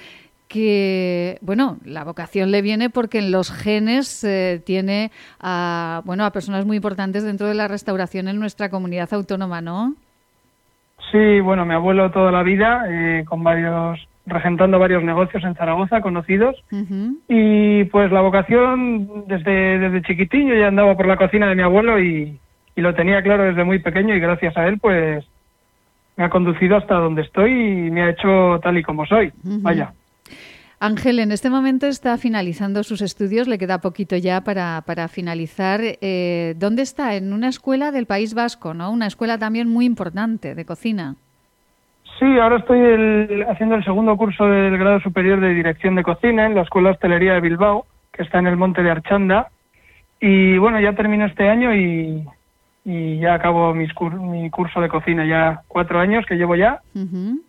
que, 0.48 1.38
bueno, 1.40 1.78
la 1.84 2.04
vocación 2.04 2.50
le 2.50 2.62
viene 2.62 2.90
porque 2.90 3.18
en 3.18 3.30
los 3.30 3.52
genes 3.52 4.24
eh, 4.24 4.60
tiene 4.64 5.10
a, 5.40 6.02
bueno, 6.04 6.24
a 6.24 6.32
personas 6.32 6.66
muy 6.66 6.76
importantes 6.76 7.24
dentro 7.24 7.46
de 7.46 7.54
la 7.54 7.68
restauración 7.68 8.28
en 8.28 8.40
nuestra 8.40 8.70
comunidad 8.70 9.12
autónoma, 9.12 9.60
¿no? 9.60 9.94
Sí, 11.12 11.40
bueno, 11.40 11.64
mi 11.64 11.74
abuelo 11.74 12.10
toda 12.10 12.32
la 12.32 12.42
vida, 12.42 12.84
eh, 12.88 13.24
con 13.24 13.44
varios 13.44 14.00
regentando 14.26 14.78
varios 14.78 15.04
negocios 15.04 15.44
en 15.44 15.54
Zaragoza 15.54 16.00
conocidos 16.00 16.56
y 17.28 17.84
pues 17.84 18.10
la 18.10 18.22
vocación 18.22 19.26
desde, 19.26 19.78
desde 19.78 20.00
chiquitillo 20.00 20.54
ya 20.54 20.68
andaba 20.68 20.96
por 20.96 21.06
la 21.06 21.18
cocina 21.18 21.46
de 21.46 21.54
mi 21.54 21.62
abuelo 21.62 22.00
y, 22.00 22.40
y 22.76 22.80
lo 22.80 22.94
tenía 22.94 23.22
claro 23.22 23.44
desde 23.44 23.64
muy 23.64 23.78
pequeño 23.78 24.14
y 24.14 24.20
gracias 24.20 24.56
a 24.56 24.66
él 24.66 24.78
pues 24.78 25.24
me 26.16 26.24
ha 26.24 26.28
conducido 26.30 26.76
hasta 26.76 26.94
donde 26.94 27.22
estoy 27.22 27.50
y 27.52 27.90
me 27.90 28.02
ha 28.02 28.10
hecho 28.10 28.60
tal 28.62 28.78
y 28.78 28.82
como 28.82 29.04
soy. 29.06 29.32
Vaya. 29.42 29.92
Ángel, 30.80 31.18
en 31.18 31.32
este 31.32 31.50
momento 31.50 31.86
está 31.86 32.18
finalizando 32.18 32.82
sus 32.82 33.00
estudios, 33.00 33.48
le 33.48 33.58
queda 33.58 33.78
poquito 33.80 34.16
ya 34.16 34.42
para, 34.42 34.82
para 34.86 35.08
finalizar. 35.08 35.80
Eh, 35.82 36.54
¿Dónde 36.58 36.82
está? 36.82 37.14
En 37.14 37.32
una 37.32 37.48
escuela 37.48 37.90
del 37.90 38.06
País 38.06 38.34
Vasco, 38.34 38.74
¿no? 38.74 38.90
Una 38.90 39.06
escuela 39.06 39.38
también 39.38 39.68
muy 39.68 39.86
importante 39.86 40.54
de 40.54 40.64
cocina. 40.64 41.14
Sí, 42.18 42.26
ahora 42.38 42.58
estoy 42.58 42.78
el- 42.80 43.46
haciendo 43.48 43.76
el 43.76 43.84
segundo 43.84 44.16
curso 44.16 44.44
del 44.46 44.76
grado 44.76 45.00
superior 45.00 45.40
de 45.40 45.54
dirección 45.54 45.94
de 45.94 46.02
cocina 46.02 46.46
en 46.46 46.54
la 46.54 46.62
Escuela 46.62 46.90
Hostelería 46.90 47.32
de 47.34 47.40
Bilbao, 47.40 47.86
que 48.12 48.22
está 48.22 48.38
en 48.38 48.46
el 48.48 48.56
Monte 48.56 48.82
de 48.82 48.90
Archanda. 48.90 49.48
Y 50.20 50.58
bueno, 50.58 50.80
ya 50.80 50.92
termino 50.92 51.24
este 51.26 51.48
año 51.48 51.74
y, 51.74 52.24
y 52.84 53.18
ya 53.18 53.34
acabo 53.34 53.72
mis 53.74 53.92
cur- 53.94 54.20
mi 54.20 54.50
curso 54.50 54.80
de 54.80 54.88
cocina, 54.88 55.24
ya 55.26 55.62
cuatro 55.68 55.98
años 56.00 56.24
que 56.26 56.34
llevo 56.36 56.54
ya, 56.56 56.80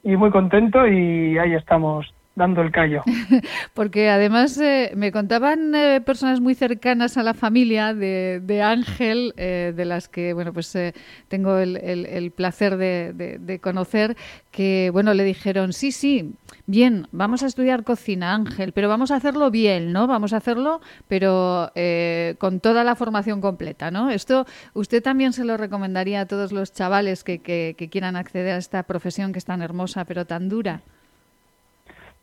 y 0.04 0.16
muy 0.16 0.32
contento 0.32 0.88
y 0.88 1.38
ahí 1.38 1.54
estamos 1.54 2.14
dando 2.38 2.62
el 2.62 2.72
callo. 2.72 3.02
Porque 3.74 4.10
además 4.10 4.58
eh, 4.60 4.92
me 4.96 5.12
contaban 5.14 5.74
eh, 5.74 6.02
personas 6.02 6.42
muy 6.42 6.54
cercanas 6.54 7.16
a 7.18 7.24
la 7.24 7.34
familia 7.34 7.94
de, 7.94 8.42
de 8.44 8.62
Ángel, 8.62 9.34
eh, 9.38 9.72
de 9.76 9.86
las 9.86 10.10
que 10.10 10.34
bueno 10.34 10.52
pues 10.52 10.76
eh, 10.76 10.94
tengo 11.30 11.58
el, 11.58 11.78
el- 11.78 12.06
el 12.06 12.32
placer 12.32 12.76
de, 12.76 13.14
de- 13.14 13.38
de 13.40 13.60
conocer, 13.60 14.18
que 14.52 14.90
bueno 14.92 15.14
le 15.14 15.24
dijeron 15.24 15.72
sí 15.72 15.92
sí 15.94 16.34
bien 16.68 17.08
vamos 17.12 17.44
a 17.44 17.48
estudiar 17.48 17.84
cocina 17.84 18.34
Ángel, 18.34 18.72
pero 18.74 18.90
vamos 18.90 19.12
a 19.12 19.16
hacerlo 19.18 19.52
bien, 19.52 19.94
¿no? 19.94 20.08
Vamos 20.08 20.34
a 20.34 20.38
hacerlo, 20.38 20.82
pero 21.08 21.72
eh, 21.76 22.36
con 22.40 22.60
toda 22.60 22.84
la 22.84 22.96
formación 22.96 23.42
completa, 23.42 23.92
¿no? 23.92 24.10
Esto 24.10 24.46
usted 24.74 25.04
también 25.04 25.34
se 25.34 25.46
lo 25.46 25.58
recomendaría 25.58 26.22
a 26.22 26.26
todos 26.26 26.52
los 26.52 26.74
chavales 26.74 27.24
que, 27.24 27.40
que- 27.40 27.76
que 27.78 27.90
quieran 27.90 28.16
acceder 28.16 28.56
a 28.56 28.58
esta 28.58 28.84
profesión 28.84 29.32
que 29.32 29.40
es 29.40 29.46
tan 29.46 29.62
hermosa 29.62 30.06
pero 30.06 30.26
tan 30.26 30.50
dura. 30.50 30.82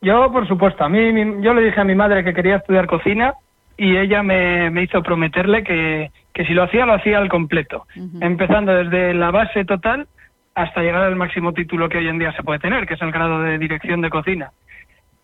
Yo, 0.00 0.32
por 0.32 0.48
supuesto, 0.48 0.82
a 0.84 0.88
mí, 0.88 1.12
mi- 1.12 1.42
yo 1.44 1.54
le 1.54 1.62
dije 1.62 1.80
a 1.80 1.84
mi 1.84 1.94
madre 1.94 2.24
que 2.24 2.34
quería 2.34 2.56
estudiar 2.56 2.86
cocina 2.88 3.34
y 3.76 3.96
ella 3.96 4.22
me, 4.22 4.68
me 4.70 4.82
hizo 4.82 5.02
prometerle 5.02 5.62
que, 5.62 6.10
que 6.34 6.44
si 6.44 6.52
lo 6.54 6.64
hacía, 6.64 6.84
lo 6.86 6.94
hacía 6.94 7.18
al 7.18 7.28
completo, 7.28 7.86
empezando 8.20 8.72
desde 8.72 9.14
la 9.14 9.30
base 9.30 9.64
total 9.64 10.08
hasta 10.54 10.82
llegar 10.82 11.02
al 11.02 11.16
máximo 11.16 11.52
título 11.52 11.88
que 11.88 11.98
hoy 11.98 12.08
en 12.08 12.18
día 12.18 12.32
se 12.32 12.42
puede 12.42 12.58
tener, 12.58 12.86
que 12.86 12.94
es 12.94 13.02
el 13.02 13.12
grado 13.12 13.40
de 13.40 13.58
dirección 13.58 14.00
de 14.00 14.10
cocina. 14.10 14.52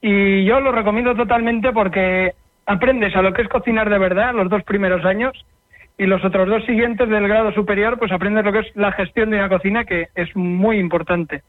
Y 0.00 0.44
yo 0.44 0.60
lo 0.60 0.72
recomiendo 0.72 1.14
totalmente 1.14 1.72
porque 1.72 2.32
aprendes 2.66 3.14
a 3.16 3.22
lo 3.22 3.32
que 3.32 3.42
es 3.42 3.48
cocinar 3.48 3.90
de 3.90 3.98
verdad 3.98 4.34
los 4.34 4.48
dos 4.48 4.62
primeros 4.62 5.04
años 5.04 5.32
y 5.96 6.06
los 6.06 6.24
otros 6.24 6.48
dos 6.48 6.64
siguientes 6.64 7.08
del 7.08 7.26
grado 7.26 7.52
superior, 7.52 7.98
pues 7.98 8.12
aprendes 8.12 8.44
lo 8.44 8.52
que 8.52 8.60
es 8.60 8.76
la 8.76 8.92
gestión 8.92 9.30
de 9.30 9.38
una 9.38 9.48
cocina, 9.48 9.84
que 9.84 10.08
es 10.14 10.34
muy 10.36 10.78
importante. 10.78 11.42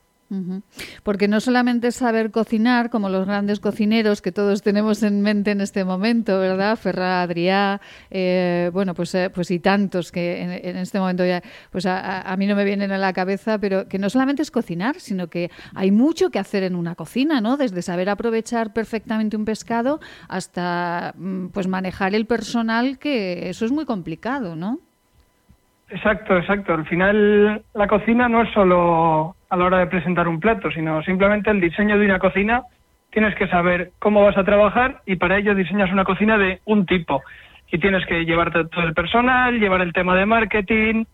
Porque 1.03 1.27
no 1.27 1.39
solamente 1.39 1.87
es 1.87 1.95
saber 1.95 2.29
cocinar, 2.29 2.91
como 2.91 3.09
los 3.09 3.25
grandes 3.25 3.59
cocineros 3.59 4.21
que 4.21 4.31
todos 4.31 4.61
tenemos 4.61 5.01
en 5.01 5.21
mente 5.21 5.49
en 5.51 5.59
este 5.61 5.83
momento, 5.83 6.39
¿verdad? 6.39 6.77
Ferra, 6.77 7.23
Adrià, 7.23 7.79
eh, 8.11 8.69
bueno, 8.71 8.93
pues, 8.93 9.15
eh, 9.15 9.31
pues 9.33 9.49
y 9.49 9.59
tantos 9.59 10.11
que 10.11 10.41
en, 10.41 10.51
en 10.51 10.77
este 10.77 10.99
momento 10.99 11.25
ya, 11.25 11.41
pues 11.71 11.87
a, 11.87 11.97
a- 11.99 12.31
a 12.31 12.37
mí 12.37 12.45
no 12.45 12.55
me 12.55 12.63
vienen 12.63 12.91
a 12.91 12.97
la 12.99 13.11
cabeza, 13.11 13.57
pero 13.57 13.87
que 13.87 13.97
no 13.97 14.09
solamente 14.09 14.43
es 14.43 14.51
cocinar, 14.51 14.99
sino 14.99 15.27
que 15.27 15.49
hay 15.73 15.89
mucho 15.89 16.29
que 16.29 16.37
hacer 16.37 16.61
en 16.61 16.75
una 16.75 16.93
cocina, 16.93 17.41
¿no? 17.41 17.57
Desde 17.57 17.81
saber 17.81 18.07
aprovechar 18.09 18.71
perfectamente 18.71 19.35
un 19.35 19.45
pescado 19.45 19.99
hasta, 20.27 21.13
mm, 21.17 21.47
pues 21.47 21.67
manejar 21.67 22.13
el 22.13 22.27
personal, 22.27 22.99
que 22.99 23.49
eso 23.49 23.65
es 23.65 23.71
muy 23.71 23.85
complicado, 23.85 24.55
¿no? 24.55 24.79
Exacto, 25.89 26.37
exacto. 26.37 26.73
Al 26.73 26.85
final 26.85 27.63
la 27.73 27.87
cocina 27.87 28.29
no 28.29 28.43
es 28.43 28.53
solo 28.53 29.35
a 29.49 29.57
la 29.57 29.65
hora 29.65 29.79
de 29.79 29.87
presentar 29.87 30.27
un 30.27 30.39
plato, 30.39 30.71
sino 30.71 31.01
simplemente 31.03 31.49
el 31.49 31.59
diseño 31.61 31.97
de 31.97 32.05
una 32.05 32.19
cocina. 32.19 32.63
Tienes 33.11 33.35
que 33.35 33.47
saber 33.47 33.91
cómo 33.99 34.23
vas 34.23 34.37
a 34.37 34.43
trabajar 34.43 35.01
y 35.05 35.15
para 35.15 35.37
ello 35.37 35.55
diseñas 35.55 35.91
una 35.91 36.03
cocina 36.03 36.37
de 36.37 36.59
un 36.65 36.85
tipo. 36.85 37.21
Y 37.71 37.79
tienes 37.79 38.05
que 38.05 38.25
llevarte 38.25 38.65
todo 38.65 38.83
el 38.83 38.93
personal, 38.93 39.59
llevar 39.59 39.81
el 39.81 39.93
tema 39.93 40.15
de 40.15 40.25
marketing. 40.25 41.05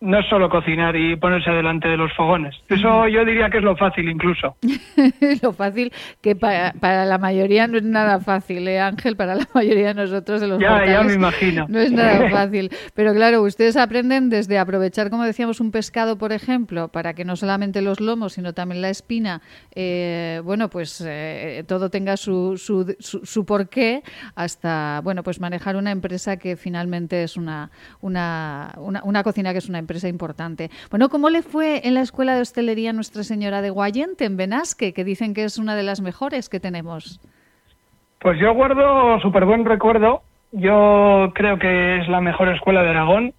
No 0.00 0.20
es 0.20 0.26
solo 0.28 0.48
cocinar 0.48 0.94
y 0.94 1.16
ponerse 1.16 1.50
delante 1.50 1.88
de 1.88 1.96
los 1.96 2.12
fogones. 2.12 2.54
Eso 2.68 3.08
yo 3.08 3.24
diría 3.24 3.50
que 3.50 3.58
es 3.58 3.64
lo 3.64 3.76
fácil 3.76 4.08
incluso. 4.08 4.56
lo 5.42 5.52
fácil, 5.52 5.92
que 6.20 6.36
para, 6.36 6.72
para 6.74 7.04
la 7.04 7.18
mayoría 7.18 7.66
no 7.66 7.78
es 7.78 7.82
nada 7.82 8.20
fácil, 8.20 8.68
¿eh, 8.68 8.78
Ángel? 8.78 9.16
Para 9.16 9.34
la 9.34 9.48
mayoría 9.54 9.88
de 9.88 9.94
nosotros, 9.94 10.40
de 10.40 10.46
los 10.46 10.60
Ya, 10.60 10.86
ya 10.86 11.02
me 11.02 11.14
imagino. 11.14 11.66
No 11.68 11.80
es 11.80 11.90
nada 11.90 12.30
fácil. 12.30 12.70
Pero 12.94 13.12
claro, 13.12 13.42
ustedes 13.42 13.76
aprenden 13.76 14.30
desde 14.30 14.58
aprovechar, 14.58 15.10
como 15.10 15.24
decíamos, 15.24 15.58
un 15.58 15.72
pescado, 15.72 16.16
por 16.16 16.30
ejemplo, 16.30 16.86
para 16.88 17.14
que 17.14 17.24
no 17.24 17.34
solamente 17.34 17.82
los 17.82 17.98
lomos, 18.00 18.34
sino 18.34 18.54
también 18.54 18.82
la 18.82 18.90
espina, 18.90 19.42
eh, 19.74 20.40
bueno, 20.44 20.70
pues 20.70 21.02
eh, 21.04 21.64
todo 21.66 21.90
tenga 21.90 22.16
su, 22.16 22.56
su, 22.56 22.94
su, 23.00 23.26
su 23.26 23.44
porqué, 23.44 24.04
hasta, 24.36 25.00
bueno, 25.02 25.24
pues 25.24 25.40
manejar 25.40 25.74
una 25.74 25.90
empresa 25.90 26.36
que 26.36 26.54
finalmente 26.54 27.24
es 27.24 27.36
una, 27.36 27.72
una, 28.00 28.74
una, 28.78 29.02
una 29.02 29.24
cocina 29.24 29.50
que 29.50 29.58
es 29.58 29.68
una 29.68 29.78
empresa 29.80 29.87
importante. 30.08 30.70
Bueno, 30.90 31.08
¿cómo 31.08 31.30
le 31.30 31.42
fue 31.42 31.86
en 31.86 31.94
la 31.94 32.00
Escuela 32.00 32.34
de 32.34 32.42
Hostelería 32.42 32.92
Nuestra 32.92 33.22
Señora 33.22 33.62
de 33.62 33.70
Guayente, 33.70 34.24
en 34.24 34.36
Benasque, 34.36 34.92
que 34.92 35.04
dicen 35.04 35.34
que 35.34 35.44
es 35.44 35.58
una 35.58 35.76
de 35.76 35.82
las 35.82 36.00
mejores 36.00 36.48
que 36.48 36.60
tenemos? 36.60 37.20
Pues 38.20 38.38
yo 38.40 38.52
guardo 38.52 39.20
súper 39.20 39.44
buen 39.44 39.64
recuerdo. 39.64 40.22
Yo 40.52 41.30
creo 41.34 41.58
que 41.58 41.98
es 41.98 42.08
la 42.08 42.20
mejor 42.20 42.48
escuela 42.48 42.82
de 42.82 42.90
Aragón. 42.90 43.32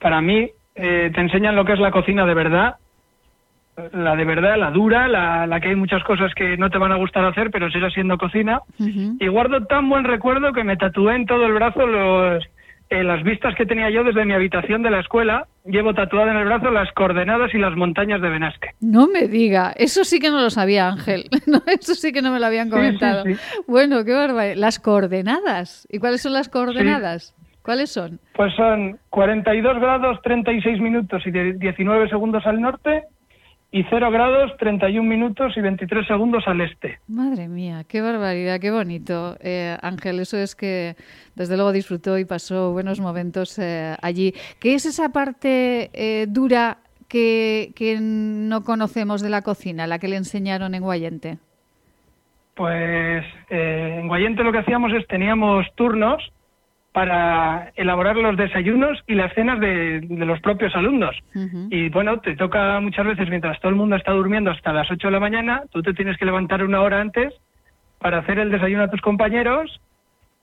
Para 0.00 0.20
mí, 0.20 0.50
eh, 0.74 1.10
te 1.14 1.20
enseñan 1.20 1.56
lo 1.56 1.64
que 1.64 1.72
es 1.72 1.80
la 1.80 1.90
cocina 1.90 2.26
de 2.26 2.34
verdad. 2.34 2.76
La 3.92 4.16
de 4.16 4.24
verdad, 4.24 4.56
la 4.58 4.72
dura, 4.72 5.06
la, 5.06 5.46
la 5.46 5.60
que 5.60 5.68
hay 5.68 5.76
muchas 5.76 6.02
cosas 6.02 6.34
que 6.34 6.56
no 6.56 6.68
te 6.68 6.78
van 6.78 6.90
a 6.90 6.96
gustar 6.96 7.24
hacer, 7.24 7.50
pero 7.50 7.70
sigue 7.70 7.90
siendo 7.90 8.18
cocina. 8.18 8.60
Y 8.78 9.28
guardo 9.28 9.64
tan 9.66 9.88
buen 9.88 10.04
recuerdo 10.04 10.52
que 10.52 10.64
me 10.64 10.76
tatué 10.76 11.14
en 11.14 11.26
todo 11.26 11.46
el 11.46 11.52
brazo 11.52 11.86
los, 11.86 12.44
eh, 12.90 13.02
las 13.04 13.22
vistas 13.22 13.54
que 13.54 13.66
tenía 13.66 13.90
yo 13.90 14.02
desde 14.04 14.24
mi 14.24 14.32
habitación 14.34 14.82
de 14.82 14.90
la 14.90 15.00
escuela. 15.00 15.46
Llevo 15.64 15.92
tatuado 15.94 16.30
en 16.30 16.36
el 16.38 16.46
brazo 16.46 16.70
las 16.70 16.90
coordenadas 16.92 17.52
y 17.54 17.58
las 17.58 17.76
montañas 17.76 18.20
de 18.22 18.28
Benasque. 18.30 18.70
No 18.80 19.06
me 19.06 19.28
diga, 19.28 19.72
eso 19.76 20.04
sí 20.04 20.18
que 20.20 20.30
no 20.30 20.40
lo 20.40 20.48
sabía 20.50 20.88
Ángel, 20.88 21.24
no, 21.46 21.60
eso 21.66 21.94
sí 21.94 22.12
que 22.12 22.22
no 22.22 22.32
me 22.32 22.40
lo 22.40 22.46
habían 22.46 22.68
Sí, 22.68 22.72
comentado. 22.72 23.24
sí, 23.24 23.32
Bueno, 23.66 24.04
qué 24.04 24.14
barbaridad. 24.14 24.56
Las 24.56 24.78
coordenadas. 24.78 25.86
¿Y 25.90 25.98
cuáles 25.98 26.22
son 26.22 26.32
las 26.32 26.48
coordenadas? 26.48 27.34
¿Cuáles 27.62 27.90
son? 27.90 28.18
Pues 28.34 28.54
son 28.54 28.98
42 29.10 29.78
grados 29.78 30.18
36 30.22 30.80
minutos 30.80 31.22
y 31.26 31.30
de- 31.30 31.52
19 31.54 32.08
segundos 32.08 32.46
al 32.46 32.60
norte 32.62 33.02
y 33.70 33.84
0 33.84 34.10
grados 34.10 34.56
31 34.58 35.06
minutos 35.08 35.56
y 35.56 35.60
23 35.60 36.06
segundos 36.06 36.44
al 36.46 36.60
este. 36.62 36.98
Madre 37.06 37.48
mía, 37.48 37.84
qué 37.86 38.00
barbaridad, 38.00 38.60
qué 38.60 38.70
bonito. 38.70 39.36
Eh, 39.40 39.76
Ángel, 39.82 40.20
eso 40.20 40.38
es 40.38 40.54
que 40.54 40.96
desde 41.34 41.56
luego 41.56 41.72
disfrutó 41.72 42.18
y 42.18 42.24
pasó 42.24 42.72
buenos 42.72 42.98
momentos 42.98 43.58
eh, 43.58 43.94
allí. 44.00 44.32
¿Qué 44.58 44.74
es 44.74 44.86
esa 44.86 45.10
parte 45.10 45.90
eh, 45.92 46.26
dura 46.28 46.78
que, 47.08 47.72
que 47.76 47.98
no 48.00 48.64
conocemos 48.64 49.20
de 49.20 49.30
la 49.30 49.42
cocina, 49.42 49.86
la 49.86 49.98
que 49.98 50.08
le 50.08 50.16
enseñaron 50.16 50.74
en 50.74 50.82
Guayente? 50.82 51.38
Pues 52.54 53.24
en 53.50 54.08
Guayente 54.08 54.42
lo 54.42 54.50
que 54.50 54.58
hacíamos 54.58 54.92
es 54.92 55.06
teníamos 55.06 55.66
turnos 55.76 56.32
para 56.92 57.72
elaborar 57.76 58.16
los 58.16 58.36
desayunos 58.36 58.98
y 59.06 59.14
las 59.14 59.32
cenas 59.34 59.60
de, 59.60 60.00
de 60.00 60.26
los 60.26 60.40
propios 60.40 60.74
alumnos. 60.74 61.16
Y 61.70 61.88
bueno, 61.90 62.18
te 62.20 62.34
toca 62.34 62.80
muchas 62.80 63.06
veces 63.06 63.28
mientras 63.28 63.60
todo 63.60 63.70
el 63.70 63.76
mundo 63.76 63.96
está 63.96 64.12
durmiendo 64.12 64.50
hasta 64.50 64.72
las 64.72 64.90
8 64.90 65.08
de 65.08 65.12
la 65.12 65.20
mañana, 65.20 65.62
tú 65.70 65.82
te 65.82 65.94
tienes 65.94 66.16
que 66.16 66.24
levantar 66.24 66.64
una 66.64 66.80
hora 66.80 67.00
antes 67.00 67.34
para 67.98 68.18
hacer 68.18 68.38
el 68.38 68.50
desayuno 68.50 68.84
a 68.84 68.90
tus 68.90 69.00
compañeros 69.00 69.80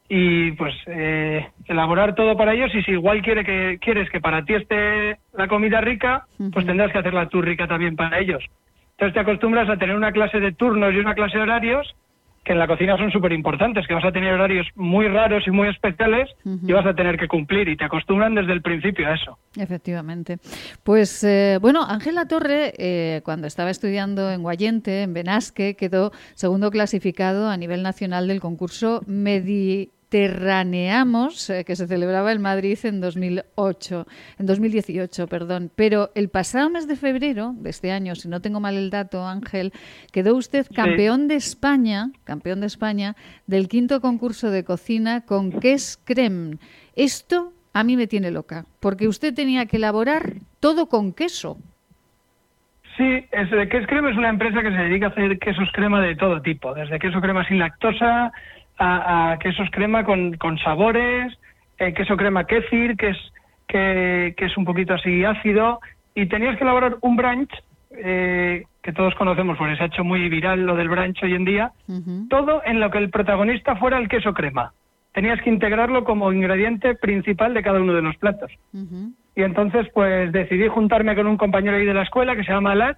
y 0.08 0.52
pues 0.52 0.74
eh, 0.86 1.48
elaborar 1.66 2.14
todo 2.14 2.38
para 2.38 2.54
ellos 2.54 2.74
y 2.76 2.84
si 2.84 2.92
igual 2.92 3.22
quiere 3.22 3.44
que 3.44 3.80
quieres 3.82 4.10
que 4.10 4.22
para 4.22 4.46
ti 4.46 4.54
esté 4.54 5.18
la 5.34 5.48
comida 5.48 5.82
rica, 5.82 6.26
pues 6.54 6.66
tendrás 6.66 6.92
que 6.92 7.00
hacerla 7.00 7.28
tú 7.28 7.42
rica 7.42 7.68
también 7.68 7.96
para 7.96 8.20
ellos. 8.20 8.44
Entonces 8.92 9.14
te 9.14 9.20
acostumbras 9.20 9.68
a 9.68 9.78
tener 9.78 9.96
una 9.96 10.12
clase 10.12 10.40
de 10.40 10.52
turnos 10.52 10.94
y 10.94 11.00
una 11.00 11.16
clase 11.16 11.38
de 11.38 11.44
horarios 11.44 11.96
que 12.46 12.54
en 12.54 12.60
la 12.60 12.68
cocina 12.68 12.96
son 12.96 13.12
súper 13.12 13.34
importantes, 13.34 13.88
que 13.88 13.94
vas 13.96 14.06
a 14.06 14.12
tener 14.12 14.32
horarios 14.32 14.68
muy 14.76 15.08
raros 15.08 15.44
y 15.48 15.52
muy 15.52 15.68
especiales 15.68 16.30
y 16.46 16.72
vas 16.72 16.86
a 16.86 16.94
tener 16.94 17.18
que 17.18 17.28
cumplir 17.28 17.68
y 17.68 17.76
te 17.76 17.86
acostumbran 17.86 18.36
desde 18.36 18.54
el 18.54 18.62
principio 18.62 19.08
a 19.08 19.16
eso. 19.16 19.40
Efectivamente. 19.58 20.38
Pues 20.84 21.24
eh, 21.24 21.58
bueno, 21.60 21.84
Ángela 21.84 22.28
Torre, 22.28 22.74
eh, 22.78 23.22
cuando 23.26 23.48
estaba 23.48 23.72
estudiando 23.72 24.32
en 24.32 24.44
Guayente, 24.44 25.02
en 25.02 25.14
Benasque, 25.14 25.76
quedó 25.76 26.12
segundo 26.36 26.70
clasificado 26.70 27.50
a 27.50 27.58
nivel 27.58 27.82
nacional 27.82 28.28
del 28.28 28.40
concurso 28.40 29.02
Mediterraneamos, 30.16 31.50
eh, 31.50 31.66
que 31.66 31.76
se 31.76 31.88
celebraba 31.88 32.32
en 32.32 32.42
Madrid 32.42 32.78
en 32.84 33.02
2008, 33.02 34.08
en 34.40 34.46
2018, 34.46 35.28
perdón. 35.28 35.70
Pero 35.76 36.12
el 36.16 36.30
pasado 36.30 36.70
mes 36.70 36.88
de 36.88 36.96
febrero 36.96 37.54
de 37.58 37.70
este 37.70 37.92
año, 37.92 38.16
si 38.16 38.30
no 38.30 38.40
tengo 38.40 38.62
mal 38.62 38.76
el 38.76 38.90
dato, 38.90 39.28
Ángel, 39.28 39.74
quedó 40.14 40.36
usted 40.36 40.68
campeón 40.74 41.28
de 41.28 41.36
España, 41.36 42.12
campeón 42.24 42.62
de 42.62 42.68
España 42.68 43.16
del 43.46 43.68
quinto 43.68 44.00
concurso 44.00 44.52
de 44.52 44.64
cocina 44.64 45.26
con 45.26 45.52
Ques 45.52 46.00
Creme. 46.06 46.60
Esto 46.96 47.52
a 47.74 47.84
mí 47.84 47.98
me 47.98 48.08
tiene 48.08 48.32
loca, 48.32 48.64
porque 48.80 49.10
usted 49.10 49.34
tenía 49.34 49.66
que 49.66 49.78
elaborar 49.78 50.36
todo 50.62 50.88
con 50.88 51.12
queso. 51.12 51.58
Sí, 52.96 53.26
es 53.32 53.50
Queso 53.70 53.88
Crema 53.88 54.12
es 54.12 54.18
una 54.18 54.30
empresa 54.30 54.62
que 54.62 54.72
se 54.72 54.78
dedica 54.78 55.08
a 55.08 55.10
hacer 55.10 55.38
quesos 55.40 55.70
crema 55.74 56.00
de 56.00 56.16
todo 56.16 56.42
tipo, 56.42 56.74
desde 56.74 56.98
queso 57.00 57.20
crema 57.20 57.46
sin 57.46 57.60
lactosa 57.60 58.32
a, 58.78 59.32
a 59.32 59.40
quesos 59.40 59.70
crema 59.72 60.04
con, 60.04 60.36
con 60.38 60.58
sabores, 60.60 61.34
eh, 61.78 61.94
queso 61.94 62.16
crema 62.18 62.46
kéfir, 62.46 62.96
que 62.98 63.10
es 63.10 63.18
que, 63.68 64.34
que 64.38 64.46
es 64.46 64.58
un 64.58 64.66
poquito 64.66 64.94
así 64.94 65.24
ácido, 65.24 65.80
y 66.14 66.28
tenías 66.28 66.58
que 66.58 66.64
elaborar 66.64 66.98
un 67.02 67.16
brunch 67.16 67.52
eh, 67.92 68.64
que 68.82 68.94
todos 68.94 69.16
conocemos, 69.16 69.58
porque 69.58 69.76
se 69.76 69.84
ha 69.84 69.88
hecho 69.88 70.04
muy 70.04 70.30
viral 70.30 70.66
lo 70.66 70.76
del 70.76 70.90
brunch 70.90 71.24
hoy 71.24 71.34
en 71.34 71.46
día, 71.46 71.72
todo 72.30 72.62
en 72.66 72.80
lo 72.80 72.92
que 72.92 73.00
el 73.00 73.10
protagonista 73.10 73.76
fuera 73.76 73.98
el 73.98 74.08
queso 74.08 74.34
crema. 74.34 74.74
Tenías 75.14 75.42
que 75.42 75.50
integrarlo 75.50 76.04
como 76.04 76.32
ingrediente 76.32 76.94
principal 76.96 77.54
de 77.54 77.64
cada 77.64 77.80
uno 77.80 77.94
de 77.94 78.02
los 78.02 78.18
platos. 78.18 78.52
Y 79.36 79.44
entonces, 79.44 79.88
pues 79.94 80.32
decidí 80.32 80.68
juntarme 80.68 81.16
con 81.16 81.28
un 81.28 81.38
compañero 81.38 81.78
ahí 81.78 81.86
de 81.86 81.94
la 81.94 82.04
escuela 82.04 82.36
que 82.36 82.44
se 82.44 82.52
llama 82.52 82.74
Alat 82.74 82.98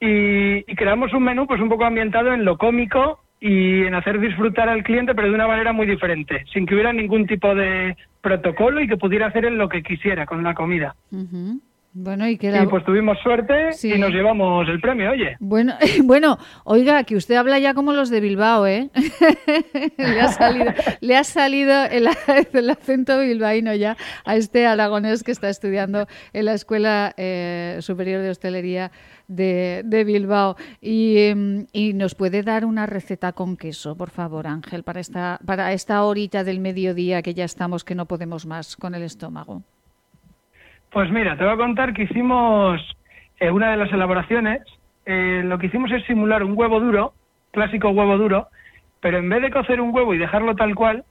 y, 0.00 0.58
y 0.70 0.74
creamos 0.74 1.12
un 1.12 1.24
menú 1.24 1.46
pues 1.46 1.60
un 1.60 1.68
poco 1.68 1.84
ambientado 1.84 2.32
en 2.32 2.44
lo 2.44 2.56
cómico 2.56 3.20
y 3.40 3.84
en 3.84 3.94
hacer 3.94 4.20
disfrutar 4.20 4.68
al 4.68 4.82
cliente, 4.82 5.14
pero 5.14 5.28
de 5.28 5.34
una 5.34 5.48
manera 5.48 5.72
muy 5.72 5.86
diferente, 5.86 6.44
sin 6.52 6.66
que 6.66 6.74
hubiera 6.74 6.92
ningún 6.92 7.26
tipo 7.26 7.54
de 7.54 7.96
protocolo 8.20 8.80
y 8.80 8.88
que 8.88 8.98
pudiera 8.98 9.26
hacer 9.26 9.46
él 9.46 9.56
lo 9.56 9.68
que 9.68 9.82
quisiera 9.82 10.26
con 10.26 10.42
la 10.42 10.54
comida. 10.54 10.94
Bueno, 11.92 12.28
y 12.28 12.38
que 12.38 12.50
Y 12.50 12.66
pues 12.66 12.84
tuvimos 12.84 13.18
suerte 13.20 13.70
y 13.82 13.98
nos 13.98 14.10
llevamos 14.10 14.68
el 14.68 14.80
premio, 14.80 15.10
oye. 15.10 15.36
Bueno, 15.40 15.74
bueno, 16.04 16.38
oiga, 16.64 17.02
que 17.02 17.16
usted 17.16 17.34
habla 17.34 17.58
ya 17.58 17.74
como 17.74 17.92
los 17.92 18.10
de 18.10 18.20
Bilbao, 18.20 18.66
¿eh? 18.66 18.90
le 19.96 20.20
ha 20.20 20.28
salido, 20.28 20.72
le 21.00 21.16
ha 21.16 21.24
salido 21.24 21.84
el, 21.86 22.08
el 22.52 22.70
acento 22.70 23.18
bilbaíno 23.18 23.74
ya 23.74 23.96
a 24.24 24.36
este 24.36 24.66
aragonés 24.66 25.24
que 25.24 25.32
está 25.32 25.48
estudiando 25.48 26.06
en 26.32 26.44
la 26.44 26.54
Escuela 26.54 27.12
eh, 27.16 27.78
Superior 27.80 28.22
de 28.22 28.30
Hostelería 28.30 28.92
de, 29.30 29.82
de 29.84 30.04
Bilbao. 30.04 30.56
Y, 30.80 31.18
em, 31.18 31.66
y 31.72 31.94
nos 31.94 32.14
puede 32.14 32.42
dar 32.42 32.64
una 32.64 32.86
receta 32.86 33.32
con 33.32 33.56
queso, 33.56 33.96
por 33.96 34.10
favor, 34.10 34.46
Ángel, 34.46 34.82
para 34.82 35.00
esta, 35.00 35.38
para 35.46 35.72
esta 35.72 36.02
horita 36.04 36.44
del 36.44 36.60
mediodía 36.60 37.22
que 37.22 37.32
ya 37.32 37.44
estamos, 37.44 37.84
que 37.84 37.94
no 37.94 38.06
podemos 38.06 38.44
más 38.44 38.76
con 38.76 38.94
el 38.94 39.02
estómago. 39.02 39.62
Pues 40.90 41.10
mira, 41.10 41.36
te 41.38 41.44
voy 41.44 41.54
a 41.54 41.56
contar 41.56 41.94
que 41.94 42.02
hicimos 42.02 42.80
eh, 43.38 43.50
una 43.50 43.70
de 43.70 43.76
las 43.76 43.92
elaboraciones. 43.92 44.62
eh, 45.06 45.42
lo 45.44 45.58
que 45.58 45.66
hicimos 45.66 45.90
es 45.92 46.04
simular 46.04 46.42
un 46.42 46.56
huevo 46.56 46.78
duro, 46.78 47.14
clásico 47.52 47.88
huevo 47.90 48.18
duro, 48.18 48.48
pero 49.00 49.18
en 49.18 49.28
vez 49.28 49.40
de 49.42 49.50
cocer 49.50 49.80
un 49.80 49.94
huevo 49.94 50.14
y 50.14 50.18
dejarlo 50.18 50.54
tal 50.54 50.74
cual, 50.74 51.04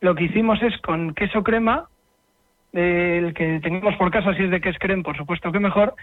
lo 0.00 0.14
que 0.14 0.24
hicimos 0.24 0.60
es 0.62 0.76
con 0.82 1.14
queso 1.14 1.42
crema, 1.42 1.88
el 2.72 3.32
que 3.34 3.60
tengamos 3.60 3.96
por 3.96 4.10
casa, 4.10 4.34
si 4.34 4.44
es 4.44 4.50
de 4.50 4.60
queso 4.60 4.78
crema, 4.78 5.02
por 5.02 5.16
supuesto 5.16 5.50
que 5.50 5.60
mejor, 5.60 5.94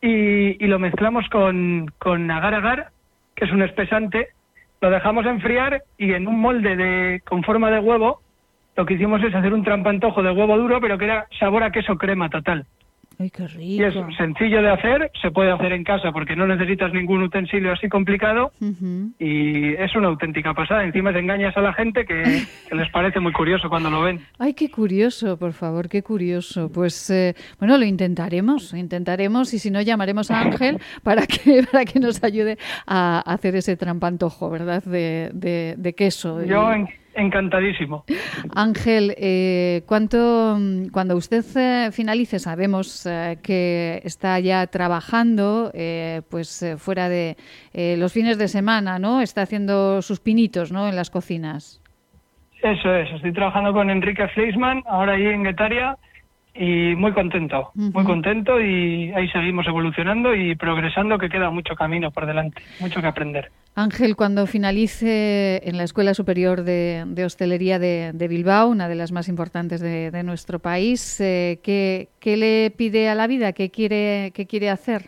y, 0.00 0.64
y 0.64 0.66
lo 0.66 0.78
mezclamos 0.78 1.28
con, 1.28 1.90
con 1.98 2.30
agar 2.30 2.54
agar, 2.54 2.90
que 3.34 3.44
es 3.44 3.52
un 3.52 3.62
espesante, 3.62 4.28
lo 4.80 4.90
dejamos 4.90 5.26
enfriar 5.26 5.82
y 5.98 6.12
en 6.12 6.26
un 6.28 6.40
molde 6.40 6.76
de, 6.76 7.22
con 7.26 7.42
forma 7.42 7.70
de 7.70 7.80
huevo, 7.80 8.20
lo 8.76 8.84
que 8.84 8.94
hicimos 8.94 9.22
es 9.22 9.34
hacer 9.34 9.54
un 9.54 9.64
trampantojo 9.64 10.22
de 10.22 10.32
huevo 10.32 10.56
duro, 10.58 10.80
pero 10.80 10.98
que 10.98 11.06
era 11.06 11.26
sabor 11.38 11.62
a 11.62 11.70
queso 11.70 11.96
crema 11.96 12.28
total. 12.28 12.66
Ay, 13.18 13.30
qué 13.30 13.44
Y 13.58 13.82
es 13.82 13.94
rico. 13.94 14.08
sencillo 14.16 14.60
de 14.60 14.70
hacer, 14.70 15.10
se 15.22 15.30
puede 15.30 15.50
hacer 15.50 15.72
en 15.72 15.84
casa 15.84 16.12
porque 16.12 16.36
no 16.36 16.46
necesitas 16.46 16.92
ningún 16.92 17.22
utensilio 17.22 17.72
así 17.72 17.88
complicado 17.88 18.52
y 19.18 19.74
es 19.74 19.94
una 19.96 20.08
auténtica 20.08 20.52
pasada. 20.54 20.84
Encima 20.84 21.12
te 21.12 21.20
engañas 21.20 21.56
a 21.56 21.60
la 21.62 21.72
gente 21.72 22.04
que, 22.04 22.42
que 22.68 22.74
les 22.74 22.90
parece 22.90 23.20
muy 23.20 23.32
curioso 23.32 23.68
cuando 23.68 23.90
lo 23.90 24.02
ven. 24.02 24.20
Ay, 24.38 24.54
qué 24.54 24.70
curioso, 24.70 25.38
por 25.38 25.52
favor, 25.52 25.88
qué 25.88 26.02
curioso. 26.02 26.70
Pues 26.72 27.08
eh, 27.10 27.34
bueno, 27.58 27.78
lo 27.78 27.84
intentaremos, 27.84 28.74
intentaremos 28.74 29.54
y 29.54 29.58
si 29.58 29.70
no 29.70 29.80
llamaremos 29.80 30.30
a 30.30 30.40
Ángel 30.40 30.78
para 31.02 31.26
que 31.26 31.62
para 31.70 31.84
que 31.84 31.98
nos 32.00 32.22
ayude 32.22 32.58
a 32.86 33.20
hacer 33.20 33.56
ese 33.56 33.76
trampantojo, 33.76 34.50
¿verdad? 34.50 34.82
De, 34.84 35.30
de, 35.32 35.74
de 35.78 35.94
queso. 35.94 36.44
Yo 36.44 36.70
Y- 36.72 36.74
en- 36.76 36.88
encantadísimo. 37.16 38.04
Ángel, 38.54 39.14
eh, 39.16 39.82
¿cuánto, 39.86 40.56
mm, 40.58 40.88
cuando 40.88 41.16
usted 41.16 41.44
eh, 41.56 41.90
finalice, 41.92 42.38
sabemos 42.38 43.06
eh, 43.06 43.38
que 43.42 44.00
está 44.04 44.38
ya 44.40 44.66
trabajando 44.66 45.70
eh, 45.74 46.22
pues 46.30 46.64
fuera 46.78 47.08
de 47.08 47.36
los 47.98 48.12
fines 48.12 48.38
de 48.38 48.48
semana, 48.48 48.98
¿no? 48.98 49.20
Está 49.20 49.42
haciendo 49.42 50.00
sus 50.02 50.20
pinitos, 50.20 50.72
¿no? 50.72 50.88
En 50.88 50.96
las 50.96 51.10
cocinas. 51.10 51.82
Eso 52.62 52.94
es, 52.94 53.10
estoy 53.12 53.32
trabajando 53.32 53.72
con 53.72 53.90
Enrique 53.90 54.26
Fleisman 54.28 54.82
ahora 54.86 55.12
ahí 55.12 55.26
en 55.26 55.44
Guetaria 55.44 55.96
y 56.54 56.94
muy 56.96 57.12
contento, 57.12 57.70
muy 57.74 58.04
contento 58.04 58.60
y 58.60 59.12
ahí 59.12 59.28
seguimos 59.28 59.66
evolucionando 59.66 60.34
y 60.34 60.54
progresando 60.54 61.18
que 61.18 61.28
queda 61.28 61.50
mucho 61.50 61.74
camino 61.76 62.10
por 62.10 62.24
delante, 62.24 62.62
mucho 62.80 63.00
que 63.00 63.06
aprender. 63.06 63.50
Ángel, 63.78 64.16
cuando 64.16 64.46
finalice 64.46 65.60
en 65.68 65.76
la 65.76 65.82
Escuela 65.82 66.14
Superior 66.14 66.62
de, 66.62 67.22
Hostelería 67.26 67.78
de, 67.78 68.26
Bilbao, 68.26 68.68
una 68.68 68.88
de 68.88 68.94
las 68.94 69.12
más 69.12 69.28
importantes 69.28 69.82
de, 69.82 70.22
nuestro 70.22 70.60
país, 70.60 71.20
eh, 71.20 71.60
¿qué, 71.62 72.08
le 72.24 72.70
pide 72.70 73.10
a 73.10 73.14
la 73.14 73.26
vida? 73.26 73.52
¿Qué 73.52 73.70
quiere, 73.70 74.70
hacer? 74.70 75.02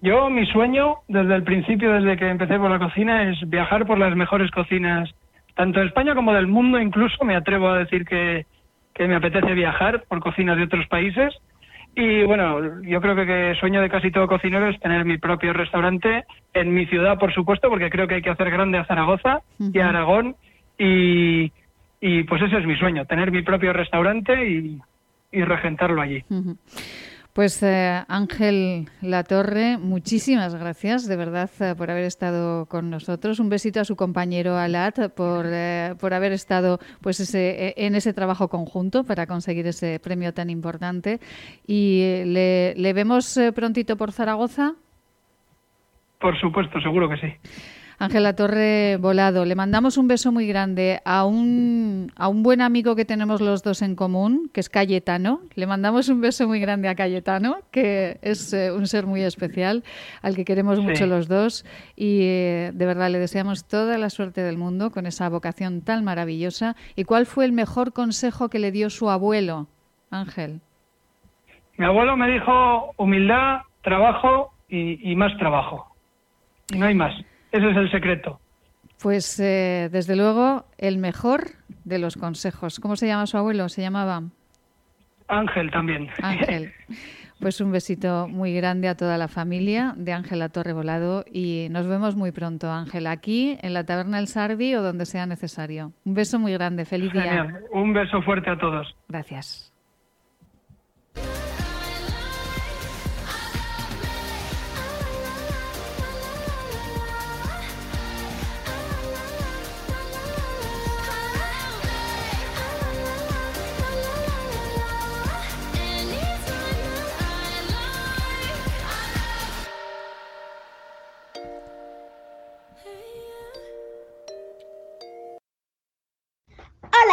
Yo, 0.00 0.30
mi 0.30 0.46
sueño, 0.46 0.98
desde 1.08 1.34
el 1.34 1.42
principio, 1.42 1.92
desde 1.92 2.16
que 2.16 2.28
empecé 2.28 2.56
por 2.56 2.70
la 2.70 2.78
cocina, 2.78 3.28
es 3.28 3.36
viajar 3.50 3.84
por 3.84 3.98
las 3.98 4.14
mejores 4.14 4.52
cocinas, 4.52 5.10
tanto 5.56 5.80
de 5.80 5.86
España 5.86 6.14
como 6.14 6.32
del 6.32 6.46
mundo. 6.46 6.78
Incluso 6.78 7.24
me 7.24 7.34
atrevo 7.34 7.68
a 7.70 7.78
decir 7.78 8.04
que 8.04 8.46
me 8.96 9.16
apetece 9.16 9.54
viajar 9.54 10.04
por 10.04 10.20
cocinas 10.20 10.56
de 10.56 10.62
otros 10.62 10.86
países. 10.86 11.34
Y 11.94 12.22
bueno, 12.22 12.82
yo 12.82 13.00
creo 13.00 13.16
que, 13.16 13.26
que 13.26 13.56
sueño 13.58 13.80
de 13.80 13.90
casi 13.90 14.10
todo 14.10 14.26
cocinero 14.28 14.68
es 14.68 14.78
tener 14.80 15.04
mi 15.04 15.18
propio 15.18 15.52
restaurante 15.52 16.24
en 16.54 16.72
mi 16.72 16.86
ciudad, 16.86 17.18
por 17.18 17.34
supuesto, 17.34 17.68
porque 17.68 17.90
creo 17.90 18.06
que 18.06 18.14
hay 18.14 18.22
que 18.22 18.30
hacer 18.30 18.50
grande 18.50 18.78
a 18.78 18.84
Zaragoza 18.84 19.40
y 19.58 19.78
a 19.80 19.88
Aragón. 19.88 20.36
Y, 20.78 21.52
y 22.00 22.22
pues 22.24 22.42
ese 22.42 22.58
es 22.58 22.66
mi 22.66 22.76
sueño, 22.76 23.04
tener 23.04 23.30
mi 23.30 23.42
propio 23.42 23.72
restaurante 23.72 24.48
y, 24.48 24.80
y 25.32 25.42
regentarlo 25.42 26.00
allí. 26.00 26.24
Pues 27.40 27.62
eh, 27.62 28.04
Ángel 28.06 28.90
Latorre, 29.00 29.78
muchísimas 29.78 30.54
gracias 30.54 31.08
de 31.08 31.16
verdad 31.16 31.48
eh, 31.60 31.74
por 31.74 31.90
haber 31.90 32.04
estado 32.04 32.66
con 32.66 32.90
nosotros. 32.90 33.40
Un 33.40 33.48
besito 33.48 33.80
a 33.80 33.86
su 33.86 33.96
compañero 33.96 34.58
Alat 34.58 35.08
por, 35.14 35.46
eh, 35.48 35.94
por 35.98 36.12
haber 36.12 36.32
estado 36.32 36.80
pues 37.00 37.18
ese, 37.18 37.68
eh, 37.68 37.74
en 37.78 37.94
ese 37.94 38.12
trabajo 38.12 38.48
conjunto 38.48 39.04
para 39.04 39.26
conseguir 39.26 39.66
ese 39.66 39.98
premio 40.00 40.34
tan 40.34 40.50
importante. 40.50 41.18
Y 41.66 42.24
le, 42.26 42.92
vemos 42.92 43.40
prontito 43.54 43.96
por 43.96 44.12
Zaragoza. 44.12 44.74
Por 46.18 46.38
supuesto, 46.38 46.78
seguro 46.82 47.08
que 47.08 47.16
sí. 47.16 47.32
Ángela 48.02 48.34
Torre 48.34 48.96
Volado, 48.96 49.44
le 49.44 49.54
mandamos 49.54 49.98
un 49.98 50.08
beso 50.08 50.32
muy 50.32 50.46
grande 50.46 51.02
a 51.04 51.26
un, 51.26 52.10
a 52.16 52.28
un 52.28 52.42
buen 52.42 52.62
amigo 52.62 52.96
que 52.96 53.04
tenemos 53.04 53.42
los 53.42 53.62
dos 53.62 53.82
en 53.82 53.94
común, 53.94 54.50
que 54.54 54.60
es 54.60 54.70
Cayetano. 54.70 55.42
Le 55.54 55.66
mandamos 55.66 56.08
un 56.08 56.22
beso 56.22 56.48
muy 56.48 56.60
grande 56.60 56.88
a 56.88 56.94
Cayetano, 56.94 57.58
que 57.70 58.18
es 58.22 58.54
eh, 58.54 58.72
un 58.72 58.86
ser 58.86 59.04
muy 59.04 59.20
especial, 59.20 59.84
al 60.22 60.34
que 60.34 60.46
queremos 60.46 60.78
Sí. 60.78 60.82
mucho 60.82 61.06
los 61.06 61.28
dos. 61.28 61.66
Y 61.94 62.20
eh, 62.22 62.70
de 62.72 62.86
verdad 62.86 63.10
le 63.10 63.18
deseamos 63.18 63.66
toda 63.68 63.98
la 63.98 64.08
suerte 64.08 64.40
del 64.42 64.56
mundo 64.56 64.90
con 64.92 65.04
esa 65.04 65.28
vocación 65.28 65.82
tan 65.82 66.02
maravillosa. 66.02 66.76
¿Y 66.96 67.04
cuál 67.04 67.26
fue 67.26 67.44
el 67.44 67.52
mejor 67.52 67.92
consejo 67.92 68.48
que 68.48 68.60
le 68.60 68.72
dio 68.72 68.88
su 68.88 69.10
abuelo, 69.10 69.66
Ángel? 70.10 70.62
Mi 71.76 71.84
abuelo 71.84 72.16
me 72.16 72.30
dijo 72.30 72.92
humildad, 72.96 73.58
trabajo 73.82 74.54
y, 74.70 75.12
y 75.12 75.14
más 75.16 75.36
trabajo. 75.36 75.94
Y 76.72 76.78
no 76.78 76.86
hay 76.86 76.94
más. 76.94 77.12
Ese 77.52 77.70
es 77.70 77.76
el 77.76 77.90
secreto. 77.90 78.40
Pues 79.02 79.40
eh, 79.40 79.88
desde 79.90 80.14
luego 80.14 80.66
el 80.78 80.98
mejor 80.98 81.42
de 81.84 81.98
los 81.98 82.16
consejos. 82.16 82.80
¿Cómo 82.80 82.96
se 82.96 83.06
llama 83.06 83.26
su 83.26 83.38
abuelo? 83.38 83.68
Se 83.68 83.80
llamaba 83.82 84.22
Ángel 85.28 85.70
también. 85.70 86.08
Ángel. 86.22 86.72
Pues 87.40 87.58
un 87.62 87.72
besito 87.72 88.28
muy 88.28 88.52
grande 88.52 88.86
a 88.86 88.94
toda 88.94 89.16
la 89.16 89.26
familia 89.26 89.94
de 89.96 90.12
Ángela 90.12 90.50
Torrevolado 90.50 91.24
y 91.32 91.68
nos 91.70 91.86
vemos 91.86 92.14
muy 92.14 92.32
pronto, 92.32 92.70
Ángel, 92.70 93.06
aquí 93.06 93.56
en 93.62 93.72
la 93.72 93.84
Taberna 93.84 94.18
El 94.18 94.26
Sardi 94.26 94.74
o 94.74 94.82
donde 94.82 95.06
sea 95.06 95.24
necesario. 95.24 95.92
Un 96.04 96.12
beso 96.12 96.38
muy 96.38 96.52
grande, 96.52 96.84
feliz 96.84 97.10
día. 97.14 97.62
Un 97.72 97.94
beso 97.94 98.20
fuerte 98.20 98.50
a 98.50 98.58
todos. 98.58 98.94
Gracias. 99.08 99.72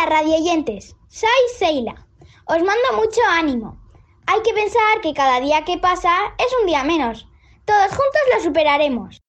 Radioyentes, 0.10 0.96
soy 1.10 1.30
Seila. 1.58 2.08
Os 2.46 2.58
mando 2.58 2.96
mucho 2.96 3.22
ánimo. 3.30 3.78
Hay 4.26 4.42
que 4.42 4.54
pensar 4.54 5.02
que 5.02 5.14
cada 5.14 5.40
día 5.40 5.64
que 5.64 5.78
pasa 5.78 6.12
es 6.38 6.48
un 6.62 6.68
día 6.68 6.84
menos. 6.84 7.28
Todos 7.66 7.90
juntos 7.90 8.22
lo 8.34 8.44
superaremos. 8.44 9.22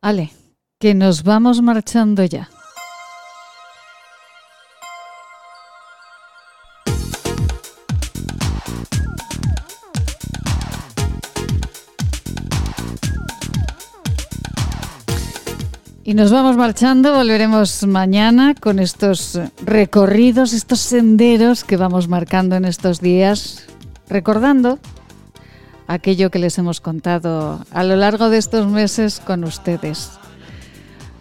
Ale, 0.00 0.30
que 0.78 0.94
nos 0.94 1.22
vamos 1.22 1.62
marchando 1.62 2.24
ya. 2.24 2.50
Y 16.12 16.14
nos 16.14 16.30
vamos 16.30 16.58
marchando, 16.58 17.14
volveremos 17.14 17.86
mañana 17.86 18.54
con 18.54 18.80
estos 18.80 19.40
recorridos, 19.64 20.52
estos 20.52 20.80
senderos 20.80 21.64
que 21.64 21.78
vamos 21.78 22.06
marcando 22.06 22.54
en 22.54 22.66
estos 22.66 23.00
días, 23.00 23.64
recordando 24.10 24.78
aquello 25.86 26.30
que 26.30 26.38
les 26.38 26.58
hemos 26.58 26.82
contado 26.82 27.64
a 27.70 27.82
lo 27.82 27.96
largo 27.96 28.28
de 28.28 28.36
estos 28.36 28.66
meses 28.66 29.22
con 29.24 29.42
ustedes. 29.42 30.10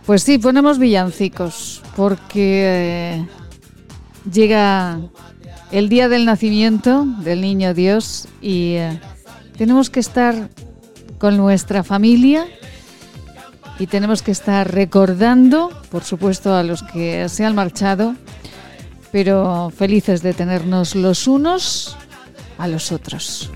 Pues 0.05 0.23
sí, 0.23 0.37
ponemos 0.37 0.77
villancicos 0.77 1.81
porque 1.95 2.65
eh, 2.65 3.27
llega 4.29 4.99
el 5.71 5.87
día 5.87 6.09
del 6.09 6.25
nacimiento 6.25 7.05
del 7.19 7.39
niño 7.39 7.73
Dios 7.73 8.27
y 8.41 8.73
eh, 8.73 8.99
tenemos 9.57 9.89
que 9.89 10.01
estar 10.01 10.49
con 11.17 11.37
nuestra 11.37 11.81
familia 11.85 12.45
y 13.81 13.87
tenemos 13.87 14.21
que 14.21 14.29
estar 14.29 14.71
recordando, 14.71 15.71
por 15.89 16.03
supuesto, 16.03 16.53
a 16.53 16.61
los 16.61 16.83
que 16.83 17.27
se 17.29 17.45
han 17.45 17.55
marchado, 17.55 18.13
pero 19.11 19.71
felices 19.75 20.21
de 20.21 20.35
tenernos 20.35 20.93
los 20.93 21.27
unos 21.27 21.97
a 22.59 22.67
los 22.67 22.91
otros. 22.91 23.49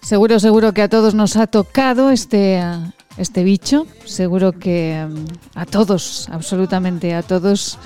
Seguro, 0.00 0.40
seguro 0.40 0.72
que 0.72 0.80
a 0.80 0.88
todos 0.88 1.14
nos 1.14 1.36
ha 1.36 1.46
tocado 1.46 2.10
este, 2.10 2.62
este 3.18 3.44
bicho. 3.44 3.86
Seguro 4.06 4.52
que 4.52 5.06
mm, 5.06 5.58
a 5.58 5.66
todos, 5.66 6.30
absolutamente 6.32 7.12
a 7.12 7.22
todos, 7.22 7.78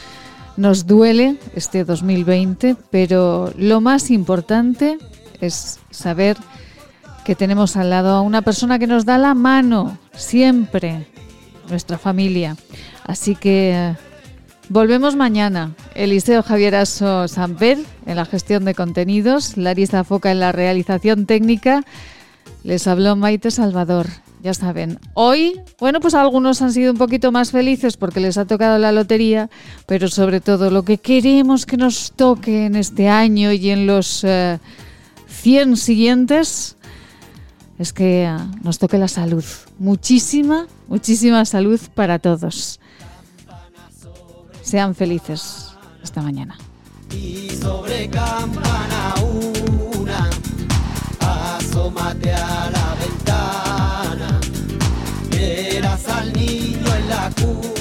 nos 0.56 0.86
duele 0.86 1.36
este 1.56 1.82
2020, 1.84 2.76
pero 2.92 3.52
lo 3.58 3.80
más 3.80 4.08
importante 4.12 4.98
es 5.40 5.80
saber 5.90 6.36
que 7.26 7.34
tenemos 7.34 7.76
al 7.76 7.90
lado 7.90 8.14
a 8.14 8.20
una 8.20 8.40
persona 8.40 8.78
que 8.78 8.86
nos 8.86 9.04
da 9.04 9.18
la 9.18 9.34
mano 9.34 9.98
siempre, 10.14 11.08
nuestra 11.68 11.98
familia. 11.98 12.56
Así 13.02 13.34
que 13.34 13.96
volvemos 14.68 15.16
mañana. 15.16 15.74
Eliseo 15.96 16.44
Javieraso 16.44 17.26
Samper 17.26 17.78
en 18.06 18.16
la 18.16 18.26
gestión 18.26 18.64
de 18.64 18.76
contenidos, 18.76 19.56
Larisa 19.56 20.04
Foca 20.04 20.30
en 20.30 20.38
la 20.38 20.52
realización 20.52 21.26
técnica. 21.26 21.82
Les 22.62 22.86
habló 22.86 23.16
Maite 23.16 23.50
Salvador. 23.50 24.06
Ya 24.40 24.54
saben, 24.54 25.00
hoy, 25.14 25.60
bueno, 25.80 25.98
pues 25.98 26.14
algunos 26.14 26.62
han 26.62 26.72
sido 26.72 26.92
un 26.92 26.98
poquito 26.98 27.32
más 27.32 27.50
felices 27.50 27.96
porque 27.96 28.20
les 28.20 28.38
ha 28.38 28.44
tocado 28.44 28.78
la 28.78 28.92
lotería, 28.92 29.50
pero 29.86 30.06
sobre 30.06 30.40
todo 30.40 30.70
lo 30.70 30.84
que 30.84 30.98
queremos 30.98 31.66
que 31.66 31.76
nos 31.76 32.12
toque 32.12 32.66
en 32.66 32.76
este 32.76 33.08
año 33.08 33.50
y 33.50 33.70
en 33.70 33.88
los 33.88 34.20
100 34.20 35.72
eh, 35.72 35.76
siguientes 35.76 36.75
es 37.78 37.92
que 37.92 38.26
ah, 38.26 38.50
nos 38.62 38.78
toque 38.78 38.98
la 38.98 39.08
salud. 39.08 39.44
Muchísima, 39.78 40.66
muchísima 40.88 41.44
salud 41.44 41.80
para 41.94 42.18
todos. 42.18 42.80
Sean 44.62 44.94
felices. 44.94 45.72
Hasta 46.02 46.22
mañana. 46.22 46.56
Y 47.12 47.50
sobre 47.50 48.08
campana 48.08 49.14
una, 49.98 50.30
asómate 51.20 52.32
a 52.32 52.70
la 52.70 52.96
ventana, 53.00 54.40
verás 55.30 56.08
al 56.08 56.32
niño 56.32 56.94
en 56.94 57.08
la 57.08 57.30
cuna. 57.36 57.75